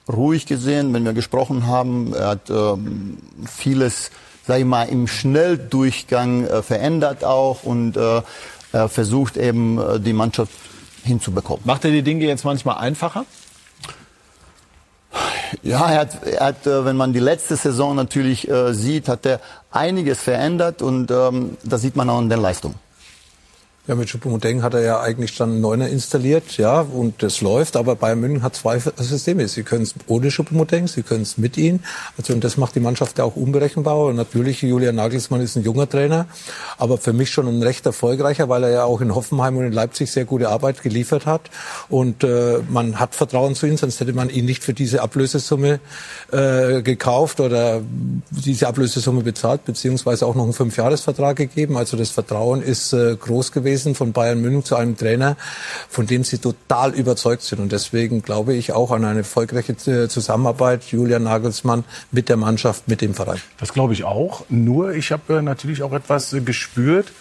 ruhig 0.07 0.45
gesehen, 0.45 0.93
wenn 0.93 1.05
wir 1.05 1.13
gesprochen 1.13 1.67
haben. 1.67 2.13
Er 2.13 2.27
hat 2.29 2.49
ähm, 2.49 3.17
vieles, 3.47 4.11
sag 4.47 4.59
ich 4.59 4.65
mal, 4.65 4.85
im 4.85 5.07
Schnelldurchgang 5.07 6.45
äh, 6.45 6.61
verändert 6.61 7.23
auch 7.23 7.63
und 7.63 7.97
äh, 7.97 8.21
er 8.71 8.89
versucht 8.89 9.37
eben 9.37 9.79
äh, 9.79 9.99
die 9.99 10.13
Mannschaft 10.13 10.51
hinzubekommen. 11.03 11.61
Macht 11.65 11.85
er 11.85 11.91
die 11.91 12.03
Dinge 12.03 12.25
jetzt 12.25 12.45
manchmal 12.45 12.77
einfacher? 12.77 13.25
Ja, 15.63 15.91
er 15.91 15.99
hat, 16.01 16.23
er 16.25 16.45
hat, 16.45 16.67
äh, 16.67 16.85
wenn 16.85 16.95
man 16.95 17.13
die 17.13 17.19
letzte 17.19 17.55
Saison 17.55 17.95
natürlich 17.95 18.49
äh, 18.49 18.73
sieht, 18.73 19.07
hat 19.07 19.25
er 19.25 19.39
einiges 19.71 20.21
verändert 20.21 20.81
und 20.81 21.11
ähm, 21.11 21.57
das 21.63 21.81
sieht 21.81 21.95
man 21.95 22.09
auch 22.09 22.19
in 22.19 22.29
den 22.29 22.41
Leistungen. 22.41 22.75
Ja, 23.89 23.95
mit 23.95 24.07
Schupomoteng 24.07 24.61
hat 24.61 24.75
er 24.75 24.81
ja 24.81 24.99
eigentlich 25.01 25.35
dann 25.35 25.61
Neuner 25.61 25.89
installiert, 25.89 26.57
ja, 26.57 26.81
und 26.81 27.23
das 27.23 27.41
läuft. 27.41 27.75
Aber 27.75 27.95
Bayern 27.95 28.19
München 28.19 28.43
hat 28.43 28.55
zwei 28.55 28.77
Systeme. 28.77 29.47
Sie 29.47 29.63
können 29.63 29.81
es 29.81 29.95
ohne 30.05 30.29
Schupomoteng, 30.29 30.87
sie 30.87 31.01
können 31.01 31.23
es 31.23 31.39
mit 31.39 31.57
ihm. 31.57 31.79
Also, 32.15 32.33
und 32.33 32.43
das 32.43 32.55
macht 32.55 32.75
die 32.75 32.81
Mannschaft 32.81 33.17
ja 33.17 33.23
auch 33.23 33.35
unberechenbar. 33.35 33.97
Und 33.97 34.15
natürlich, 34.15 34.61
Julian 34.61 34.93
Nagelsmann 34.93 35.41
ist 35.41 35.55
ein 35.55 35.63
junger 35.63 35.89
Trainer, 35.89 36.27
aber 36.77 36.99
für 36.99 37.13
mich 37.13 37.31
schon 37.31 37.47
ein 37.47 37.63
recht 37.63 37.83
erfolgreicher, 37.87 38.47
weil 38.47 38.63
er 38.65 38.69
ja 38.69 38.83
auch 38.83 39.01
in 39.01 39.15
Hoffenheim 39.15 39.57
und 39.57 39.65
in 39.65 39.73
Leipzig 39.73 40.11
sehr 40.11 40.25
gute 40.25 40.49
Arbeit 40.49 40.83
geliefert 40.83 41.25
hat. 41.25 41.49
Und 41.89 42.23
äh, 42.23 42.59
man 42.69 42.99
hat 42.99 43.15
Vertrauen 43.15 43.55
zu 43.55 43.65
ihm, 43.65 43.75
sonst 43.75 43.99
hätte 43.99 44.13
man 44.13 44.29
ihn 44.29 44.45
nicht 44.45 44.63
für 44.63 44.75
diese 44.75 45.01
Ablösesumme 45.01 45.79
äh, 46.31 46.83
gekauft 46.83 47.39
oder 47.39 47.81
diese 48.29 48.67
Ablösesumme 48.67 49.23
bezahlt, 49.23 49.65
beziehungsweise 49.65 50.27
auch 50.27 50.35
noch 50.35 50.43
einen 50.43 50.53
Fünfjahresvertrag 50.53 51.37
gegeben. 51.37 51.75
Also 51.75 51.97
das 51.97 52.11
Vertrauen 52.11 52.61
ist 52.61 52.93
äh, 52.93 53.15
groß 53.15 53.51
gewesen 53.51 53.78
gewesen 53.79 53.95
von 53.95 54.11
Bayern 54.11 54.41
München 54.41 54.63
zu 54.63 54.75
einem 54.75 54.97
Trainer, 54.97 55.37
von 55.89 56.05
dem 56.05 56.23
sie 56.23 56.37
total 56.37 56.93
überzeugt 56.93 57.43
sind. 57.43 57.59
Und 57.59 57.71
deswegen 57.71 58.21
glaube 58.21 58.53
ich 58.53 58.73
auch 58.73 58.91
an 58.91 59.05
eine 59.05 59.19
erfolgreiche 59.19 59.73
äh, 59.73 60.07
Zusammenarbeit 60.07 60.83
Julian 60.85 61.23
Nagelsmann 61.23 61.83
mit 62.11 62.29
der 62.29 62.37
Mannschaft, 62.37 62.87
mit 62.87 63.01
dem 63.01 63.13
Verein. 63.13 63.39
Das 63.57 63.73
glaube 63.73 63.93
ich 63.93 64.03
auch. 64.03 64.43
Nur 64.49 64.93
ich 64.93 65.11
habe 65.11 65.37
äh, 65.37 65.41
natürlich 65.41 65.83
auch 65.83 65.93
etwas 65.93 66.33
äh, 66.33 66.41
gespürt, 66.41 67.11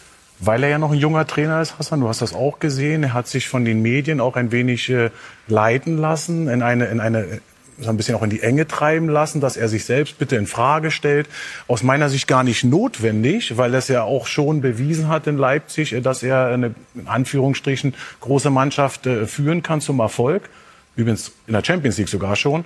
weil 0.40 0.62
er 0.62 0.70
ja 0.70 0.78
noch 0.78 0.92
ein 0.92 0.98
junger 0.98 1.26
Trainer 1.26 1.60
ist, 1.60 1.78
Hassan, 1.78 2.00
du 2.00 2.08
hast 2.08 2.22
das 2.22 2.32
auch 2.32 2.58
gesehen. 2.58 3.02
Er 3.02 3.12
hat 3.12 3.26
sich 3.26 3.48
von 3.48 3.64
den 3.64 3.82
Medien 3.82 4.20
auch 4.20 4.36
ein 4.36 4.52
wenig 4.52 4.88
äh, 4.88 5.10
leiten 5.48 5.98
lassen, 5.98 6.48
in 6.48 6.62
eine, 6.62 6.86
in 6.86 7.00
eine 7.00 7.40
so 7.80 7.90
ein 7.90 7.96
bisschen 7.96 8.16
auch 8.16 8.22
in 8.22 8.30
die 8.30 8.42
Enge 8.42 8.66
treiben 8.66 9.08
lassen, 9.08 9.40
dass 9.40 9.56
er 9.56 9.68
sich 9.68 9.84
selbst 9.84 10.18
bitte 10.18 10.36
in 10.36 10.46
Frage 10.46 10.90
stellt. 10.90 11.28
Aus 11.68 11.82
meiner 11.82 12.08
Sicht 12.08 12.26
gar 12.26 12.42
nicht 12.42 12.64
notwendig, 12.64 13.56
weil 13.56 13.70
das 13.70 13.88
ja 13.88 14.02
auch 14.02 14.26
schon 14.26 14.60
bewiesen 14.60 15.08
hat 15.08 15.26
in 15.26 15.36
Leipzig, 15.36 15.94
dass 16.02 16.22
er 16.22 16.46
eine, 16.46 16.74
in 16.94 17.06
Anführungsstrichen, 17.06 17.94
große 18.20 18.50
Mannschaft 18.50 19.06
äh, 19.06 19.26
führen 19.26 19.62
kann 19.62 19.80
zum 19.80 20.00
Erfolg. 20.00 20.48
Übrigens 20.96 21.32
in 21.46 21.52
der 21.52 21.64
Champions 21.64 21.98
League 21.98 22.08
sogar 22.08 22.34
schon. 22.34 22.64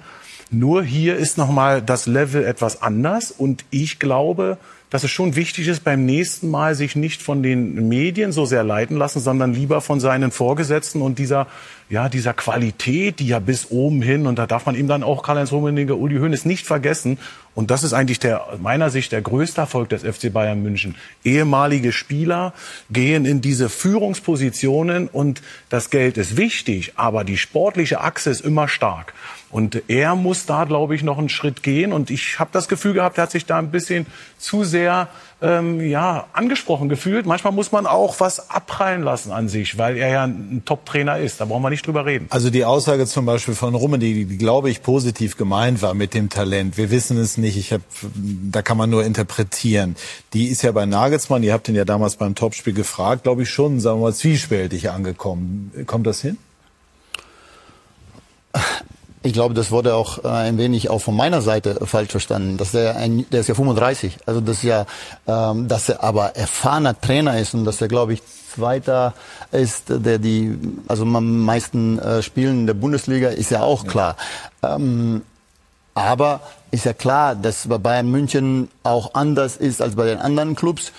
Nur 0.51 0.83
hier 0.83 1.17
ist 1.17 1.39
nochmal 1.39 1.83
das 1.83 2.07
Level 2.07 2.45
etwas 2.45 2.83
anders 2.83 3.31
und 3.31 3.65
ich 3.71 3.99
glaube, 3.99 4.59
dass 4.93 5.05
es 5.05 5.11
schon 5.11 5.37
wichtig 5.37 5.69
ist, 5.69 5.85
beim 5.85 6.05
nächsten 6.05 6.51
Mal 6.51 6.75
sich 6.75 6.97
nicht 6.97 7.23
von 7.23 7.43
den 7.43 7.89
Medien 7.89 8.31
so 8.31 8.45
sehr 8.45 8.63
leiten 8.63 8.99
lassen, 8.99 9.21
sondern 9.21 9.55
lieber 9.55 9.81
von 9.81 10.01
seinen 10.01 10.31
Vorgesetzten 10.31 11.01
und 11.01 11.19
dieser, 11.19 11.47
ja, 11.89 12.11
dieser 12.11 12.35
Qualität, 12.35 13.19
die 13.19 13.27
ja 13.27 13.39
bis 13.39 13.71
oben 13.71 14.03
hin, 14.03 14.27
und 14.27 14.39
da 14.39 14.47
darf 14.47 14.67
man 14.67 14.75
ihm 14.75 14.89
dann 14.89 15.03
auch 15.03 15.23
Karl-Heinz 15.23 15.51
Rummenigge, 15.51 15.97
Uli 15.97 16.19
Hoeneß 16.19 16.45
nicht 16.45 16.67
vergessen. 16.67 17.19
Und 17.55 17.71
das 17.71 17.85
ist 17.85 17.95
eigentlich 17.95 18.19
der, 18.19 18.47
meiner 18.61 18.91
Sicht 18.91 19.13
der 19.13 19.23
größte 19.23 19.63
Erfolg 19.63 19.89
des 19.89 20.03
FC 20.03 20.31
Bayern 20.31 20.63
München. 20.63 20.95
Ehemalige 21.25 21.93
Spieler 21.93 22.53
gehen 22.91 23.25
in 23.25 23.41
diese 23.41 23.71
Führungspositionen 23.71 25.09
und 25.09 25.41
das 25.71 25.89
Geld 25.89 26.19
ist 26.19 26.37
wichtig, 26.37 26.93
aber 26.97 27.25
die 27.25 27.39
sportliche 27.39 28.03
Achse 28.03 28.29
ist 28.29 28.43
immer 28.43 28.69
stark. 28.69 29.15
Und 29.53 29.83
er 29.89 30.17
muss 30.17 30.47
da, 30.47 30.65
glaube 30.65 30.95
ich, 30.95 31.03
noch 31.03 31.19
einen 31.19 31.29
Schritt 31.29 31.63
gehen. 31.63 31.93
Und 31.93 32.11
ich 32.11 32.39
habe 32.39 32.51
das 32.53 32.69
Gefühl 32.69 32.95
gehabt, 32.95 33.19
er 33.19 33.25
hat 33.25 33.31
sich 33.31 33.45
da 33.45 33.59
ein 33.59 33.71
bisschen 33.71 34.07
zu 34.39 34.65
sehr 34.65 35.09
ähm, 35.43 35.81
ja, 35.87 36.27
angesprochen 36.33 36.89
gefühlt. 36.89 37.27
Manchmal 37.27 37.53
muss 37.53 37.71
man 37.71 37.87
auch 37.87 38.19
was 38.21 38.49
abprallen 38.49 39.03
lassen 39.03 39.31
an 39.31 39.49
sich, 39.49 39.77
weil 39.77 39.99
er 39.99 40.09
ja 40.09 40.25
ein 40.25 40.63
Top-Trainer 40.65 41.19
ist. 41.19 41.41
Da 41.41 41.45
brauchen 41.45 41.63
wir 41.63 41.71
nicht 41.71 41.87
drüber 41.87 42.07
reden. 42.07 42.29
Also 42.31 42.49
die 42.49 42.65
Aussage 42.65 43.05
zum 43.07 43.27
Beispiel 43.27 43.55
von 43.55 43.75
Rumme, 43.75 43.99
die, 43.99 44.25
die 44.25 44.39
glaube 44.39 44.71
ich 44.71 44.83
positiv 44.83 45.37
gemeint 45.37 45.83
war 45.83 45.93
mit 45.93 46.15
dem 46.15 46.31
Talent. 46.31 46.79
Wir 46.79 46.91
wissen 46.91 47.19
es 47.19 47.37
nicht. 47.37 47.59
Ich 47.59 47.75
hab, 47.75 47.83
da 48.51 48.63
kann 48.63 48.79
man 48.79 48.89
nur 48.89 49.05
interpretieren. 49.05 49.97
Die 50.33 50.47
ist 50.47 50.63
ja 50.63 50.73
bei 50.73 50.87
Nagelsmann, 50.87 51.43
ihr 51.43 51.53
habt 51.53 51.69
ihn 51.69 51.75
ja 51.75 51.85
damals 51.85 52.17
beim 52.17 52.35
Topspiel 52.35 52.73
gefragt, 52.73 53.25
glaube 53.25 53.43
ich 53.43 53.51
schon, 53.51 53.81
sagen 53.81 53.99
wir 53.99 54.05
mal, 54.05 54.15
zwiespältig 54.15 54.91
angekommen. 54.91 55.73
Kommt 55.87 56.07
das 56.07 56.23
hin? 56.23 56.39
Ich 59.25 59.33
glaube, 59.33 59.55
das 59.55 59.71
wurde 59.71 59.95
auch 59.95 60.25
äh, 60.25 60.29
ein 60.29 60.59
wenig 60.59 60.91
auch 60.91 60.99
von 60.99 61.17
meiner 61.17 61.43
Seite 61.43 61.87
falsch 61.87 62.11
verstanden. 62.11 62.57
Dass 62.57 62.73
der, 62.73 62.97
ein, 62.97 63.25
der 63.31 63.41
ist 63.41 63.49
ja 63.49 63.55
35, 63.55 64.19
also 64.27 64.41
das 64.41 64.59
ist 64.59 64.63
ja, 64.65 64.87
ähm, 65.27 65.69
dass 65.69 65.89
er 65.89 66.03
aber 66.03 66.35
erfahrener 66.37 67.01
Trainer 67.01 67.39
ist 67.39 67.55
und 67.55 67.65
dass 67.65 67.81
er, 67.81 67.89
glaube 67.89 68.15
ich, 68.15 68.23
Zweiter 68.55 69.15
ist, 69.51 69.85
der 69.89 70.19
die, 70.19 70.59
also 70.89 71.05
am 71.05 71.41
meisten 71.41 71.99
äh, 71.99 72.23
Spielen 72.23 72.61
in 72.61 72.67
der 72.67 72.75
Bundesliga, 72.75 73.29
ist 73.29 73.51
ja 73.51 73.63
auch 73.63 73.87
klar. 73.87 74.17
Ähm, 74.63 75.23
aber 75.95 76.41
ist 76.71 76.85
ja 76.85 76.93
klar, 76.93 77.35
dass 77.35 77.67
bei 77.69 77.79
Bayern 77.79 78.11
München 78.11 78.69
auch 78.83 79.15
anders 79.15 79.57
ist 79.57 79.81
als 79.81 79.95
bei 79.95 80.07
den 80.07 80.19
anderen 80.19 80.55
Clubs. 80.57 80.93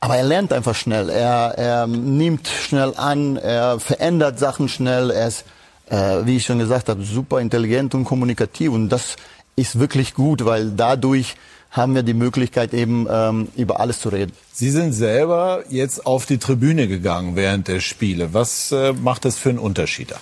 Aber 0.00 0.16
er 0.16 0.24
lernt 0.24 0.52
einfach 0.52 0.74
schnell. 0.74 1.10
Er, 1.10 1.54
er 1.56 1.86
nimmt 1.86 2.48
schnell 2.48 2.94
an, 2.96 3.36
er 3.36 3.78
verändert 3.78 4.38
Sachen 4.38 4.68
schnell, 4.68 5.10
er 5.10 5.28
ist 5.28 5.44
äh, 5.92 6.24
wie 6.24 6.36
ich 6.38 6.46
schon 6.46 6.58
gesagt 6.58 6.88
habe, 6.88 7.02
super 7.02 7.38
intelligent 7.38 7.94
und 7.94 8.04
kommunikativ. 8.04 8.72
Und 8.72 8.88
das 8.88 9.16
ist 9.56 9.78
wirklich 9.78 10.14
gut, 10.14 10.44
weil 10.46 10.70
dadurch 10.70 11.36
haben 11.70 11.94
wir 11.94 12.02
die 12.02 12.14
Möglichkeit 12.14 12.72
eben 12.74 13.06
ähm, 13.10 13.48
über 13.56 13.78
alles 13.80 14.00
zu 14.00 14.08
reden. 14.08 14.32
Sie 14.52 14.70
sind 14.70 14.92
selber 14.92 15.64
jetzt 15.68 16.06
auf 16.06 16.26
die 16.26 16.38
Tribüne 16.38 16.88
gegangen 16.88 17.36
während 17.36 17.68
der 17.68 17.80
Spiele. 17.80 18.32
Was 18.32 18.72
äh, 18.72 18.92
macht 18.92 19.24
das 19.24 19.36
für 19.36 19.50
einen 19.50 19.58
Unterschied 19.58 20.12
da? 20.12 20.20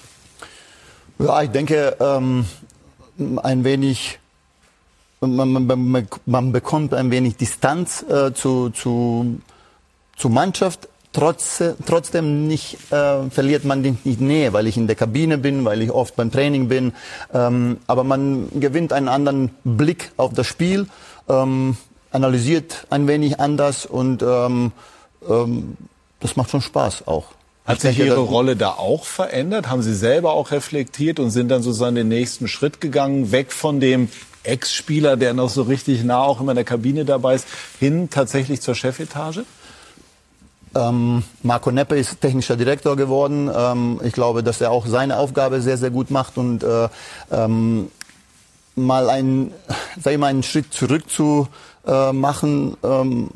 Ja, 1.24 1.42
ich 1.42 1.50
denke 1.50 1.96
ähm, 2.00 2.46
ein 3.42 3.62
wenig, 3.62 4.18
man, 5.20 5.52
man, 5.52 6.08
man, 6.24 6.52
bekommt 6.52 6.94
ein 6.94 7.10
wenig 7.10 7.36
Distanz 7.36 8.04
äh, 8.08 8.32
zu, 8.32 8.70
zu, 8.70 9.40
zur 10.16 10.30
Mannschaft, 10.30 10.88
trotz, 11.12 11.62
trotzdem 11.86 12.46
nicht, 12.46 12.78
äh, 12.90 13.30
verliert 13.30 13.64
man 13.64 13.82
die, 13.82 13.92
die 13.92 14.22
Nähe, 14.22 14.52
weil 14.52 14.66
ich 14.66 14.76
in 14.76 14.86
der 14.86 14.96
Kabine 14.96 15.38
bin, 15.38 15.64
weil 15.64 15.82
ich 15.82 15.90
oft 15.90 16.16
beim 16.16 16.30
Training 16.30 16.68
bin. 16.68 16.92
Ähm, 17.32 17.78
aber 17.86 18.04
man 18.04 18.48
gewinnt 18.58 18.92
einen 18.92 19.08
anderen 19.08 19.50
Blick 19.64 20.12
auf 20.16 20.32
das 20.32 20.46
Spiel, 20.46 20.86
ähm, 21.28 21.76
analysiert 22.10 22.86
ein 22.90 23.06
wenig 23.06 23.40
anders 23.40 23.86
und 23.86 24.22
ähm, 24.22 24.72
ähm, 25.28 25.76
das 26.20 26.36
macht 26.36 26.50
schon 26.50 26.60
Spaß 26.60 27.06
auch. 27.06 27.26
Hat 27.64 27.76
Ich 27.76 27.82
sich 27.82 27.98
Ihre 27.98 28.18
Rolle 28.18 28.56
da 28.56 28.70
auch 28.70 29.04
verändert? 29.04 29.68
Haben 29.68 29.82
Sie 29.82 29.94
selber 29.94 30.32
auch 30.32 30.50
reflektiert 30.50 31.20
und 31.20 31.30
sind 31.30 31.48
dann 31.48 31.62
sozusagen 31.62 31.94
den 31.94 32.08
nächsten 32.08 32.48
Schritt 32.48 32.80
gegangen, 32.80 33.32
weg 33.32 33.52
von 33.52 33.80
dem 33.80 34.08
Ex-Spieler, 34.42 35.16
der 35.16 35.34
noch 35.34 35.50
so 35.50 35.62
richtig 35.62 36.02
nah 36.02 36.22
auch 36.22 36.40
immer 36.40 36.52
in 36.52 36.56
der 36.56 36.64
Kabine 36.64 37.04
dabei 37.04 37.34
ist, 37.34 37.46
hin 37.78 38.08
tatsächlich 38.10 38.60
zur 38.60 38.74
Chefetage? 38.74 39.44
Ähm, 40.74 41.22
Marco 41.42 41.70
Neppe 41.70 41.96
ist 41.96 42.20
technischer 42.20 42.56
Direktor 42.56 42.96
geworden. 42.96 43.50
Ähm, 43.54 44.00
ich 44.04 44.12
glaube, 44.12 44.42
dass 44.42 44.60
er 44.60 44.70
auch 44.70 44.86
seine 44.86 45.18
Aufgabe 45.18 45.60
sehr, 45.60 45.76
sehr 45.76 45.90
gut 45.90 46.10
macht 46.10 46.38
und 46.38 46.62
äh, 46.62 46.88
ähm, 47.30 47.90
mal 48.76 49.10
einen, 49.10 49.52
sag 50.00 50.12
ich 50.12 50.18
mal, 50.18 50.28
einen 50.28 50.42
Schritt 50.42 50.72
zurück 50.72 51.10
zu 51.10 51.48
äh, 51.86 52.12
machen. 52.12 52.76
Ähm, 52.82 53.30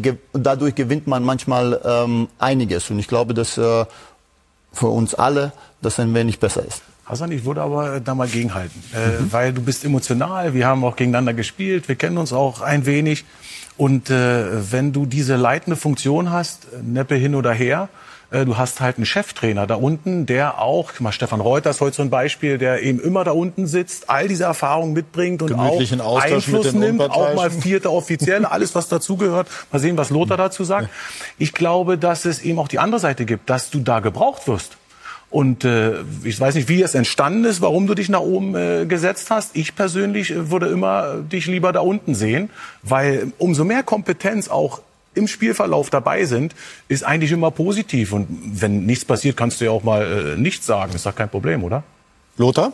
ge 0.00 0.16
dadurch 0.32 0.74
gewinnt 0.74 1.06
man 1.06 1.24
manchmal 1.24 1.80
ähm, 1.84 2.28
einiges 2.38 2.90
und 2.90 2.98
ich 2.98 3.08
glaube, 3.08 3.34
dass 3.34 3.58
äh, 3.58 3.84
für 4.72 4.88
uns 4.88 5.14
alle 5.14 5.52
das 5.82 5.98
ein 5.98 6.14
wenig 6.14 6.38
besser 6.38 6.64
ist. 6.64 6.82
Hassan, 7.04 7.32
ich 7.32 7.44
würde 7.44 7.62
aber 7.62 7.96
äh, 7.96 8.00
da 8.00 8.14
mal 8.14 8.28
gegenhalten, 8.28 8.80
äh, 8.92 9.32
weil 9.32 9.52
du 9.52 9.62
bist 9.62 9.84
emotional, 9.84 10.54
wir 10.54 10.66
haben 10.66 10.84
auch 10.84 10.94
gegeneinander 10.94 11.34
gespielt, 11.34 11.88
wir 11.88 11.96
kennen 11.96 12.18
uns 12.18 12.32
auch 12.32 12.60
ein 12.60 12.86
wenig. 12.86 13.24
Und 13.80 14.10
äh, 14.10 14.72
wenn 14.72 14.92
du 14.92 15.06
diese 15.06 15.36
leitende 15.36 15.74
Funktion 15.74 16.30
hast, 16.30 16.66
Neppe 16.82 17.14
hin 17.14 17.34
oder 17.34 17.50
her, 17.50 17.88
äh, 18.30 18.44
du 18.44 18.58
hast 18.58 18.82
halt 18.82 18.98
einen 18.98 19.06
Cheftrainer 19.06 19.66
da 19.66 19.76
unten, 19.76 20.26
der 20.26 20.60
auch, 20.60 21.00
mal 21.00 21.12
Stefan 21.12 21.40
Reuter 21.40 21.70
ist 21.70 21.80
heute 21.80 21.96
so 21.96 22.02
ein 22.02 22.10
Beispiel, 22.10 22.58
der 22.58 22.82
eben 22.82 23.00
immer 23.00 23.24
da 23.24 23.30
unten 23.30 23.66
sitzt, 23.66 24.10
all 24.10 24.28
diese 24.28 24.44
Erfahrungen 24.44 24.92
mitbringt 24.92 25.40
und 25.40 25.54
auch 25.54 25.80
Einfluss 25.80 26.74
nimmt, 26.74 27.00
auch 27.00 27.08
mal 27.08 27.28
Unparteiischen. 27.28 27.62
vierter 27.62 27.92
Offiziell, 27.92 28.44
alles 28.44 28.74
was 28.74 28.88
dazugehört. 28.88 29.48
Mal 29.72 29.78
sehen, 29.78 29.96
was 29.96 30.10
Lothar 30.10 30.36
dazu 30.36 30.62
sagt. 30.62 30.90
Ich 31.38 31.54
glaube, 31.54 31.96
dass 31.96 32.26
es 32.26 32.42
eben 32.42 32.58
auch 32.58 32.68
die 32.68 32.80
andere 32.80 33.00
Seite 33.00 33.24
gibt, 33.24 33.48
dass 33.48 33.70
du 33.70 33.80
da 33.80 34.00
gebraucht 34.00 34.46
wirst. 34.46 34.76
Und 35.30 35.64
äh, 35.64 36.00
ich 36.24 36.40
weiß 36.40 36.56
nicht, 36.56 36.68
wie 36.68 36.82
es 36.82 36.94
entstanden 36.94 37.44
ist, 37.44 37.60
warum 37.60 37.86
du 37.86 37.94
dich 37.94 38.08
nach 38.08 38.20
oben 38.20 38.56
äh, 38.56 38.84
gesetzt 38.86 39.30
hast. 39.30 39.56
Ich 39.56 39.76
persönlich 39.76 40.32
äh, 40.32 40.50
würde 40.50 40.66
immer 40.66 41.18
dich 41.18 41.46
lieber 41.46 41.72
da 41.72 41.80
unten 41.80 42.16
sehen, 42.16 42.50
weil 42.82 43.32
umso 43.38 43.64
mehr 43.64 43.84
Kompetenz 43.84 44.48
auch 44.48 44.82
im 45.14 45.28
Spielverlauf 45.28 45.90
dabei 45.90 46.24
sind, 46.24 46.54
ist 46.88 47.04
eigentlich 47.04 47.30
immer 47.32 47.52
positiv. 47.52 48.12
Und 48.12 48.26
wenn 48.60 48.86
nichts 48.86 49.04
passiert, 49.04 49.36
kannst 49.36 49.60
du 49.60 49.66
ja 49.66 49.70
auch 49.70 49.84
mal 49.84 50.34
äh, 50.36 50.40
nichts 50.40 50.66
sagen. 50.66 50.94
Ist 50.94 51.06
doch 51.06 51.14
kein 51.14 51.28
Problem, 51.28 51.62
oder? 51.62 51.84
Lothar? 52.36 52.72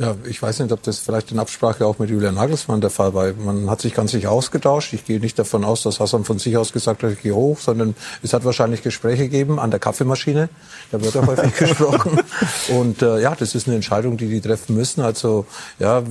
Ja, 0.00 0.14
ich 0.24 0.40
weiß 0.40 0.60
nicht, 0.60 0.70
ob 0.70 0.80
das 0.84 1.00
vielleicht 1.00 1.32
in 1.32 1.40
Absprache 1.40 1.84
auch 1.84 1.98
mit 1.98 2.08
Julian 2.08 2.36
Nagelsmann 2.36 2.80
der 2.80 2.90
Fall 2.90 3.14
war. 3.14 3.32
Man 3.32 3.68
hat 3.68 3.80
sich 3.80 3.94
ganz 3.94 4.12
sicher 4.12 4.30
ausgetauscht. 4.30 4.92
Ich 4.92 5.04
gehe 5.04 5.18
nicht 5.18 5.36
davon 5.36 5.64
aus, 5.64 5.82
dass 5.82 5.98
Hassan 5.98 6.24
von 6.24 6.38
sich 6.38 6.56
aus 6.56 6.72
gesagt 6.72 7.02
hat, 7.02 7.10
ich 7.10 7.22
gehe 7.22 7.34
hoch, 7.34 7.58
sondern 7.58 7.96
es 8.22 8.32
hat 8.32 8.44
wahrscheinlich 8.44 8.84
Gespräche 8.84 9.24
gegeben 9.24 9.58
an 9.58 9.72
der 9.72 9.80
Kaffeemaschine. 9.80 10.50
Da 10.92 11.02
wird 11.02 11.16
auch 11.16 11.26
häufig 11.26 11.52
gesprochen. 11.58 12.20
Und 12.68 13.02
äh, 13.02 13.20
ja, 13.20 13.34
das 13.34 13.56
ist 13.56 13.66
eine 13.66 13.74
Entscheidung, 13.74 14.16
die 14.16 14.28
die 14.28 14.40
treffen 14.40 14.76
müssen. 14.76 15.00
Also 15.00 15.46
ja, 15.80 16.04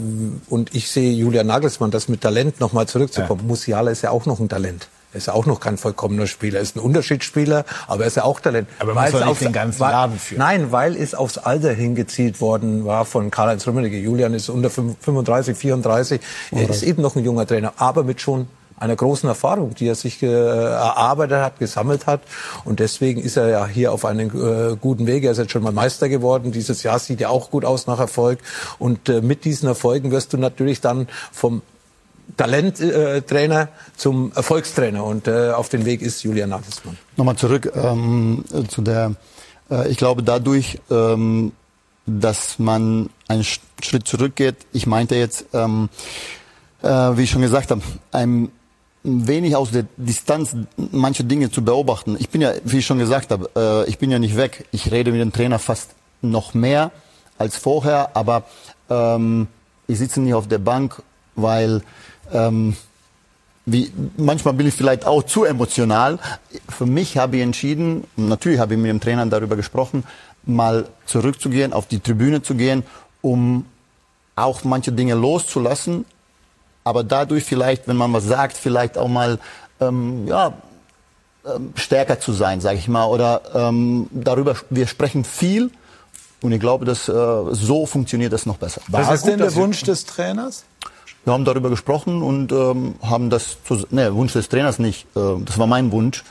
und 0.50 0.76
ich 0.76 0.92
sehe 0.92 1.14
Julian 1.14 1.48
Nagelsmann, 1.48 1.90
das 1.90 2.10
mit 2.10 2.20
Talent 2.20 2.60
nochmal 2.60 2.90
zurückzukommen. 2.90 3.48
Musiala 3.48 3.92
ist 3.92 4.02
ja 4.02 4.10
auch 4.10 4.26
noch 4.26 4.42
ein 4.42 4.50
Talent. 4.50 4.90
Er 5.14 5.18
ist 5.18 5.28
ja 5.28 5.34
auch 5.34 5.46
noch 5.46 5.60
kein 5.60 5.78
vollkommener 5.78 6.28
Spieler. 6.28 6.58
Er 6.58 6.64
ist 6.64 6.76
ein 6.76 6.80
Unterschiedsspieler, 6.80 7.64
aber 7.88 8.04
er 8.04 8.08
ist 8.08 8.18
ja 8.18 8.24
auch 8.24 8.40
Talent. 8.42 8.68
Aber 8.80 8.94
man 8.94 9.12
doch 9.12 9.26
nicht 9.26 9.42
den 9.42 9.54
ganzen 9.54 9.80
weil- 9.80 9.92
Laden 9.92 10.20
führen. 10.20 10.40
Nein, 10.40 10.72
weil 10.72 10.96
es 10.96 11.16
aufs 11.16 11.38
Alter 11.38 11.72
hingezielt 11.72 12.42
worden 12.42 12.86
war 12.86 13.06
von 13.06 13.32
Karl-Heinz 13.32 13.66
Rummenigge. 13.66 13.98
Julian 13.98 14.34
ist 14.34 14.50
unter 14.50 14.70
35, 14.70 15.58
34. 15.58 16.22
Er 16.52 16.70
ist 16.70 16.84
eben 16.84 17.02
noch 17.02 17.16
ein 17.16 17.24
junger 17.24 17.48
Trainer, 17.48 17.74
aber 17.78 18.04
mit 18.04 18.20
schon 18.20 18.48
einer 18.80 18.96
großen 18.96 19.28
Erfahrung, 19.28 19.74
die 19.74 19.88
er 19.88 19.96
sich 19.96 20.22
äh, 20.22 20.28
erarbeitet 20.28 21.40
hat, 21.40 21.60
gesammelt 21.60 22.06
hat. 22.06 22.22
Und 22.64 22.80
deswegen 22.80 23.22
ist 23.22 23.38
er 23.38 23.50
ja 23.50 23.66
hier 23.66 23.92
auf 23.92 24.06
einem 24.06 24.28
äh, 24.30 24.76
guten 24.76 25.08
Weg. 25.08 25.24
Er 25.24 25.32
ist 25.32 25.40
jetzt 25.40 25.52
schon 25.52 25.64
mal 25.64 25.72
Meister 25.72 26.10
geworden. 26.10 26.52
Dieses 26.52 26.84
Jahr 26.84 27.00
sieht 27.00 27.20
ja 27.20 27.30
auch 27.30 27.50
gut 27.50 27.66
aus 27.66 27.88
nach 27.88 28.00
Erfolg. 28.00 28.40
Und 28.78 29.10
äh, 29.10 29.22
mit 29.22 29.46
diesen 29.46 29.68
Erfolgen 29.68 30.12
wirst 30.12 30.34
du 30.34 30.38
natürlich 30.38 30.82
dann 30.82 31.08
vom 31.32 31.62
Talenttrainer 32.36 33.70
zum 33.96 34.32
Erfolgstrainer. 34.36 35.04
Und 35.04 35.28
äh, 35.28 35.52
auf 35.52 35.70
den 35.70 35.86
Weg 35.86 36.02
ist 36.02 36.24
Julian 36.24 36.50
Nagelsmann. 36.50 36.98
Nochmal 37.16 37.36
zurück 37.38 37.72
ähm, 37.76 38.44
zu 38.68 38.82
der, 38.82 39.14
äh, 39.72 39.88
ich 39.90 39.98
glaube 39.98 40.24
dadurch, 40.24 40.80
ähm, 40.92 41.54
dass 42.06 42.60
man 42.60 43.10
einen 43.28 43.44
Sch- 43.44 43.60
Schritt 43.82 44.08
zurückgeht, 44.08 44.56
ich 44.74 44.88
meinte 44.88 45.16
jetzt, 45.16 45.46
ähm, 45.54 45.90
äh, 46.82 46.88
wie 46.88 47.24
ich 47.24 47.30
schon 47.30 47.42
gesagt 47.42 47.72
habe, 47.72 47.82
ein 48.12 48.50
wenig 49.04 49.56
aus 49.56 49.72
der 49.72 49.86
Distanz 49.96 50.56
manche 50.92 51.24
Dinge 51.24 51.50
zu 51.50 51.64
beobachten. 51.64 52.18
Ich 52.20 52.30
bin 52.30 52.42
ja, 52.42 52.52
wie 52.66 52.80
ich 52.80 52.86
schon 52.86 52.98
gesagt 52.98 53.32
habe, 53.32 53.50
äh, 53.56 53.90
ich 53.90 54.00
bin 54.00 54.12
ja 54.12 54.20
nicht 54.20 54.36
weg. 54.36 54.66
Ich 54.72 54.92
rede 54.92 55.12
mit 55.12 55.22
dem 55.22 55.32
Trainer 55.32 55.60
fast 55.60 55.92
noch 56.22 56.54
mehr 56.54 56.92
als 57.38 57.56
vorher, 57.58 58.16
aber 58.16 58.44
ähm, 58.90 59.48
ich 59.88 59.98
sitze 60.00 60.20
nicht 60.20 60.34
auf 60.34 60.48
der 60.48 60.58
Bank, 60.58 61.02
weil 61.36 61.82
ähm, 62.32 62.76
wie, 63.66 63.92
manchmal 64.16 64.54
bin 64.54 64.68
ich 64.68 64.74
vielleicht 64.74 65.06
auch 65.06 65.24
zu 65.24 65.44
emotional. 65.44 66.20
Für 66.70 66.86
mich 66.86 67.18
habe 67.18 67.38
ich 67.38 67.42
entschieden, 67.44 68.06
natürlich 68.16 68.60
habe 68.60 68.76
ich 68.76 68.80
mit 68.80 68.90
dem 68.90 69.02
Trainer 69.02 69.26
darüber 69.26 69.56
gesprochen, 69.56 70.04
mal 70.46 70.88
zurückzugehen, 71.06 71.74
auf 71.74 71.88
die 71.88 72.00
Tribüne 72.00 72.42
zu 72.42 72.56
gehen, 72.56 72.84
um 73.22 73.66
auch 74.38 74.64
manche 74.64 74.92
Dinge 74.92 75.16
loszulassen, 75.16 76.06
aber 76.84 77.04
dadurch 77.04 77.44
vielleicht, 77.44 77.88
wenn 77.88 77.98
man 77.98 78.14
was 78.14 78.24
sagt, 78.24 78.56
vielleicht 78.56 78.98
auch 78.98 79.10
mal 79.10 79.40
ähm, 79.82 80.28
ja, 80.28 80.54
ähm, 81.46 81.74
stärker 81.76 82.20
zu 82.20 82.32
sein, 82.34 82.62
sage 82.62 82.78
ich 82.78 82.88
mal, 82.88 83.06
oder 83.06 83.42
ähm, 83.54 84.08
darüber. 84.12 84.56
Wir 84.70 84.88
sprechen 84.88 85.26
viel 85.26 85.72
und 86.42 86.52
ich 86.52 86.60
glaube, 86.60 86.86
dass 86.86 87.10
äh, 87.10 87.14
so 87.52 87.86
funktioniert 87.86 88.32
das 88.32 88.46
noch 88.46 88.58
besser. 88.58 88.82
War 88.88 89.12
es 89.12 89.24
denn 89.24 89.40
der 89.40 89.54
Wunsch 89.56 89.82
des 89.84 90.06
Trainers? 90.06 90.64
Wir 91.28 91.34
haben 91.34 91.44
darüber 91.44 91.70
gesprochen 91.70 92.22
und 92.22 92.54
ähm, 92.54 92.96
haben 93.02 93.30
das, 93.30 93.58
zu, 93.66 93.86
ne, 93.92 94.16
Wunsch 94.16 94.32
des 94.32 94.48
Trainers 94.48 94.80
nicht, 94.80 95.08
äh, 95.14 95.20
das 95.44 95.58
war 95.58 95.68
mein 95.68 95.92
Wunsch, 95.92 96.24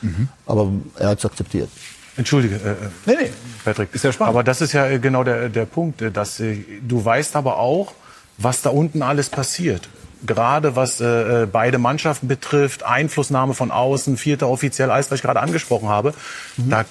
aber 0.47 0.71
er 0.99 1.11
hat 1.11 1.19
es 1.19 1.27
akzeptiert. 1.27 1.69
Entschuldige, 2.17 2.55
äh, 2.55 2.75
nee, 3.05 3.17
nee. 3.21 3.31
Patrick. 3.63 3.91
Ist 3.93 4.05
ja 4.05 4.13
spannend. 4.13 4.31
Aber 4.31 4.43
das 4.43 4.63
ist 4.63 4.73
ja 4.73 4.87
äh, 4.87 4.99
genau 4.99 5.23
der, 5.23 5.51
der 5.51 5.67
Punkt, 5.67 6.01
äh, 6.01 6.11
dass 6.11 6.41
äh, 6.41 6.65
du 6.81 7.05
weißt 7.05 7.37
aber 7.37 7.59
auch, 7.59 7.93
was 8.39 8.63
da 8.63 8.71
unten 8.71 9.03
alles 9.03 9.29
passiert. 9.29 9.87
Gerade 10.25 10.77
was 10.77 11.03
äh, 11.03 11.43
äh, 11.43 11.47
beide 11.47 11.77
Mannschaften 11.77 12.27
betrifft, 12.27 12.83
Einflussnahme 12.83 13.53
von 13.53 13.71
außen, 13.71 14.17
vierter 14.17 14.49
offiziell, 14.49 14.91
alles, 14.91 15.11
was 15.11 15.19
ich 15.19 15.23
gerade 15.23 15.41
angesprochen 15.41 15.91
habe. 15.91 16.15
Da 16.57 16.87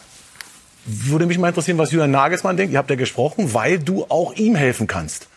würde 0.86 1.26
mich 1.26 1.39
mal 1.39 1.47
interessieren, 1.47 1.80
was 1.80 1.89
Julian 1.89 2.12
Nagelsmann 2.12 2.56
denkt. 2.56 2.72
Ihr 2.72 2.78
habt 2.78 2.91
ja 2.91 2.97
gesprochen, 2.97 3.56
weil 3.56 3.80
du 3.80 4.06
auch 4.10 4.34
ihm 4.34 4.53
helfen 4.53 4.86
kannst. 4.86 5.28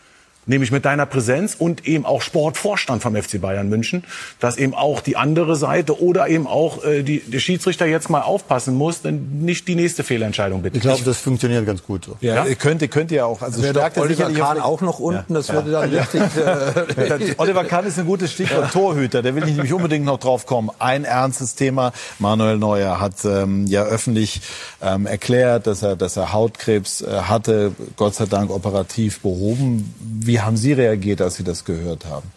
Nämlich 0.49 0.71
mit 0.71 0.83
deiner 0.83 1.05
Präsenz 1.05 1.55
und 1.57 1.87
eben 1.87 2.05
auch 2.05 2.21
Sportvorstand 2.23 3.01
vom 3.03 3.15
FC 3.15 3.39
Bayern 3.39 3.69
München, 3.69 4.03
dass 4.39 4.57
eben 4.57 4.73
auch 4.73 4.99
die 4.99 5.15
andere 5.15 5.55
Seite 5.55 6.01
oder 6.01 6.27
eben 6.27 6.47
auch 6.47 6.83
äh, 6.83 7.03
die, 7.03 7.19
der 7.19 7.39
Schiedsrichter 7.39 7.85
jetzt 7.85 8.09
mal 8.09 8.21
aufpassen 8.21 8.73
muss, 8.73 9.03
denn 9.03 9.41
nicht 9.41 9.67
die 9.67 9.75
nächste 9.75 10.03
Fehlentscheidung 10.03 10.63
bitte. 10.63 10.77
Ich 10.77 10.81
glaube, 10.81 11.03
das 11.05 11.17
funktioniert 11.19 11.65
ganz 11.67 11.83
gut 11.83 12.05
so. 12.05 12.17
Ja, 12.19 12.45
ihr 12.45 12.55
könnt, 12.55 12.81
ihr 12.81 12.87
könnt 12.87 13.11
ja 13.11 13.25
auch, 13.25 13.41
also 13.43 13.61
Wäre 13.61 13.73
stärkt 13.75 13.97
er 13.97 14.03
Oliver 14.03 14.15
sicherlich 14.15 14.39
Kahn 14.39 14.59
auch 14.59 14.81
noch 14.81 14.97
unten, 14.99 15.33
das 15.35 15.47
Ja. 15.49 15.53
würde 15.53 15.71
dann 15.71 15.93
Ja. 15.93 16.01
richtig... 16.01 16.21
Äh, 16.21 17.35
Oliver 17.37 17.63
Kahn 17.65 17.85
ist 17.85 17.99
ein 17.99 18.05
gutes 18.07 18.33
Stichwort, 18.33 18.71
Torhüter. 18.73 19.21
Da 19.21 19.35
will 19.35 19.43
ich 19.47 19.55
nämlich 19.55 19.71
unbedingt 19.73 20.05
noch 20.05 20.17
drauf 20.19 20.47
kommen. 20.47 20.71
Ein 20.79 21.03
ernstes 21.05 21.53
Thema. 21.53 21.93
Manuel 22.17 22.57
Neuer 22.57 22.99
hat 22.99 23.23
ähm, 23.23 23.67
ja 23.67 23.83
öffentlich 23.83 24.41
ähm, 24.81 25.05
erklärt, 25.05 25.67
dass 25.67 25.83
er, 25.83 25.95
dass 25.95 26.17
er 26.17 26.33
Hautkrebs 26.33 27.01
äh, 27.01 27.21
hatte, 27.21 27.71
Gott 27.97 28.15
sei 28.15 28.25
Dank 28.25 28.49
operativ 28.49 29.19
behoben. 29.19 29.93
Wie 29.99 30.38
haben 30.41 30.57
Sie 30.57 30.73
reagiert, 30.73 31.21
als 31.21 31.35
Sie 31.35 31.43
das 31.43 31.65
gehört 31.65 32.05
haben? 32.05 32.31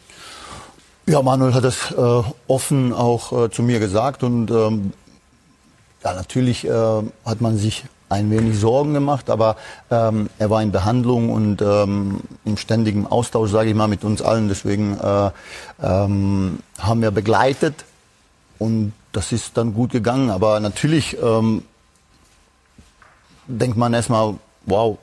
Ja, 1.06 1.20
Manuel 1.20 1.54
hat 1.54 1.64
das 1.64 1.90
äh, 1.90 2.22
offen 2.46 2.92
auch 2.92 3.46
äh, 3.46 3.50
zu 3.50 3.62
mir 3.62 3.80
gesagt 3.80 4.22
und 4.22 4.50
ähm, 4.50 4.92
ja, 6.04 6.14
natürlich 6.14 6.64
äh, 6.64 6.70
hat 7.24 7.40
man 7.40 7.56
sich 7.56 7.84
ein 8.12 8.30
wenig 8.30 8.58
Sorgen 8.60 8.92
gemacht, 8.92 9.30
aber 9.30 9.56
ähm, 9.90 10.28
er 10.38 10.50
war 10.50 10.62
in 10.62 10.70
Behandlung 10.70 11.30
und 11.30 11.62
ähm, 11.62 12.20
im 12.44 12.56
ständigen 12.58 13.06
Austausch, 13.06 13.50
sage 13.50 13.70
ich 13.70 13.74
mal, 13.74 13.88
mit 13.88 14.04
uns 14.04 14.20
allen. 14.20 14.48
Deswegen 14.48 14.98
äh, 15.00 15.30
ähm, 15.82 16.58
haben 16.78 17.00
wir 17.00 17.10
begleitet 17.10 17.86
und 18.58 18.92
das 19.12 19.32
ist 19.32 19.56
dann 19.56 19.72
gut 19.72 19.92
gegangen. 19.92 20.28
Aber 20.28 20.60
natürlich 20.60 21.16
ähm, 21.22 21.62
denkt 23.46 23.78
man 23.78 23.94
erstmal, 23.94 24.34
wow, 24.66 24.98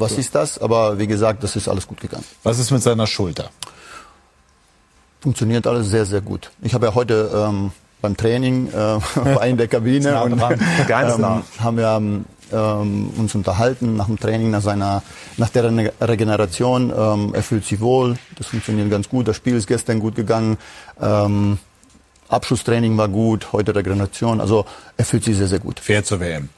was 0.00 0.12
ist 0.12 0.34
das? 0.34 0.58
Aber 0.58 0.98
wie 0.98 1.06
gesagt, 1.06 1.42
das 1.42 1.56
ist 1.56 1.68
alles 1.68 1.86
gut 1.86 2.00
gegangen. 2.00 2.24
Was 2.42 2.58
ist 2.58 2.70
mit 2.70 2.82
seiner 2.82 3.06
Schulter? 3.06 3.50
Funktioniert 5.20 5.66
alles 5.66 5.88
sehr, 5.88 6.04
sehr 6.04 6.20
gut. 6.20 6.50
Ich 6.62 6.74
habe 6.74 6.86
ja 6.86 6.94
heute 6.94 7.30
ähm, 7.34 7.72
beim 8.02 8.16
Training, 8.16 8.68
äh, 8.68 8.74
war 9.14 9.46
in 9.46 9.56
der 9.56 9.68
Kabine 9.68 10.22
und 10.22 10.32
ähm, 10.88 11.42
haben 11.58 11.76
wir 11.76 12.24
ähm, 12.52 13.10
uns 13.16 13.34
unterhalten 13.34 13.96
nach 13.96 14.06
dem 14.06 14.18
Training, 14.18 14.50
nach 14.50 14.62
seiner, 14.62 15.02
nach 15.36 15.48
der 15.48 15.64
Regeneration. 16.00 16.92
Ähm, 16.96 17.32
er 17.34 17.42
fühlt 17.42 17.64
sich 17.64 17.80
wohl, 17.80 18.16
das 18.36 18.48
funktioniert 18.48 18.90
ganz 18.90 19.08
gut. 19.08 19.28
Das 19.28 19.36
Spiel 19.36 19.54
ist 19.56 19.66
gestern 19.66 20.00
gut 20.00 20.14
gegangen. 20.14 20.58
Ähm, 21.00 21.58
Abschlusstraining 22.28 22.96
war 22.96 23.08
gut, 23.08 23.52
heute 23.52 23.74
Regeneration. 23.74 24.40
Also 24.40 24.66
er 24.96 25.04
fühlt 25.04 25.24
sich 25.24 25.36
sehr, 25.36 25.48
sehr 25.48 25.58
gut. 25.58 25.80
Fair 25.80 26.04
zur 26.04 26.20
WM. 26.20 26.48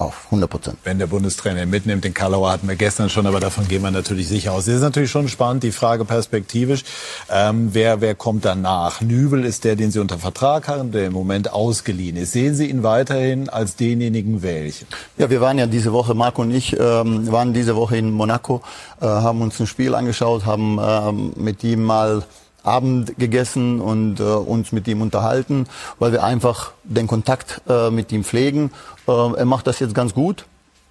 Auf 0.00 0.28
100 0.30 0.48
Prozent. 0.48 0.78
Wenn 0.82 0.98
der 0.98 1.08
Bundestrainer 1.08 1.66
mitnimmt, 1.66 2.04
den 2.04 2.14
Kalauer 2.14 2.50
hatten 2.50 2.66
wir 2.66 2.74
gestern 2.74 3.10
schon, 3.10 3.26
aber 3.26 3.38
davon 3.38 3.68
gehen 3.68 3.82
wir 3.82 3.90
natürlich 3.90 4.28
sicher 4.28 4.52
aus. 4.52 4.64
Das 4.64 4.76
ist 4.76 4.80
natürlich 4.80 5.10
schon 5.10 5.28
spannend, 5.28 5.62
die 5.62 5.72
Frage 5.72 6.06
perspektivisch. 6.06 6.84
Ähm, 7.28 7.68
wer, 7.74 8.00
wer 8.00 8.14
kommt 8.14 8.46
danach? 8.46 9.02
Nübel 9.02 9.44
ist 9.44 9.64
der, 9.64 9.76
den 9.76 9.90
Sie 9.90 9.98
unter 9.98 10.18
Vertrag 10.18 10.68
haben, 10.68 10.90
der 10.90 11.08
im 11.08 11.12
Moment 11.12 11.52
ausgeliehen 11.52 12.16
ist. 12.16 12.32
Sehen 12.32 12.54
Sie 12.54 12.70
ihn 12.70 12.82
weiterhin 12.82 13.50
als 13.50 13.76
denjenigen 13.76 14.42
welchen? 14.42 14.86
Ja, 15.18 15.28
wir 15.28 15.42
waren 15.42 15.58
ja 15.58 15.66
diese 15.66 15.92
Woche, 15.92 16.14
Marco 16.14 16.40
und 16.40 16.50
ich, 16.50 16.80
ähm, 16.80 17.30
waren 17.30 17.52
diese 17.52 17.76
Woche 17.76 17.98
in 17.98 18.10
Monaco, 18.10 18.62
äh, 19.02 19.04
haben 19.04 19.42
uns 19.42 19.60
ein 19.60 19.66
Spiel 19.66 19.94
angeschaut, 19.94 20.46
haben 20.46 20.78
ähm, 20.82 21.34
mit 21.36 21.62
ihm 21.62 21.84
mal 21.84 22.22
Abend 22.62 23.18
gegessen 23.18 23.80
und 23.80 24.20
äh, 24.20 24.22
uns 24.22 24.72
mit 24.72 24.86
ihm 24.88 25.02
unterhalten, 25.02 25.66
weil 25.98 26.12
wir 26.12 26.22
einfach 26.24 26.72
den 26.84 27.06
Kontakt 27.06 27.62
äh, 27.68 27.90
mit 27.90 28.12
ihm 28.12 28.24
pflegen. 28.24 28.70
Äh, 29.08 29.12
er 29.12 29.44
macht 29.44 29.66
das 29.66 29.78
jetzt 29.78 29.94
ganz 29.94 30.14
gut. 30.14 30.46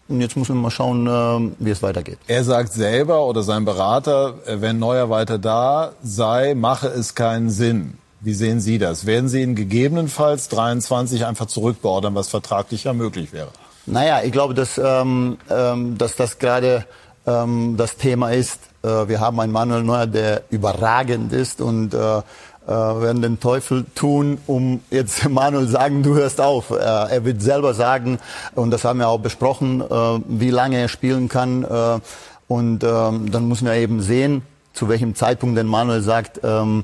Und 0.08 0.22
jetzt 0.22 0.36
müssen 0.36 0.56
wir 0.56 0.62
mal 0.62 0.72
schauen, 0.72 1.06
äh, 1.06 1.54
wie 1.60 1.70
es 1.70 1.84
weitergeht. 1.84 2.18
Er 2.26 2.44
sagt 2.44 2.74
selber 2.74 3.26
oder 3.26 3.44
sein 3.44 3.64
Berater, 3.64 4.36
äh, 4.46 4.60
wenn 4.60 4.80
Neuer 4.80 5.10
weiter 5.12 5.38
da 5.38 5.92
sei, 6.02 6.56
mache 6.56 6.88
es 6.88 7.14
keinen 7.14 7.52
Sinn. 7.52 7.94
Wie 8.22 8.34
sehen 8.34 8.60
Sie 8.60 8.80
das? 8.80 9.06
Werden 9.06 9.30
Sie 9.30 9.42
ihn 9.42 9.56
gegebenenfalls 9.56 10.50
23 10.50 11.26
einfach 11.26 11.46
zurückbeordern, 11.46 12.16
was 12.16 12.28
vertraglich 12.28 12.84
ja 12.84 12.94
möglich 12.94 13.32
wäre? 13.32 13.50
Naja, 13.86 14.22
ich 14.24 14.32
glaube, 14.32 14.54
dass, 14.56 14.78
ähm, 14.78 15.38
ähm, 15.50 15.98
dass 15.98 16.16
das 16.16 16.40
gerade 16.40 16.86
ähm, 17.26 17.76
das 17.78 17.96
Thema 17.96 18.32
ist. 18.32 18.60
Äh, 18.84 19.08
wir 19.08 19.20
haben 19.20 19.40
einen 19.40 19.52
Manuel 19.52 19.84
Neuer, 19.84 20.08
der 20.08 20.44
überragend 20.50 21.34
ist 21.34 21.62
und 21.62 21.94
äh, 21.94 21.98
äh, 21.98 22.22
werden 22.68 23.22
den 23.22 23.40
Teufel 23.40 23.86
tun, 23.96 24.38
um 24.48 24.82
jetzt 24.92 25.28
Manuel 25.30 25.68
sagen, 25.68 26.04
du 26.04 26.16
hörst 26.16 26.42
auf. 26.42 26.72
Äh, 26.72 26.76
er 26.76 27.26
wird 27.26 27.42
selber 27.42 27.74
sagen, 27.74 28.20
und 28.56 28.72
das 28.72 28.84
haben 28.84 29.00
wir 29.00 29.08
auch 29.08 29.20
besprochen, 29.20 29.82
äh, 29.82 30.20
wie 30.28 30.52
lange 30.52 30.78
er 30.78 30.88
spielen 30.88 31.30
kann. 31.30 31.64
Äh, 31.64 32.00
und 32.48 32.84
ähm, 32.84 33.32
dann 33.32 33.48
müssen 33.48 33.66
wir 33.66 33.76
eben 33.76 34.02
sehen, 34.02 34.42
zu 34.74 34.90
welchem 34.90 35.16
Zeitpunkt 35.16 35.58
denn 35.58 35.68
Manuel 35.68 36.02
sagt, 36.02 36.40
ähm, 36.44 36.84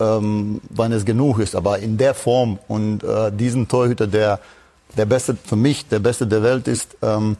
ähm, 0.00 0.60
wann 0.70 0.92
es 0.92 1.04
genug 1.04 1.38
ist. 1.38 1.54
Aber 1.54 1.78
in 1.78 1.98
der 1.98 2.14
Form 2.14 2.58
und 2.68 3.04
äh, 3.04 3.30
diesen 3.30 3.68
Torhüter, 3.68 4.06
der 4.06 4.40
der 4.96 5.06
beste 5.06 5.36
für 5.36 5.56
mich, 5.56 5.88
der 5.88 5.98
beste 5.98 6.26
der 6.26 6.42
Welt 6.42 6.68
ist, 6.68 6.96
ähm, 7.02 7.36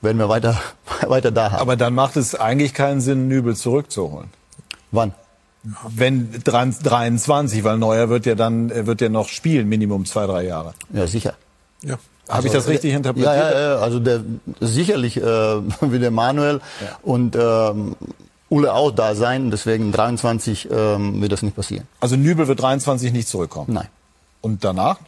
werden 0.00 0.18
wir 0.18 0.28
weiter 0.28 0.56
weiter 1.06 1.30
da 1.30 1.52
haben. 1.52 1.60
Aber 1.60 1.76
dann 1.76 1.94
macht 1.94 2.16
es 2.16 2.34
eigentlich 2.34 2.74
keinen 2.74 3.00
Sinn, 3.00 3.28
Nübel 3.28 3.56
zurückzuholen. 3.56 4.30
Wann? 4.90 5.12
Wenn 5.88 6.30
23, 6.44 7.64
weil 7.64 7.76
Neuer 7.76 8.08
wird 8.08 8.24
ja 8.24 8.36
dann 8.36 8.70
er 8.70 8.86
wird 8.86 9.00
ja 9.00 9.08
noch 9.08 9.28
spielen, 9.28 9.68
Minimum 9.68 10.04
zwei, 10.04 10.26
drei 10.26 10.44
Jahre. 10.44 10.74
Ja, 10.92 11.06
sicher. 11.06 11.34
Ja. 11.82 11.98
Habe 12.28 12.46
ich 12.46 12.52
das 12.52 12.68
richtig 12.68 12.92
interpretiert? 12.92 13.34
Ja, 13.34 13.50
ja, 13.50 13.60
ja 13.60 13.76
also 13.76 14.00
der, 14.00 14.22
sicherlich 14.60 15.16
äh, 15.16 15.22
wie 15.80 15.98
der 15.98 16.10
Manuel 16.10 16.60
und 17.02 17.36
ähm, 17.36 17.96
Ulle 18.48 18.74
auch 18.74 18.90
da 18.90 19.14
sein. 19.14 19.50
Deswegen 19.50 19.92
23 19.92 20.68
ähm, 20.70 21.20
wird 21.20 21.32
das 21.32 21.42
nicht 21.42 21.56
passieren. 21.56 21.86
Also 22.00 22.16
Nübel 22.16 22.48
wird 22.48 22.60
23 22.60 23.12
nicht 23.12 23.28
zurückkommen. 23.28 23.72
Nein. 23.72 23.88
Und 24.40 24.64
danach? 24.64 24.98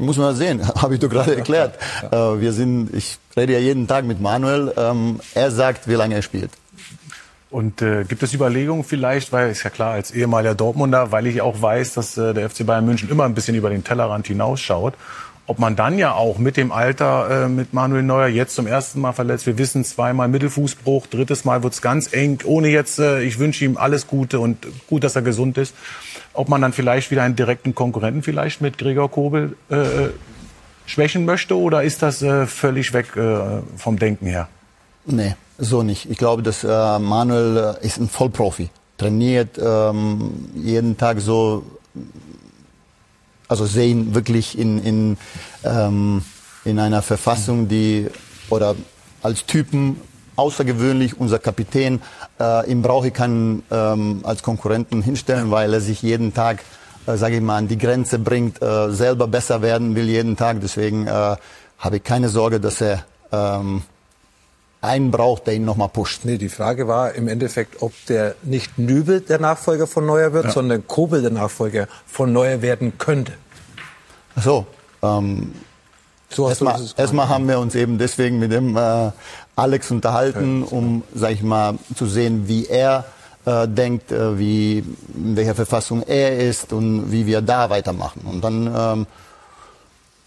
Muss 0.00 0.16
man 0.16 0.34
sehen, 0.34 0.66
habe 0.82 0.94
ich 0.94 1.00
doch 1.00 1.08
gerade 1.08 1.36
erklärt. 1.36 1.78
Äh, 2.10 2.40
wir 2.40 2.52
sind, 2.52 2.94
ich 2.94 3.18
rede 3.36 3.52
ja 3.52 3.58
jeden 3.58 3.86
Tag 3.86 4.04
mit 4.04 4.20
Manuel. 4.20 4.72
Ähm, 4.76 5.20
er 5.34 5.50
sagt, 5.50 5.86
wie 5.86 5.94
lange 5.94 6.14
er 6.14 6.22
spielt. 6.22 6.50
Und 7.50 7.82
äh, 7.82 8.04
gibt 8.04 8.22
es 8.22 8.32
Überlegungen 8.32 8.84
vielleicht, 8.84 9.32
weil 9.32 9.50
ist 9.50 9.62
ja 9.64 9.70
klar, 9.70 9.92
als 9.92 10.12
ehemaliger 10.12 10.54
Dortmunder, 10.54 11.12
weil 11.12 11.26
ich 11.26 11.42
auch 11.42 11.60
weiß, 11.60 11.94
dass 11.94 12.16
äh, 12.16 12.32
der 12.32 12.48
FC 12.48 12.64
Bayern 12.64 12.86
München 12.86 13.10
immer 13.10 13.24
ein 13.24 13.34
bisschen 13.34 13.54
über 13.54 13.70
den 13.70 13.84
Tellerrand 13.84 14.26
hinausschaut, 14.28 14.94
ob 15.50 15.58
man 15.58 15.74
dann 15.74 15.98
ja 15.98 16.12
auch 16.14 16.38
mit 16.38 16.56
dem 16.56 16.70
Alter 16.70 17.46
äh, 17.46 17.48
mit 17.48 17.74
Manuel 17.74 18.04
Neuer 18.04 18.28
jetzt 18.28 18.54
zum 18.54 18.68
ersten 18.68 19.00
Mal 19.00 19.10
verletzt, 19.10 19.48
wir 19.48 19.58
wissen 19.58 19.84
zweimal 19.84 20.28
Mittelfußbruch, 20.28 21.08
drittes 21.08 21.44
Mal 21.44 21.64
wird's 21.64 21.82
ganz 21.82 22.12
eng, 22.12 22.38
ohne 22.44 22.68
jetzt, 22.68 23.00
äh, 23.00 23.22
ich 23.22 23.40
wünsche 23.40 23.64
ihm 23.64 23.76
alles 23.76 24.06
Gute 24.06 24.38
und 24.38 24.64
gut, 24.86 25.02
dass 25.02 25.16
er 25.16 25.22
gesund 25.22 25.58
ist, 25.58 25.74
ob 26.34 26.48
man 26.48 26.62
dann 26.62 26.72
vielleicht 26.72 27.10
wieder 27.10 27.24
einen 27.24 27.34
direkten 27.34 27.74
Konkurrenten 27.74 28.22
vielleicht 28.22 28.60
mit 28.60 28.78
Gregor 28.78 29.10
Kobel 29.10 29.56
äh, 29.70 30.10
schwächen 30.86 31.24
möchte 31.24 31.56
oder 31.56 31.82
ist 31.82 32.00
das 32.00 32.22
äh, 32.22 32.46
völlig 32.46 32.92
weg 32.92 33.16
äh, 33.16 33.60
vom 33.76 33.98
Denken 33.98 34.26
her? 34.26 34.46
Nee, 35.04 35.34
so 35.58 35.82
nicht. 35.82 36.08
Ich 36.08 36.16
glaube, 36.16 36.44
dass 36.44 36.62
äh, 36.62 36.98
Manuel 37.00 37.76
äh, 37.82 37.84
ist 37.84 37.98
ein 37.98 38.08
Vollprofi. 38.08 38.70
Trainiert 38.98 39.58
ähm, 39.60 40.48
jeden 40.54 40.96
Tag 40.96 41.20
so, 41.20 41.64
also 43.50 43.66
sehen 43.66 44.14
wirklich 44.14 44.56
in, 44.56 44.82
in, 44.82 45.16
ähm, 45.64 46.22
in 46.64 46.78
einer 46.78 47.02
Verfassung, 47.02 47.66
die 47.66 48.06
oder 48.48 48.76
als 49.22 49.44
Typen 49.44 50.00
außergewöhnlich. 50.36 51.18
Unser 51.18 51.40
Kapitän, 51.40 52.00
äh, 52.38 52.70
ihm 52.70 52.80
brauche 52.80 53.08
ich 53.08 53.12
keinen 53.12 53.64
ähm, 53.72 54.20
als 54.22 54.44
Konkurrenten 54.44 55.02
hinstellen, 55.02 55.50
weil 55.50 55.74
er 55.74 55.80
sich 55.80 56.00
jeden 56.00 56.32
Tag, 56.32 56.62
äh, 57.06 57.16
sage 57.16 57.36
ich 57.36 57.42
mal, 57.42 57.56
an 57.56 57.66
die 57.66 57.76
Grenze 57.76 58.20
bringt, 58.20 58.62
äh, 58.62 58.92
selber 58.92 59.26
besser 59.26 59.62
werden 59.62 59.96
will 59.96 60.08
jeden 60.08 60.36
Tag. 60.36 60.60
Deswegen 60.62 61.08
äh, 61.08 61.36
habe 61.78 61.96
ich 61.96 62.04
keine 62.04 62.28
Sorge, 62.28 62.60
dass 62.60 62.80
er 62.80 63.04
ähm, 63.32 63.82
einen 64.82 65.10
braucht, 65.10 65.46
der 65.46 65.54
ihn 65.54 65.64
nochmal 65.64 65.88
pusht. 65.88 66.24
Nee, 66.24 66.38
die 66.38 66.48
Frage 66.48 66.88
war 66.88 67.12
im 67.14 67.28
Endeffekt, 67.28 67.82
ob 67.82 67.92
der 68.06 68.34
nicht 68.42 68.78
Nübel 68.78 69.20
der 69.20 69.38
Nachfolger 69.38 69.86
von 69.86 70.06
Neuer 70.06 70.32
wird, 70.32 70.46
Ja. 70.46 70.50
sondern 70.52 70.86
Kobel 70.86 71.20
der 71.22 71.30
Nachfolger 71.30 71.86
von 72.06 72.32
Neuer 72.32 72.62
werden 72.62 72.96
könnte. 72.98 73.32
Ach 74.36 74.42
so, 74.42 74.66
ähm, 75.02 75.52
So 76.30 76.48
erstmal, 76.48 76.80
erstmal 76.96 77.28
haben 77.28 77.46
wir 77.48 77.58
uns 77.58 77.74
eben 77.74 77.98
deswegen 77.98 78.38
mit 78.38 78.52
dem 78.52 78.76
äh, 78.76 79.10
Alex 79.56 79.90
unterhalten, 79.90 80.62
um, 80.62 81.02
sag 81.14 81.32
ich 81.32 81.42
mal, 81.42 81.74
zu 81.94 82.06
sehen, 82.06 82.46
wie 82.46 82.66
er 82.66 83.04
äh, 83.44 83.66
denkt, 83.68 84.12
äh, 84.12 84.38
wie 84.38 84.78
in 85.14 85.36
welcher 85.36 85.54
Verfassung 85.54 86.02
er 86.06 86.38
ist 86.38 86.72
und 86.72 87.10
wie 87.10 87.26
wir 87.26 87.42
da 87.42 87.68
weitermachen. 87.68 88.22
Und 88.24 88.42
dann 88.44 88.70
ähm, 88.74 89.06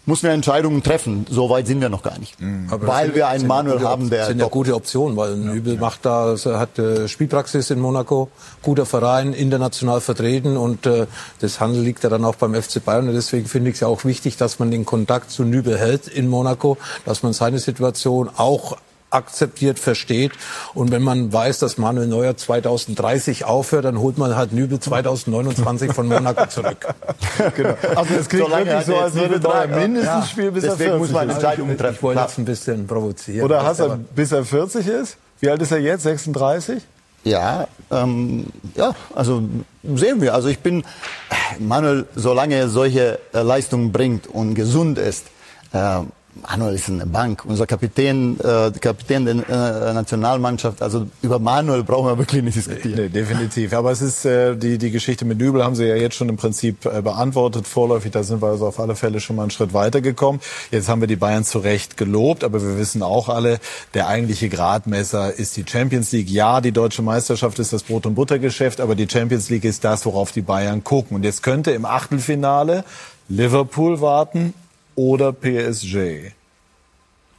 müssen 0.06 0.24
wir 0.24 0.30
Entscheidungen 0.32 0.82
treffen. 0.82 1.26
So 1.30 1.48
weit 1.50 1.66
sind 1.66 1.80
wir 1.80 1.88
noch 1.88 2.02
gar 2.02 2.18
nicht, 2.18 2.36
Aber 2.70 2.86
weil 2.86 3.06
sind- 3.06 3.14
wir 3.16 3.28
einen 3.28 3.46
Manuel 3.46 3.76
gute 3.78 3.88
haben, 3.88 4.10
der 4.10 4.26
sind 4.26 4.38
ja 4.38 4.48
gute 4.48 4.74
Optionen, 4.74 5.16
weil 5.16 5.36
Nübel 5.36 5.76
macht 5.78 6.04
da, 6.04 6.36
hat 6.44 6.78
äh, 6.78 7.08
Spielpraxis 7.08 7.70
in 7.70 7.80
Monaco, 7.80 8.28
guter 8.62 8.86
Verein, 8.86 9.32
international 9.32 10.00
vertreten 10.00 10.56
und 10.56 10.86
äh, 10.86 11.06
das 11.40 11.60
Handel 11.60 11.82
liegt 11.82 12.04
ja 12.04 12.10
dann 12.10 12.24
auch 12.24 12.34
beim 12.36 12.54
FC 12.54 12.84
Bayern. 12.84 13.08
Und 13.08 13.14
deswegen 13.14 13.46
finde 13.46 13.70
ich 13.70 13.74
es 13.76 13.80
ja 13.80 13.88
auch 13.88 14.04
wichtig, 14.04 14.36
dass 14.36 14.58
man 14.58 14.70
den 14.70 14.84
Kontakt 14.84 15.30
zu 15.30 15.44
Nübel 15.44 15.78
hält 15.78 16.06
in 16.08 16.28
Monaco, 16.28 16.76
dass 17.04 17.22
man 17.22 17.32
seine 17.32 17.58
Situation 17.58 18.28
auch 18.36 18.76
akzeptiert, 19.14 19.78
versteht. 19.78 20.32
Und 20.74 20.90
wenn 20.90 21.02
man 21.02 21.32
weiß, 21.32 21.58
dass 21.60 21.78
Manuel 21.78 22.06
Neuer 22.08 22.36
2030 22.36 23.44
aufhört, 23.44 23.84
dann 23.84 23.98
holt 23.98 24.18
man 24.18 24.36
halt 24.36 24.52
Nübel 24.52 24.80
2029 24.80 25.92
von 25.92 26.06
Monaco 26.08 26.46
zurück. 26.46 26.86
genau. 27.56 27.74
Also 27.96 28.14
es 28.20 28.28
klingt 28.28 28.44
Solange 28.46 28.66
wirklich 28.66 28.86
so, 28.86 28.96
als 28.96 29.14
würde 29.14 29.40
Neuer 29.40 29.52
Vertrag. 29.52 29.80
mindestens 29.80 30.06
Ja. 30.06 30.26
spielen, 30.26 30.54
bis 30.54 30.62
Deswegen 30.64 30.90
er 30.90 30.98
40 30.98 31.00
muss 31.00 31.10
man 31.12 31.28
ist. 31.28 31.34
Entscheidungen 31.36 31.78
treffen. 31.78 31.94
Ich 31.96 32.02
wollte 32.02 32.20
das 32.20 32.38
ein 32.38 32.44
bisschen 32.44 32.86
provozieren. 32.86 33.44
Oder 33.44 33.64
hast 33.64 33.80
er, 33.80 33.96
bis 34.14 34.32
er 34.32 34.44
40 34.44 34.86
ist? 34.86 35.16
Wie 35.40 35.48
alt 35.50 35.60
ist 35.62 35.72
er 35.72 35.78
jetzt? 35.78 36.02
36? 36.04 36.82
Ja, 37.24 37.68
ähm, 37.90 38.46
ja, 38.74 38.94
also 39.14 39.42
sehen 39.94 40.20
wir. 40.20 40.34
Also 40.34 40.48
ich 40.48 40.58
bin, 40.58 40.84
Manuel, 41.58 42.06
solange 42.14 42.54
er 42.54 42.68
solche 42.68 43.18
äh, 43.32 43.40
Leistungen 43.40 43.92
bringt 43.92 44.26
und 44.26 44.54
gesund 44.54 44.98
ist, 44.98 45.24
äh, 45.72 46.00
Manuel 46.42 46.74
ist 46.74 46.88
eine 46.88 47.06
Bank. 47.06 47.44
Unser 47.44 47.66
Kapitän, 47.66 48.38
äh, 48.40 48.72
Kapitän 48.80 49.24
der 49.24 49.36
äh, 49.48 49.94
Nationalmannschaft, 49.94 50.82
also 50.82 51.06
über 51.22 51.38
Manuel 51.38 51.84
brauchen 51.84 52.06
wir 52.06 52.18
wirklich 52.18 52.42
nicht 52.42 52.56
diskutieren. 52.56 52.96
Nee, 52.96 53.08
definitiv. 53.08 53.72
Aber 53.72 53.92
es 53.92 54.02
ist 54.02 54.24
äh, 54.24 54.56
die, 54.56 54.78
die 54.78 54.90
Geschichte 54.90 55.24
mit 55.24 55.38
Nübel 55.38 55.62
haben 55.62 55.76
Sie 55.76 55.84
ja 55.84 55.94
jetzt 55.94 56.16
schon 56.16 56.28
im 56.28 56.36
Prinzip 56.36 56.86
äh, 56.86 57.02
beantwortet. 57.02 57.66
Vorläufig, 57.66 58.10
da 58.10 58.22
sind 58.22 58.42
wir 58.42 58.48
also 58.48 58.66
auf 58.66 58.80
alle 58.80 58.96
Fälle 58.96 59.20
schon 59.20 59.36
mal 59.36 59.42
einen 59.42 59.50
Schritt 59.50 59.72
weitergekommen. 59.72 60.40
Jetzt 60.70 60.88
haben 60.88 61.00
wir 61.00 61.08
die 61.08 61.16
Bayern 61.16 61.44
zu 61.44 61.60
Recht 61.60 61.96
gelobt, 61.96 62.42
aber 62.42 62.60
wir 62.60 62.78
wissen 62.78 63.02
auch 63.02 63.28
alle, 63.28 63.60
der 63.94 64.08
eigentliche 64.08 64.48
Gradmesser 64.48 65.32
ist 65.32 65.56
die 65.56 65.64
Champions 65.66 66.10
League. 66.12 66.28
Ja, 66.30 66.60
die 66.60 66.72
deutsche 66.72 67.02
Meisterschaft 67.02 67.58
ist 67.58 67.72
das 67.72 67.84
Brot- 67.84 68.06
und 68.06 68.16
Buttergeschäft, 68.16 68.80
aber 68.80 68.94
die 68.94 69.08
Champions 69.08 69.50
League 69.50 69.64
ist 69.64 69.84
das, 69.84 70.04
worauf 70.04 70.32
die 70.32 70.42
Bayern 70.42 70.82
gucken. 70.82 71.16
Und 71.16 71.22
jetzt 71.22 71.42
könnte 71.42 71.70
im 71.70 71.84
Achtelfinale 71.84 72.84
Liverpool 73.28 74.00
warten 74.00 74.52
oder 74.96 75.32
PSG. 75.32 76.32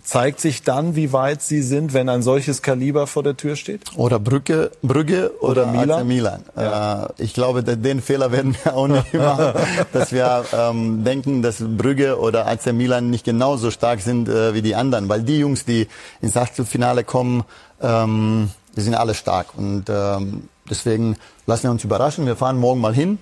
zeigt 0.03 0.39
sich 0.39 0.61
dann, 0.61 0.95
wie 0.95 1.11
weit 1.13 1.41
sie 1.41 1.63
sind, 1.63 1.93
wenn 1.93 2.09
ein 2.09 2.21
solches 2.21 2.61
Kaliber 2.61 3.07
vor 3.07 3.23
der 3.23 3.35
Tür 3.35 3.55
steht? 3.55 3.81
Oder 3.95 4.19
Brücke, 4.19 4.71
Brügge 4.83 5.31
oder, 5.39 5.63
Oder 5.63 5.71
Milan? 5.71 5.99
AC 6.01 6.05
Milan. 6.05 6.43
Ja. 6.55 7.05
Äh, 7.05 7.09
ich 7.17 7.33
glaube, 7.33 7.63
den, 7.63 8.01
Fehler 8.01 8.31
werden 8.31 8.55
wir 8.63 8.75
auch 8.75 8.87
nicht 8.87 9.13
machen, 9.15 9.53
dass 9.93 10.11
wir 10.11 10.45
ähm, 10.53 11.03
denken, 11.03 11.41
dass 11.41 11.57
Brügge 11.59 12.19
oder 12.19 12.45
AC 12.47 12.71
Milan 12.71 13.09
nicht 13.09 13.25
genauso 13.25 13.71
stark 13.71 13.99
sind 13.99 14.29
äh, 14.29 14.53
wie 14.53 14.61
die 14.61 14.75
anderen, 14.75 15.09
weil 15.09 15.23
die 15.23 15.39
Jungs, 15.39 15.65
die 15.65 15.87
ins 16.21 16.37
Achtelfinale 16.37 17.03
kommen, 17.03 17.43
ähm, 17.81 18.51
die 18.75 18.81
sind 18.81 18.93
alle 18.93 19.15
stark 19.15 19.57
und 19.57 19.85
ähm, 19.89 20.49
deswegen 20.69 21.15
lassen 21.47 21.63
wir 21.63 21.71
uns 21.71 21.83
überraschen. 21.83 22.25
Wir 22.25 22.35
fahren 22.35 22.59
morgen 22.59 22.81
mal 22.81 22.93
hin, 22.93 23.17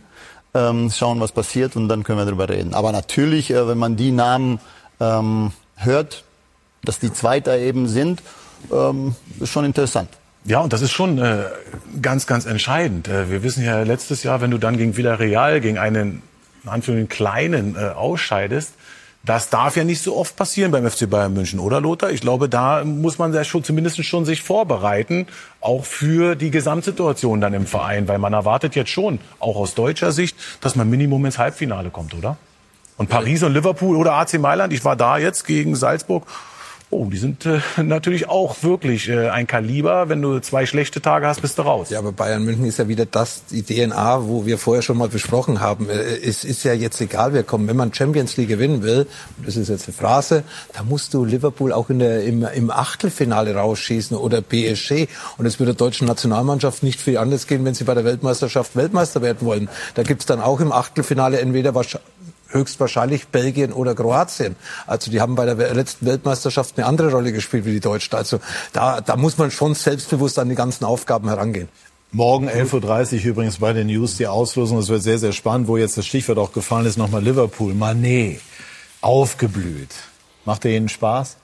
ähm, 0.53 0.91
schauen, 0.91 1.19
was 1.19 1.31
passiert 1.31 1.75
und 1.75 1.88
dann 1.88 2.03
können 2.03 2.19
wir 2.19 2.25
darüber 2.25 2.49
reden. 2.49 2.73
Aber 2.73 2.91
natürlich, 2.91 3.51
äh, 3.51 3.67
wenn 3.67 3.77
man 3.77 3.95
die 3.95 4.11
Namen 4.11 4.59
ähm, 4.99 5.51
hört, 5.75 6.23
dass 6.84 6.99
die 6.99 7.11
Zweiter 7.11 7.57
eben 7.57 7.88
sind, 7.88 8.21
ähm, 8.71 9.15
ist 9.39 9.51
schon 9.51 9.65
interessant. 9.65 10.09
Ja, 10.45 10.59
und 10.59 10.73
das 10.73 10.81
ist 10.81 10.91
schon 10.91 11.19
äh, 11.19 11.45
ganz, 12.01 12.27
ganz 12.27 12.45
entscheidend. 12.45 13.07
Äh, 13.07 13.30
wir 13.30 13.43
wissen 13.43 13.63
ja 13.63 13.81
letztes 13.84 14.23
Jahr, 14.23 14.41
wenn 14.41 14.51
du 14.51 14.57
dann 14.57 14.77
gegen 14.77 14.97
Villarreal, 14.97 15.61
gegen 15.61 15.77
einen, 15.77 16.21
in 16.63 16.69
Anführungszeichen, 16.69 17.09
kleinen 17.09 17.75
äh, 17.75 17.89
ausscheidest, 17.89 18.73
das 19.25 19.49
darf 19.49 19.77
ja 19.77 19.85
nicht 19.85 20.01
so 20.01 20.17
oft 20.17 20.35
passieren 20.35 20.71
beim 20.71 20.89
FC 20.89 21.09
Bayern 21.09 21.33
München, 21.33 21.59
oder 21.59 21.79
Lothar? 21.79 22.11
Ich 22.11 22.19
glaube, 22.19 22.49
da 22.49 22.83
muss 22.83 23.17
man 23.19 23.33
ja 23.33 23.43
schon 23.45 23.63
zumindest 23.63 24.03
schon 24.03 24.25
sich 24.25 24.41
vorbereiten, 24.41 25.27
auch 25.61 25.85
für 25.85 26.35
die 26.35 26.51
Gesamtsituation 26.51 27.39
dann 27.39 27.53
im 27.53 27.65
Verein, 27.65 28.07
weil 28.09 28.19
man 28.19 28.33
erwartet 28.33 28.75
jetzt 28.75 28.89
schon, 28.89 29.19
auch 29.39 29.55
aus 29.55 29.75
deutscher 29.75 30.11
Sicht, 30.11 30.35
dass 30.59 30.75
man 30.75 30.89
Minimum 30.89 31.25
ins 31.25 31.37
Halbfinale 31.37 31.89
kommt, 31.89 32.13
oder? 32.13 32.37
Und 32.97 33.09
Paris 33.09 33.43
und 33.43 33.53
Liverpool 33.53 33.95
oder 33.95 34.13
AC 34.13 34.39
Mailand, 34.39 34.73
ich 34.73 34.83
war 34.83 34.95
da 34.95 35.17
jetzt 35.17 35.45
gegen 35.45 35.75
Salzburg. 35.75 36.27
Oh, 36.93 37.05
die 37.11 37.17
sind 37.17 37.47
äh, 37.47 37.59
natürlich 37.81 38.29
auch 38.29 38.61
wirklich 38.61 39.09
äh, 39.09 39.29
ein 39.29 39.47
Kaliber. 39.47 40.09
Wenn 40.09 40.21
du 40.21 40.39
zwei 40.41 40.67
schlechte 40.67 41.01
Tage 41.01 41.25
hast, 41.25 41.41
bist 41.41 41.57
du 41.57 41.63
raus. 41.63 41.89
Ja, 41.89 41.97
aber 41.97 42.11
Bayern 42.11 42.43
München 42.43 42.65
ist 42.65 42.77
ja 42.77 42.87
wieder 42.87 43.07
das, 43.07 43.45
die 43.49 43.63
DNA, 43.63 44.27
wo 44.27 44.45
wir 44.45 44.59
vorher 44.59 44.83
schon 44.83 44.99
mal 44.99 45.07
besprochen 45.07 45.59
haben. 45.59 45.89
Äh, 45.89 46.19
Es 46.23 46.43
ist 46.43 46.63
ja 46.63 46.73
jetzt 46.73 47.01
egal, 47.01 47.33
wer 47.33 47.41
kommt. 47.41 47.67
Wenn 47.67 47.77
man 47.77 47.91
Champions 47.91 48.37
League 48.37 48.49
gewinnen 48.49 48.83
will, 48.83 49.07
das 49.43 49.55
ist 49.55 49.69
jetzt 49.69 49.87
eine 49.87 49.95
Phrase, 49.95 50.43
da 50.73 50.83
musst 50.83 51.15
du 51.15 51.25
Liverpool 51.25 51.73
auch 51.73 51.89
in 51.89 51.97
der, 51.97 52.23
im, 52.25 52.43
im 52.43 52.69
Achtelfinale 52.69 53.55
rausschießen 53.55 54.15
oder 54.15 54.43
PSG. 54.43 55.07
Und 55.39 55.47
es 55.47 55.59
wird 55.59 55.69
der 55.69 55.75
deutschen 55.75 56.05
Nationalmannschaft 56.05 56.83
nicht 56.83 57.01
viel 57.01 57.17
anders 57.17 57.47
gehen, 57.47 57.65
wenn 57.65 57.73
sie 57.73 57.85
bei 57.85 57.95
der 57.95 58.05
Weltmeisterschaft 58.05 58.75
Weltmeister 58.75 59.23
werden 59.23 59.47
wollen. 59.47 59.67
Da 59.95 60.03
gibt's 60.03 60.27
dann 60.27 60.41
auch 60.41 60.59
im 60.59 60.71
Achtelfinale 60.71 61.39
entweder 61.39 61.73
wahrscheinlich 61.73 62.12
höchstwahrscheinlich 62.53 63.27
Belgien 63.27 63.73
oder 63.73 63.95
Kroatien. 63.95 64.55
Also 64.88 65.11
die 65.11 65.19
haben 65.19 65.35
bei 65.35 65.45
der 65.45 65.73
letzten 65.73 66.05
Weltmeisterschaft 66.05 66.77
eine 66.77 66.85
andere 66.85 67.11
Rolle 67.11 67.31
gespielt 67.31 67.65
wie 67.65 67.71
die 67.71 67.80
Deutschen. 67.80 68.15
Also 68.15 68.39
da, 68.71 69.01
da 69.01 69.15
muss 69.15 69.38
man 69.38 69.51
schon 69.51 69.75
selbstbewusst 69.75 70.39
an 70.39 70.49
die 70.49 70.55
ganzen 70.55 70.85
Aufgaben 70.85 71.27
herangehen. 71.27 71.67
Morgen 72.11 72.47
11.30 72.47 73.21
Uhr 73.21 73.25
übrigens 73.31 73.57
bei 73.57 73.73
den 73.73 73.88
News 73.88 74.17
die 74.17 74.27
Auslosung. 74.27 74.77
Das 74.77 74.88
wird 74.89 75.01
sehr, 75.01 75.17
sehr 75.17 75.31
spannend, 75.31 75.67
wo 75.67 75.77
jetzt 75.77 75.97
das 75.97 76.05
Stichwort 76.05 76.38
auch 76.38 76.53
gefallen 76.53 76.85
ist. 76.85 76.97
Nochmal 76.97 77.23
Liverpool. 77.23 77.73
Mané, 77.73 78.39
aufgeblüht. 79.01 79.89
Macht 80.45 80.63
er 80.65 80.71
Ihnen 80.71 80.89
Spaß? 80.89 81.38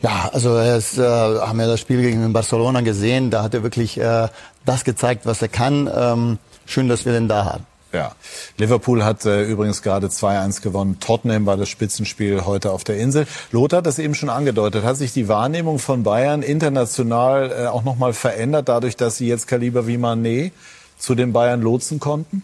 Ja, 0.00 0.30
also 0.32 0.58
ist, 0.58 0.98
äh, 0.98 1.02
haben 1.02 1.60
ja 1.60 1.66
das 1.66 1.78
Spiel 1.78 2.00
gegen 2.00 2.32
Barcelona 2.32 2.80
gesehen. 2.80 3.30
Da 3.30 3.42
hat 3.42 3.54
er 3.54 3.62
wirklich 3.62 3.98
äh, 3.98 4.28
das 4.64 4.84
gezeigt, 4.84 5.26
was 5.26 5.42
er 5.42 5.48
kann. 5.48 5.88
Ähm, 5.94 6.38
schön, 6.66 6.88
dass 6.88 7.04
wir 7.04 7.12
den 7.12 7.28
da 7.28 7.44
haben. 7.44 7.66
Ja. 7.92 8.12
Liverpool 8.56 9.04
hat 9.04 9.24
äh, 9.24 9.44
übrigens 9.44 9.82
gerade 9.82 10.06
2-1 10.06 10.62
gewonnen. 10.62 10.98
Tottenham 11.00 11.46
war 11.46 11.56
das 11.56 11.68
Spitzenspiel 11.68 12.44
heute 12.44 12.70
auf 12.70 12.84
der 12.84 12.98
Insel. 12.98 13.26
Lothar 13.50 13.78
hat 13.78 13.86
das 13.86 13.98
eben 13.98 14.14
schon 14.14 14.28
angedeutet. 14.28 14.84
Hat 14.84 14.96
sich 14.96 15.12
die 15.12 15.26
Wahrnehmung 15.26 15.80
von 15.80 16.04
Bayern 16.04 16.42
international 16.42 17.50
äh, 17.50 17.66
auch 17.66 17.82
nochmal 17.82 18.12
verändert, 18.12 18.68
dadurch, 18.68 18.96
dass 18.96 19.16
sie 19.16 19.26
jetzt 19.26 19.48
Kaliber 19.48 19.88
wie 19.88 19.96
Mané 19.96 20.52
zu 20.98 21.16
den 21.16 21.32
Bayern 21.32 21.62
lotsen 21.62 21.98
konnten? 21.98 22.42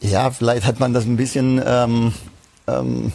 Ja, 0.00 0.30
vielleicht 0.32 0.66
hat 0.66 0.80
man 0.80 0.92
das 0.92 1.04
ein 1.04 1.16
bisschen, 1.16 1.62
ähm, 1.64 2.12
ähm, 2.66 3.12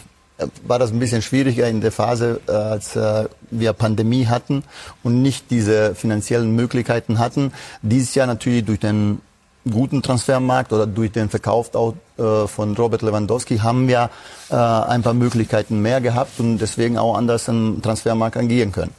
war 0.66 0.78
das 0.78 0.90
ein 0.90 0.98
bisschen 0.98 1.20
schwieriger 1.20 1.68
in 1.68 1.82
der 1.82 1.92
Phase, 1.92 2.40
äh, 2.48 2.52
als 2.52 2.96
äh, 2.96 3.28
wir 3.50 3.74
Pandemie 3.74 4.26
hatten 4.26 4.64
und 5.02 5.20
nicht 5.20 5.50
diese 5.50 5.94
finanziellen 5.94 6.56
Möglichkeiten 6.56 7.18
hatten. 7.18 7.52
Dieses 7.82 8.14
Jahr 8.14 8.26
natürlich 8.26 8.64
durch 8.64 8.80
den 8.80 9.20
guten 9.68 10.02
Transfermarkt 10.02 10.72
oder 10.72 10.86
durch 10.86 11.12
den 11.12 11.28
Verkauf 11.28 11.74
auch, 11.74 11.94
äh, 12.18 12.46
von 12.46 12.74
Robert 12.76 13.02
Lewandowski 13.02 13.58
haben 13.58 13.88
wir 13.88 14.10
äh, 14.50 14.54
ein 14.54 15.02
paar 15.02 15.14
Möglichkeiten 15.14 15.82
mehr 15.82 16.00
gehabt 16.00 16.40
und 16.40 16.58
deswegen 16.58 16.96
auch 16.96 17.16
anders 17.16 17.48
am 17.48 17.82
Transfermarkt 17.82 18.36
agieren 18.36 18.72
können. 18.72 18.92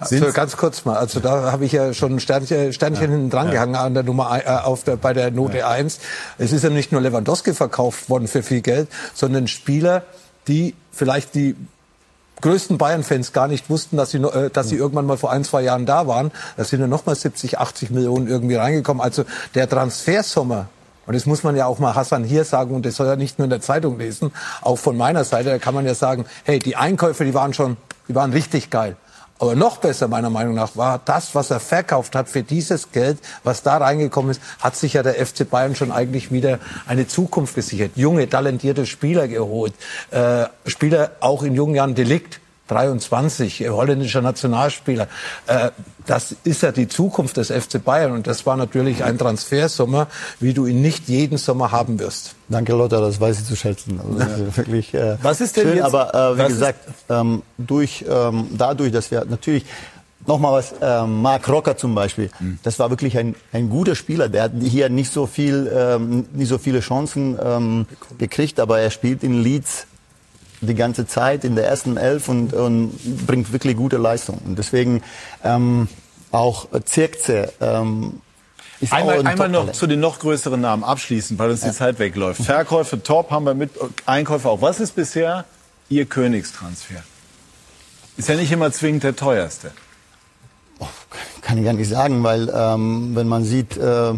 Also 0.00 0.32
ganz 0.32 0.56
kurz 0.56 0.84
mal, 0.84 0.96
also 0.96 1.20
da 1.20 1.52
habe 1.52 1.64
ich 1.64 1.72
ja 1.72 1.94
schon 1.94 2.14
ein 2.14 2.20
Sternchen, 2.20 2.72
Sternchen 2.72 3.10
hinten 3.10 3.30
dran 3.30 3.50
gehangen 3.50 3.76
an 3.76 3.94
der 3.94 4.02
Nummer 4.02 4.40
äh, 4.44 4.48
auf 4.48 4.84
der, 4.84 4.96
bei 4.96 5.12
der 5.12 5.30
Note 5.30 5.66
1. 5.66 5.98
Es 6.38 6.52
ist 6.52 6.64
ja 6.64 6.70
nicht 6.70 6.92
nur 6.92 7.00
Lewandowski 7.00 7.54
verkauft 7.54 8.10
worden 8.10 8.28
für 8.28 8.42
viel 8.42 8.60
Geld, 8.60 8.88
sondern 9.14 9.46
Spieler, 9.46 10.02
die 10.48 10.74
vielleicht 10.92 11.34
die 11.34 11.54
größten 12.40 12.78
Bayern-Fans 12.78 13.32
gar 13.32 13.48
nicht 13.48 13.70
wussten, 13.70 13.96
dass 13.96 14.10
sie, 14.10 14.18
äh, 14.18 14.50
dass 14.50 14.68
sie 14.68 14.76
irgendwann 14.76 15.06
mal 15.06 15.16
vor 15.16 15.30
ein, 15.30 15.44
zwei 15.44 15.62
Jahren 15.62 15.86
da 15.86 16.06
waren. 16.06 16.30
Da 16.56 16.64
sind 16.64 16.80
ja 16.80 16.86
noch 16.86 17.06
mal 17.06 17.14
70, 17.14 17.58
80 17.58 17.90
Millionen 17.90 18.28
irgendwie 18.28 18.56
reingekommen. 18.56 19.02
Also 19.02 19.24
der 19.54 19.68
Transfersommer, 19.68 20.68
und 21.06 21.14
das 21.14 21.26
muss 21.26 21.42
man 21.42 21.56
ja 21.56 21.66
auch 21.66 21.78
mal 21.78 21.94
Hassan 21.94 22.24
hier 22.24 22.44
sagen, 22.44 22.74
und 22.74 22.84
das 22.84 22.96
soll 22.96 23.06
er 23.06 23.16
nicht 23.16 23.38
nur 23.38 23.44
in 23.44 23.50
der 23.50 23.60
Zeitung 23.60 23.98
lesen, 23.98 24.32
auch 24.60 24.76
von 24.76 24.96
meiner 24.96 25.24
Seite, 25.24 25.48
da 25.48 25.58
kann 25.58 25.74
man 25.74 25.86
ja 25.86 25.94
sagen, 25.94 26.26
hey, 26.44 26.58
die 26.58 26.76
Einkäufe, 26.76 27.24
die 27.24 27.34
waren 27.34 27.54
schon, 27.54 27.76
die 28.08 28.14
waren 28.14 28.32
richtig 28.32 28.70
geil. 28.70 28.96
Aber 29.38 29.54
noch 29.54 29.78
besser 29.78 30.08
meiner 30.08 30.30
Meinung 30.30 30.54
nach 30.54 30.76
war 30.76 31.00
das, 31.04 31.34
was 31.34 31.50
er 31.50 31.60
verkauft 31.60 32.16
hat 32.16 32.28
für 32.28 32.42
dieses 32.42 32.90
Geld, 32.90 33.18
was 33.44 33.62
da 33.62 33.76
reingekommen 33.76 34.32
ist, 34.32 34.40
hat 34.58 34.74
sich 34.74 34.94
ja 34.94 35.02
der 35.02 35.14
FC 35.24 35.48
Bayern 35.48 35.76
schon 35.76 35.92
eigentlich 35.92 36.32
wieder 36.32 36.58
eine 36.86 37.06
Zukunft 37.06 37.54
gesichert. 37.54 37.92
Junge, 37.94 38.28
talentierte 38.28 38.84
Spieler 38.84 39.28
geholt, 39.28 39.74
äh, 40.10 40.46
Spieler 40.66 41.12
auch 41.20 41.42
in 41.42 41.54
jungen 41.54 41.76
Jahren 41.76 41.94
Delikt. 41.94 42.40
23, 42.68 43.62
äh, 43.62 43.68
holländischer 43.70 44.22
Nationalspieler. 44.22 45.08
Äh, 45.46 45.70
das 46.06 46.34
ist 46.44 46.62
ja 46.62 46.72
die 46.72 46.88
Zukunft 46.88 47.36
des 47.36 47.50
FC 47.50 47.82
Bayern 47.84 48.12
und 48.12 48.26
das 48.26 48.46
war 48.46 48.56
natürlich 48.56 49.04
ein 49.04 49.18
Transfersommer, 49.18 50.06
wie 50.40 50.54
du 50.54 50.66
ihn 50.66 50.80
nicht 50.80 51.08
jeden 51.08 51.36
Sommer 51.38 51.72
haben 51.72 51.98
wirst. 51.98 52.34
Danke 52.48 52.72
Lothar, 52.72 53.00
das 53.00 53.20
weiß 53.20 53.40
ich 53.40 53.46
zu 53.46 53.56
schätzen. 53.56 54.00
Also, 54.18 54.56
wirklich, 54.56 54.94
äh, 54.94 55.16
Was 55.22 55.40
ist 55.40 55.56
denn 55.56 55.64
schön, 55.64 55.76
jetzt- 55.76 55.84
Aber 55.94 56.14
äh, 56.14 56.38
wie 56.38 56.48
gesagt, 56.48 56.80
ähm, 57.10 57.42
durch, 57.58 58.04
ähm, 58.08 58.46
dadurch, 58.56 58.92
dass 58.92 59.10
wir 59.10 59.24
natürlich 59.24 59.64
Nochmal 60.26 60.52
was, 60.52 60.74
ähm, 60.82 61.22
Mark 61.22 61.48
Rocker 61.48 61.74
zum 61.78 61.94
Beispiel, 61.94 62.28
Hm. 62.36 62.58
das 62.62 62.78
war 62.78 62.90
wirklich 62.90 63.16
ein, 63.16 63.34
ein 63.50 63.70
guter 63.70 63.94
Spieler. 63.94 64.28
Der 64.28 64.42
hat 64.42 64.52
hier 64.62 64.90
nicht 64.90 65.10
so 65.10 65.24
viel, 65.26 65.72
ähm, 65.74 66.26
nicht 66.34 66.48
so 66.48 66.58
viele 66.58 66.80
Chancen 66.80 67.38
ähm, 67.42 67.86
gekriegt, 68.18 68.60
aber 68.60 68.78
er 68.80 68.90
spielt 68.90 69.22
in 69.22 69.42
Leeds 69.42 69.86
die 70.60 70.74
ganze 70.74 71.06
Zeit 71.06 71.44
in 71.44 71.54
der 71.54 71.66
ersten 71.66 71.96
Elf 71.96 72.28
und, 72.28 72.52
und 72.52 73.26
bringt 73.26 73.52
wirklich 73.52 73.76
gute 73.76 73.96
Leistung. 73.96 74.38
Und 74.44 74.58
deswegen 74.58 75.02
ähm, 75.44 75.88
auch 76.30 76.66
Zirkze 76.84 77.52
ähm, 77.60 78.20
ist 78.80 78.92
Einmal, 78.92 79.18
ein 79.18 79.26
einmal 79.26 79.48
noch 79.48 79.72
zu 79.72 79.86
den 79.86 80.00
noch 80.00 80.20
größeren 80.20 80.60
Namen 80.60 80.84
abschließend, 80.84 81.38
weil 81.38 81.50
uns 81.50 81.62
die 81.62 81.72
Zeit 81.72 81.98
wegläuft. 81.98 82.42
Verkäufe 82.42 83.02
top 83.02 83.30
haben 83.30 83.44
wir 83.44 83.54
mit, 83.54 83.70
Einkäufe 84.06 84.48
auch. 84.48 84.62
Was 84.62 84.78
ist 84.78 84.94
bisher 84.94 85.44
Ihr 85.88 86.06
Königstransfer? 86.06 87.02
Ist 88.16 88.28
ja 88.28 88.36
nicht 88.36 88.52
immer 88.52 88.70
zwingend 88.70 89.02
der 89.04 89.16
teuerste. 89.16 89.72
Kann 91.40 91.58
ich 91.58 91.64
gar 91.64 91.72
nicht 91.72 91.88
sagen, 91.88 92.22
weil 92.22 92.52
ähm, 92.54 93.16
wenn 93.16 93.26
man 93.26 93.44
sieht, 93.44 93.76
äh, 93.76 94.14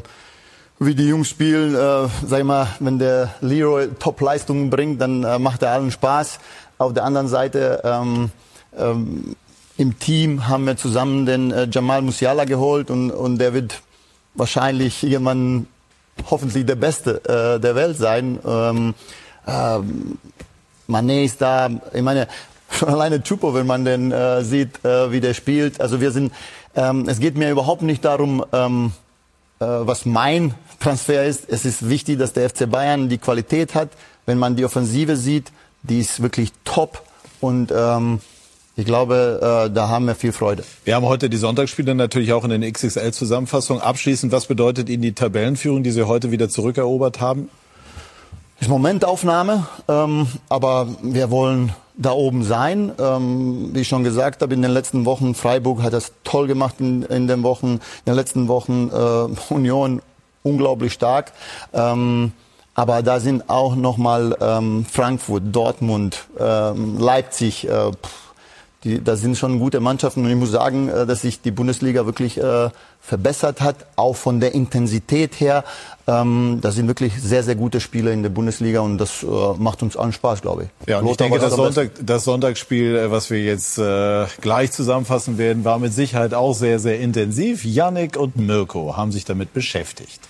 wie 0.82 0.94
die 0.94 1.08
Jungs 1.08 1.28
spielen, 1.28 1.74
äh, 1.74 2.08
sag 2.26 2.38
ich 2.38 2.44
mal, 2.44 2.66
wenn 2.80 2.98
der 2.98 3.34
Leroy 3.42 3.88
Top-Leistungen 3.98 4.70
bringt, 4.70 4.98
dann 5.00 5.24
äh, 5.24 5.38
macht 5.38 5.62
er 5.62 5.72
allen 5.72 5.90
Spaß. 5.90 6.38
Auf 6.78 6.94
der 6.94 7.04
anderen 7.04 7.28
Seite 7.28 7.82
ähm, 7.84 8.30
ähm, 8.78 9.36
im 9.76 9.98
Team 9.98 10.48
haben 10.48 10.64
wir 10.64 10.78
zusammen 10.78 11.26
den 11.26 11.50
äh, 11.50 11.68
Jamal 11.70 12.00
Musiala 12.00 12.46
geholt 12.46 12.90
und, 12.90 13.10
und 13.10 13.36
der 13.38 13.52
wird 13.52 13.82
wahrscheinlich 14.34 15.04
irgendwann 15.04 15.66
hoffentlich 16.30 16.64
der 16.64 16.76
Beste 16.76 17.22
äh, 17.24 17.60
der 17.60 17.74
Welt 17.74 17.98
sein. 17.98 18.38
Ähm, 18.46 18.94
ähm, 19.46 20.18
Mané 20.88 21.24
ist 21.24 21.42
da. 21.42 21.68
Ich 21.92 22.02
meine, 22.02 22.26
schon 22.70 22.88
alleine 22.88 23.22
Chupo, 23.22 23.52
wenn 23.52 23.66
man 23.66 23.84
den 23.84 24.12
äh, 24.12 24.42
sieht, 24.44 24.82
äh, 24.82 25.12
wie 25.12 25.20
der 25.20 25.34
spielt. 25.34 25.78
Also 25.78 26.00
wir 26.00 26.10
sind, 26.10 26.32
ähm, 26.74 27.06
es 27.06 27.20
geht 27.20 27.36
mir 27.36 27.50
überhaupt 27.50 27.82
nicht 27.82 28.02
darum, 28.02 28.42
ähm, 28.54 28.92
äh, 28.92 29.09
was 29.66 30.06
mein 30.06 30.54
Transfer 30.80 31.24
ist. 31.24 31.48
Es 31.48 31.64
ist 31.64 31.88
wichtig, 31.88 32.18
dass 32.18 32.32
der 32.32 32.48
FC 32.48 32.70
Bayern 32.70 33.08
die 33.08 33.18
Qualität 33.18 33.74
hat. 33.74 33.90
Wenn 34.26 34.38
man 34.38 34.56
die 34.56 34.64
Offensive 34.64 35.16
sieht, 35.16 35.52
die 35.82 36.00
ist 36.00 36.22
wirklich 36.22 36.52
top. 36.64 37.02
Und 37.40 37.72
ähm, 37.74 38.20
ich 38.76 38.86
glaube, 38.86 39.66
äh, 39.68 39.70
da 39.72 39.88
haben 39.88 40.06
wir 40.06 40.14
viel 40.14 40.32
Freude. 40.32 40.64
Wir 40.84 40.94
haben 40.94 41.04
heute 41.04 41.28
die 41.28 41.36
Sonntagsspiele 41.36 41.94
natürlich 41.94 42.32
auch 42.32 42.44
in 42.44 42.50
den 42.50 42.72
XXL-Zusammenfassungen. 42.72 43.82
Abschließend, 43.82 44.32
was 44.32 44.46
bedeutet 44.46 44.88
Ihnen 44.88 45.02
die 45.02 45.12
Tabellenführung, 45.12 45.82
die 45.82 45.90
Sie 45.90 46.06
heute 46.06 46.30
wieder 46.30 46.48
zurückerobert 46.48 47.20
haben? 47.20 47.50
Ist 48.60 48.68
Momentaufnahme, 48.68 49.66
ähm, 49.88 50.26
aber 50.48 50.86
wir 51.02 51.30
wollen 51.30 51.72
da 51.96 52.12
oben 52.12 52.44
sein. 52.44 52.92
Ähm, 52.98 53.70
wie 53.72 53.80
ich 53.80 53.88
schon 53.88 54.04
gesagt 54.04 54.42
habe, 54.42 54.54
in 54.54 54.62
den 54.62 54.70
letzten 54.70 55.04
Wochen, 55.06 55.34
Freiburg 55.34 55.82
hat 55.82 55.92
das 55.92 56.12
toll 56.24 56.46
gemacht 56.46 56.76
in, 56.78 57.02
in 57.04 57.26
den 57.26 57.42
Wochen, 57.42 57.74
in 57.74 57.80
den 58.06 58.14
letzten 58.14 58.48
Wochen 58.48 58.90
äh, 58.90 59.52
Union 59.54 60.02
unglaublich 60.42 60.92
stark. 60.92 61.32
Ähm, 61.72 62.32
aber 62.74 63.02
da 63.02 63.20
sind 63.20 63.50
auch 63.50 63.74
nochmal 63.74 64.36
ähm, 64.40 64.86
Frankfurt, 64.90 65.42
Dortmund, 65.46 66.26
ähm, 66.38 66.98
Leipzig, 66.98 67.68
äh, 67.68 67.90
die, 68.84 69.04
da 69.04 69.16
sind 69.16 69.36
schon 69.36 69.58
gute 69.58 69.80
Mannschaften 69.80 70.24
und 70.24 70.30
ich 70.30 70.36
muss 70.36 70.50
sagen, 70.50 70.88
äh, 70.88 71.06
dass 71.06 71.22
sich 71.22 71.42
die 71.42 71.50
Bundesliga 71.50 72.06
wirklich 72.06 72.38
äh, 72.38 72.70
verbessert 73.00 73.60
hat, 73.60 73.76
auch 73.96 74.16
von 74.16 74.40
der 74.40 74.54
Intensität 74.54 75.38
her. 75.38 75.64
Ähm, 76.06 76.60
da 76.62 76.70
sind 76.70 76.86
wirklich 76.88 77.12
sehr, 77.20 77.42
sehr 77.42 77.56
gute 77.56 77.80
Spieler 77.80 78.12
in 78.12 78.22
der 78.22 78.30
Bundesliga 78.30 78.80
und 78.80 78.98
das 78.98 79.22
äh, 79.22 79.26
macht 79.58 79.82
uns 79.82 79.96
allen 79.96 80.12
Spaß, 80.12 80.40
glaube 80.40 80.64
ich. 80.64 80.88
Ja, 80.88 81.00
und 81.00 81.08
ich 81.08 81.16
denke, 81.16 81.38
das, 81.38 81.54
Sonntag, 81.54 81.90
das 82.00 82.24
Sonntagsspiel, 82.24 82.96
äh, 82.96 83.10
was 83.10 83.28
wir 83.28 83.42
jetzt 83.42 83.78
äh, 83.78 84.26
gleich 84.40 84.72
zusammenfassen 84.72 85.36
werden, 85.36 85.64
war 85.64 85.78
mit 85.78 85.92
Sicherheit 85.92 86.32
auch 86.32 86.54
sehr, 86.54 86.78
sehr 86.78 87.00
intensiv. 87.00 87.64
Yannick 87.64 88.16
und 88.16 88.36
Mirko 88.36 88.96
haben 88.96 89.12
sich 89.12 89.24
damit 89.26 89.52
beschäftigt. 89.52 90.20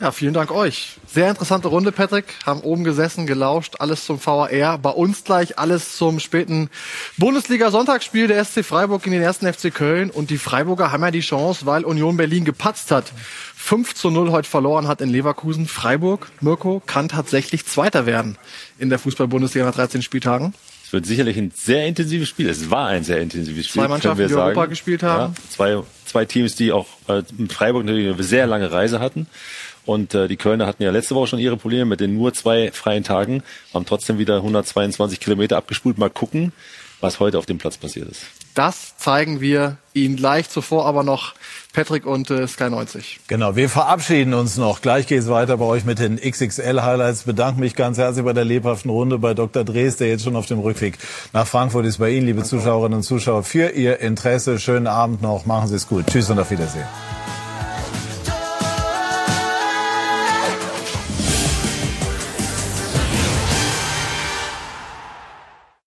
Ja, 0.00 0.12
vielen 0.12 0.32
Dank 0.32 0.52
euch. 0.52 0.96
Sehr 1.08 1.28
interessante 1.28 1.66
Runde, 1.66 1.90
Patrick. 1.90 2.26
Haben 2.46 2.60
oben 2.60 2.84
gesessen, 2.84 3.26
gelauscht, 3.26 3.76
alles 3.80 4.06
zum 4.06 4.24
VAR. 4.24 4.78
Bei 4.78 4.90
uns 4.90 5.24
gleich 5.24 5.58
alles 5.58 5.96
zum 5.96 6.20
späten 6.20 6.70
Bundesliga-Sonntagsspiel 7.16 8.28
der 8.28 8.44
SC 8.44 8.64
Freiburg 8.64 9.02
gegen 9.02 9.14
den 9.14 9.22
ersten 9.22 9.52
FC 9.52 9.74
Köln. 9.74 10.10
Und 10.10 10.30
die 10.30 10.38
Freiburger 10.38 10.92
haben 10.92 11.02
ja 11.02 11.10
die 11.10 11.18
Chance, 11.18 11.66
weil 11.66 11.84
Union 11.84 12.16
Berlin 12.16 12.44
gepatzt 12.44 12.92
hat. 12.92 13.12
5 13.56 13.96
zu 13.96 14.10
0 14.10 14.30
heute 14.30 14.48
verloren 14.48 14.86
hat 14.86 15.00
in 15.00 15.08
Leverkusen. 15.08 15.66
Freiburg, 15.66 16.30
Mirko, 16.40 16.80
kann 16.86 17.08
tatsächlich 17.08 17.66
Zweiter 17.66 18.06
werden 18.06 18.38
in 18.78 18.90
der 18.90 19.00
Fußball-Bundesliga 19.00 19.66
nach 19.66 19.74
13 19.74 20.02
Spieltagen. 20.02 20.54
Es 20.88 20.92
wird 20.94 21.04
sicherlich 21.04 21.36
ein 21.36 21.52
sehr 21.54 21.86
intensives 21.86 22.30
Spiel. 22.30 22.48
Es 22.48 22.70
war 22.70 22.88
ein 22.88 23.04
sehr 23.04 23.20
intensives 23.20 23.66
Spiel. 23.66 23.82
Zwei 23.82 23.88
Mannschaften, 23.88 24.22
die 24.22 24.32
sagen. 24.32 24.56
Europa 24.56 24.66
gespielt 24.66 25.02
haben. 25.02 25.34
Ja, 25.34 25.50
zwei, 25.50 25.82
zwei 26.06 26.24
Teams, 26.24 26.54
die 26.54 26.72
auch 26.72 26.86
äh, 27.08 27.22
in 27.36 27.50
Freiburg 27.50 27.84
natürlich 27.84 28.10
eine 28.10 28.22
sehr 28.22 28.46
lange 28.46 28.72
Reise 28.72 28.98
hatten. 28.98 29.26
Und 29.88 30.14
äh, 30.14 30.28
die 30.28 30.36
Kölner 30.36 30.66
hatten 30.66 30.82
ja 30.82 30.90
letzte 30.90 31.14
Woche 31.14 31.28
schon 31.28 31.38
ihre 31.38 31.56
Probleme 31.56 31.86
mit 31.86 32.00
den 32.00 32.12
nur 32.12 32.34
zwei 32.34 32.70
freien 32.72 33.04
Tagen, 33.04 33.42
haben 33.72 33.86
trotzdem 33.86 34.18
wieder 34.18 34.36
122 34.36 35.18
Kilometer 35.18 35.56
abgespult. 35.56 35.96
Mal 35.96 36.10
gucken, 36.10 36.52
was 37.00 37.20
heute 37.20 37.38
auf 37.38 37.46
dem 37.46 37.56
Platz 37.56 37.78
passiert 37.78 38.06
ist. 38.06 38.26
Das 38.52 38.98
zeigen 38.98 39.40
wir 39.40 39.78
Ihnen 39.94 40.16
gleich 40.16 40.50
zuvor, 40.50 40.84
aber 40.84 41.04
noch 41.04 41.32
Patrick 41.72 42.04
und 42.04 42.28
äh, 42.28 42.46
Sky 42.46 42.68
90. 42.68 43.20
Genau, 43.28 43.56
wir 43.56 43.70
verabschieden 43.70 44.34
uns 44.34 44.58
noch. 44.58 44.82
Gleich 44.82 45.06
geht 45.06 45.20
es 45.20 45.30
weiter 45.30 45.56
bei 45.56 45.64
euch 45.64 45.86
mit 45.86 46.00
den 46.00 46.16
XXL-Highlights. 46.20 47.22
Bedanke 47.22 47.58
mich 47.58 47.74
ganz 47.74 47.96
herzlich 47.96 48.26
bei 48.26 48.34
der 48.34 48.44
lebhaften 48.44 48.90
Runde 48.90 49.16
bei 49.18 49.32
Dr. 49.32 49.64
Drees, 49.64 49.96
der 49.96 50.08
jetzt 50.08 50.22
schon 50.22 50.36
auf 50.36 50.44
dem 50.44 50.58
Rückweg 50.58 50.98
nach 51.32 51.46
Frankfurt 51.46 51.86
ist. 51.86 51.96
Bei 51.96 52.10
Ihnen, 52.10 52.26
liebe 52.26 52.42
Zuschauerinnen 52.42 52.98
und 52.98 53.04
Zuschauer, 53.04 53.42
für 53.42 53.70
Ihr 53.70 54.00
Interesse. 54.00 54.58
Schönen 54.58 54.86
Abend 54.86 55.22
noch. 55.22 55.46
Machen 55.46 55.68
Sie 55.68 55.76
es 55.76 55.88
gut. 55.88 56.08
Tschüss 56.08 56.28
und 56.28 56.38
auf 56.38 56.50
Wiedersehen. 56.50 56.84